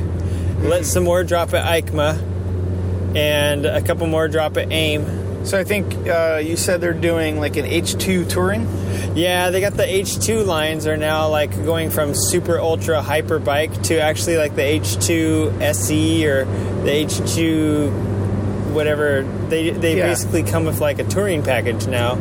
Let 0.64 0.84
some 0.84 1.04
more 1.04 1.22
drop 1.24 1.54
at 1.54 1.64
EICMA, 1.84 3.16
and 3.16 3.64
a 3.66 3.80
couple 3.82 4.06
more 4.06 4.26
drop 4.28 4.56
at 4.56 4.72
AIM. 4.72 5.44
So 5.44 5.56
I 5.58 5.62
think 5.64 5.94
uh, 6.08 6.40
you 6.44 6.56
said 6.56 6.80
they're 6.80 6.92
doing 6.92 7.38
like 7.38 7.56
an 7.56 7.64
H2 7.64 8.28
touring. 8.28 8.66
Yeah, 9.14 9.50
they 9.50 9.60
got 9.60 9.74
the 9.74 9.84
H2 9.84 10.44
lines 10.44 10.86
are 10.86 10.96
now 10.96 11.28
like 11.28 11.52
going 11.64 11.90
from 11.90 12.12
super 12.14 12.58
ultra 12.58 13.00
hyper 13.00 13.38
bike 13.38 13.82
to 13.84 14.00
actually 14.00 14.36
like 14.36 14.56
the 14.56 14.62
H2 14.62 15.60
SE 15.60 16.26
or 16.26 16.44
the 16.44 16.90
H2 16.90 18.72
whatever. 18.72 19.22
They 19.48 19.70
they 19.70 19.96
Yeah. 19.96 20.08
basically 20.08 20.42
come 20.42 20.64
with 20.64 20.80
like 20.80 20.98
a 20.98 21.04
touring 21.04 21.42
package 21.44 21.86
now, 21.86 22.16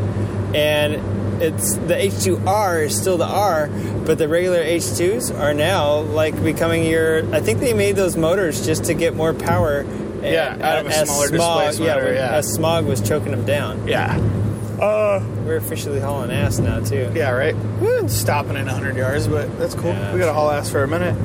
and 0.54 1.02
it's 1.42 1.76
the 1.76 1.94
H2R 1.96 2.86
is 2.86 2.98
still 3.00 3.18
the 3.18 3.26
R, 3.26 3.68
but 4.06 4.18
the 4.18 4.28
regular 4.28 4.60
H2s 4.64 5.38
are 5.38 5.54
now 5.54 6.00
like 6.02 6.42
becoming 6.44 6.84
your. 6.84 7.24
I 7.34 7.40
think 7.42 7.60
they 7.60 7.74
made 7.74 7.96
those 7.96 8.16
motors 8.18 8.66
just 8.66 8.86
to 8.86 8.94
get 8.94 9.16
more 9.16 9.34
power. 9.34 9.86
Yeah, 10.24 10.54
and- 10.54 10.62
out 10.64 10.80
of 10.80 10.88
a 10.88 11.06
smaller 11.06 11.28
smog, 11.28 11.60
displacement, 11.70 11.86
Yeah, 11.88 11.96
when- 12.06 12.14
yeah. 12.16 12.36
as 12.38 12.48
smog 12.54 12.86
was 12.86 13.02
choking 13.08 13.32
them 13.32 13.46
down. 13.46 13.88
Yeah. 13.88 14.18
Uh, 14.82 15.24
We're 15.46 15.56
officially 15.58 16.00
hauling 16.00 16.30
ass 16.32 16.60
now 16.60 16.80
too. 16.82 17.12
yeah, 17.16 17.32
right. 17.32 17.56
We're 17.82 18.08
stopping 18.10 18.58
at 18.58 18.66
100 18.66 18.96
yards, 18.96 19.28
but 19.28 19.58
that's 19.58 19.74
cool. 19.74 19.92
Yeah. 19.92 20.14
we 20.14 20.20
got 20.20 20.28
to 20.28 20.34
haul 20.34 20.52
ass 20.52 20.70
for 20.70 20.84
a 20.84 20.88
minute. 20.88 21.16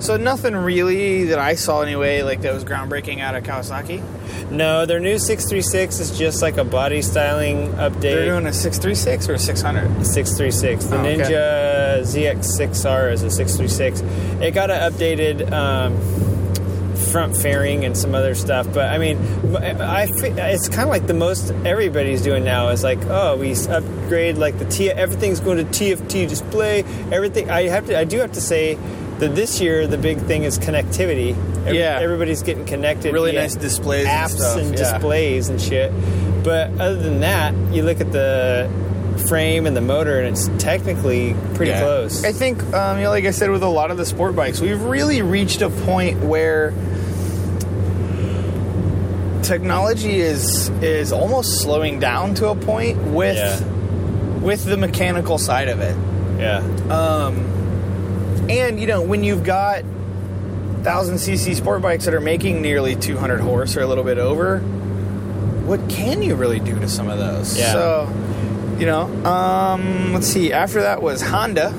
So 0.00 0.16
nothing 0.16 0.56
really 0.56 1.24
that 1.24 1.38
I 1.38 1.54
saw 1.54 1.82
anyway, 1.82 2.22
like 2.22 2.40
that 2.40 2.54
was 2.54 2.64
groundbreaking 2.64 3.20
out 3.20 3.34
of 3.34 3.44
Kawasaki. 3.44 4.02
No, 4.50 4.86
their 4.86 4.98
new 4.98 5.18
636 5.18 6.00
is 6.00 6.18
just 6.18 6.40
like 6.42 6.56
a 6.56 6.64
body 6.64 7.02
styling 7.02 7.68
update. 7.74 8.00
They're 8.00 8.24
doing 8.32 8.46
a 8.46 8.52
636 8.52 9.28
or 9.28 9.34
a 9.34 9.38
600. 9.38 10.06
636. 10.06 10.84
The 10.86 10.96
Oh, 10.96 11.00
okay. 11.00 11.16
Ninja 11.16 12.00
ZX6R 12.00 13.12
is 13.12 13.22
a 13.22 13.30
636. 13.30 14.00
It 14.42 14.52
got 14.54 14.70
an 14.70 14.90
updated 14.92 15.52
um, 15.52 15.94
front 17.12 17.36
fairing 17.36 17.84
and 17.84 17.96
some 17.96 18.14
other 18.14 18.34
stuff, 18.34 18.66
but 18.72 18.88
I 18.88 18.98
mean, 18.98 19.18
I 19.56 20.06
fe- 20.06 20.52
it's 20.52 20.68
kind 20.68 20.82
of 20.82 20.88
like 20.88 21.06
the 21.06 21.14
most 21.14 21.50
everybody's 21.64 22.22
doing 22.22 22.44
now 22.44 22.68
is 22.68 22.82
like, 22.82 22.98
oh, 23.06 23.36
we 23.36 23.52
upgrade 23.68 24.38
like 24.38 24.58
the 24.58 24.64
T. 24.64 24.90
Everything's 24.90 25.40
going 25.40 25.58
to 25.58 25.64
TFT 25.64 26.28
display. 26.28 26.84
Everything. 27.12 27.50
I 27.50 27.64
have 27.68 27.86
to. 27.86 27.98
I 27.98 28.04
do 28.04 28.18
have 28.18 28.32
to 28.32 28.40
say. 28.40 28.78
That 29.20 29.34
this 29.34 29.60
year 29.60 29.86
the 29.86 29.98
big 29.98 30.18
thing 30.18 30.44
is 30.44 30.58
connectivity. 30.58 31.36
Every- 31.66 31.78
Yeah. 31.78 31.98
everybody's 32.00 32.42
getting 32.42 32.64
connected. 32.64 33.12
Really 33.12 33.32
nice 33.32 33.54
displays 33.54 34.06
and 34.06 34.12
apps 34.30 34.30
stuff, 34.36 34.58
and 34.58 34.70
yeah. 34.70 34.76
displays 34.76 35.48
and 35.50 35.60
shit. 35.60 35.92
But 36.42 36.70
other 36.80 36.96
than 36.96 37.20
that, 37.20 37.54
you 37.70 37.82
look 37.82 38.00
at 38.00 38.12
the 38.12 38.68
frame 39.28 39.66
and 39.66 39.76
the 39.76 39.82
motor, 39.82 40.18
and 40.18 40.28
it's 40.28 40.48
technically 40.56 41.36
pretty 41.54 41.72
Yeah. 41.72 41.80
close. 41.82 42.24
I 42.24 42.32
think, 42.32 42.62
um, 42.72 42.96
you 42.96 43.04
know, 43.04 43.10
like 43.10 43.26
I 43.26 43.30
said, 43.32 43.50
with 43.50 43.62
a 43.62 43.68
lot 43.68 43.90
of 43.90 43.98
the 43.98 44.06
sport 44.06 44.34
bikes, 44.34 44.60
we've 44.60 44.82
really 44.82 45.20
reached 45.20 45.60
a 45.60 45.68
point 45.68 46.24
where 46.24 46.72
technology 49.42 50.20
is 50.20 50.70
is 50.80 51.12
almost 51.12 51.60
slowing 51.60 51.98
down 51.98 52.34
to 52.34 52.48
a 52.48 52.54
point 52.54 52.96
with 53.08 53.36
Yeah. 53.36 53.58
with 54.40 54.64
the 54.64 54.76
mechanical 54.76 55.38
side 55.38 55.68
of 55.68 55.80
it. 55.80 55.94
yeah, 56.38 56.62
Um, 56.88 57.44
and 58.50 58.80
you 58.80 58.86
know, 58.86 59.02
when 59.02 59.22
you've 59.24 59.44
got 59.44 59.84
thousand 60.82 61.16
cc 61.16 61.54
sport 61.56 61.82
bikes 61.82 62.06
that 62.06 62.14
are 62.14 62.20
making 62.22 62.62
nearly 62.62 62.96
200 62.96 63.40
horse 63.40 63.76
or 63.76 63.82
a 63.82 63.86
little 63.86 64.04
bit 64.04 64.18
over, 64.18 64.58
what 65.66 65.88
can 65.90 66.22
you 66.22 66.34
really 66.34 66.58
do 66.58 66.78
to 66.78 66.88
some 66.88 67.08
of 67.08 67.18
those? 67.18 67.56
Yeah. 67.58 67.72
So, 67.72 68.76
you 68.78 68.86
know, 68.86 69.02
um, 69.26 70.12
let's 70.14 70.26
see. 70.26 70.52
After 70.52 70.80
that 70.82 71.02
was 71.02 71.20
Honda. 71.22 71.74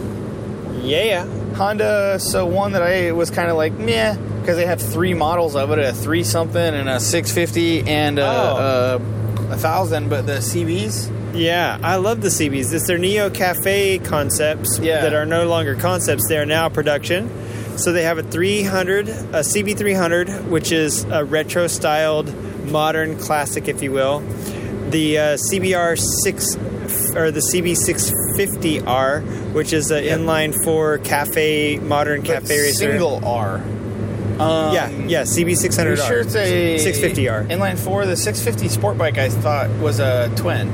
yeah, 0.84 1.26
Honda, 1.56 2.20
so 2.20 2.46
one 2.46 2.74
that 2.74 2.84
I 2.84 3.12
was 3.12 3.30
kind 3.32 3.50
of 3.50 3.58
like, 3.58 3.74
meh, 3.74 4.16
because 4.40 4.56
they 4.58 4.66
have 4.66 4.82
three 4.82 5.14
models 5.14 5.56
of 5.56 5.72
it 5.72 5.80
a 5.80 5.94
three 5.94 6.24
something 6.24 6.62
and 6.62 6.88
a 6.88 7.00
650 7.00 7.90
and 7.90 8.20
a, 8.20 8.24
Oh. 8.26 9.00
a, 9.50 9.54
a 9.54 9.58
thousand, 9.58 10.10
but 10.10 10.26
the 10.28 10.38
CBs. 10.38 11.10
Yeah. 11.34 11.78
I 11.82 11.96
love 11.98 12.22
the 12.22 12.30
CBs. 12.30 12.74
It's 12.74 12.88
their 12.88 12.98
Neo 12.98 13.30
Cafe 13.30 14.00
concepts 14.00 14.80
Yeah. 14.80 15.02
that 15.02 15.14
are 15.14 15.26
no 15.26 15.48
longer 15.48 15.76
concepts; 15.76 16.28
they 16.28 16.38
are 16.38 16.46
now 16.46 16.70
production. 16.70 17.30
So 17.78 17.92
they 17.94 18.04
have 18.04 18.18
a 18.18 18.24
300, 18.24 19.10
a 19.10 19.44
CB300, 19.44 20.48
which 20.50 20.72
is 20.72 21.06
a 21.06 21.24
retro-styled, 21.24 22.32
modern 22.70 23.18
classic, 23.18 23.68
if 23.68 23.82
you 23.82 23.92
will. 23.92 24.20
The 24.90 25.18
uh, 25.18 25.38
CBR 25.38 25.98
six 26.24 26.56
or 27.16 27.32
the 27.32 27.40
CB650R, 27.40 29.54
which 29.54 29.74
is 29.74 29.90
an 29.92 30.04
Yeah. 30.04 30.18
inline 30.18 30.54
four 30.64 30.98
cafe, 31.00 31.78
modern 31.80 32.22
but 32.22 32.42
cafe 32.42 32.60
racer. 32.60 32.92
Single 32.92 33.22
R. 33.26 33.62
Um, 34.40 34.74
Yeah, 34.74 34.90
yeah, 35.08 35.22
CB600R. 35.24 36.08
Sure 36.08 36.20
it's 36.22 36.36
a 36.36 36.78
650R. 36.78 37.48
inline 37.50 37.78
four. 37.78 38.06
The 38.06 38.16
650 38.18 38.70
sport 38.70 38.98
bike 38.98 39.18
I 39.18 39.30
thought 39.30 39.70
was 39.80 40.00
a 40.00 40.30
twin. 40.36 40.72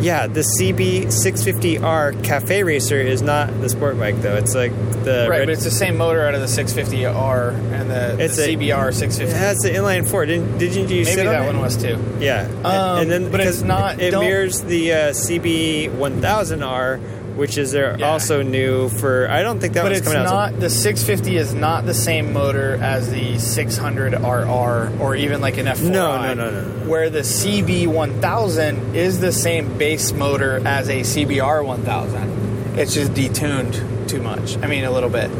Yeah, 0.00 0.26
the 0.28 0.40
CB650R 0.60 2.22
Cafe 2.24 2.62
Racer 2.62 3.00
is 3.00 3.20
not 3.22 3.60
the 3.60 3.68
sport 3.68 3.98
bike 3.98 4.16
though. 4.22 4.36
It's 4.36 4.54
like 4.54 4.72
the 5.04 5.26
right, 5.28 5.38
red- 5.40 5.46
but 5.46 5.52
it's 5.54 5.64
the 5.64 5.70
same 5.70 5.96
motor 5.96 6.26
out 6.26 6.34
of 6.34 6.40
the 6.40 6.46
650R 6.46 7.50
and 7.72 7.90
the, 7.90 8.16
It's 8.24 8.36
the 8.36 8.44
a- 8.44 8.56
CBR 8.56 8.90
it 8.90 8.94
650. 8.94 9.36
has 9.38 9.58
the 9.58 9.70
inline 9.70 10.08
four. 10.08 10.24
Didn't 10.26 10.58
did 10.58 10.74
you, 10.74 10.82
you 10.82 10.88
Maybe 10.88 11.04
sit 11.04 11.26
on 11.26 11.32
that 11.32 11.42
it? 11.44 11.46
one 11.46 11.60
was 11.60 11.76
too. 11.76 11.98
Yeah, 12.20 12.46
Um, 12.64 12.98
and 13.02 13.10
then 13.10 13.30
but 13.30 13.40
it's 13.40 13.62
not- 13.62 14.00
It 14.00 14.12
mirrors 14.12 14.60
the 14.62 14.92
uh, 14.92 14.96
CB1000R, 15.12 17.00
which 17.38 17.56
is 17.56 17.72
their 17.72 17.96
Yeah. 17.98 18.10
also 18.10 18.42
new 18.42 18.88
for. 18.88 19.28
I 19.30 19.42
don't 19.42 19.60
think 19.60 19.74
that 19.74 19.82
But 19.82 19.92
one's 19.92 19.98
it's 20.00 20.08
coming 20.08 20.26
out. 20.26 20.52
not 20.52 20.60
the 20.60 20.68
650 20.68 21.36
is 21.36 21.54
not 21.54 21.86
the 21.86 21.94
same 21.94 22.32
motor 22.32 22.78
as 22.82 23.10
the 23.10 23.38
600 23.38 24.14
RR 24.14 24.90
or 25.00 25.14
even 25.16 25.40
like 25.40 25.56
an 25.56 25.66
F4i. 25.66 25.90
No, 25.90 26.20
no, 26.20 26.34
no, 26.34 26.50
no, 26.50 26.60
no. 26.62 26.90
Where 26.90 27.08
the 27.08 27.20
CB 27.24 27.86
1000 27.86 28.94
is 28.96 29.20
the 29.20 29.32
same 29.32 29.78
base 29.78 30.12
motor 30.12 30.60
as 30.64 30.88
a 30.88 31.00
CBR 31.04 31.62
1000. 31.64 32.76
It's 32.76 32.94
just 32.94 33.12
detuned 33.14 33.80
too 34.08 34.20
much. 34.22 34.56
I 34.58 34.66
mean, 34.66 34.84
a 34.84 34.90
little 34.90 35.10
bit. 35.10 35.30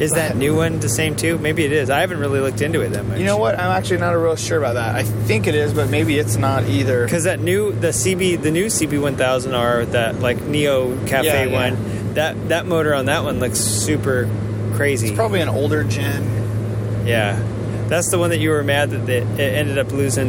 Is 0.00 0.12
that 0.12 0.36
new 0.36 0.54
one 0.54 0.80
the 0.80 0.88
same 0.88 1.16
too? 1.16 1.38
Maybe 1.38 1.64
it 1.64 1.72
is. 1.72 1.90
I 1.90 2.00
haven't 2.00 2.18
really 2.20 2.40
looked 2.40 2.60
into 2.60 2.80
it 2.82 2.90
that 2.90 3.04
much. 3.04 3.18
You 3.18 3.24
know 3.24 3.38
what? 3.38 3.54
I'm 3.58 3.70
actually 3.76 3.98
not 3.98 4.12
real 4.12 4.36
sure 4.36 4.58
about 4.58 4.74
that. 4.74 4.94
I 4.94 5.02
think 5.02 5.46
it 5.46 5.54
is, 5.54 5.72
but 5.72 5.90
maybe 5.90 6.18
it's 6.18 6.36
not 6.36 6.64
either. 6.64 7.04
Because 7.04 7.24
that 7.24 7.40
new 7.40 7.72
the 7.72 7.88
CB 7.88 8.42
the 8.42 8.50
new 8.50 8.66
CB1000R 8.66 9.92
that 9.92 10.20
like 10.20 10.42
Neo 10.42 10.96
Cafe 11.06 11.26
Yeah, 11.26 11.44
yeah. 11.44 11.70
one 11.70 12.14
that 12.14 12.48
that 12.48 12.66
motor 12.66 12.94
on 12.94 13.06
that 13.06 13.24
one 13.24 13.40
looks 13.40 13.58
super 13.58 14.28
crazy. 14.74 15.08
It's 15.08 15.16
probably 15.16 15.40
an 15.40 15.48
older 15.48 15.84
gen. 15.84 17.06
Yeah, 17.06 17.40
that's 17.88 18.10
the 18.10 18.18
one 18.18 18.30
that 18.30 18.38
you 18.38 18.50
were 18.50 18.62
mad 18.62 18.90
that 18.90 19.08
it, 19.08 19.22
it 19.38 19.54
ended 19.54 19.78
up 19.78 19.90
losing 19.92 20.28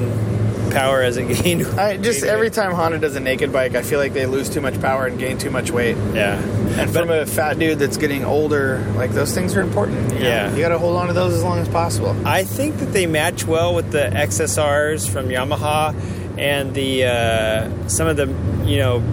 power 0.72 1.02
as 1.02 1.18
it 1.18 1.28
gained. 1.44 1.66
I 1.80 1.98
just 1.98 2.24
every 2.24 2.50
time 2.50 2.74
Honda 2.74 3.00
does 3.00 3.16
a 3.16 3.20
naked 3.20 3.52
bike, 3.52 3.76
I 3.76 3.82
feel 3.82 4.00
like 4.00 4.14
they 4.14 4.26
lose 4.26 4.50
too 4.50 4.62
much 4.62 4.80
power 4.82 5.06
and 5.08 5.20
gain 5.20 5.38
too 5.38 5.50
much 5.50 5.72
weight. 5.72 5.96
Yeah, 6.14 6.42
And 6.80 6.92
from 6.92 7.10
a 7.10 7.26
fat 7.26 7.60
dude 7.60 7.80
that's 7.80 7.98
getting 7.98 8.24
older, 8.26 8.80
like 8.96 9.12
those 9.12 9.34
things 9.34 9.56
are 9.56 9.62
important. 9.62 10.14
you 10.14 10.20
know? 10.20 10.26
Yeah. 10.26 10.54
you 10.56 10.62
got 10.62 10.70
to 10.70 10.80
hold 10.80 10.98
on 10.98 11.08
to 11.08 11.14
those 11.14 11.34
as 11.34 11.44
long 11.44 11.60
as 11.60 11.68
possible. 11.70 12.16
I 12.28 12.44
think 12.44 12.78
that 12.78 12.94
they 12.94 13.06
match 13.06 13.46
well 13.46 13.74
with 13.76 13.92
the 13.92 14.10
XSRs 14.14 15.10
from 15.10 15.28
Yamaha 15.28 15.94
and 16.38 16.74
the 16.74 17.06
uh, 17.06 17.88
some 17.90 18.08
of 18.08 18.16
the 18.18 18.28
you 18.66 18.78
know 18.78 19.04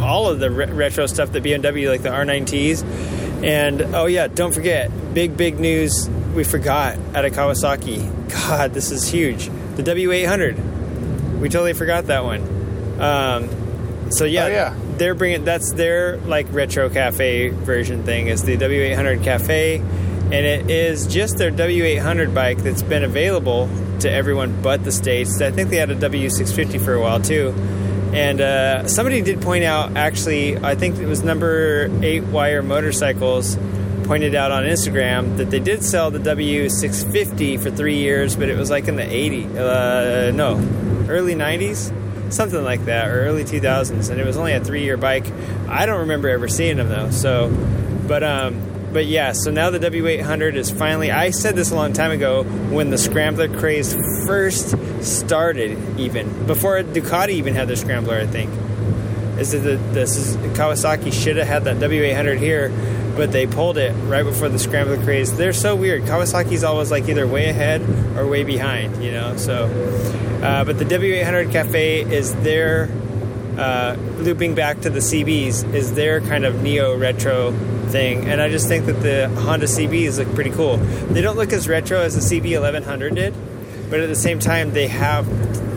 all 0.00 0.28
of 0.28 0.38
the 0.40 0.50
re- 0.50 0.66
retro 0.66 1.06
stuff 1.06 1.32
that 1.32 1.42
BMW 1.42 1.88
like 1.88 2.02
the 2.02 2.10
R9Ts. 2.10 2.84
And 3.44 3.82
oh 3.94 4.06
yeah, 4.06 4.26
don't 4.28 4.52
forget 4.54 4.90
big 5.14 5.36
big 5.36 5.60
news 5.60 6.08
we 6.34 6.44
forgot 6.44 6.98
out 7.14 7.24
of 7.24 7.32
Kawasaki. 7.32 8.10
God, 8.30 8.72
this 8.74 8.90
is 8.90 9.06
huge. 9.08 9.46
The 9.76 9.82
W800. 9.82 10.83
We 11.40 11.48
totally 11.48 11.72
forgot 11.74 12.06
that 12.06 12.24
one. 12.24 12.42
Um, 13.00 14.10
so 14.10 14.24
yeah, 14.24 14.44
Oh, 14.44 14.48
yeah. 14.48 14.74
they're 14.98 15.14
bringing 15.14 15.44
that's 15.44 15.72
their 15.72 16.18
like 16.18 16.46
retro 16.50 16.88
cafe 16.90 17.48
version 17.48 18.04
thing 18.04 18.28
is 18.28 18.42
the 18.42 18.56
W800 18.56 19.24
Cafe, 19.24 19.76
and 19.78 20.32
it 20.34 20.70
is 20.70 21.06
just 21.06 21.38
their 21.38 21.50
W800 21.50 22.34
bike 22.34 22.58
that's 22.58 22.82
been 22.82 23.02
available 23.04 23.68
to 24.00 24.10
everyone 24.10 24.60
but 24.62 24.84
the 24.84 24.92
states. 24.92 25.40
I 25.40 25.50
think 25.50 25.70
they 25.70 25.76
had 25.76 25.90
a 25.90 25.96
W650 25.96 26.84
for 26.84 26.94
a 26.94 27.00
while 27.00 27.20
too. 27.20 27.54
And 28.12 28.40
uh, 28.40 28.86
somebody 28.86 29.22
did 29.22 29.40
point 29.42 29.64
out, 29.64 29.96
actually, 29.96 30.56
I 30.56 30.76
think 30.76 30.98
it 30.98 31.06
was 31.06 31.24
number 31.24 31.90
eight 32.02 32.22
wire 32.22 32.62
motorcycles 32.62 33.56
pointed 34.04 34.34
out 34.34 34.50
on 34.50 34.64
Instagram 34.64 35.36
that 35.38 35.50
they 35.50 35.60
did 35.60 35.82
sell 35.82 36.10
the 36.10 36.18
W650 36.18 37.62
for 37.62 37.70
three 37.70 37.96
years, 37.96 38.36
but 38.36 38.48
it 38.48 38.56
was 38.56 38.70
like 38.70 38.88
in 38.88 38.96
the 38.96 39.02
80s, 39.02 39.56
uh, 39.56 40.30
no, 40.32 40.56
early 41.08 41.34
90s, 41.34 42.32
something 42.32 42.62
like 42.62 42.84
that, 42.84 43.08
or 43.08 43.24
early 43.26 43.44
2000s, 43.44 44.10
and 44.10 44.20
it 44.20 44.26
was 44.26 44.36
only 44.36 44.52
a 44.52 44.60
three 44.60 44.84
year 44.84 44.96
bike. 44.96 45.26
I 45.68 45.86
don't 45.86 46.00
remember 46.00 46.28
ever 46.28 46.48
seeing 46.48 46.76
them 46.76 46.88
though. 46.88 47.10
So, 47.10 47.50
but 48.06 48.22
um, 48.22 48.60
but 48.92 49.06
yeah. 49.06 49.32
So 49.32 49.50
now 49.50 49.70
the 49.70 49.80
W800 49.80 50.54
is 50.54 50.70
finally. 50.70 51.10
I 51.10 51.30
said 51.30 51.56
this 51.56 51.70
a 51.70 51.74
long 51.74 51.92
time 51.92 52.10
ago 52.10 52.44
when 52.44 52.90
the 52.90 52.98
scrambler 52.98 53.48
craze 53.48 53.94
first 54.26 54.76
started, 55.02 55.98
even 55.98 56.46
before 56.46 56.82
Ducati 56.82 57.30
even 57.30 57.54
had 57.54 57.68
their 57.68 57.76
scrambler. 57.76 58.16
I 58.16 58.26
think 58.26 58.50
is 59.38 59.50
that 59.50 59.58
the, 59.58 59.76
this 59.92 60.16
is 60.16 60.36
Kawasaki 60.56 61.12
should 61.12 61.36
have 61.36 61.46
had 61.46 61.64
that 61.64 61.76
W800 61.78 62.38
here, 62.38 62.68
but 63.16 63.32
they 63.32 63.46
pulled 63.46 63.78
it 63.78 63.92
right 64.08 64.24
before 64.24 64.48
the 64.48 64.58
scrambler 64.58 65.02
craze. 65.02 65.36
They're 65.36 65.52
so 65.52 65.76
weird. 65.76 66.02
Kawasaki's 66.02 66.64
always 66.64 66.90
like 66.90 67.08
either 67.08 67.26
way 67.26 67.48
ahead 67.48 67.82
or 68.16 68.26
way 68.26 68.44
behind, 68.44 69.02
you 69.02 69.12
know. 69.12 69.36
So, 69.36 69.66
uh, 70.42 70.64
but 70.64 70.78
the 70.78 70.84
W800 70.84 71.52
Cafe 71.52 72.02
is 72.02 72.34
their 72.36 72.88
uh, 73.58 73.96
looping 74.18 74.54
back 74.54 74.80
to 74.80 74.90
the 74.90 74.98
CBs 74.98 75.74
is 75.74 75.94
their 75.94 76.20
kind 76.20 76.44
of 76.44 76.62
neo 76.62 76.96
retro 76.96 77.52
thing, 77.88 78.28
and 78.28 78.40
I 78.40 78.48
just 78.48 78.66
think 78.66 78.86
that 78.86 79.00
the 79.00 79.28
Honda 79.42 79.66
CBs 79.66 80.18
look 80.18 80.34
pretty 80.34 80.50
cool. 80.50 80.78
They 80.78 81.20
don't 81.20 81.36
look 81.36 81.52
as 81.52 81.68
retro 81.68 82.00
as 82.00 82.14
the 82.14 82.40
CB 82.40 82.52
1100 82.60 83.14
did, 83.14 83.34
but 83.90 84.00
at 84.00 84.08
the 84.08 84.16
same 84.16 84.40
time 84.40 84.72
they 84.72 84.88
have 84.88 85.28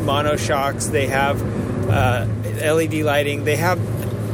mono 0.04 0.38
shocks, 0.38 0.88
they 0.88 1.08
have 1.08 1.42
uh, 1.90 2.26
LED 2.62 2.96
lighting, 2.96 3.44
they 3.44 3.58
have 3.58 3.80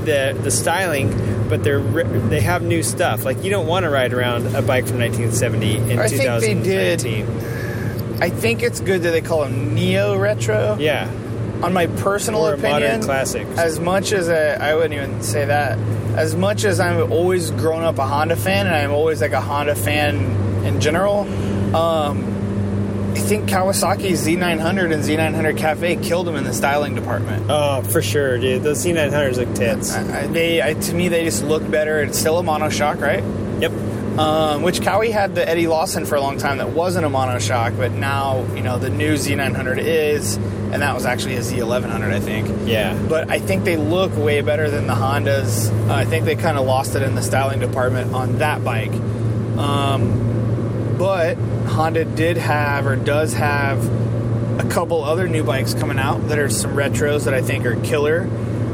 the 0.06 0.38
the 0.42 0.52
styling, 0.52 1.12
but 1.54 1.64
they're 1.64 1.80
they 2.30 2.42
have 2.42 2.64
new 2.64 2.82
stuff. 2.82 3.26
Like 3.26 3.44
you 3.44 3.52
don't 3.52 3.68
want 3.68 3.84
to 3.84 3.90
ride 3.92 4.12
around 4.12 4.48
a 4.56 4.62
bike 4.64 4.88
from 4.88 4.98
1970 4.98 5.76
in 5.92 6.00
I 6.00 6.08
think 6.08 6.22
they 6.42 6.54
2019. 6.56 7.26
did. 7.28 8.22
I 8.24 8.32
think 8.32 8.64
it's 8.64 8.80
good 8.80 9.04
that 9.04 9.12
they 9.12 9.22
call 9.22 9.44
them 9.44 9.76
neo 9.76 10.18
retro. 10.18 10.78
Yeah, 10.80 11.08
On 11.62 11.72
my 11.72 11.86
personal 11.86 12.42
or 12.48 12.54
opinion, 12.56 12.82
modern 12.82 13.02
classic. 13.04 13.46
as 13.56 13.80
much 13.80 14.14
as 14.14 14.30
I, 14.30 14.72
I 14.72 14.74
wouldn't 14.74 14.96
even 14.96 15.22
say 15.22 15.46
that. 15.46 15.78
As 16.18 16.36
much 16.36 16.64
as 16.64 16.80
I'm 16.80 17.12
always 17.12 17.52
grown 17.52 17.84
up 17.84 18.00
a 18.00 18.08
Honda 18.08 18.36
fan, 18.36 18.66
and 18.66 18.76
I'm 18.76 18.92
always 18.92 19.22
like 19.22 19.34
a 19.34 19.42
Honda 19.42 19.76
fan 19.76 20.16
in 20.66 20.82
general. 20.82 21.20
Um, 21.76 22.24
I 23.16 23.26
think 23.26 23.48
Kawasaki's 23.50 24.26
Z900 24.28 24.94
and 24.94 25.04
Z900 25.04 25.58
Cafe 25.58 25.96
killed 25.98 26.28
them 26.28 26.36
in 26.36 26.44
the 26.44 26.54
styling 26.54 26.96
department. 26.96 27.46
Oh, 27.50 27.82
for 27.84 28.02
sure, 28.02 28.38
dude. 28.40 28.64
Those 28.64 28.84
Z900s 28.86 29.38
look 29.38 29.54
tits. 29.56 29.94
I, 29.94 30.22
I- 30.24 30.28
they, 30.28 30.62
I, 30.62 30.74
to 30.74 30.94
me, 30.94 31.08
they 31.10 31.24
just 31.24 31.44
look 31.44 31.70
better. 31.70 32.02
It's 32.02 32.18
still 32.18 32.40
a 32.40 32.44
monoshock, 32.44 33.00
right? 33.02 33.24
Yep. 33.62 33.72
Um, 34.20 34.62
which 34.62 34.82
Kawi 34.82 35.12
had 35.12 35.34
the 35.34 35.48
Eddie 35.48 35.66
Lawson 35.68 36.06
for 36.06 36.16
a 36.16 36.22
long 36.22 36.38
time 36.38 36.58
that 36.60 36.70
wasn't 36.70 37.06
a 37.06 37.10
monoshock, 37.10 37.76
but 37.78 37.92
now 37.94 38.46
you 38.54 38.62
know 38.62 38.78
the 38.78 38.90
new 38.92 39.14
Z900 39.16 39.80
is, 39.80 40.36
and 40.38 40.82
that 40.84 40.94
was 40.94 41.06
actually 41.08 41.36
a 41.36 41.40
Z1100, 41.40 42.14
I 42.14 42.20
think. 42.20 42.48
Yeah. 42.68 42.94
But 43.10 43.32
I 43.32 43.40
think 43.40 43.64
they 43.64 43.76
look 43.78 44.16
way 44.16 44.42
better 44.42 44.70
than 44.70 44.86
the 44.86 44.94
Hondas. 44.94 45.72
Uh, 45.90 45.94
I 45.94 46.06
think 46.06 46.26
they 46.26 46.36
kind 46.36 46.60
of 46.60 46.66
lost 46.68 46.96
it 46.96 47.02
in 47.02 47.16
the 47.16 47.24
styling 47.24 47.60
department 47.60 48.14
on 48.14 48.38
that 48.38 48.64
bike. 48.64 48.92
Um, 49.58 50.33
but 50.98 51.36
Honda 51.68 52.06
did 52.06 52.38
have 52.38 52.86
or 52.88 52.96
does 52.96 53.34
have 53.34 53.84
a 54.60 54.68
couple 54.70 55.04
other 55.04 55.28
new 55.28 55.44
bikes 55.44 55.74
coming 55.74 56.00
out 56.00 56.28
that 56.28 56.40
are 56.40 56.50
some 56.50 56.72
retros 56.74 57.26
that 57.26 57.34
I 57.34 57.42
think 57.42 57.66
are 57.66 57.76
killer. 57.82 58.26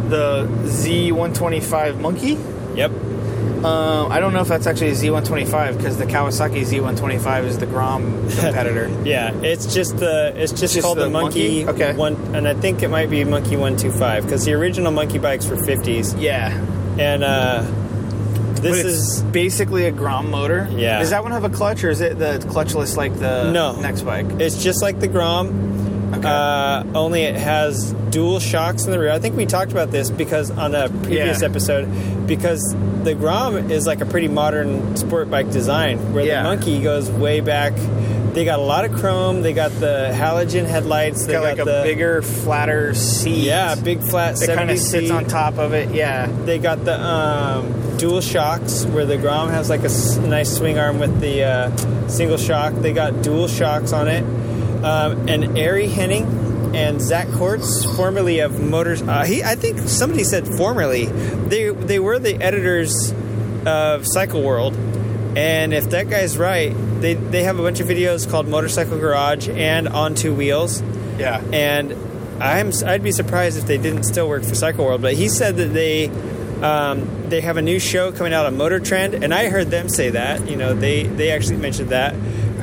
The 0.09 0.47
Z125 0.63 1.99
Monkey. 1.99 2.37
Yep. 2.75 2.91
Um, 3.63 4.09
I 4.09 4.21
don't 4.21 4.31
know 4.31 4.39
if 4.39 4.47
that's 4.47 4.67
actually 4.67 4.91
a 4.91 4.93
Z125 4.93 5.75
because 5.75 5.97
the 5.97 6.05
Kawasaki 6.05 6.61
Z125 6.61 7.43
is 7.43 7.57
the 7.57 7.65
Grom 7.65 8.03
competitor. 8.29 8.89
Yeah, 9.03 9.33
it's 9.41 9.73
just 9.73 9.97
the 9.97 10.31
it's 10.35 10.53
just, 10.53 10.75
Just 10.75 10.81
called 10.85 10.97
the 10.97 11.03
the, 11.05 11.09
monkey, 11.09 11.65
Monkey? 11.65 11.83
Okay. 11.83 11.97
one, 11.97 12.15
and 12.33 12.47
I 12.47 12.53
think 12.53 12.83
it 12.83 12.87
might 12.87 13.09
be 13.09 13.25
Monkey 13.25 13.57
One 13.57 13.75
Two 13.75 13.91
Five 13.91 14.23
because 14.23 14.45
the 14.45 14.53
original 14.53 14.93
Monkey 14.93 15.17
bikes 15.17 15.45
were 15.47 15.57
fifties, 15.57 16.13
yeah, 16.15 16.51
and 16.97 17.21
uh, 17.21 17.63
this 18.61 18.83
is 18.85 19.21
basically 19.23 19.85
a 19.85 19.91
Grom 19.91 20.29
motor. 20.29 20.67
Yeah. 20.71 20.99
Does 20.99 21.09
that 21.11 21.23
one 21.23 21.31
have 21.31 21.43
a 21.43 21.49
clutch 21.49 21.83
or 21.83 21.89
is 21.89 22.01
it 22.01 22.17
the 22.19 22.39
clutchless 22.47 22.95
like 22.97 23.17
the 23.19 23.51
No. 23.51 23.79
next 23.79 24.01
bike? 24.01 24.25
it's 24.39 24.61
just 24.63 24.81
like 24.81 24.99
the 24.99 25.07
Grom, 25.07 26.11
Okay. 26.17 26.27
uh, 26.27 26.83
only 26.95 27.21
it 27.23 27.35
has 27.35 27.93
dual 28.09 28.39
shocks 28.39 28.85
in 28.85 28.91
the 28.91 28.99
rear. 28.99 29.11
I 29.11 29.19
think 29.19 29.35
we 29.37 29.45
talked 29.45 29.71
about 29.71 29.91
this 29.91 30.09
because 30.09 30.49
on 30.51 30.73
a 30.75 30.89
previous 30.89 31.41
Yeah. 31.41 31.47
episode, 31.47 31.87
because 32.27 32.61
the 33.03 33.13
Grom 33.13 33.71
is 33.71 33.85
like 33.87 34.01
a 34.01 34.05
pretty 34.05 34.27
modern 34.27 34.95
sport 34.97 35.29
bike 35.29 35.51
design, 35.51 36.13
where 36.13 36.25
Yeah. 36.25 36.43
the 36.43 36.49
Monkey 36.49 36.81
goes 36.81 37.09
way 37.09 37.39
back. 37.41 37.73
They 38.39 38.45
got 38.45 38.59
a 38.59 38.61
lot 38.61 38.85
of 38.85 38.93
chrome. 38.93 39.41
They 39.41 39.51
got 39.51 39.69
the 39.81 40.13
halogen 40.15 40.65
headlights. 40.65 41.25
They 41.25 41.33
got 41.33 41.43
like 41.43 41.59
a 41.59 41.65
the, 41.65 41.81
bigger, 41.83 42.21
flatter 42.21 42.93
seat. 42.93 43.43
yeah, 43.43 43.75
big 43.75 43.99
flat. 43.99 44.37
That 44.37 44.55
kind 44.55 44.71
of 44.71 44.79
sits 44.79 45.11
on 45.11 45.25
top 45.25 45.57
of 45.57 45.73
it. 45.73 45.93
Yeah. 45.93 46.27
They 46.45 46.57
got 46.57 46.85
the 46.85 46.97
um, 46.97 47.97
dual 47.97 48.21
shocks 48.21 48.85
where 48.85 49.05
the 49.05 49.17
Grom 49.17 49.49
has 49.49 49.69
like 49.69 49.81
a 49.81 49.87
s- 49.87 50.15
nice 50.15 50.55
swing 50.55 50.79
arm 50.79 50.99
with 50.99 51.19
the 51.19 51.43
uh, 51.43 52.07
single 52.07 52.37
shock. 52.37 52.73
They 52.75 52.93
got 52.93 53.23
dual 53.23 53.49
shocks 53.49 53.91
on 53.91 54.07
it. 54.07 54.23
Um, 54.85 55.27
and 55.27 55.57
Ari 55.59 55.87
Henning 55.87 56.23
and 56.73 57.01
Zack 57.01 57.27
Courts, 57.31 57.83
formerly 57.97 58.39
of 58.39 58.57
Motors, 58.57 59.01
uh, 59.01 59.25
he 59.25 59.43
I 59.43 59.55
think 59.55 59.79
somebody 59.79 60.23
said 60.23 60.47
formerly. 60.47 61.07
They 61.07 61.71
they 61.71 61.99
were 61.99 62.19
the 62.19 62.41
editors 62.41 63.13
of 63.65 64.07
Cycle 64.07 64.41
World, 64.43 64.75
and 65.39 65.73
if 65.73 65.89
that 65.91 66.09
guy's 66.09 66.37
right, 66.37 66.73
they 67.01 67.13
they 67.15 67.43
have 67.43 67.57
a 67.59 67.63
bunch 67.63 67.79
of 67.79 67.87
videos 67.87 68.29
called 68.29 68.47
Motorcycle 68.47 68.97
Garage 68.99 69.47
and 69.49 69.87
On 69.87 70.13
Two 70.15 70.33
Wheels 70.33 70.81
Yeah. 71.17 71.41
and 71.53 71.93
I'm 72.41 72.71
I'd 72.85 73.03
be 73.03 73.11
surprised 73.11 73.57
if 73.57 73.65
they 73.65 73.77
didn't 73.77 74.03
still 74.03 74.27
work 74.29 74.43
for 74.43 74.55
Cycle 74.55 74.85
World. 74.85 75.01
But 75.01 75.13
he 75.13 75.27
said 75.29 75.57
that 75.57 75.73
they 75.73 76.07
um, 76.61 77.07
they 77.29 77.41
have 77.41 77.57
a 77.57 77.61
new 77.61 77.79
show 77.79 78.11
coming 78.11 78.33
out 78.33 78.45
on 78.45 78.55
Motor 78.57 78.79
Trend, 78.79 79.13
and 79.23 79.33
I 79.33 79.49
heard 79.49 79.69
them 79.71 79.87
say 79.89 80.11
that. 80.11 80.49
You 80.49 80.55
know, 80.57 80.73
they 80.73 81.03
they 81.03 81.31
actually 81.31 81.57
mentioned 81.57 81.89
that. 81.89 82.15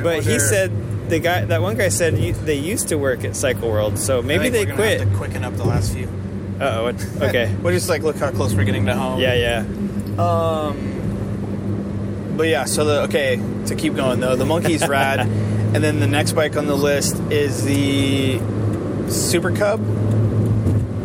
But 0.03 0.23
he 0.25 0.39
said 0.39 0.71
the 1.11 1.19
guy 1.19 1.45
that 1.47 1.61
one 1.63 1.77
guy 1.77 1.89
said 1.91 2.15
they 2.17 2.57
used 2.59 2.89
to 2.89 2.97
work 2.97 3.25
at 3.25 3.37
Cycle 3.37 3.71
World, 3.71 3.99
so 3.99 4.19
I 4.19 4.23
maybe 4.23 4.51
think 4.51 4.55
they 4.69 4.73
we're 4.73 4.77
quit. 4.77 5.01
Have 5.01 5.11
to 5.13 5.17
quicken 5.17 5.45
up 5.45 5.55
the 5.57 5.65
last 5.65 5.93
few. 5.95 6.09
Uh 6.61 6.93
oh. 6.93 7.23
Okay. 7.29 7.55
we're 7.63 7.73
just 7.73 7.89
like 7.91 8.03
look 8.03 8.17
how 8.17 8.31
close 8.31 8.55
we're 8.55 8.65
getting 8.65 8.87
to 8.87 8.95
home. 8.95 9.21
yeah, 9.21 9.35
yeah. 9.35 9.65
But 12.37 12.49
yeah, 12.49 12.65
so 12.65 12.85
the 12.85 13.03
okay 13.05 13.41
to 13.67 13.75
keep 13.75 13.95
going 13.95 14.21
though, 14.21 14.37
the 14.37 14.45
monkey's 14.47 14.87
rad, 14.89 15.21
and 15.21 15.77
then 15.77 16.01
the 16.01 16.07
next 16.07 16.33
bike 16.33 16.57
on 16.57 16.67
the 16.67 16.77
list 16.77 17.19
is 17.31 17.65
the 17.65 18.39
Super 19.09 19.53
Cub, 19.53 19.81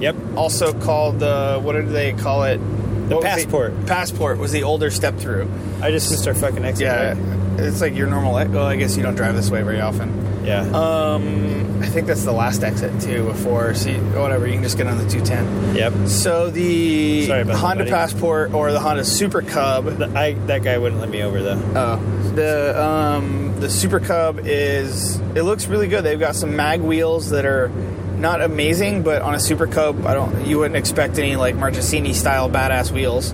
Yep. 0.01 0.15
also 0.35 0.73
called 0.79 1.19
the 1.19 1.59
what 1.61 1.73
do 1.73 1.83
they 1.83 2.13
call 2.13 2.43
it? 2.43 2.57
The 2.57 3.15
What 3.15 3.23
was 3.23 3.25
Passport. 3.25 3.85
Passport 3.87 4.37
was 4.37 4.51
the 4.51 4.63
older 4.63 4.89
step 4.89 5.17
through. 5.17 5.49
I 5.81 5.91
just 5.91 6.09
missed 6.11 6.27
our 6.27 6.33
fucking 6.33 6.63
exit. 6.65 6.85
Yeah, 6.85 7.09
right? 7.09 7.59
it's 7.59 7.81
like 7.81 7.95
your 7.95 8.07
normal. 8.07 8.33
Well, 8.33 8.65
I 8.65 8.75
guess 8.77 8.95
you 8.97 9.03
don't 9.03 9.15
drive 9.15 9.35
this 9.35 9.49
way 9.51 9.61
very 9.63 9.81
often. 9.81 10.09
Yeah. 10.43 10.61
Um, 10.71 11.79
I 11.81 11.87
think 11.87 12.07
that's 12.07 12.23
the 12.23 12.31
last 12.31 12.63
exit 12.63 12.99
too. 13.01 13.25
Before, 13.25 13.73
see, 13.73 13.93
whatever, 13.95 14.45
you 14.47 14.53
can 14.53 14.63
just 14.63 14.77
get 14.77 14.87
on 14.87 14.97
the 14.97 15.07
210. 15.09 15.75
yep. 15.75 15.93
So 16.07 16.49
the 16.49 17.25
that, 17.27 17.47
Honda 17.47 17.83
buddy. 17.83 17.91
Passport 17.91 18.53
or 18.53 18.71
the 18.71 18.79
Honda 18.79 19.03
Super 19.03 19.41
Cub 19.41 19.85
The- 19.85 20.07
I, 20.17 20.33
that 20.47 20.63
guy 20.63 20.77
wouldn't 20.77 20.99
let 21.01 21.09
me 21.09 21.21
over 21.23 21.41
though. 21.41 21.61
Oh, 21.75 22.31
the 22.35 22.81
um, 22.81 23.59
the 23.59 23.69
Super 23.69 23.99
Cub 23.99 24.39
is 24.45 25.19
it 25.35 25.43
looks 25.43 25.67
really 25.67 25.87
good. 25.87 26.03
They've 26.03 26.19
got 26.19 26.35
some 26.35 26.55
mag 26.55 26.81
wheels 26.81 27.29
that 27.31 27.45
are 27.45 27.69
not 28.17 28.41
amazing, 28.41 29.01
but 29.03 29.21
on 29.23 29.33
a 29.33 29.39
Super 29.39 29.65
Cub, 29.67 30.05
I 30.05 30.13
don't 30.13 30.45
you 30.47 30.59
wouldn't 30.59 30.77
expect 30.77 31.17
any 31.19 31.35
like 31.35 31.55
Marchesini 31.55 32.13
style 32.13 32.49
badass 32.49 32.91
wheels. 32.91 33.33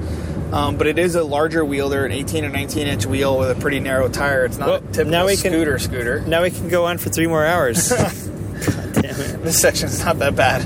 Um, 0.52 0.78
but 0.78 0.88
it 0.88 0.98
is 0.98 1.16
a 1.16 1.24
larger 1.24 1.64
wheel. 1.66 1.90
They're 1.90 2.06
an 2.06 2.12
18 2.12 2.46
or 2.46 2.50
19 2.50 2.88
inch 2.88 3.06
wheel 3.06 3.38
with 3.38 3.52
a 3.52 3.56
pretty 3.56 3.80
narrow 3.80 4.08
tire. 4.08 4.46
It's 4.46 4.58
not 4.58 4.68
Well, 4.68 4.78
a 4.78 4.82
typical 4.82 5.12
now 5.12 5.26
we 5.26 5.36
can- 5.36 5.52
scooter 5.52 5.78
scooter. 5.80 6.22
Now 6.22 6.42
we 6.44 6.52
can 6.52 6.70
go 6.70 6.86
on 6.86 6.98
for 6.98 7.10
three 7.10 7.28
more 7.28 7.46
hours. 7.46 7.90
God 7.92 8.94
damn 8.94 9.20
it. 9.20 9.44
This 9.44 9.60
section's 9.62 10.04
not 10.04 10.20
that 10.20 10.36
bad. 10.36 10.62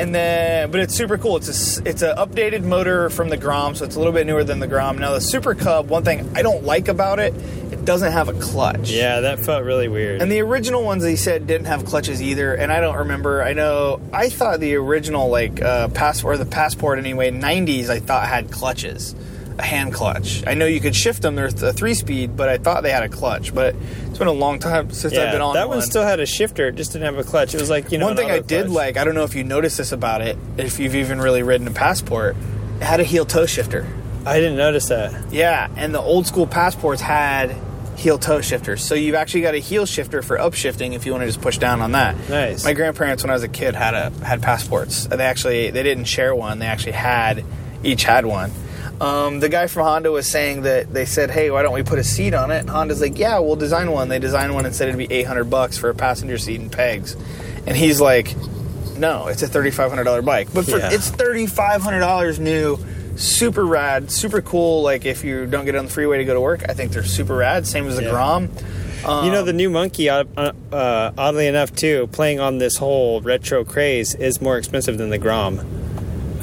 And 0.00 0.14
then, 0.14 0.70
but 0.70 0.80
it's 0.80 0.96
super 0.96 1.18
cool. 1.18 1.36
It's 1.36 1.78
a 1.78 1.82
it's 1.88 2.00
an 2.00 2.16
updated 2.16 2.62
motor 2.62 3.10
from 3.10 3.28
the 3.28 3.36
Grom, 3.36 3.74
so 3.74 3.84
it's 3.84 3.96
a 3.96 3.98
little 3.98 4.14
bit 4.14 4.26
newer 4.26 4.44
than 4.44 4.58
the 4.58 4.66
Grom. 4.66 4.96
Now 4.96 5.12
the 5.12 5.20
Super 5.20 5.54
Cub, 5.54 5.90
one 5.90 6.04
thing 6.04 6.34
I 6.34 6.40
don't 6.40 6.64
like 6.64 6.88
about 6.88 7.18
it, 7.18 7.34
it 7.70 7.84
doesn't 7.84 8.10
have 8.10 8.30
a 8.30 8.32
clutch. 8.32 8.90
Yeah, 8.90 9.20
that 9.20 9.40
felt 9.40 9.62
really 9.62 9.88
weird. 9.88 10.22
And 10.22 10.32
the 10.32 10.40
original 10.40 10.82
ones 10.84 11.02
they 11.02 11.16
said 11.16 11.46
didn't 11.46 11.66
have 11.66 11.84
clutches 11.84 12.22
either, 12.22 12.54
and 12.54 12.72
I 12.72 12.80
don't 12.80 12.96
remember. 12.96 13.42
I 13.42 13.52
know 13.52 14.00
I 14.10 14.30
thought 14.30 14.60
the 14.60 14.74
original 14.76 15.28
like 15.28 15.60
uh, 15.60 15.88
passport, 15.88 16.36
or 16.36 16.38
the 16.38 16.50
passport 16.50 16.98
anyway, 16.98 17.30
'90s 17.30 17.90
I 17.90 18.00
thought 18.00 18.26
had 18.26 18.50
clutches, 18.50 19.14
a 19.60 19.64
hand 19.64 19.92
clutch. 19.92 20.42
I 20.46 20.54
know 20.54 20.66
you 20.66 20.80
could 20.80 20.96
shift 20.96 21.22
them. 21.22 21.36
There's 21.36 21.62
a 21.62 21.72
three 21.72 21.94
speed, 21.94 22.36
but 22.36 22.48
I 22.48 22.58
thought 22.58 22.82
they 22.82 22.90
had 22.90 23.02
a 23.02 23.08
clutch. 23.08 23.54
But 23.54 23.76
it's 24.06 24.18
been 24.18 24.26
a 24.26 24.32
long 24.32 24.58
time 24.58 24.90
since 24.90 25.16
I've 25.16 25.32
been 25.32 25.40
on 25.40 25.54
that 25.54 25.68
one. 25.68 25.78
one 25.78 25.86
still 25.86 26.02
had 26.02 26.20
a 26.20 26.26
shifter, 26.26 26.68
it 26.68 26.76
just 26.76 26.92
didn't 26.92 27.04
have 27.04 27.18
a 27.18 27.28
clutch. 27.28 27.54
It 27.54 27.60
was 27.60 27.70
like 27.70 27.92
you 27.92 27.98
know. 27.98 28.06
one 28.06 28.16
thing 28.16 28.30
I 28.30 28.38
auto 28.38 28.46
did 28.46 28.66
clutch. 28.66 28.74
like, 28.74 28.96
I 28.96 29.04
don't 29.04 29.14
know 29.14 29.24
if 29.24 29.34
you 29.34 29.44
noticed 29.44 29.78
this 29.78 29.92
about 29.92 30.22
it, 30.22 30.36
if 30.56 30.78
you've 30.78 30.96
even 30.96 31.20
really 31.20 31.42
ridden 31.42 31.68
a 31.68 31.72
passport, 31.72 32.36
it 32.80 32.84
had 32.84 33.00
a 33.00 33.04
heel 33.04 33.24
toe 33.24 33.46
shifter. 33.46 33.86
I 34.26 34.38
didn't 34.38 34.56
notice 34.56 34.88
that. 34.88 35.32
Yeah, 35.32 35.68
and 35.76 35.94
the 35.94 36.00
old 36.00 36.26
school 36.26 36.46
passports 36.46 37.00
had 37.00 37.56
heel 37.96 38.18
toe 38.18 38.40
shifters. 38.40 38.82
So 38.82 38.94
you've 38.94 39.14
actually 39.14 39.42
got 39.42 39.54
a 39.54 39.58
heel 39.58 39.86
shifter 39.86 40.22
for 40.22 40.38
upshifting 40.38 40.94
if 40.94 41.06
you 41.06 41.12
want 41.12 41.22
to 41.22 41.26
just 41.26 41.40
push 41.40 41.58
down 41.58 41.80
on 41.82 41.92
that. 41.92 42.16
Nice. 42.28 42.64
My 42.64 42.72
grandparents 42.72 43.22
when 43.22 43.30
I 43.30 43.34
was 43.34 43.42
a 43.42 43.48
kid 43.48 43.74
had 43.74 43.94
a 43.94 44.10
had 44.24 44.42
passports. 44.42 45.06
They 45.06 45.22
actually 45.22 45.70
they 45.70 45.82
didn't 45.82 46.04
share 46.04 46.34
one. 46.34 46.58
They 46.58 46.66
actually 46.66 46.92
had 46.92 47.44
each 47.82 48.04
had 48.04 48.26
one. 48.26 48.52
Um, 49.00 49.40
the 49.40 49.48
guy 49.48 49.66
from 49.66 49.84
Honda 49.84 50.12
was 50.12 50.30
saying 50.30 50.62
that 50.62 50.92
they 50.92 51.06
said, 51.06 51.30
"Hey, 51.30 51.50
why 51.50 51.62
don't 51.62 51.72
we 51.72 51.82
put 51.82 51.98
a 51.98 52.04
seat 52.04 52.34
on 52.34 52.50
it?" 52.50 52.58
And 52.60 52.68
Honda's 52.70 53.00
like, 53.00 53.18
"Yeah, 53.18 53.38
we'll 53.38 53.56
design 53.56 53.90
one." 53.92 54.08
They 54.08 54.18
designed 54.18 54.54
one 54.54 54.66
and 54.66 54.74
said 54.74 54.88
it'd 54.88 54.98
be 54.98 55.10
eight 55.12 55.26
hundred 55.26 55.44
bucks 55.44 55.78
for 55.78 55.88
a 55.88 55.94
passenger 55.94 56.36
seat 56.36 56.60
and 56.60 56.70
pegs. 56.70 57.16
And 57.66 57.76
he's 57.76 58.00
like, 58.00 58.34
"No, 58.98 59.28
it's 59.28 59.42
a 59.42 59.46
thirty 59.48 59.70
five 59.70 59.88
hundred 59.90 60.04
dollar 60.04 60.20
bike, 60.22 60.48
but 60.52 60.66
for, 60.66 60.78
Yeah. 60.78 60.90
it's 60.92 61.08
thirty 61.08 61.46
five 61.46 61.80
hundred 61.82 62.00
dollars 62.00 62.38
new." 62.38 62.78
Super 63.16 63.66
rad, 63.66 64.10
super 64.10 64.40
cool. 64.40 64.82
Like 64.82 65.04
if 65.04 65.24
you 65.24 65.44
don't 65.46 65.64
get 65.66 65.74
on 65.76 65.86
the 65.86 65.90
freeway 65.90 66.18
to 66.18 66.24
go 66.24 66.32
to 66.32 66.40
work, 66.40 66.62
I 66.70 66.72
think 66.74 66.92
they're 66.92 67.04
super 67.04 67.36
rad. 67.36 67.66
Same 67.66 67.86
as 67.86 67.96
the 67.96 68.04
Yeah. 68.04 68.10
Grom. 68.10 68.48
Um, 69.04 69.24
you 69.26 69.30
know, 69.32 69.42
the 69.42 69.52
new 69.52 69.68
monkey, 69.68 70.08
uh, 70.08 70.24
uh, 70.36 70.52
oddly 71.18 71.46
enough, 71.46 71.74
too, 71.74 72.08
playing 72.12 72.38
on 72.40 72.58
this 72.58 72.76
whole 72.76 73.20
retro 73.22 73.64
craze, 73.64 74.14
is 74.14 74.40
more 74.40 74.56
expensive 74.58 74.96
than 74.98 75.10
the 75.10 75.18
Grom. 75.18 75.58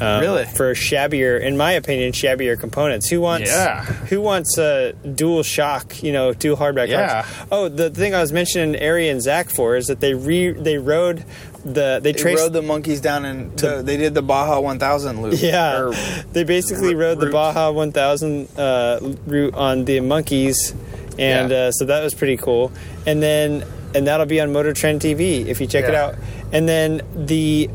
Um, 0.00 0.20
Really? 0.20 0.44
for 0.46 0.74
shabbier, 0.74 1.40
in 1.40 1.56
my 1.56 1.72
opinion, 1.72 2.12
shabbier 2.12 2.58
components. 2.58 3.08
Who 3.08 3.20
wants? 3.20 3.50
Yeah. 3.50 3.84
Who 3.84 4.20
wants 4.20 4.56
a 4.58 4.92
dual 4.92 5.42
shock? 5.42 6.02
You 6.02 6.12
know, 6.12 6.32
dual 6.32 6.56
hardback. 6.56 6.88
Yeah. 6.88 7.26
Oh, 7.50 7.68
the 7.68 7.90
thing 7.90 8.14
I 8.14 8.20
was 8.20 8.32
mentioning 8.32 8.80
Ari 8.82 9.08
and 9.08 9.20
Zach 9.22 9.50
for 9.50 9.76
is 9.76 9.86
that 9.86 10.00
they 10.00 10.14
re 10.14 10.52
they 10.52 10.78
rode 10.78 11.24
the 11.64 12.00
they 12.02 12.12
They 12.12 12.18
traced 12.18 12.42
rode 12.42 12.52
the 12.52 12.62
monkeys 12.62 13.00
down 13.00 13.24
and 13.24 13.56
the, 13.58 13.82
they 13.82 13.96
did 13.96 14.14
the 14.14 14.22
Baja 14.22 14.60
1000 14.60 15.22
loop. 15.22 15.34
Yeah, 15.42 15.92
they 16.32 16.44
basically 16.44 16.94
r- 16.94 17.00
rode 17.00 17.20
the 17.20 17.26
route. 17.26 17.32
Baja 17.32 17.70
1000 17.72 18.48
uh, 18.58 19.00
route 19.26 19.54
on 19.54 19.84
the 19.84 20.00
monkeys, 20.00 20.72
and 21.18 21.50
Yeah. 21.50 21.56
uh, 21.56 21.70
so 21.72 21.84
that 21.86 22.02
was 22.04 22.14
pretty 22.14 22.36
cool. 22.36 22.70
And 23.06 23.20
then, 23.22 23.64
and 23.94 24.06
that'll 24.06 24.26
be 24.26 24.40
on 24.40 24.52
Motor 24.52 24.72
Trend 24.72 25.00
TV 25.00 25.46
if 25.46 25.60
you 25.60 25.66
check 25.66 25.84
it 25.84 25.94
out. 25.94 26.14
And 26.52 26.68
then 26.68 27.02
the 27.14 27.68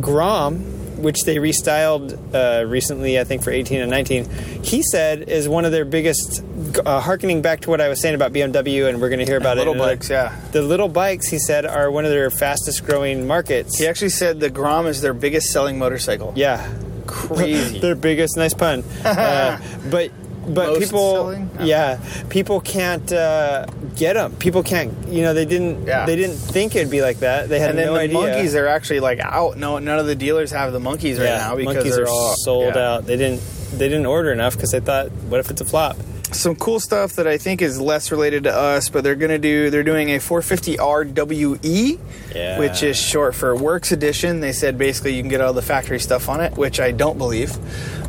Grom, 0.00 0.64
which 1.04 1.22
they 1.22 1.36
restyled 1.36 2.18
uh, 2.34 2.66
recently, 2.66 3.20
I 3.20 3.24
think 3.24 3.44
for 3.44 3.50
18 3.50 3.80
and 3.80 3.90
19, 3.90 4.28
he 4.64 4.82
said 4.82 5.28
is 5.28 5.48
one 5.48 5.64
of 5.64 5.70
their 5.72 5.84
biggest. 5.84 6.42
Uh, 6.84 6.98
harkening 7.00 7.40
back 7.42 7.60
to 7.60 7.70
what 7.70 7.80
I 7.80 7.88
was 7.88 8.00
saying 8.00 8.16
about 8.16 8.32
BMW, 8.32 8.88
and 8.88 9.00
we're 9.00 9.08
going 9.10 9.20
to 9.20 9.24
hear 9.24 9.36
about 9.36 9.56
little 9.58 9.74
it. 9.74 9.76
a- 9.76 9.80
bikes, 9.80 10.10
yeah. 10.10 10.34
The 10.50 10.62
little 10.62 10.88
bikes, 10.88 11.28
he 11.28 11.38
said, 11.38 11.64
are 11.64 11.90
one 11.90 12.04
of 12.04 12.10
their 12.10 12.30
fastest 12.30 12.84
growing 12.84 13.26
markets. 13.26 13.78
He 13.78 13.86
actually 13.86 14.08
said 14.08 14.40
the 14.40 14.50
Grom 14.50 14.86
is 14.86 15.00
their 15.00 15.14
biggest 15.14 15.52
selling 15.52 15.78
motorcycle. 15.78 16.32
Yeah. 16.34 16.68
Crazy. 17.06 17.78
Their 17.80 17.94
biggest, 17.94 18.36
nice 18.36 18.54
pun. 18.54 18.82
Uh, 19.04 19.60
but 19.90 20.10
but 20.46 20.66
Most 20.68 20.80
people, 20.80 21.12
selling? 21.14 21.50
Oh. 21.58 21.64
yeah, 21.64 21.98
people 22.28 22.60
can't 22.60 23.12
uh, 23.12 23.66
get 23.96 24.14
them. 24.14 24.34
People 24.36 24.62
can't, 24.62 24.92
you 25.08 25.22
know, 25.22 25.34
they 25.34 25.44
didn't, 25.44 25.86
Yeah. 25.86 26.06
they 26.06 26.16
didn't 26.16 26.36
think 26.36 26.74
it'd 26.74 26.90
be 26.90 27.02
like 27.02 27.18
that. 27.20 27.48
They 27.48 27.58
had 27.60 27.70
and 27.70 27.78
then 27.78 27.86
no 27.86 27.94
the 27.94 28.00
idea. 28.00 28.14
monkeys 28.14 28.54
are 28.54 28.66
actually 28.66 29.00
like 29.00 29.20
out. 29.20 29.56
No, 29.56 29.78
none 29.78 29.98
of 29.98 30.06
the 30.06 30.14
dealers 30.14 30.50
have 30.52 30.72
the 30.72 30.80
monkeys 30.80 31.18
right 31.18 31.26
yeah, 31.26 31.38
now 31.38 31.56
because 31.56 31.74
monkeys 31.76 31.96
they're 31.96 32.04
are 32.04 32.08
all 32.08 32.34
sold 32.36 32.74
yeah. 32.74 32.94
out. 32.94 33.06
They 33.06 33.16
didn't, 33.16 33.40
they 33.72 33.88
didn't 33.88 34.06
order 34.06 34.32
enough 34.32 34.54
because 34.54 34.70
they 34.70 34.80
thought, 34.80 35.10
what 35.28 35.40
if 35.40 35.50
it's 35.50 35.60
a 35.60 35.64
flop? 35.64 35.96
Some 36.32 36.56
cool 36.56 36.80
stuff 36.80 37.12
that 37.12 37.28
I 37.28 37.38
think 37.38 37.62
is 37.62 37.80
less 37.80 38.10
related 38.10 38.44
to 38.44 38.52
us, 38.52 38.88
but 38.88 39.04
they're 39.04 39.14
gonna 39.14 39.38
do. 39.38 39.70
They're 39.70 39.84
doing 39.84 40.10
a 40.10 40.18
450 40.18 40.78
RWE, 40.78 41.98
Yeah. 42.34 42.58
which 42.58 42.82
is 42.82 42.96
short 42.96 43.36
for 43.36 43.54
Works 43.54 43.92
Edition. 43.92 44.40
They 44.40 44.50
said 44.52 44.76
basically 44.76 45.14
you 45.14 45.22
can 45.22 45.28
get 45.28 45.40
all 45.40 45.52
the 45.52 45.62
factory 45.62 46.00
stuff 46.00 46.28
on 46.28 46.40
it, 46.40 46.56
which 46.56 46.80
I 46.80 46.90
don't 46.90 47.18
believe. 47.18 47.56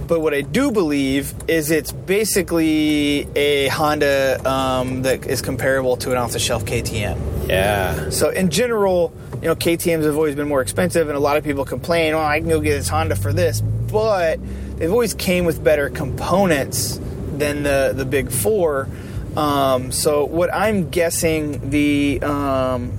But 0.08 0.22
what 0.22 0.34
I 0.34 0.42
do 0.42 0.72
believe 0.72 1.34
is 1.48 1.72
it's 1.72 1.92
basically 1.92 3.28
a 3.36 3.68
Honda 3.70 4.40
um, 4.48 5.02
that 5.02 5.26
is 5.26 5.42
comparable 5.42 5.98
to 5.98 6.12
an 6.12 6.18
off-the-shelf 6.18 6.66
KTM. 6.66 7.50
Yeah, 7.50 8.10
So 8.10 8.30
in 8.30 8.50
general, 8.50 9.14
you 9.42 9.48
know, 9.48 9.56
KTM's 9.56 10.06
have 10.06 10.16
always 10.16 10.36
been 10.36 10.48
more 10.48 10.62
expensive, 10.62 11.08
and 11.08 11.18
a 11.18 11.20
lot 11.20 11.38
of 11.38 11.44
people 11.44 11.66
complain, 11.66 12.14
"Oh, 12.14 12.20
I 12.20 12.40
can 12.40 12.50
go 12.50 12.60
get 12.60 12.78
this 12.78 12.88
Honda 12.88 13.16
for 13.16 13.34
this," 13.34 13.62
but 13.62 14.40
they've 14.78 14.92
always 14.92 15.14
came 15.14 15.46
with 15.46 15.64
better 15.64 15.90
components 15.90 17.00
than 17.38 17.64
the 17.64 17.94
the 17.96 18.06
big 18.06 18.32
four. 18.32 18.88
Um, 19.38 19.92
so 19.92 20.26
what 20.26 20.54
I'm 20.54 20.90
guessing 20.90 21.70
the 21.70 22.22
um, 22.22 22.94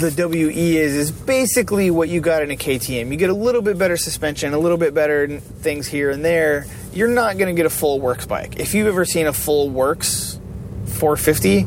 the 0.00 0.28
WE 0.28 0.76
is 0.76 0.94
is 0.94 1.12
basically 1.12 1.90
what 1.90 2.08
you 2.08 2.20
got 2.20 2.42
in 2.42 2.50
a 2.50 2.56
KTM. 2.56 3.10
You 3.10 3.16
get 3.16 3.30
a 3.30 3.34
little 3.34 3.62
bit 3.62 3.78
better 3.78 3.96
suspension, 3.96 4.52
a 4.54 4.58
little 4.58 4.78
bit 4.78 4.94
better 4.94 5.38
things 5.38 5.86
here 5.86 6.10
and 6.10 6.24
there. 6.24 6.66
You're 6.92 7.08
not 7.08 7.38
going 7.38 7.54
to 7.54 7.58
get 7.58 7.66
a 7.66 7.70
full 7.70 8.00
works 8.00 8.26
bike. 8.26 8.58
If 8.58 8.74
you've 8.74 8.88
ever 8.88 9.04
seen 9.04 9.26
a 9.26 9.32
full 9.32 9.70
works 9.70 10.38
450, 10.86 11.66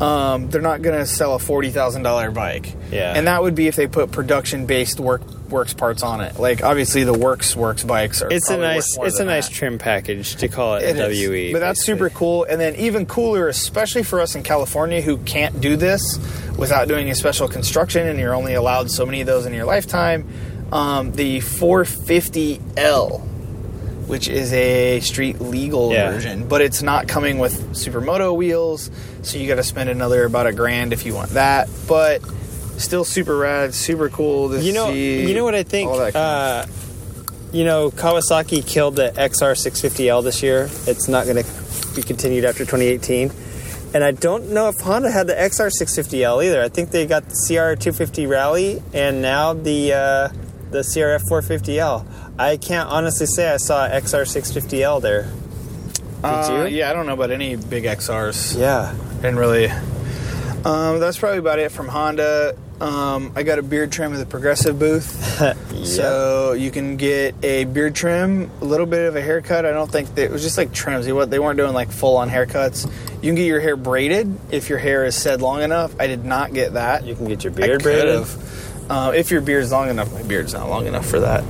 um, 0.00 0.48
they're 0.50 0.60
not 0.62 0.82
going 0.82 0.98
to 0.98 1.06
sell 1.06 1.34
a 1.34 1.38
forty 1.38 1.70
thousand 1.70 2.02
dollar 2.02 2.30
bike. 2.30 2.74
Yeah. 2.90 3.12
and 3.16 3.26
that 3.26 3.42
would 3.42 3.54
be 3.54 3.66
if 3.68 3.76
they 3.76 3.86
put 3.86 4.10
production 4.12 4.66
based 4.66 4.98
work 5.00 5.22
works 5.50 5.74
parts 5.74 6.02
on 6.02 6.20
it. 6.20 6.38
Like 6.38 6.62
obviously 6.62 7.04
the 7.04 7.12
works 7.12 7.54
works 7.56 7.84
bikes 7.84 8.22
are. 8.22 8.32
it's 8.32 8.48
a 8.50 8.56
nice, 8.56 8.96
it's 9.00 9.18
a 9.20 9.24
nice 9.24 9.48
that. 9.48 9.54
trim 9.54 9.78
package 9.78 10.36
to 10.36 10.48
call 10.48 10.76
it, 10.76 10.82
It 10.84 10.96
a 10.96 11.08
is. 11.08 11.28
WE. 11.28 11.52
But 11.52 11.58
that's 11.60 11.80
basically. 11.80 12.08
super 12.08 12.10
cool. 12.18 12.44
And 12.44 12.60
then 12.60 12.76
even 12.76 13.06
cooler, 13.06 13.48
especially 13.48 14.02
for 14.02 14.20
us 14.20 14.34
in 14.34 14.42
California 14.42 15.00
who 15.00 15.18
can't 15.18 15.60
do 15.60 15.76
this 15.76 16.18
without 16.56 16.88
doing 16.88 17.10
a 17.10 17.14
special 17.14 17.48
construction, 17.48 18.06
and 18.06 18.18
you're 18.18 18.34
only 18.34 18.54
allowed 18.54 18.90
so 18.90 19.04
many 19.06 19.20
of 19.20 19.26
those 19.26 19.46
in 19.46 19.52
your 19.54 19.64
lifetime. 19.64 20.28
Um, 20.72 21.12
the 21.12 21.40
450L, 21.40 23.20
which 24.06 24.28
is 24.28 24.52
a 24.52 25.00
street 25.00 25.40
legal 25.40 25.92
Yeah. 25.92 26.10
version, 26.10 26.46
but 26.48 26.60
it's 26.60 26.82
not 26.82 27.08
coming 27.08 27.38
with 27.38 27.72
supermoto 27.74 28.34
wheels, 28.36 28.90
so 29.22 29.38
you 29.38 29.48
got 29.48 29.56
to 29.56 29.62
spend 29.64 29.88
another 29.90 30.24
about 30.24 30.46
a 30.46 30.52
grand 30.52 30.92
if 30.92 31.04
you 31.06 31.14
want 31.14 31.30
that. 31.30 31.68
But 31.86 32.22
still 32.80 33.04
super 33.04 33.36
rad, 33.36 33.74
super 33.74 34.08
cool 34.08 34.50
to 34.50 34.60
You 34.60 34.72
know, 34.72 34.90
see. 34.92 35.26
you 35.28 35.34
know 35.34 35.44
what 35.44 35.54
I 35.54 35.62
think. 35.62 35.90
Uh, 36.14 36.66
you 37.52 37.64
know, 37.64 37.90
Kawasaki 37.90 38.66
killed 38.66 38.96
the 38.96 39.10
XR650L 39.16 40.22
this 40.22 40.42
year. 40.42 40.68
It's 40.86 41.08
not 41.08 41.24
going 41.26 41.42
to 41.42 41.50
be 41.96 42.02
continued 42.02 42.44
after 42.44 42.60
2018. 42.60 43.30
And 43.92 44.04
I 44.04 44.12
don't 44.12 44.50
know 44.50 44.68
if 44.68 44.76
Honda 44.80 45.10
had 45.10 45.26
the 45.26 45.34
XR650L 45.34 46.44
either. 46.44 46.62
I 46.62 46.68
think 46.68 46.90
they 46.90 47.06
got 47.06 47.24
the 47.24 47.34
CR250 47.48 48.28
Rally 48.28 48.80
and 48.94 49.20
now 49.20 49.52
the 49.52 49.92
uh, 49.92 50.28
the 50.70 50.78
CRF 50.82 51.22
450L. 51.28 52.06
I 52.38 52.56
can't 52.56 52.88
honestly 52.88 53.26
say 53.26 53.52
I 53.52 53.56
saw 53.56 53.88
XR650L 53.88 55.02
there. 55.02 55.22
Did 55.22 56.24
Uh, 56.24 56.66
you? 56.68 56.76
Yeah, 56.76 56.90
I 56.90 56.92
don't 56.92 57.06
know 57.06 57.14
about 57.14 57.32
any 57.32 57.56
big 57.56 57.82
XRs. 57.84 58.56
Yeah. 58.56 58.94
Didn't 59.16 59.36
really. 59.38 59.66
Um, 60.64 61.00
that's 61.00 61.18
probably 61.18 61.38
about 61.38 61.58
it 61.58 61.72
from 61.72 61.88
Honda. 61.88 62.54
Um, 62.80 63.32
I 63.36 63.42
got 63.42 63.58
a 63.58 63.62
beard 63.62 63.92
trim 63.92 64.14
at 64.14 64.18
the 64.18 64.24
Progressive 64.26 64.78
booth, 64.78 65.04
so 65.86 66.52
you 66.52 66.70
can 66.70 66.96
get 66.96 67.34
a 67.42 67.64
beard 67.64 67.94
trim, 67.94 68.50
a 68.62 68.64
little 68.64 68.86
bit 68.86 69.06
of 69.06 69.16
a 69.16 69.20
haircut. 69.20 69.66
I 69.66 69.72
don't 69.72 69.90
think 69.90 70.16
it 70.16 70.30
was 70.30 70.42
just 70.42 70.56
like 70.56 70.72
trims. 70.72 71.04
They, 71.04 71.12
wa- 71.12 71.26
they 71.26 71.38
weren't 71.38 71.58
doing 71.58 71.74
like 71.74 71.90
full 71.90 72.16
on 72.16 72.30
haircuts. 72.30 72.86
You 73.16 73.28
can 73.28 73.34
get 73.34 73.44
your 73.46 73.60
hair 73.60 73.76
braided 73.76 74.34
if 74.50 74.70
your 74.70 74.78
hair 74.78 75.04
is 75.04 75.14
said 75.14 75.42
long 75.42 75.60
enough. 75.62 75.94
I 76.00 76.06
did 76.06 76.24
not 76.24 76.54
get 76.54 76.72
that. 76.72 77.04
You 77.04 77.14
can 77.14 77.28
get 77.28 77.44
your 77.44 77.52
beard 77.52 77.82
braided. 77.82 78.26
Uh, 78.88 79.12
if 79.14 79.30
your 79.30 79.40
beard's 79.40 79.70
long 79.70 79.88
enough, 79.88 80.12
my 80.12 80.22
beard's 80.24 80.52
not 80.52 80.68
long 80.68 80.86
enough 80.86 81.06
for 81.06 81.20
that. 81.20 81.44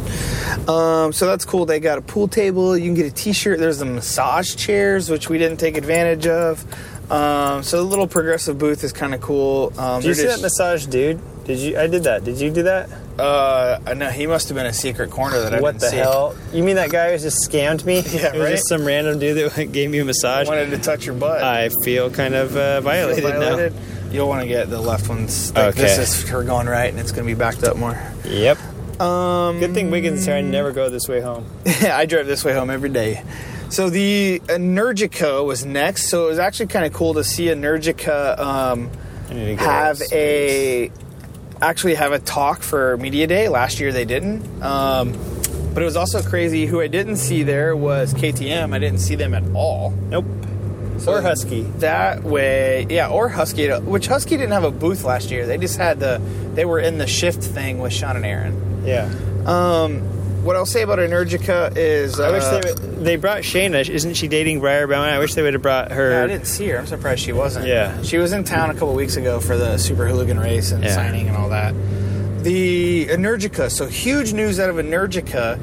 Um, 0.68 1.12
so 1.12 1.26
that's 1.26 1.46
cool. 1.46 1.64
They 1.64 1.80
got 1.80 1.96
a 1.96 2.02
pool 2.02 2.28
table. 2.28 2.76
You 2.76 2.84
can 2.86 2.94
get 2.94 3.06
a 3.06 3.10
T-shirt. 3.14 3.58
There's 3.58 3.78
the 3.78 3.86
massage 3.86 4.56
chairs, 4.56 5.08
which 5.08 5.30
we 5.30 5.38
didn't 5.38 5.58
take 5.58 5.78
advantage 5.78 6.26
of. 6.26 6.66
Um, 7.10 7.62
so 7.62 7.78
the 7.78 7.82
little 7.82 8.06
progressive 8.06 8.58
booth 8.58 8.84
is 8.84 8.92
kind 8.92 9.14
of 9.14 9.20
cool. 9.20 9.72
Um, 9.78 10.00
Did 10.00 10.08
you 10.08 10.14
see 10.14 10.26
that 10.26 10.40
massage 10.40 10.86
dude? 10.86 11.20
Did 11.44 11.58
you? 11.58 11.78
I 11.78 11.86
did 11.88 12.04
that. 12.04 12.22
Did 12.22 12.38
you 12.38 12.50
do 12.50 12.62
that? 12.64 12.88
Uh, 13.18 13.80
I 13.84 13.94
know 13.94 14.08
he 14.08 14.26
must 14.26 14.48
have 14.48 14.56
been 14.56 14.66
a 14.66 14.72
secret 14.72 15.10
corner 15.10 15.40
that 15.40 15.54
I 15.54 15.60
what 15.60 15.72
didn't 15.72 15.90
see. 15.90 15.96
What 15.98 16.04
the 16.04 16.10
hell? 16.10 16.36
You 16.52 16.62
mean 16.62 16.76
that 16.76 16.90
guy 16.90 17.10
who 17.12 17.18
just 17.18 17.48
scammed 17.48 17.84
me? 17.84 17.96
Yeah, 18.06 18.28
it 18.28 18.34
was 18.34 18.42
right? 18.42 18.50
just 18.52 18.68
some 18.68 18.84
random 18.84 19.18
dude 19.18 19.36
that 19.52 19.72
gave 19.72 19.90
me 19.90 19.98
a 19.98 20.04
massage. 20.04 20.46
Wanted 20.46 20.70
to 20.70 20.78
touch 20.78 21.04
your 21.06 21.16
butt. 21.16 21.42
I 21.42 21.70
feel 21.84 22.10
kind 22.10 22.34
of 22.34 22.56
uh, 22.56 22.80
violated, 22.80 23.24
Violated. 23.24 23.74
You'll 24.12 24.28
want 24.28 24.42
to 24.42 24.48
get 24.48 24.70
the 24.70 24.80
left 24.80 25.08
ones. 25.08 25.52
Like, 25.54 25.74
This 25.74 25.98
is 25.98 26.28
her 26.30 26.42
going 26.44 26.66
right, 26.68 26.90
and 26.90 26.98
it's 26.98 27.12
going 27.12 27.26
to 27.26 27.32
be 27.34 27.38
backed 27.38 27.62
up 27.64 27.76
more. 27.76 28.00
Yep. 28.24 28.58
Um, 29.00 29.58
Good 29.60 29.72
thing 29.74 29.90
Wiggins 29.90 30.26
here. 30.26 30.34
I 30.34 30.40
never 30.42 30.72
go 30.72 30.90
this 30.90 31.08
way 31.08 31.20
home. 31.20 31.46
I 31.66 32.06
drive 32.06 32.26
this 32.26 32.44
way 32.44 32.52
home 32.52 32.70
every 32.70 32.90
day. 32.90 33.24
So 33.70 33.88
the 33.88 34.40
Energica 34.46 35.44
was 35.44 35.64
next. 35.64 36.08
So 36.08 36.26
it 36.26 36.30
was 36.30 36.38
actually 36.38 36.66
kind 36.66 36.84
of 36.84 36.92
cool 36.92 37.14
to 37.14 37.24
see 37.24 37.46
Energica 37.46 38.38
um, 38.38 38.90
I 39.30 39.34
need 39.34 39.46
to 39.46 39.54
get 39.54 39.60
have 39.60 40.02
a 40.12 40.90
actually 41.62 41.94
have 41.94 42.12
a 42.12 42.18
talk 42.18 42.62
for 42.62 42.96
media 42.96 43.26
day. 43.26 43.48
Last 43.48 43.78
year 43.78 43.92
they 43.92 44.04
didn't. 44.04 44.62
Um, 44.62 45.12
but 45.72 45.82
it 45.82 45.86
was 45.86 45.96
also 45.96 46.20
crazy. 46.20 46.66
Who 46.66 46.80
I 46.80 46.88
didn't 46.88 47.16
see 47.16 47.44
there 47.44 47.76
was 47.76 48.12
KTM. 48.12 48.74
I 48.74 48.78
didn't 48.80 48.98
see 48.98 49.14
them 49.14 49.34
at 49.34 49.44
all. 49.54 49.90
Nope. 49.90 50.26
So 50.98 51.12
or 51.12 51.22
Husky. 51.22 51.62
That 51.78 52.24
way, 52.24 52.86
yeah, 52.90 53.08
or 53.08 53.28
Husky, 53.28 53.70
which 53.70 54.06
Husky 54.08 54.36
didn't 54.36 54.50
have 54.50 54.64
a 54.64 54.70
booth 54.70 55.04
last 55.04 55.30
year. 55.30 55.46
They 55.46 55.56
just 55.56 55.78
had 55.78 56.00
the 56.00 56.20
they 56.54 56.64
were 56.64 56.80
in 56.80 56.98
the 56.98 57.06
shift 57.06 57.42
thing 57.42 57.78
with 57.78 57.92
Sean 57.92 58.16
and 58.16 58.26
Aaron. 58.26 58.84
Yeah. 58.84 59.10
Um, 59.46 60.02
what 60.42 60.56
I'll 60.56 60.66
say 60.66 60.82
about 60.82 60.98
Energica 60.98 61.76
is 61.76 62.18
I 62.18 62.30
wish 62.30 62.42
uh, 62.42 62.60
they 62.60 62.70
would, 62.72 63.04
they 63.04 63.16
brought 63.16 63.42
Shayna. 63.42 63.88
Isn't 63.88 64.14
she 64.14 64.28
dating 64.28 64.60
Briar 64.60 64.86
Bauman? 64.86 65.08
I 65.12 65.18
wish 65.18 65.34
they 65.34 65.42
would 65.42 65.52
have 65.54 65.62
brought 65.62 65.90
her. 65.92 66.10
Yeah, 66.12 66.24
I 66.24 66.26
didn't 66.26 66.46
see 66.46 66.68
her. 66.68 66.78
I'm 66.78 66.86
surprised 66.86 67.20
she 67.22 67.32
wasn't. 67.32 67.66
Yeah. 67.66 68.00
She 68.02 68.18
was 68.18 68.32
in 68.32 68.44
town 68.44 68.70
a 68.70 68.74
couple 68.74 68.94
weeks 68.94 69.16
ago 69.16 69.40
for 69.40 69.56
the 69.56 69.76
Super 69.78 70.06
Hooligan 70.06 70.38
race 70.38 70.70
and 70.72 70.82
Yeah. 70.82 70.94
signing 70.94 71.28
and 71.28 71.36
all 71.36 71.48
that. 71.50 71.74
The 72.42 73.06
Energica. 73.06 73.70
So 73.70 73.86
huge 73.86 74.32
news 74.32 74.58
out 74.58 74.70
of 74.70 74.76
Energica. 74.76 75.58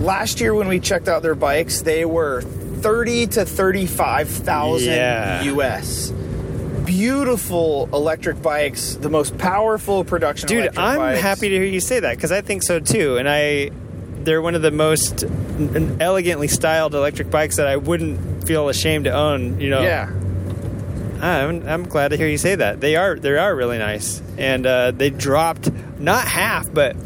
Last 0.00 0.40
year 0.40 0.52
when 0.54 0.66
we 0.68 0.80
checked 0.80 1.08
out 1.08 1.22
their 1.22 1.36
bikes, 1.36 1.82
they 1.82 2.04
were 2.04 2.42
30 2.42 3.28
to 3.28 3.44
35,000 3.44 4.88
Yeah. 4.92 5.42
US. 5.44 6.12
Beautiful 6.84 7.88
electric 7.92 8.42
bikes, 8.42 8.96
the 8.96 9.08
most 9.08 9.38
powerful 9.38 10.02
production 10.04 10.48
Dude, 10.48 10.76
I'm 10.76 10.98
bikes. 10.98 11.20
happy 11.20 11.48
to 11.48 11.54
hear 11.54 11.64
you 11.64 11.78
say 11.80 12.00
that 12.00 12.16
because 12.16 12.32
I 12.32 12.40
think 12.40 12.64
so 12.64 12.80
too. 12.80 13.16
And 13.18 13.28
I, 13.28 13.70
they're 14.24 14.42
one 14.42 14.54
of 14.54 14.62
the 14.62 14.70
most 14.70 15.24
elegantly 16.00 16.48
styled 16.48 16.94
electric 16.94 17.30
bikes 17.30 17.56
that 17.56 17.66
I 17.66 17.76
wouldn't 17.76 18.46
feel 18.46 18.68
ashamed 18.68 19.04
to 19.04 19.12
own. 19.12 19.60
You 19.60 19.70
know. 19.70 19.82
Yeah. 19.82 20.10
I'm, 21.20 21.68
I'm 21.68 21.84
glad 21.84 22.08
to 22.08 22.16
hear 22.16 22.26
you 22.26 22.38
say 22.38 22.56
that. 22.56 22.80
They 22.80 22.96
are 22.96 23.14
they 23.16 23.36
are 23.36 23.54
really 23.54 23.78
nice, 23.78 24.20
and 24.38 24.66
uh, 24.66 24.90
they 24.90 25.10
dropped 25.10 25.70
not 26.00 26.26
half, 26.26 26.72
but 26.72 26.96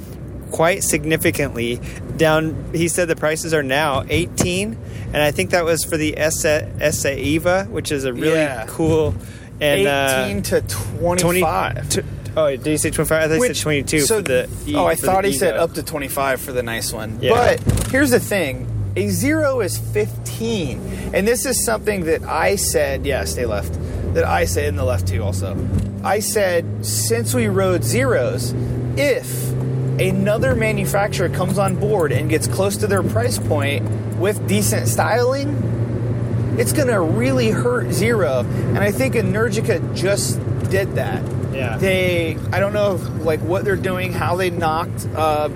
quite 0.50 0.82
significantly 0.82 1.80
down. 2.16 2.70
He 2.72 2.88
said 2.88 3.08
the 3.08 3.16
prices 3.16 3.52
are 3.52 3.62
now 3.62 4.04
18, 4.08 4.78
and 5.12 5.16
I 5.16 5.32
think 5.32 5.50
that 5.50 5.64
was 5.66 5.84
for 5.84 5.98
the 5.98 6.16
Essa, 6.16 6.70
Essa 6.80 7.18
Eva, 7.18 7.64
which 7.64 7.92
is 7.92 8.04
a 8.04 8.12
really 8.12 8.36
Yeah. 8.36 8.64
cool. 8.68 9.14
And 9.60 9.80
18 9.82 10.38
uh, 10.38 10.60
to 10.60 10.76
25. 10.76 11.88
t- 11.90 12.02
oh, 12.36 12.48
did 12.48 12.66
you 12.66 12.78
say 12.78 12.90
25? 12.90 13.22
I 13.22 13.28
thought 13.28 13.34
you 13.34 13.54
said 13.54 13.62
22 13.62 14.00
so- 14.00 14.16
for 14.16 14.22
the. 14.22 14.48
E- 14.66 14.74
oh, 14.74 14.86
I 14.86 14.94
thought 14.94 15.24
he 15.24 15.32
said 15.32 15.56
up 15.56 15.74
to 15.74 15.82
25 15.82 16.40
for 16.40 16.52
the 16.52 16.62
nice 16.62 16.92
one. 16.92 17.18
Yeah. 17.20 17.30
But 17.30 17.90
here's 17.90 18.10
the 18.10 18.20
thing 18.20 18.66
a 18.96 19.08
zero 19.08 19.60
is 19.60 19.78
15. 19.78 20.80
And 21.12 21.28
this 21.28 21.44
is 21.46 21.64
something 21.64 22.04
that 22.06 22.22
I 22.22 22.56
said, 22.56 23.04
yeah, 23.04 23.24
stay 23.24 23.44
left, 23.46 23.72
that 24.14 24.24
I 24.24 24.46
said 24.46 24.64
in 24.66 24.76
the 24.76 24.84
left 24.84 25.08
too 25.08 25.22
also. 25.22 25.56
I 26.02 26.20
said, 26.20 26.84
since 26.84 27.34
we 27.34 27.48
rode 27.48 27.84
zeros, 27.84 28.52
if 28.96 29.52
another 30.00 30.54
manufacturer 30.54 31.28
comes 31.28 31.58
on 31.58 31.76
board 31.76 32.12
and 32.12 32.30
gets 32.30 32.46
close 32.46 32.76
to 32.78 32.86
their 32.86 33.02
price 33.02 33.38
point 33.38 33.84
with 34.16 34.46
decent 34.48 34.88
styling, 34.88 36.56
it's 36.58 36.72
going 36.72 36.88
to 36.88 37.00
really 37.00 37.50
hurt 37.50 37.92
Zero. 37.92 38.40
And 38.40 38.78
I 38.78 38.90
think 38.90 39.14
Energica 39.14 39.94
just 39.94 40.40
did 40.70 40.94
that. 40.96 41.22
Yeah. 41.54 41.78
They, 41.78 42.36
I 42.52 42.60
don't 42.60 42.72
know 42.72 42.96
if, 42.96 43.24
like 43.24 43.40
what 43.40 43.64
they're 43.64 43.76
doing, 43.76 44.12
how 44.12 44.36
they 44.36 44.50
knocked 44.50 45.06
uh, 45.14 45.48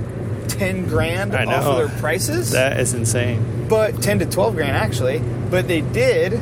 10 0.49 0.87
grand 0.89 1.35
I 1.35 1.45
off 1.45 1.65
know. 1.65 1.73
of 1.73 1.91
their 1.91 2.01
prices, 2.01 2.53
That 2.53 2.81
is 2.81 2.95
insane. 2.95 3.66
but 3.69 4.03
10 4.03 4.20
to 4.20 4.27
12 4.27 4.55
grand 4.55 4.77
actually. 4.77 5.19
But 5.51 5.69
they 5.69 5.81
did. 5.82 6.35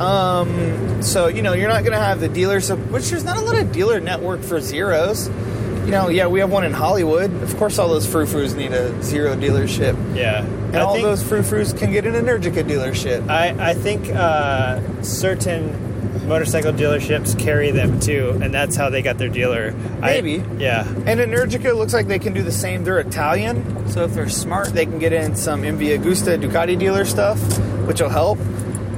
Um, 0.00 1.02
so, 1.02 1.28
you 1.28 1.42
know, 1.42 1.52
you're 1.54 1.68
not 1.68 1.80
going 1.84 1.92
to 1.96 2.04
have 2.04 2.20
the 2.20 2.28
dealers, 2.28 2.70
which 2.70 3.08
there's 3.10 3.24
not 3.24 3.38
a 3.38 3.40
lot 3.40 3.56
of 3.56 3.72
dealer 3.72 4.00
network 4.00 4.42
for 4.42 4.60
zeros. 4.60 5.28
You 5.28 5.92
know, 5.92 6.08
yeah, 6.08 6.26
we 6.26 6.40
have 6.40 6.50
one 6.50 6.64
in 6.64 6.72
Hollywood. 6.72 7.32
Of 7.42 7.56
course, 7.56 7.78
all 7.78 7.88
those 7.88 8.06
frou-frous 8.06 8.54
need 8.54 8.72
a 8.72 9.00
zero 9.02 9.36
dealership. 9.36 9.94
Yeah. 10.16 10.44
And 10.44 10.76
I 10.76 10.80
all 10.80 11.00
those 11.00 11.22
frou-frous 11.22 11.72
can 11.72 11.92
get 11.92 12.04
an 12.06 12.14
Energica 12.14 12.64
dealership. 12.64 13.28
I, 13.30 13.70
I 13.70 13.74
think 13.74 14.08
uh, 14.10 14.80
certain 15.02 15.85
motorcycle 16.26 16.72
dealerships 16.72 17.38
carry 17.38 17.70
them 17.70 18.00
too, 18.00 18.38
and 18.42 18.52
that's 18.52 18.76
how 18.76 18.90
they 18.90 19.02
got 19.02 19.18
their 19.18 19.28
dealer. 19.28 19.74
I- 20.02 20.20
Maybe. 20.20 20.42
yeah. 20.58 20.86
And 21.06 21.20
Energica 21.20 21.74
looks 21.76 21.92
like 21.92 22.06
they 22.08 22.18
can 22.18 22.32
do 22.32 22.42
the 22.42 22.52
same. 22.52 22.84
They're 22.84 22.98
Italian, 22.98 23.88
so 23.90 24.04
if 24.04 24.14
they're 24.14 24.28
smart, 24.28 24.68
they 24.68 24.86
can 24.86 24.98
get 24.98 25.12
in 25.12 25.34
some 25.36 25.62
MV 25.62 25.98
Agusta 25.98 26.40
Ducati 26.40 26.78
dealer 26.78 27.04
stuff, 27.04 27.38
which 27.86 28.00
will 28.00 28.08
help. 28.08 28.38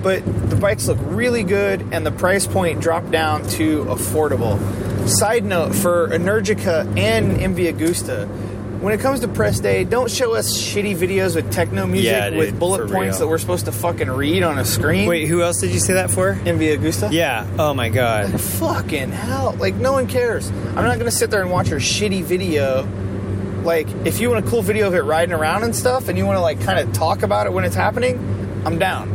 But 0.02 0.22
the 0.48 0.56
bikes 0.56 0.86
look 0.86 0.98
really 1.02 1.43
good, 1.43 1.85
and 1.93 2.06
the 2.06 2.12
price 2.12 2.47
point 2.47 2.80
dropped 2.80 3.10
down 3.10 3.47
to 3.51 3.85
affordable. 3.86 4.59
Side 5.09 5.44
note 5.44 5.74
for 5.74 6.09
Energica 6.09 6.86
and 6.97 7.36
MV 7.39 7.72
Agusta, 7.74 8.28
when 8.80 8.94
it 8.94 9.00
comes 9.00 9.20
to 9.20 9.28
press 9.28 9.59
day, 9.60 9.84
don't 9.84 10.10
show 10.10 10.34
us 10.34 10.56
shitty 10.56 10.96
videos 10.96 11.34
with 11.34 11.50
techno 11.52 11.86
music 11.86 12.10
Yeah, 12.12 12.30
dude, 12.30 12.38
with 12.38 12.59
bullet 12.59 12.90
points 12.90 13.16
real. 13.16 13.18
that 13.20 13.28
we're 13.28 13.38
supposed 13.38 13.64
to 13.64 13.72
fucking 13.72 14.09
read 14.10 14.42
on 14.42 14.59
a 14.59 14.64
screen. 14.64 15.09
Wait, 15.09 15.26
who 15.26 15.42
else 15.42 15.60
did 15.60 15.70
you 15.72 15.80
say 15.80 15.94
that 15.94 16.10
for? 16.10 16.34
Agusta? 16.34 17.10
Yeah. 17.12 17.46
Oh 17.59 17.74
my 17.74 17.88
god. 17.88 18.40
fucking 18.40 19.10
hell 19.10 19.55
like 19.59 19.74
no 19.74 19.92
one 19.92 20.06
cares 20.06 20.48
i'm 20.50 20.84
not 20.84 20.98
gonna 20.98 21.10
sit 21.10 21.30
there 21.30 21.40
and 21.42 21.50
watch 21.50 21.68
your 21.68 21.80
shitty 21.80 22.22
video 22.22 22.86
like 23.64 23.88
if 24.06 24.20
you 24.20 24.30
want 24.30 24.44
a 24.46 24.48
cool 24.50 24.62
video 24.62 24.86
of 24.86 24.94
it 24.94 25.00
riding 25.02 25.34
around 25.34 25.62
and 25.64 25.74
stuff 25.74 26.09
and 26.09 26.16
you 26.18 26.24
want 26.26 26.36
to 26.36 26.40
like 26.40 26.60
kind 26.62 26.78
of 26.78 26.92
talk 26.94 27.22
about 27.22 27.46
it 27.46 27.52
when 27.52 27.64
it's 27.64 27.74
happening 27.74 28.16
i'm 28.64 28.78
down 28.78 29.09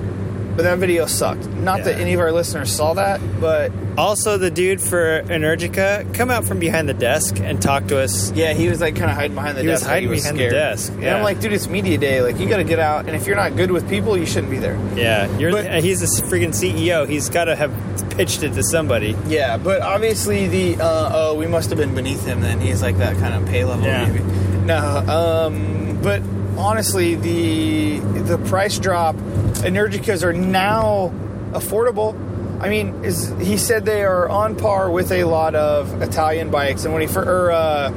but 0.56 0.64
that 0.64 0.78
video 0.78 1.06
sucked 1.06 1.48
not 1.50 1.84
that 1.84 2.00
any 2.00 2.14
of 2.14 2.20
our 2.20 2.32
listeners 2.32 2.72
saw 2.76 2.94
that 2.94 3.20
but 3.40 3.72
Also, 3.98 4.38
the 4.40 4.50
dude 4.50 4.82
for 4.82 5.22
Energica, 5.28 6.12
come 6.16 6.32
out 6.32 6.46
from 6.46 6.58
behind 6.58 6.90
the 6.90 6.94
desk 6.96 7.40
and 7.40 7.62
talk 7.62 7.86
to 7.88 8.00
us. 8.00 8.32
yeah 8.32 8.54
he 8.54 8.68
was 8.70 8.82
like 8.82 8.96
kind 8.96 9.10
of 9.12 9.16
hiding 9.18 9.36
behind 9.36 9.56
the 9.58 9.62
He 9.62 9.68
was 9.68 9.82
desk 9.82 9.86
like 9.90 9.94
hiding 10.04 10.10
behind 10.10 10.36
the 10.36 10.40
scared. 10.40 10.54
desk, 10.54 10.92
and 10.94 11.02
yeah. 11.04 11.16
i'm 11.16 11.24
like 11.24 11.40
dude 11.40 11.54
it's 11.54 11.68
media 11.68 11.98
day 11.98 12.22
like 12.22 12.40
you 12.40 12.48
gotta 12.50 12.64
get 12.64 12.80
out 12.80 13.06
and 13.08 13.16
if 13.16 13.28
you're 13.28 13.36
not 13.36 13.56
good 13.56 13.72
with 13.72 13.88
people 13.90 14.18
you 14.18 14.26
shouldn't 14.26 14.52
be 14.52 14.58
there 14.60 14.78
Yeah, 14.96 15.28
you're. 15.38 15.52
But- 15.52 15.68
uh, 15.68 15.82
he's 15.82 16.02
a 16.02 16.24
freaking 16.24 16.54
CEO. 16.54 17.08
He's 17.08 17.30
got 17.30 17.46
to 17.46 17.56
have 17.56 17.72
pitched 18.12 18.44
it 18.44 18.54
to 18.54 18.64
somebody. 18.64 19.16
Yeah, 19.28 19.58
but 19.58 19.82
obviously 19.82 20.48
the 20.48 20.82
uh, 20.82 21.12
oh 21.14 21.36
we 21.36 21.48
must 21.48 21.70
have 21.70 21.80
been 21.80 21.96
beneath 21.96 22.26
him 22.26 22.42
then. 22.42 22.60
He's 22.60 22.82
like 22.82 22.98
that 22.98 23.18
kind 23.18 23.34
of 23.34 23.46
pay 23.50 23.64
level 23.66 23.86
Yeah. 23.86 24.06
maybe. 24.06 24.24
No, 24.66 24.78
um, 25.08 26.00
but 26.02 26.22
honestly 26.58 27.16
the 27.16 28.00
the 28.00 28.38
price 28.50 28.78
drop, 28.80 29.16
Energicas 29.64 30.24
are 30.24 30.34
now 30.34 31.12
affordable. 31.52 32.14
I 32.62 32.70
mean, 32.70 33.04
is 33.04 33.34
he 33.42 33.58
said 33.58 33.86
they 33.86 34.04
are 34.04 34.30
on 34.30 34.56
par 34.56 34.90
with 34.90 35.12
a 35.12 35.26
lot 35.26 35.54
of 35.56 36.02
Italian 36.02 36.50
bikes, 36.50 36.86
and 36.86 36.94
when 36.94 37.02
he 37.02 37.08
fir- 37.08 37.48
or 37.48 37.52
uh, 37.52 37.92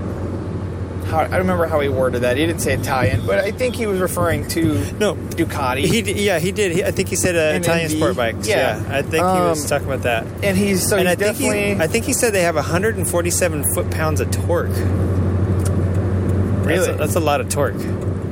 how, 1.06 1.18
I 1.20 1.28
don't 1.28 1.38
remember 1.38 1.66
how 1.66 1.78
he 1.78 1.88
worded 1.88 2.22
that. 2.22 2.36
He 2.36 2.44
didn't 2.44 2.60
say 2.62 2.74
Italian, 2.74 3.24
but 3.26 3.38
I 3.38 3.52
think 3.52 3.76
he 3.76 3.86
was 3.86 4.00
referring 4.00 4.48
to 4.48 4.74
No, 4.98 5.14
Ducati. 5.14 5.84
He, 5.84 6.02
d- 6.02 6.14
yeah, 6.24 6.40
he 6.40 6.50
did. 6.50 6.72
He, 6.72 6.82
I 6.82 6.90
think 6.90 7.08
he 7.08 7.14
said 7.14 7.36
uh, 7.36 7.60
Italian 7.60 7.90
sport 7.90 8.16
bikes. 8.16 8.48
Yeah. 8.48 8.82
I 8.88 9.02
think 9.02 9.14
he 9.14 9.20
was 9.20 9.62
Um, 9.62 9.68
talking 9.68 9.86
about 9.86 10.02
that. 10.02 10.26
and 10.42 10.56
he's 10.56 10.88
so 10.88 10.96
and 10.96 11.06
he's 11.06 11.12
I 11.12 11.14
think 11.16 11.36
definitely 11.38 11.74
he, 11.76 11.80
I 11.80 11.86
think 11.86 12.04
he 12.06 12.12
said 12.12 12.32
they 12.34 12.42
have 12.42 12.56
147 12.56 13.72
foot 13.72 13.88
pounds 13.92 14.20
of 14.20 14.32
torque. 14.32 14.68
That's 14.70 16.66
Really? 16.66 16.90
a, 16.90 16.96
that's 16.96 17.14
a 17.14 17.20
lot 17.20 17.40
of 17.40 17.48
torque. 17.48 17.74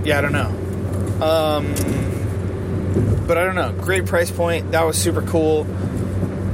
Yeah, 0.05 0.19
I 0.19 0.21
don't 0.21 0.33
know. 0.33 1.25
Um, 1.25 1.75
but 3.27 3.39
I 3.39 3.45
don't 3.45 3.55
know. 3.55 3.73
Great 3.73 4.07
price 4.07 4.31
point. 4.31 4.73
That 4.73 4.83
was 4.85 4.97
super 4.99 5.23
cool. 5.23 5.65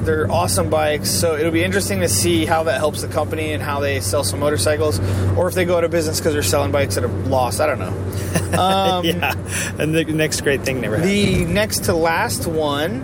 They're 0.04 0.30
awesome 0.30 0.70
bikes, 0.70 1.10
so 1.10 1.36
it'll 1.36 1.52
be 1.52 1.62
interesting 1.62 2.00
to 2.00 2.08
see 2.08 2.46
how 2.46 2.62
that 2.64 2.78
helps 2.78 3.02
the 3.02 3.08
company 3.08 3.52
and 3.52 3.62
how 3.62 3.80
they 3.80 4.00
sell 4.00 4.24
some 4.24 4.40
motorcycles, 4.40 4.98
or 5.36 5.46
if 5.46 5.54
they 5.54 5.66
go 5.66 5.76
out 5.76 5.84
of 5.84 5.90
business 5.90 6.18
because 6.18 6.32
they're 6.32 6.42
selling 6.42 6.72
bikes 6.72 6.96
at 6.96 7.04
a 7.04 7.08
loss. 7.08 7.60
I 7.60 7.66
don't 7.66 7.78
know. 7.78 8.06
Um, 8.50 9.04
yeah, 9.04 9.32
and 9.78 9.94
the 9.94 10.04
next 10.04 10.40
great 10.40 10.62
thing 10.62 10.80
never 10.80 10.96
happened. 10.96 11.12
The 11.14 11.44
next 11.44 11.84
to 11.84 11.94
last 11.94 12.48
one, 12.48 13.02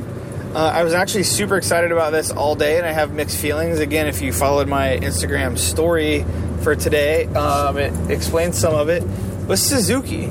uh, 0.55 0.59
I 0.59 0.83
was 0.83 0.93
actually 0.93 1.23
super 1.23 1.57
excited 1.57 1.93
about 1.93 2.11
this 2.11 2.33
all 2.33 2.57
day, 2.57 2.79
and 2.79 2.87
I 2.87 2.91
have 2.91 3.13
mixed 3.13 3.39
feelings. 3.39 3.79
Again, 3.79 4.09
if 4.09 4.21
you 4.21 4.33
followed 4.33 4.67
my 4.67 4.99
Instagram 5.01 5.57
story 5.57 6.25
for 6.63 6.75
today, 6.75 7.27
um, 7.27 7.79
it 7.79 8.11
explains 8.11 8.59
some 8.59 8.75
of 8.75 8.89
it. 8.89 9.05
Was 9.47 9.63
Suzuki, 9.63 10.25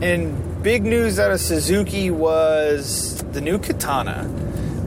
and 0.00 0.62
big 0.62 0.84
news 0.84 1.18
out 1.18 1.30
of 1.30 1.38
Suzuki 1.38 2.10
was 2.10 3.22
the 3.32 3.42
new 3.42 3.58
Katana, 3.58 4.24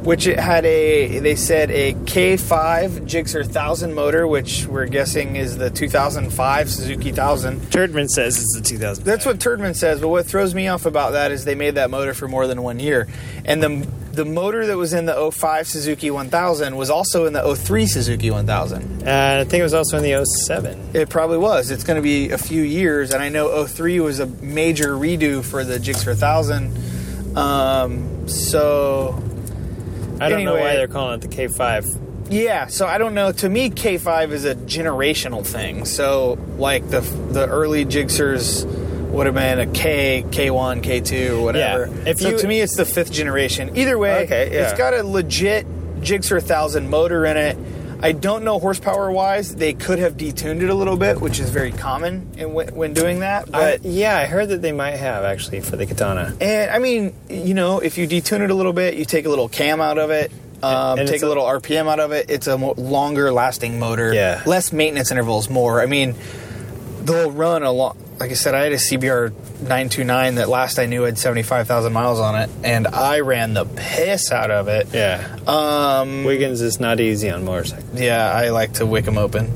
which 0.03 0.25
it 0.25 0.39
had 0.39 0.65
a 0.65 1.19
they 1.19 1.35
said 1.35 1.69
a 1.69 1.93
K5 1.93 3.01
Gixxer 3.01 3.43
1000 3.43 3.93
motor, 3.93 4.25
which 4.25 4.65
we're 4.65 4.87
guessing 4.87 5.35
is 5.35 5.57
the 5.59 5.69
2005 5.69 6.71
Suzuki 6.71 7.11
1000. 7.11 7.59
Turdman 7.69 8.09
says 8.09 8.39
it's 8.39 8.55
the 8.55 8.63
2000. 8.63 9.03
That's 9.03 9.27
what 9.27 9.37
Turdman 9.37 9.75
says, 9.75 10.01
but 10.01 10.07
what 10.07 10.25
throws 10.25 10.55
me 10.55 10.67
off 10.67 10.87
about 10.87 11.11
that 11.11 11.31
is 11.31 11.45
they 11.45 11.53
made 11.53 11.75
that 11.75 11.91
motor 11.91 12.15
for 12.15 12.27
more 12.27 12.47
than 12.47 12.63
one 12.63 12.79
year. 12.79 13.07
And 13.45 13.61
the 13.61 13.87
the 14.17 14.25
motor 14.25 14.65
that 14.65 14.75
was 14.75 14.93
in 14.93 15.05
the 15.05 15.31
05 15.31 15.67
Suzuki 15.67 16.09
1000 16.09 16.75
was 16.75 16.89
also 16.89 17.25
in 17.27 17.33
the 17.33 17.55
03 17.55 17.85
Suzuki 17.85 18.31
1000. 18.31 19.07
Uh, 19.07 19.41
I 19.41 19.43
think 19.43 19.59
it 19.61 19.63
was 19.63 19.75
also 19.75 19.97
in 19.97 20.03
the 20.03 20.25
07. 20.25 20.89
It 20.95 21.07
probably 21.07 21.37
was. 21.37 21.69
It's 21.69 21.83
going 21.83 21.97
to 21.97 22.01
be 22.01 22.31
a 22.31 22.37
few 22.39 22.63
years, 22.63 23.13
and 23.13 23.21
I 23.21 23.29
know 23.29 23.65
03 23.67 23.99
was 23.99 24.19
a 24.19 24.25
major 24.25 24.93
redo 24.93 25.45
for 25.45 25.63
the 25.63 25.77
Gixxer 25.77 26.07
1000. 26.07 27.37
Um, 27.37 28.27
so 28.27 29.21
I 30.19 30.29
don't 30.29 30.43
know 30.43 30.55
why 30.55 30.73
they're 30.73 30.87
calling 30.87 31.21
it 31.21 31.21
the 31.21 31.27
K5. 31.27 32.31
Yeah, 32.31 32.65
so 32.65 32.87
I 32.87 32.97
don't 32.97 33.13
know. 33.13 33.31
To 33.31 33.47
me, 33.47 33.69
K5 33.69 34.31
is 34.31 34.45
a 34.45 34.55
generational 34.55 35.45
thing. 35.45 35.85
So, 35.85 36.39
like 36.57 36.89
the 36.89 37.01
the 37.01 37.47
early 37.47 37.85
Gixxers 37.85 38.65
would 39.09 39.25
have 39.25 39.35
been 39.35 39.59
a 39.59 39.65
K, 39.67 40.23
K1, 40.29 40.81
K2, 40.83 41.43
whatever. 41.43 41.87
Yeah, 41.87 42.09
if 42.11 42.19
so 42.19 42.29
you- 42.29 42.37
to 42.39 42.47
me, 42.47 42.59
it's 42.61 42.75
the 42.75 42.85
fifth 42.85 43.11
generation. 43.11 43.75
Either 43.77 43.97
way, 43.97 44.23
Okay, 44.25 44.49
yeah. 44.53 44.69
it's 44.69 44.77
got 44.77 44.93
a 44.93 45.03
legit 45.03 45.65
Gixxer 46.01 46.39
1000 46.41 46.89
motor 46.89 47.25
in 47.25 47.37
it. 47.37 47.57
I 47.99 48.11
don't 48.11 48.43
know 48.43 48.59
horsepower 48.59 49.11
wise. 49.11 49.55
They 49.55 49.73
could 49.73 49.97
have 49.97 50.17
detuned 50.17 50.61
it 50.61 50.69
a 50.69 50.75
little 50.75 50.97
bit, 50.97 51.19
which 51.19 51.39
is 51.39 51.49
very 51.49 51.71
common 51.71 52.29
in, 52.37 52.53
when, 52.53 52.75
when 52.75 52.93
doing 52.93 53.21
that. 53.21 53.47
I, 53.51 53.77
But 53.77 53.85
yeah, 53.85 54.15
I 54.15 54.25
heard 54.25 54.49
that 54.49 54.61
they 54.61 54.71
might 54.71 54.97
have 54.97 55.23
actually 55.23 55.61
for 55.61 55.77
the 55.77 55.87
Katana. 55.87 56.35
and 56.39 56.69
I 56.69 56.77
mean, 56.77 57.15
you 57.27 57.55
know, 57.55 57.79
if 57.79 57.97
you 57.97 58.07
detune 58.07 58.41
it 58.41 58.51
a 58.51 58.53
little 58.53 58.73
bit, 58.73 58.93
you 58.93 59.05
take 59.05 59.25
a 59.25 59.29
little 59.29 59.49
cam 59.49 59.81
out 59.81 59.97
of 59.97 60.11
it, 60.11 60.31
um, 60.61 60.97
take 61.07 61.23
a- 61.23 61.27
little 61.27 61.43
RPM 61.45 61.87
out 61.87 61.99
of 61.99 62.11
it. 62.11 62.27
It's 62.29 62.45
a 62.45 62.55
mo- 62.59 62.75
longer 62.77 63.31
lasting 63.33 63.79
motor. 63.79 64.13
Yeah. 64.13 64.43
Less 64.45 64.71
maintenance 64.71 65.09
intervals, 65.11 65.49
more. 65.49 65.81
I 65.81 65.87
mean, 65.87 66.13
they'll 67.03 67.31
run 67.31 67.63
a 67.63 67.71
lot. 67.71 67.97
Like 68.19 68.31
I 68.31 68.33
said, 68.33 68.55
I 68.55 68.63
had 68.63 68.71
a 68.71 68.77
CBR 68.77 69.31
929 69.61 70.35
that 70.35 70.49
last 70.49 70.79
I 70.79 70.87
knew 70.87 71.03
had 71.03 71.19
75,000 71.19 71.93
miles 71.93 72.19
on 72.19 72.35
it, 72.35 72.49
and 72.63 72.87
I 72.87 73.19
ran 73.19 73.53
the 73.53 73.65
piss 73.65 74.31
out 74.31 74.49
of 74.49 74.67
it. 74.67 74.87
Yeah. 74.91 75.37
Um, 75.45 76.23
Wiggins 76.23 76.61
is 76.61 76.79
not 76.79 76.99
easy 76.99 77.29
on 77.29 77.45
motorcycles. 77.45 77.99
yeah, 78.01 78.31
I 78.31 78.49
like 78.49 78.73
to 78.73 78.87
wick 78.87 79.05
them 79.05 79.19
open. 79.19 79.51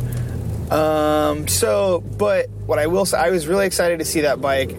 Um, 0.71 1.47
so, 1.47 2.01
but 2.01 2.49
what 2.67 2.77
I 2.77 2.85
will 2.87 3.05
say, 3.05 3.17
I 3.17 3.31
was 3.31 3.47
really 3.47 3.65
excited 3.65 3.97
to 3.99 4.05
see 4.05 4.21
that 4.21 4.41
bike. 4.41 4.75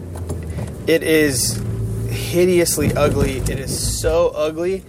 It 0.87 1.03
is 1.03 1.61
hideously 2.09 2.93
ugly. 2.93 3.37
It 3.37 3.49
is 3.59 3.99
so 3.99 4.29
ugly. 4.29 4.83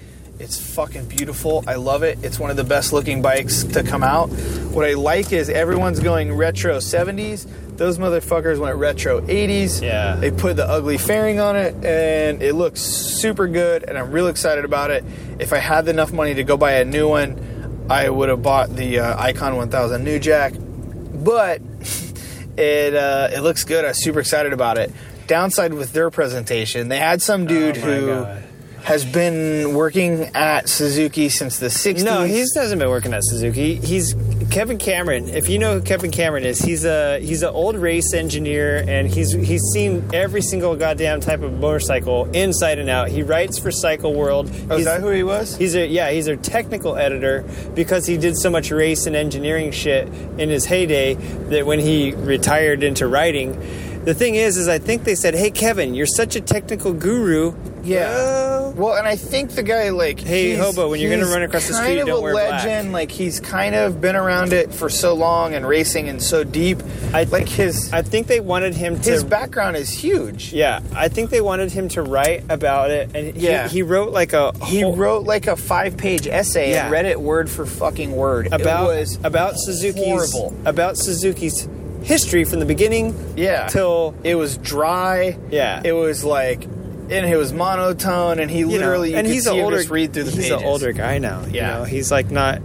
It's 0.44 0.74
fucking 0.74 1.06
beautiful. 1.06 1.64
I 1.66 1.76
love 1.76 2.02
it. 2.02 2.18
It's 2.22 2.38
one 2.38 2.50
of 2.50 2.58
the 2.58 2.64
best 2.64 2.92
looking 2.92 3.22
bikes 3.22 3.64
to 3.64 3.82
come 3.82 4.02
out. 4.02 4.26
What 4.74 4.84
I 4.84 4.92
like 4.92 5.32
is 5.32 5.48
everyone's 5.48 6.00
going 6.00 6.34
retro 6.34 6.76
70s. 6.76 7.48
Those 7.78 7.96
motherfuckers 7.96 8.58
went 8.58 8.76
retro 8.76 9.22
80s. 9.22 9.80
Yeah. 9.80 10.16
They 10.16 10.30
put 10.30 10.56
the 10.56 10.68
ugly 10.68 10.98
fairing 10.98 11.40
on 11.40 11.56
it 11.56 11.74
and 11.82 12.42
it 12.42 12.52
looks 12.52 12.82
super 12.82 13.48
good 13.48 13.84
and 13.84 13.96
I'm 13.96 14.10
real 14.10 14.26
excited 14.26 14.66
about 14.66 14.90
it. 14.90 15.02
If 15.38 15.54
I 15.54 15.58
had 15.58 15.88
enough 15.88 16.12
money 16.12 16.34
to 16.34 16.44
go 16.44 16.58
buy 16.58 16.72
a 16.72 16.84
new 16.84 17.08
one, 17.08 17.86
I 17.88 18.10
would 18.10 18.28
have 18.28 18.42
bought 18.42 18.68
the 18.68 18.98
uh, 18.98 19.18
Icon 19.22 19.56
1000 19.56 20.04
New 20.04 20.18
Jack. 20.18 20.52
But 20.58 21.62
it 22.58 22.94
uh, 22.94 23.30
it 23.32 23.40
looks 23.40 23.64
good. 23.64 23.86
I'm 23.86 23.94
super 23.94 24.20
excited 24.20 24.52
about 24.52 24.76
it. 24.76 24.92
Downside 25.26 25.72
with 25.72 25.94
their 25.94 26.10
presentation, 26.10 26.88
they 26.88 26.98
had 26.98 27.22
some 27.22 27.46
dude 27.46 27.78
Oh 27.78 27.80
who 27.80 28.06
God. 28.08 28.43
Has 28.84 29.02
been 29.04 29.74
working 29.74 30.24
at 30.34 30.68
Suzuki 30.68 31.30
since 31.30 31.58
the 31.58 31.66
60s. 31.68 32.04
No, 32.04 32.24
he 32.24 32.38
hasn't 32.40 32.78
been 32.78 32.90
working 32.90 33.14
at 33.14 33.22
Suzuki. 33.24 33.76
He's 33.76 34.14
Kevin 34.50 34.76
Cameron. 34.76 35.30
If 35.30 35.48
you 35.48 35.58
know 35.58 35.74
who 35.78 35.80
Kevin 35.82 36.10
Cameron 36.10 36.44
is, 36.44 36.58
he's 36.60 36.84
a 36.84 37.18
he's 37.18 37.42
an 37.42 37.48
old 37.48 37.76
race 37.76 38.12
engineer, 38.12 38.84
and 38.86 39.08
he's 39.08 39.32
he's 39.32 39.62
seen 39.72 40.08
every 40.12 40.42
single 40.42 40.76
goddamn 40.76 41.20
type 41.20 41.40
of 41.42 41.54
motorcycle 41.58 42.30
inside 42.32 42.78
and 42.78 42.90
out. 42.90 43.08
He 43.08 43.22
writes 43.22 43.58
for 43.58 43.70
Cycle 43.70 44.12
World. 44.14 44.48
Oh, 44.70 44.76
is 44.76 44.80
He's- 44.80 44.84
that 44.84 45.00
who 45.00 45.08
he 45.08 45.22
was? 45.22 45.56
He's 45.56 45.74
a 45.74 45.86
yeah, 45.86 46.10
he's 46.10 46.26
a 46.26 46.36
technical 46.36 46.96
editor 46.96 47.42
because 47.74 48.06
he 48.06 48.18
did 48.18 48.36
so 48.36 48.50
much 48.50 48.70
race 48.70 49.06
and 49.06 49.16
engineering 49.16 49.70
shit 49.72 50.06
in 50.38 50.50
his 50.50 50.66
heyday 50.66 51.14
that 51.14 51.64
when 51.64 51.78
he 51.80 52.12
retired 52.12 52.82
into 52.82 53.06
writing, 53.06 53.58
the 54.04 54.14
thing 54.14 54.34
is, 54.34 54.56
is 54.56 54.68
I 54.68 54.78
think 54.78 55.04
they 55.04 55.14
said, 55.14 55.34
"Hey, 55.34 55.50
Kevin, 55.50 55.94
you're 55.94 56.06
such 56.06 56.36
a 56.36 56.40
technical 56.40 56.92
guru." 56.92 57.54
Yeah. 57.82 58.08
Well, 58.08 58.72
Well, 58.76 58.94
and 58.94 59.06
I 59.06 59.14
think 59.16 59.50
the 59.50 59.62
guy 59.62 59.90
like 59.90 60.18
Hey, 60.18 60.54
hobo, 60.54 60.88
when 60.90 61.00
you're 61.00 61.10
gonna 61.10 61.30
run 61.30 61.42
across 61.42 61.68
the 61.68 61.74
street, 61.74 61.96
don't 61.96 62.08
a 62.08 62.20
wear 62.20 62.32
black. 62.32 62.64
legend. 62.64 62.92
Like 62.92 63.10
he's 63.10 63.40
kind 63.40 63.74
of 63.74 64.00
been 64.00 64.16
around 64.16 64.52
it 64.54 64.72
for 64.74 64.88
so 64.88 65.12
long 65.14 65.54
and 65.54 65.66
racing 65.68 66.08
and 66.08 66.20
so 66.22 66.44
deep. 66.44 66.82
I 67.12 67.24
like 67.24 67.46
his 67.48 67.92
I 67.92 68.00
think 68.02 68.26
they 68.26 68.40
wanted 68.40 68.74
him 68.74 68.98
to 69.00 69.10
his 69.10 69.22
background 69.22 69.76
is 69.76 69.90
huge. 69.90 70.52
Yeah, 70.52 70.80
I 70.96 71.08
think 71.08 71.28
they 71.30 71.40
wanted 71.42 71.72
him 71.72 71.88
to 71.90 72.02
write 72.02 72.44
about 72.48 72.90
it, 72.90 73.10
and 73.14 73.36
he, 73.36 73.46
Yeah. 73.48 73.68
he 73.68 73.82
wrote 73.82 74.12
like 74.12 74.32
a 74.32 74.52
He 74.64 74.80
whole- 74.80 74.96
wrote 74.96 75.24
like 75.26 75.46
a 75.46 75.54
five-page 75.56 76.26
essay 76.26 76.70
Yeah. 76.70 76.84
and 76.84 76.90
read 76.92 77.04
it 77.04 77.20
word 77.20 77.48
for 77.50 77.66
fucking 77.66 78.16
word. 78.16 78.48
about 78.50 78.90
it 78.94 79.00
was 79.00 79.18
about 79.22 79.54
Suzuki's 79.58 80.04
horrible. 80.04 80.54
about 80.64 80.96
Suzuki's 80.96 81.68
history 82.04 82.44
from 82.44 82.60
the 82.60 82.66
beginning. 82.66 83.14
yeah 83.36 83.66
till 83.68 84.14
it 84.22 84.34
was 84.36 84.56
dry. 84.58 85.36
Yeah. 85.50 85.80
it 85.84 85.92
was 85.92 86.22
like 86.24 86.64
and 86.64 87.26
it 87.26 87.36
was 87.36 87.52
monotone, 87.52 88.38
and 88.38 88.50
he 88.50 88.60
you 88.60 88.66
literally 88.68 89.10
you 89.10 89.16
and 89.16 89.26
he's 89.26 89.46
an 89.46 89.60
older 89.60 89.76
just 89.78 89.90
read 89.90 90.12
through 90.14 90.24
the 90.24 90.30
he's 90.30 90.44
pages. 90.44 90.62
an 90.62 90.64
older 90.64 90.92
guy 90.92 91.18
now. 91.18 91.44
you 91.44 91.52
Yeah. 91.56 91.78
know, 91.78 91.84
he's 91.84 92.10
like 92.10 92.30
not. 92.30 92.62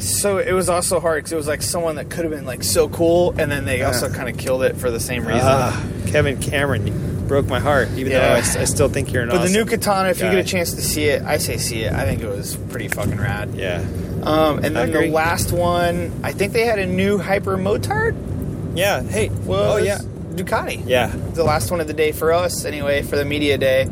So 0.00 0.38
it 0.38 0.52
was 0.52 0.68
also 0.68 0.98
hard 0.98 1.18
because 1.18 1.32
it 1.32 1.36
was 1.36 1.46
like 1.46 1.62
someone 1.62 1.94
that 1.96 2.10
could 2.10 2.24
have 2.24 2.32
been 2.32 2.44
like 2.46 2.64
so 2.64 2.88
cool, 2.88 3.32
and 3.38 3.50
then 3.50 3.64
they 3.64 3.82
also 3.82 4.08
kind 4.08 4.28
of 4.28 4.36
killed 4.36 4.64
it 4.64 4.76
for 4.76 4.90
the 4.90 4.98
same 4.98 5.24
reason. 5.26 5.42
Ah, 5.44 5.86
Kevin 6.06 6.40
Cameron 6.40 7.26
broke 7.28 7.46
my 7.46 7.60
heart, 7.60 7.88
even 7.96 8.10
Yeah. 8.12 8.40
though 8.40 8.60
I 8.60 8.64
still 8.64 8.88
think 8.88 9.12
you're 9.12 9.22
an. 9.22 9.28
But 9.28 9.44
the 9.44 9.50
new 9.50 9.64
katana, 9.64 10.08
if 10.10 10.18
you 10.20 10.28
get 10.30 10.38
a 10.38 10.44
chance 10.44 10.72
to 10.74 10.82
see 10.82 11.04
it, 11.04 11.22
I 11.22 11.38
say 11.38 11.56
see 11.56 11.82
it. 11.82 11.92
I 11.92 12.04
think 12.04 12.22
it 12.22 12.28
was 12.28 12.56
pretty 12.70 12.88
fucking 12.88 13.16
rad. 13.18 13.50
yeah, 13.54 13.84
Um, 14.22 14.64
and 14.64 14.74
then 14.74 14.90
the 14.90 15.06
last 15.08 15.52
one, 15.52 16.10
I 16.24 16.32
think 16.32 16.52
they 16.52 16.64
had 16.64 16.78
a 16.80 16.86
new 16.86 17.18
Hyper 17.18 17.56
Motard. 17.56 18.14
Yeah. 18.76 19.02
Hey, 19.02 19.28
Was 19.28 19.74
oh 19.74 19.76
yeah, 19.78 19.98
Ducati. 20.34 20.82
yeah. 20.86 21.08
the 21.08 21.44
last 21.44 21.70
one 21.70 21.80
of 21.80 21.86
the 21.86 21.94
day 21.94 22.12
for 22.12 22.32
us 22.32 22.64
anyway 22.64 23.02
for 23.02 23.16
the 23.16 23.24
media 23.24 23.58
day. 23.58 23.82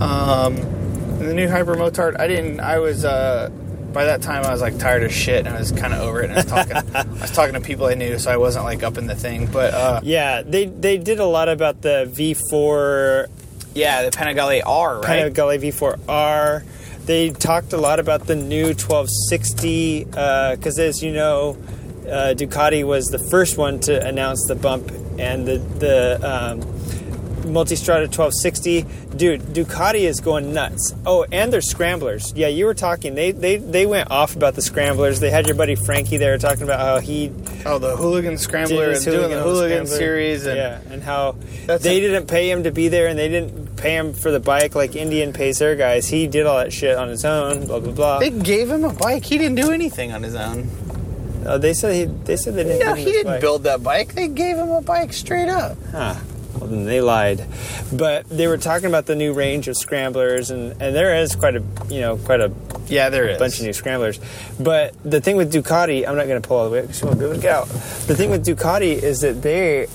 Um, 0.00 0.56
and 0.56 1.28
the 1.30 1.34
new 1.34 1.48
Hyper 1.48 1.76
Motard. 1.76 2.18
I 2.18 2.26
didn't. 2.26 2.60
I 2.60 2.78
was. 2.78 3.04
Uh, 3.04 3.50
by 3.92 4.06
that 4.06 4.22
time, 4.22 4.44
I 4.44 4.50
was 4.50 4.62
like 4.62 4.78
tired 4.78 5.02
of 5.02 5.12
shit, 5.12 5.46
and 5.46 5.54
I 5.54 5.58
was 5.58 5.70
kind 5.70 5.92
of 5.92 6.00
over 6.00 6.22
it. 6.22 6.30
And 6.30 6.32
I 6.32 6.36
was 6.36 6.46
talking. 6.46 6.76
I 6.94 7.04
was 7.20 7.30
talking 7.30 7.54
to 7.54 7.60
people 7.60 7.86
I 7.86 7.94
knew, 7.94 8.18
so 8.18 8.30
I 8.30 8.38
wasn't 8.38 8.64
like 8.64 8.82
up 8.82 8.96
in 8.98 9.06
the 9.06 9.14
thing. 9.14 9.46
But 9.46 9.74
uh, 9.74 10.00
Yeah, 10.02 10.42
they 10.42 10.66
they 10.66 10.98
did 10.98 11.20
a 11.20 11.26
lot 11.26 11.48
about 11.48 11.82
the 11.82 12.10
V4 12.10 13.28
yeah, 13.74 14.02
the 14.02 14.10
Panigale 14.10 14.62
R, 14.64 15.00
right? 15.00 15.32
Panigale 15.32 15.72
V4R. 15.72 16.64
They 17.06 17.30
talked 17.30 17.72
a 17.72 17.78
lot 17.78 18.00
about 18.00 18.26
the 18.26 18.36
new 18.36 18.66
1260 18.74 20.04
because, 20.04 20.78
as 20.78 21.02
you 21.02 21.12
know, 21.12 21.56
uh, 22.08 22.34
Ducati 22.34 22.84
was 22.86 23.06
the 23.06 23.18
first 23.18 23.56
one 23.58 23.80
to 23.80 24.06
announce 24.06 24.44
the 24.46 24.54
bump 24.54 24.90
and 25.18 25.46
the 25.46 25.58
the 25.58 26.14
um, 26.22 26.62
Multistrada 27.42 28.06
1260. 28.06 28.86
Dude, 29.16 29.40
Ducati 29.42 30.00
is 30.02 30.20
going 30.20 30.54
nuts. 30.54 30.94
Oh, 31.04 31.26
and 31.30 31.52
their 31.52 31.60
scramblers. 31.60 32.32
Yeah, 32.34 32.46
you 32.48 32.64
were 32.66 32.74
talking. 32.74 33.14
They 33.14 33.32
they 33.32 33.56
they 33.56 33.84
went 33.84 34.10
off 34.10 34.36
about 34.36 34.54
the 34.54 34.62
scramblers. 34.62 35.20
They 35.20 35.30
had 35.30 35.46
your 35.46 35.56
buddy 35.56 35.74
Frankie 35.74 36.16
there 36.16 36.38
talking 36.38 36.62
about 36.62 36.80
how 36.80 36.98
he 37.00 37.30
oh, 37.66 37.78
the 37.78 37.96
Hooligan 37.96 38.38
Scrambler 38.38 38.84
and 38.84 38.92
his 38.94 39.04
doing 39.04 39.30
the 39.30 39.42
Hooligan 39.42 39.86
Scrambler. 39.86 39.96
series, 39.96 40.46
and 40.46 40.56
yeah, 40.56 40.80
and 40.90 41.02
how 41.02 41.32
they 41.66 41.98
a- 41.98 42.00
didn't 42.00 42.26
pay 42.26 42.50
him 42.50 42.62
to 42.62 42.70
be 42.70 42.88
there, 42.88 43.08
and 43.08 43.18
they 43.18 43.28
didn't 43.28 43.76
pay 43.76 43.96
him 43.96 44.14
for 44.14 44.30
the 44.30 44.40
bike 44.40 44.74
like 44.74 44.94
Indian 44.96 45.32
pays 45.32 45.58
their 45.58 45.76
guys. 45.76 46.06
He 46.08 46.26
did 46.28 46.46
all 46.46 46.58
that 46.58 46.72
shit 46.72 46.96
on 46.96 47.08
his 47.08 47.24
own. 47.24 47.66
Blah 47.66 47.80
blah 47.80 47.92
blah. 47.92 48.18
they 48.20 48.30
gave 48.30 48.70
him 48.70 48.84
a 48.84 48.92
bike. 48.92 49.24
He 49.24 49.36
didn't 49.36 49.56
do 49.56 49.72
anything 49.72 50.12
on 50.12 50.22
his 50.22 50.34
own. 50.36 50.70
Oh, 51.46 51.58
they 51.58 51.74
said 51.74 51.94
he. 51.94 52.04
They 52.04 52.36
said 52.36 52.54
they 52.54 52.64
didn't. 52.64 52.86
No, 52.86 52.94
he 52.94 53.04
didn't 53.04 53.32
bike. 53.32 53.40
build 53.40 53.64
that 53.64 53.82
bike. 53.82 54.14
They 54.14 54.28
gave 54.28 54.56
him 54.56 54.70
a 54.70 54.80
bike 54.82 55.12
straight 55.12 55.48
up. 55.48 55.76
Huh. 55.90 56.14
Well, 56.58 56.68
then 56.68 56.84
they 56.84 57.00
lied. 57.00 57.44
But 57.92 58.28
they 58.28 58.46
were 58.46 58.58
talking 58.58 58.86
about 58.86 59.06
the 59.06 59.16
new 59.16 59.32
range 59.32 59.68
of 59.68 59.76
scramblers, 59.76 60.50
and, 60.50 60.72
and 60.82 60.94
there 60.94 61.16
is 61.16 61.34
quite 61.34 61.56
a 61.56 61.62
you 61.88 62.00
know 62.00 62.16
quite 62.18 62.40
a 62.40 62.52
Yeah, 62.88 63.08
there 63.08 63.26
is. 63.28 63.38
bunch 63.38 63.58
of 63.58 63.64
new 63.66 63.72
scramblers. 63.72 64.20
But 64.60 64.94
the 65.02 65.20
thing 65.20 65.36
with 65.36 65.52
Ducati, 65.52 66.06
I'm 66.06 66.14
not 66.16 66.26
going 66.28 66.40
to 66.40 66.46
pull 66.46 66.58
all 66.58 66.64
the 66.68 66.72
way 66.72 66.82
because 66.82 67.00
you 67.00 67.06
won't 67.08 67.18
be 67.18 67.24
able 67.24 67.36
to 67.36 67.40
get 67.40 67.52
out. 67.54 67.68
The 67.68 68.14
thing 68.14 68.30
with 68.30 68.44
Ducati 68.46 68.92
is 69.02 69.20
that 69.20 69.40
they, 69.42 69.86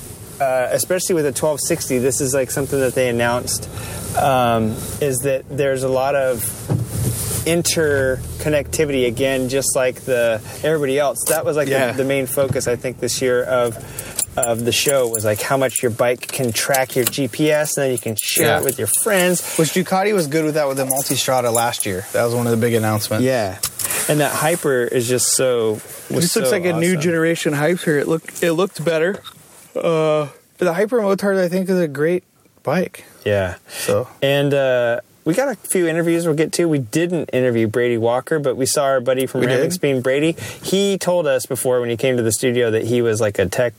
uh, 0.42 0.68
especially 0.72 1.16
with 1.16 1.24
the 1.26 1.30
1260, 1.30 2.00
this 2.00 2.20
is 2.22 2.34
like 2.34 2.50
something 2.52 2.80
that 2.80 2.96
they 2.96 3.08
announced, 3.10 3.70
um, 4.18 4.72
is 5.00 5.20
that 5.20 5.46
there's 5.50 5.84
a 5.84 5.90
lot 5.90 6.16
of 6.16 6.42
interconnectivity 7.48 9.08
again, 9.08 9.50
just 9.50 9.76
like 9.76 10.02
the 10.02 10.42
everybody 10.64 11.00
else. 11.00 11.24
That 11.30 11.46
was 11.46 11.56
like 11.58 11.68
Yeah. 11.68 11.92
the, 11.92 12.00
the 12.00 12.06
main 12.06 12.26
focus, 12.28 12.68
I 12.68 12.76
think, 12.76 13.00
this 13.00 13.22
year 13.22 13.44
of 13.44 13.78
of 14.38 14.66
the 14.66 14.72
show 14.72 15.08
was 15.08 15.26
like 15.26 15.42
how 15.42 15.58
much 15.58 15.82
your 15.82 15.90
bike 15.90 16.28
can 16.28 16.52
track 16.52 16.96
your 16.96 17.06
GPS, 17.06 17.76
and 17.76 17.86
then 17.86 17.92
you 17.92 17.98
can 17.98 18.16
share 18.22 18.46
Yeah. 18.48 18.60
it 18.60 18.64
with 18.64 18.78
your 18.78 18.90
friends. 19.04 19.56
Which 19.58 19.70
Ducati 19.74 20.14
was 20.14 20.28
good 20.28 20.46
with 20.46 20.54
that 20.54 20.68
with 20.68 20.78
the 20.78 20.86
Multistrada 20.86 21.52
last 21.52 21.86
year. 21.88 22.06
That 22.14 22.24
was 22.24 22.36
one 22.36 22.46
of 22.46 22.52
the 22.52 22.58
big 22.58 22.76
announcements. 22.76 23.24
Yeah, 23.26 23.58
and 24.08 24.20
that 24.20 24.32
hyper 24.34 24.84
is 24.84 25.08
just 25.08 25.36
so. 25.36 25.80
Was 26.12 26.24
This 26.26 26.36
looks 26.36 26.50
so 26.50 26.56
like 26.56 26.66
a 26.66 26.74
new 26.74 26.98
generation 26.98 27.54
hyper. 27.54 27.98
It 27.98 28.08
looked 28.08 28.44
it 28.44 28.54
looked 28.54 28.84
better. 28.86 29.20
Uh, 29.76 30.28
the 30.60 30.74
Hyper 30.74 31.00
Motard 31.02 31.38
I 31.40 31.50
think 31.50 31.70
is 31.70 31.80
a 31.80 31.88
great 31.88 32.24
bike. 32.64 33.06
Yeah, 33.26 33.56
So 33.70 34.08
and 34.22 34.54
uh, 34.54 35.02
we 35.28 35.34
got 35.34 35.50
a 35.50 35.56
few 35.56 35.88
interviews 35.88 36.26
we'll 36.26 36.38
get 36.38 36.54
to. 36.54 36.70
We 36.70 36.80
didn't 36.80 37.32
interview 37.34 37.68
Brady 37.68 37.98
Walker, 37.98 38.40
but 38.40 38.56
we 38.56 38.66
saw 38.66 38.86
our 38.86 39.02
buddy 39.02 39.26
from 39.26 39.42
We 39.42 39.48
did? 39.48 39.78
Ramming 39.84 40.02
Brady. 40.02 40.32
He 40.64 40.98
told 40.98 41.28
us 41.28 41.46
before 41.46 41.82
when 41.82 41.90
he 41.90 41.98
came 41.98 42.16
to 42.16 42.24
the 42.24 42.32
studio 42.32 42.72
that 42.72 42.86
he 42.86 43.02
was 43.02 43.20
like 43.20 43.38
a 43.38 43.46
tech 43.46 43.74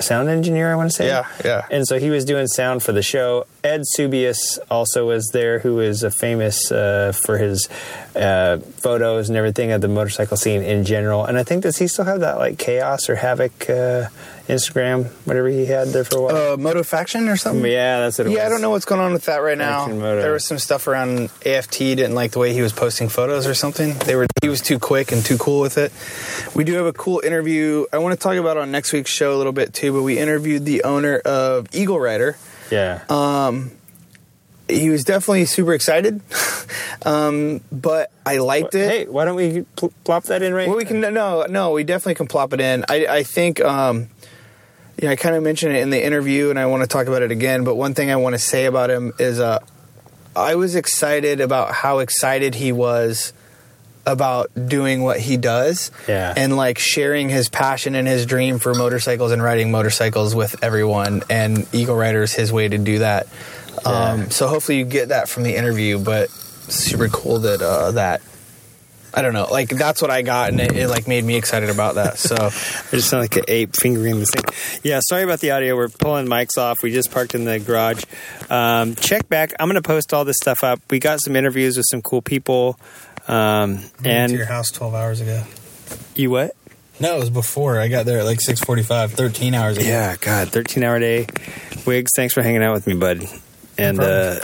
sound 0.00 0.28
engineer. 0.28 0.72
I 0.72 0.74
want 0.74 0.90
to 0.90 0.96
say. 0.96 1.06
Yeah, 1.06 1.28
yeah. 1.44 1.66
And 1.70 1.86
so 1.86 2.00
he 2.00 2.10
was 2.10 2.24
doing 2.24 2.48
sound 2.48 2.82
for 2.82 2.90
the 2.90 3.04
show. 3.04 3.46
Ed 3.62 3.82
Subias 3.96 4.58
also 4.68 5.06
was 5.06 5.30
there, 5.32 5.60
who 5.60 5.78
is 5.78 6.02
a 6.02 6.10
famous 6.10 6.72
uh, 6.72 7.12
for 7.24 7.38
his 7.38 7.68
uh, 8.16 8.58
photos 8.58 9.28
and 9.28 9.38
everything 9.38 9.70
of 9.70 9.80
the 9.80 9.86
motorcycle 9.86 10.36
scene 10.36 10.62
in 10.62 10.84
general. 10.84 11.24
And 11.24 11.38
I 11.38 11.44
think 11.44 11.62
does 11.62 11.78
he 11.78 11.86
still 11.86 12.04
have 12.04 12.18
that 12.18 12.38
like 12.38 12.58
chaos 12.58 13.08
or 13.08 13.14
havoc 13.14 13.70
uh, 13.70 14.08
Instagram, 14.48 15.06
whatever 15.24 15.48
he 15.48 15.66
had 15.66 15.88
there 15.88 16.04
for 16.04 16.18
a 16.18 16.22
while? 16.22 16.52
uh, 16.52 16.56
Moto 16.56 16.82
Faction 16.82 17.28
or 17.28 17.36
something. 17.36 17.64
yeah, 17.70 18.00
that's 18.00 18.18
what 18.18 18.26
it 18.26 18.30
was. 18.30 18.36
Yeah, 18.38 18.46
I 18.46 18.48
don't 18.48 18.60
know 18.60 18.70
what's 18.70 18.84
going 18.84 19.00
on 19.00 19.12
with 19.12 19.24
that 19.24 19.38
right 19.38 19.56
now. 19.56 19.86
There 19.86 20.32
was 20.32 20.46
some 20.46 20.58
stuff 20.58 20.86
around 20.86 21.30
AFT 21.46 21.78
didn't 21.78 22.14
like 22.14 22.32
the 22.32 22.38
way 22.38 22.52
he 22.52 22.60
was 22.62 22.72
posting 22.72 23.08
photos 23.08 23.46
or 23.46 23.54
something. 23.54 23.94
They 23.98 24.16
were 24.16 24.26
he 24.42 24.48
was 24.48 24.60
too 24.60 24.78
quick 24.78 25.12
and 25.12 25.24
too 25.24 25.38
cool 25.38 25.60
with 25.60 25.78
it. 25.78 25.92
We 26.54 26.64
do 26.64 26.74
have 26.74 26.86
a 26.86 26.92
cool 26.92 27.20
interview. 27.24 27.86
I 27.92 27.98
want 27.98 28.18
to 28.18 28.22
talk 28.22 28.36
about 28.36 28.56
on 28.58 28.70
next 28.70 28.92
week's 28.92 29.10
show 29.10 29.34
a 29.34 29.38
little 29.38 29.52
bit 29.52 29.72
too. 29.72 29.92
But 29.92 30.02
we 30.02 30.18
interviewed 30.18 30.64
the 30.64 30.84
owner 30.84 31.18
of 31.18 31.68
Eagle 31.72 31.98
Rider. 31.98 32.36
Yeah. 32.70 33.02
Um, 33.08 33.72
he 34.68 34.88
was 34.88 35.04
definitely 35.04 35.44
super 35.44 35.74
excited, 35.74 36.22
um, 37.06 37.60
but 37.70 38.10
I 38.24 38.38
liked 38.38 38.74
it. 38.74 38.88
Hey, 38.90 39.06
why 39.06 39.24
don't 39.26 39.36
we 39.36 39.66
pl- 39.76 39.92
plop 40.04 40.24
that 40.24 40.42
in 40.42 40.54
right? 40.54 40.68
Well, 40.68 40.76
we 40.78 40.84
can 40.84 41.00
no, 41.00 41.44
no, 41.48 41.72
we 41.72 41.84
definitely 41.84 42.14
can 42.14 42.26
plop 42.26 42.52
it 42.54 42.60
in. 42.60 42.84
I, 42.88 43.06
I 43.06 43.22
think, 43.24 43.60
um, 43.60 44.08
yeah, 44.98 45.10
I 45.10 45.16
kind 45.16 45.34
of 45.34 45.42
mentioned 45.42 45.74
it 45.76 45.80
in 45.82 45.90
the 45.90 46.04
interview, 46.04 46.50
and 46.50 46.58
I 46.58 46.66
want 46.66 46.82
to 46.82 46.86
talk 46.88 47.06
about 47.06 47.22
it 47.22 47.30
again. 47.30 47.64
But 47.64 47.74
one 47.76 47.94
thing 47.94 48.10
I 48.10 48.16
want 48.16 48.34
to 48.34 48.38
say 48.38 48.66
about 48.66 48.90
him 48.90 49.12
is, 49.18 49.40
uh, 49.40 49.58
I 50.36 50.54
was 50.56 50.74
excited 50.74 51.40
about 51.40 51.72
how 51.72 51.98
excited 52.00 52.54
he 52.54 52.72
was 52.72 53.32
about 54.06 54.50
doing 54.68 55.02
what 55.02 55.18
he 55.18 55.36
does, 55.36 55.90
Yeah. 56.06 56.34
and 56.36 56.56
like 56.56 56.78
sharing 56.78 57.28
his 57.30 57.48
passion 57.48 57.94
and 57.94 58.06
his 58.06 58.26
dream 58.26 58.58
for 58.58 58.74
motorcycles 58.74 59.32
and 59.32 59.42
riding 59.42 59.70
motorcycles 59.70 60.34
with 60.34 60.62
everyone. 60.62 61.22
And 61.30 61.66
Eagle 61.72 61.96
Rider 61.96 62.22
is 62.22 62.32
his 62.34 62.52
way 62.52 62.68
to 62.68 62.76
do 62.78 62.98
that. 62.98 63.26
Um, 63.84 64.30
so 64.30 64.46
hopefully 64.46 64.78
you 64.78 64.84
get 64.84 65.08
that 65.08 65.28
from 65.28 65.42
the 65.44 65.54
interview, 65.56 65.98
but. 65.98 66.30
super 66.66 67.08
cool 67.08 67.40
that 67.40 67.60
uh, 67.60 67.90
that 67.92 68.22
I 69.16 69.22
don't 69.22 69.32
know, 69.32 69.46
like 69.48 69.68
that's 69.68 70.02
what 70.02 70.10
I 70.10 70.22
got, 70.22 70.50
and 70.50 70.60
it, 70.60 70.76
it 70.76 70.88
like 70.88 71.06
made 71.06 71.22
me 71.24 71.36
excited 71.36 71.70
about 71.70 71.94
that. 71.94 72.18
So 72.18 72.34
I 72.46 72.50
just 72.90 73.08
sound 73.08 73.22
like 73.22 73.36
an 73.36 73.44
ape 73.46 73.76
fingering 73.76 74.18
the 74.18 74.26
thing. 74.26 74.80
Yeah, 74.82 75.00
sorry 75.00 75.22
about 75.22 75.38
the 75.38 75.52
audio. 75.52 75.76
We're 75.76 75.88
pulling 75.88 76.26
mics 76.26 76.58
off. 76.58 76.82
We 76.82 76.92
just 76.92 77.12
parked 77.12 77.34
in 77.34 77.44
the 77.44 77.60
garage. 77.60 78.02
Um, 78.50 78.96
check 78.96 79.28
back. 79.28 79.52
I'm 79.60 79.68
going 79.68 79.80
to 79.80 79.86
post 79.86 80.12
all 80.12 80.24
this 80.24 80.36
stuff 80.42 80.64
up. 80.64 80.80
We 80.90 80.98
got 80.98 81.20
some 81.20 81.36
interviews 81.36 81.76
with 81.76 81.86
some 81.88 82.02
cool 82.02 82.22
people. 82.22 82.78
Um, 83.28 83.80
and 84.04 84.30
to 84.32 84.36
your 84.36 84.46
house 84.46 84.70
twelve 84.70 84.94
hours 84.94 85.20
ago. 85.20 85.44
you 86.14 86.30
what? 86.30 86.56
No, 87.00 87.16
it 87.16 87.20
was 87.20 87.30
before. 87.30 87.80
I 87.80 87.88
got 87.88 88.06
there 88.06 88.20
at 88.20 88.24
like 88.24 88.38
6:45, 88.38 89.10
13 89.10 89.54
hours 89.54 89.78
ago. 89.78 89.86
Yeah, 89.86 90.16
God, 90.20 90.50
13 90.50 90.82
hour 90.84 90.98
day. 90.98 91.26
Wiggs, 91.86 92.12
thanks 92.14 92.34
for 92.34 92.42
hanging 92.42 92.62
out 92.62 92.72
with 92.72 92.86
me, 92.86 92.94
bud. 92.94 93.26
And 93.76 93.98
uh, 94.00 94.40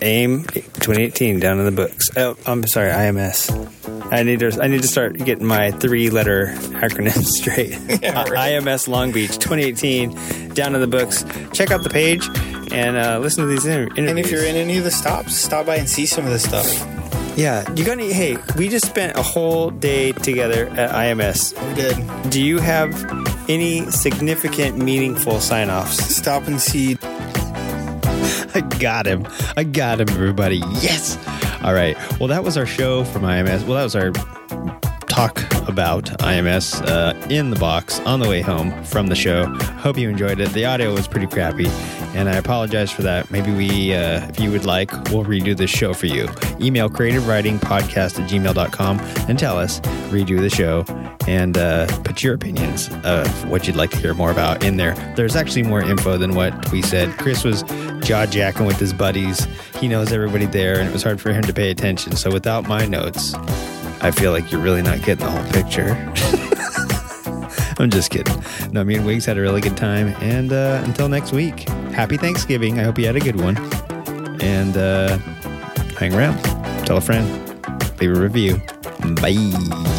AIM 0.00 0.44
2018 0.44 1.40
down 1.40 1.58
in 1.58 1.64
the 1.64 1.72
books. 1.72 2.08
Oh, 2.16 2.36
I'm 2.46 2.66
sorry, 2.66 2.90
IMS. 2.90 3.50
I 4.12 4.22
need 4.22 4.40
to 4.40 4.58
I 4.62 4.68
need 4.68 4.82
to 4.82 4.88
start 4.88 5.18
getting 5.18 5.44
my 5.46 5.70
three 5.72 6.08
letter 6.10 6.54
acronym 6.80 7.22
straight. 7.24 7.70
Yeah, 8.02 8.20
Uh. 8.20 8.24
IMS 8.26 8.88
Long 8.88 9.12
Beach 9.12 9.38
2018 9.38 10.54
down 10.54 10.74
in 10.74 10.80
the 10.80 10.86
books. 10.86 11.24
Check 11.52 11.70
out 11.70 11.82
the 11.82 11.90
page 11.90 12.26
and 12.72 12.96
uh, 12.96 13.18
listen 13.18 13.42
to 13.44 13.48
these 13.48 13.66
inter- 13.66 13.82
interviews. 13.96 14.08
And 14.10 14.18
if 14.18 14.30
you're 14.30 14.44
in 14.44 14.56
any 14.56 14.78
of 14.78 14.84
the 14.84 14.90
stops, 14.90 15.36
stop 15.36 15.66
by 15.66 15.76
and 15.76 15.88
see 15.88 16.06
some 16.06 16.24
of 16.24 16.30
this 16.30 16.44
stuff. 16.44 16.66
yeah, 17.36 17.70
you 17.74 17.84
got 17.84 17.92
any? 17.98 18.12
Hey, 18.12 18.36
we 18.56 18.68
just 18.68 18.86
spent 18.86 19.16
a 19.18 19.22
whole 19.22 19.70
day 19.70 20.12
together 20.12 20.68
at 20.70 20.90
IMS. 20.90 21.52
We 21.68 21.74
did. 21.74 22.30
Do 22.30 22.42
you 22.42 22.58
have 22.60 22.94
any 23.48 23.90
significant, 23.90 24.78
meaningful 24.78 25.40
sign 25.40 25.70
offs? 25.70 25.98
Stop 26.16 26.46
and 26.46 26.60
see. 26.60 26.96
I 28.58 28.60
got 28.80 29.06
him. 29.06 29.24
I 29.56 29.62
got 29.62 30.00
him, 30.00 30.08
everybody. 30.08 30.56
Yes. 30.80 31.16
All 31.62 31.74
right. 31.74 31.96
Well, 32.18 32.26
that 32.26 32.42
was 32.42 32.56
our 32.56 32.66
show 32.66 33.04
from 33.04 33.22
IMS. 33.22 33.64
Well, 33.64 33.76
that 33.76 33.84
was 33.84 33.94
our 33.94 34.10
talk 35.06 35.38
about 35.68 36.06
IMS 36.18 36.82
uh, 36.88 37.14
in 37.28 37.50
the 37.50 37.56
box 37.60 38.00
on 38.00 38.18
the 38.18 38.28
way 38.28 38.40
home 38.40 38.72
from 38.82 39.06
the 39.06 39.14
show. 39.14 39.46
Hope 39.46 39.96
you 39.96 40.08
enjoyed 40.08 40.40
it. 40.40 40.50
The 40.50 40.64
audio 40.64 40.92
was 40.92 41.06
pretty 41.06 41.28
crappy, 41.28 41.66
and 42.14 42.28
I 42.28 42.36
apologize 42.36 42.90
for 42.90 43.02
that. 43.02 43.30
Maybe 43.30 43.52
we, 43.52 43.94
uh, 43.94 44.28
if 44.28 44.40
you 44.40 44.50
would 44.50 44.64
like, 44.64 44.90
we'll 45.10 45.24
redo 45.24 45.56
this 45.56 45.70
show 45.70 45.94
for 45.94 46.06
you. 46.06 46.28
Email 46.60 46.88
creativeridingpodcast 46.88 48.20
at 48.20 48.30
gmail.com 48.30 49.00
and 49.28 49.38
tell 49.38 49.58
us, 49.58 49.80
redo 50.10 50.40
the 50.40 50.50
show, 50.50 50.84
and 51.26 51.58
uh, 51.58 51.86
put 52.02 52.22
your 52.22 52.34
opinions 52.34 52.88
of 53.04 53.48
what 53.48 53.66
you'd 53.66 53.76
like 53.76 53.90
to 53.90 53.98
hear 53.98 54.14
more 54.14 54.30
about 54.30 54.64
in 54.64 54.76
there. 54.76 54.94
There's 55.16 55.36
actually 55.36 55.64
more 55.64 55.82
info 55.82 56.16
than 56.16 56.34
what 56.34 56.70
we 56.72 56.82
said. 56.82 57.16
Chris 57.18 57.44
was 57.44 57.62
jaw 58.00 58.26
jacking 58.26 58.66
with 58.66 58.78
his 58.78 58.92
buddies. 58.92 59.46
He 59.78 59.88
knows 59.88 60.12
everybody 60.12 60.46
there, 60.46 60.78
and 60.78 60.88
it 60.88 60.92
was 60.92 61.02
hard 61.02 61.20
for 61.20 61.32
him 61.32 61.42
to 61.42 61.52
pay 61.52 61.70
attention. 61.70 62.16
So 62.16 62.30
without 62.32 62.66
my 62.66 62.86
notes, 62.86 63.34
I 64.00 64.10
feel 64.10 64.32
like 64.32 64.50
you're 64.50 64.60
really 64.60 64.82
not 64.82 65.02
getting 65.02 65.26
the 65.26 65.30
whole 65.30 65.52
picture. 65.52 66.44
I'm 67.78 67.90
just 67.90 68.10
kidding. 68.10 68.34
No, 68.72 68.84
me 68.84 68.96
and 68.96 69.06
Wiggs 69.06 69.24
had 69.24 69.38
a 69.38 69.40
really 69.40 69.60
good 69.60 69.76
time. 69.76 70.08
And 70.20 70.52
uh, 70.52 70.82
until 70.84 71.08
next 71.08 71.32
week, 71.32 71.68
happy 71.92 72.16
Thanksgiving. 72.16 72.78
I 72.78 72.82
hope 72.82 72.98
you 72.98 73.06
had 73.06 73.16
a 73.16 73.20
good 73.20 73.40
one. 73.40 73.56
And 74.40 74.76
uh, 74.76 75.18
hang 75.98 76.14
around, 76.14 76.38
tell 76.86 76.96
a 76.96 77.00
friend, 77.00 77.26
leave 78.00 78.16
a 78.16 78.20
review. 78.20 78.60
Bye. 79.20 79.97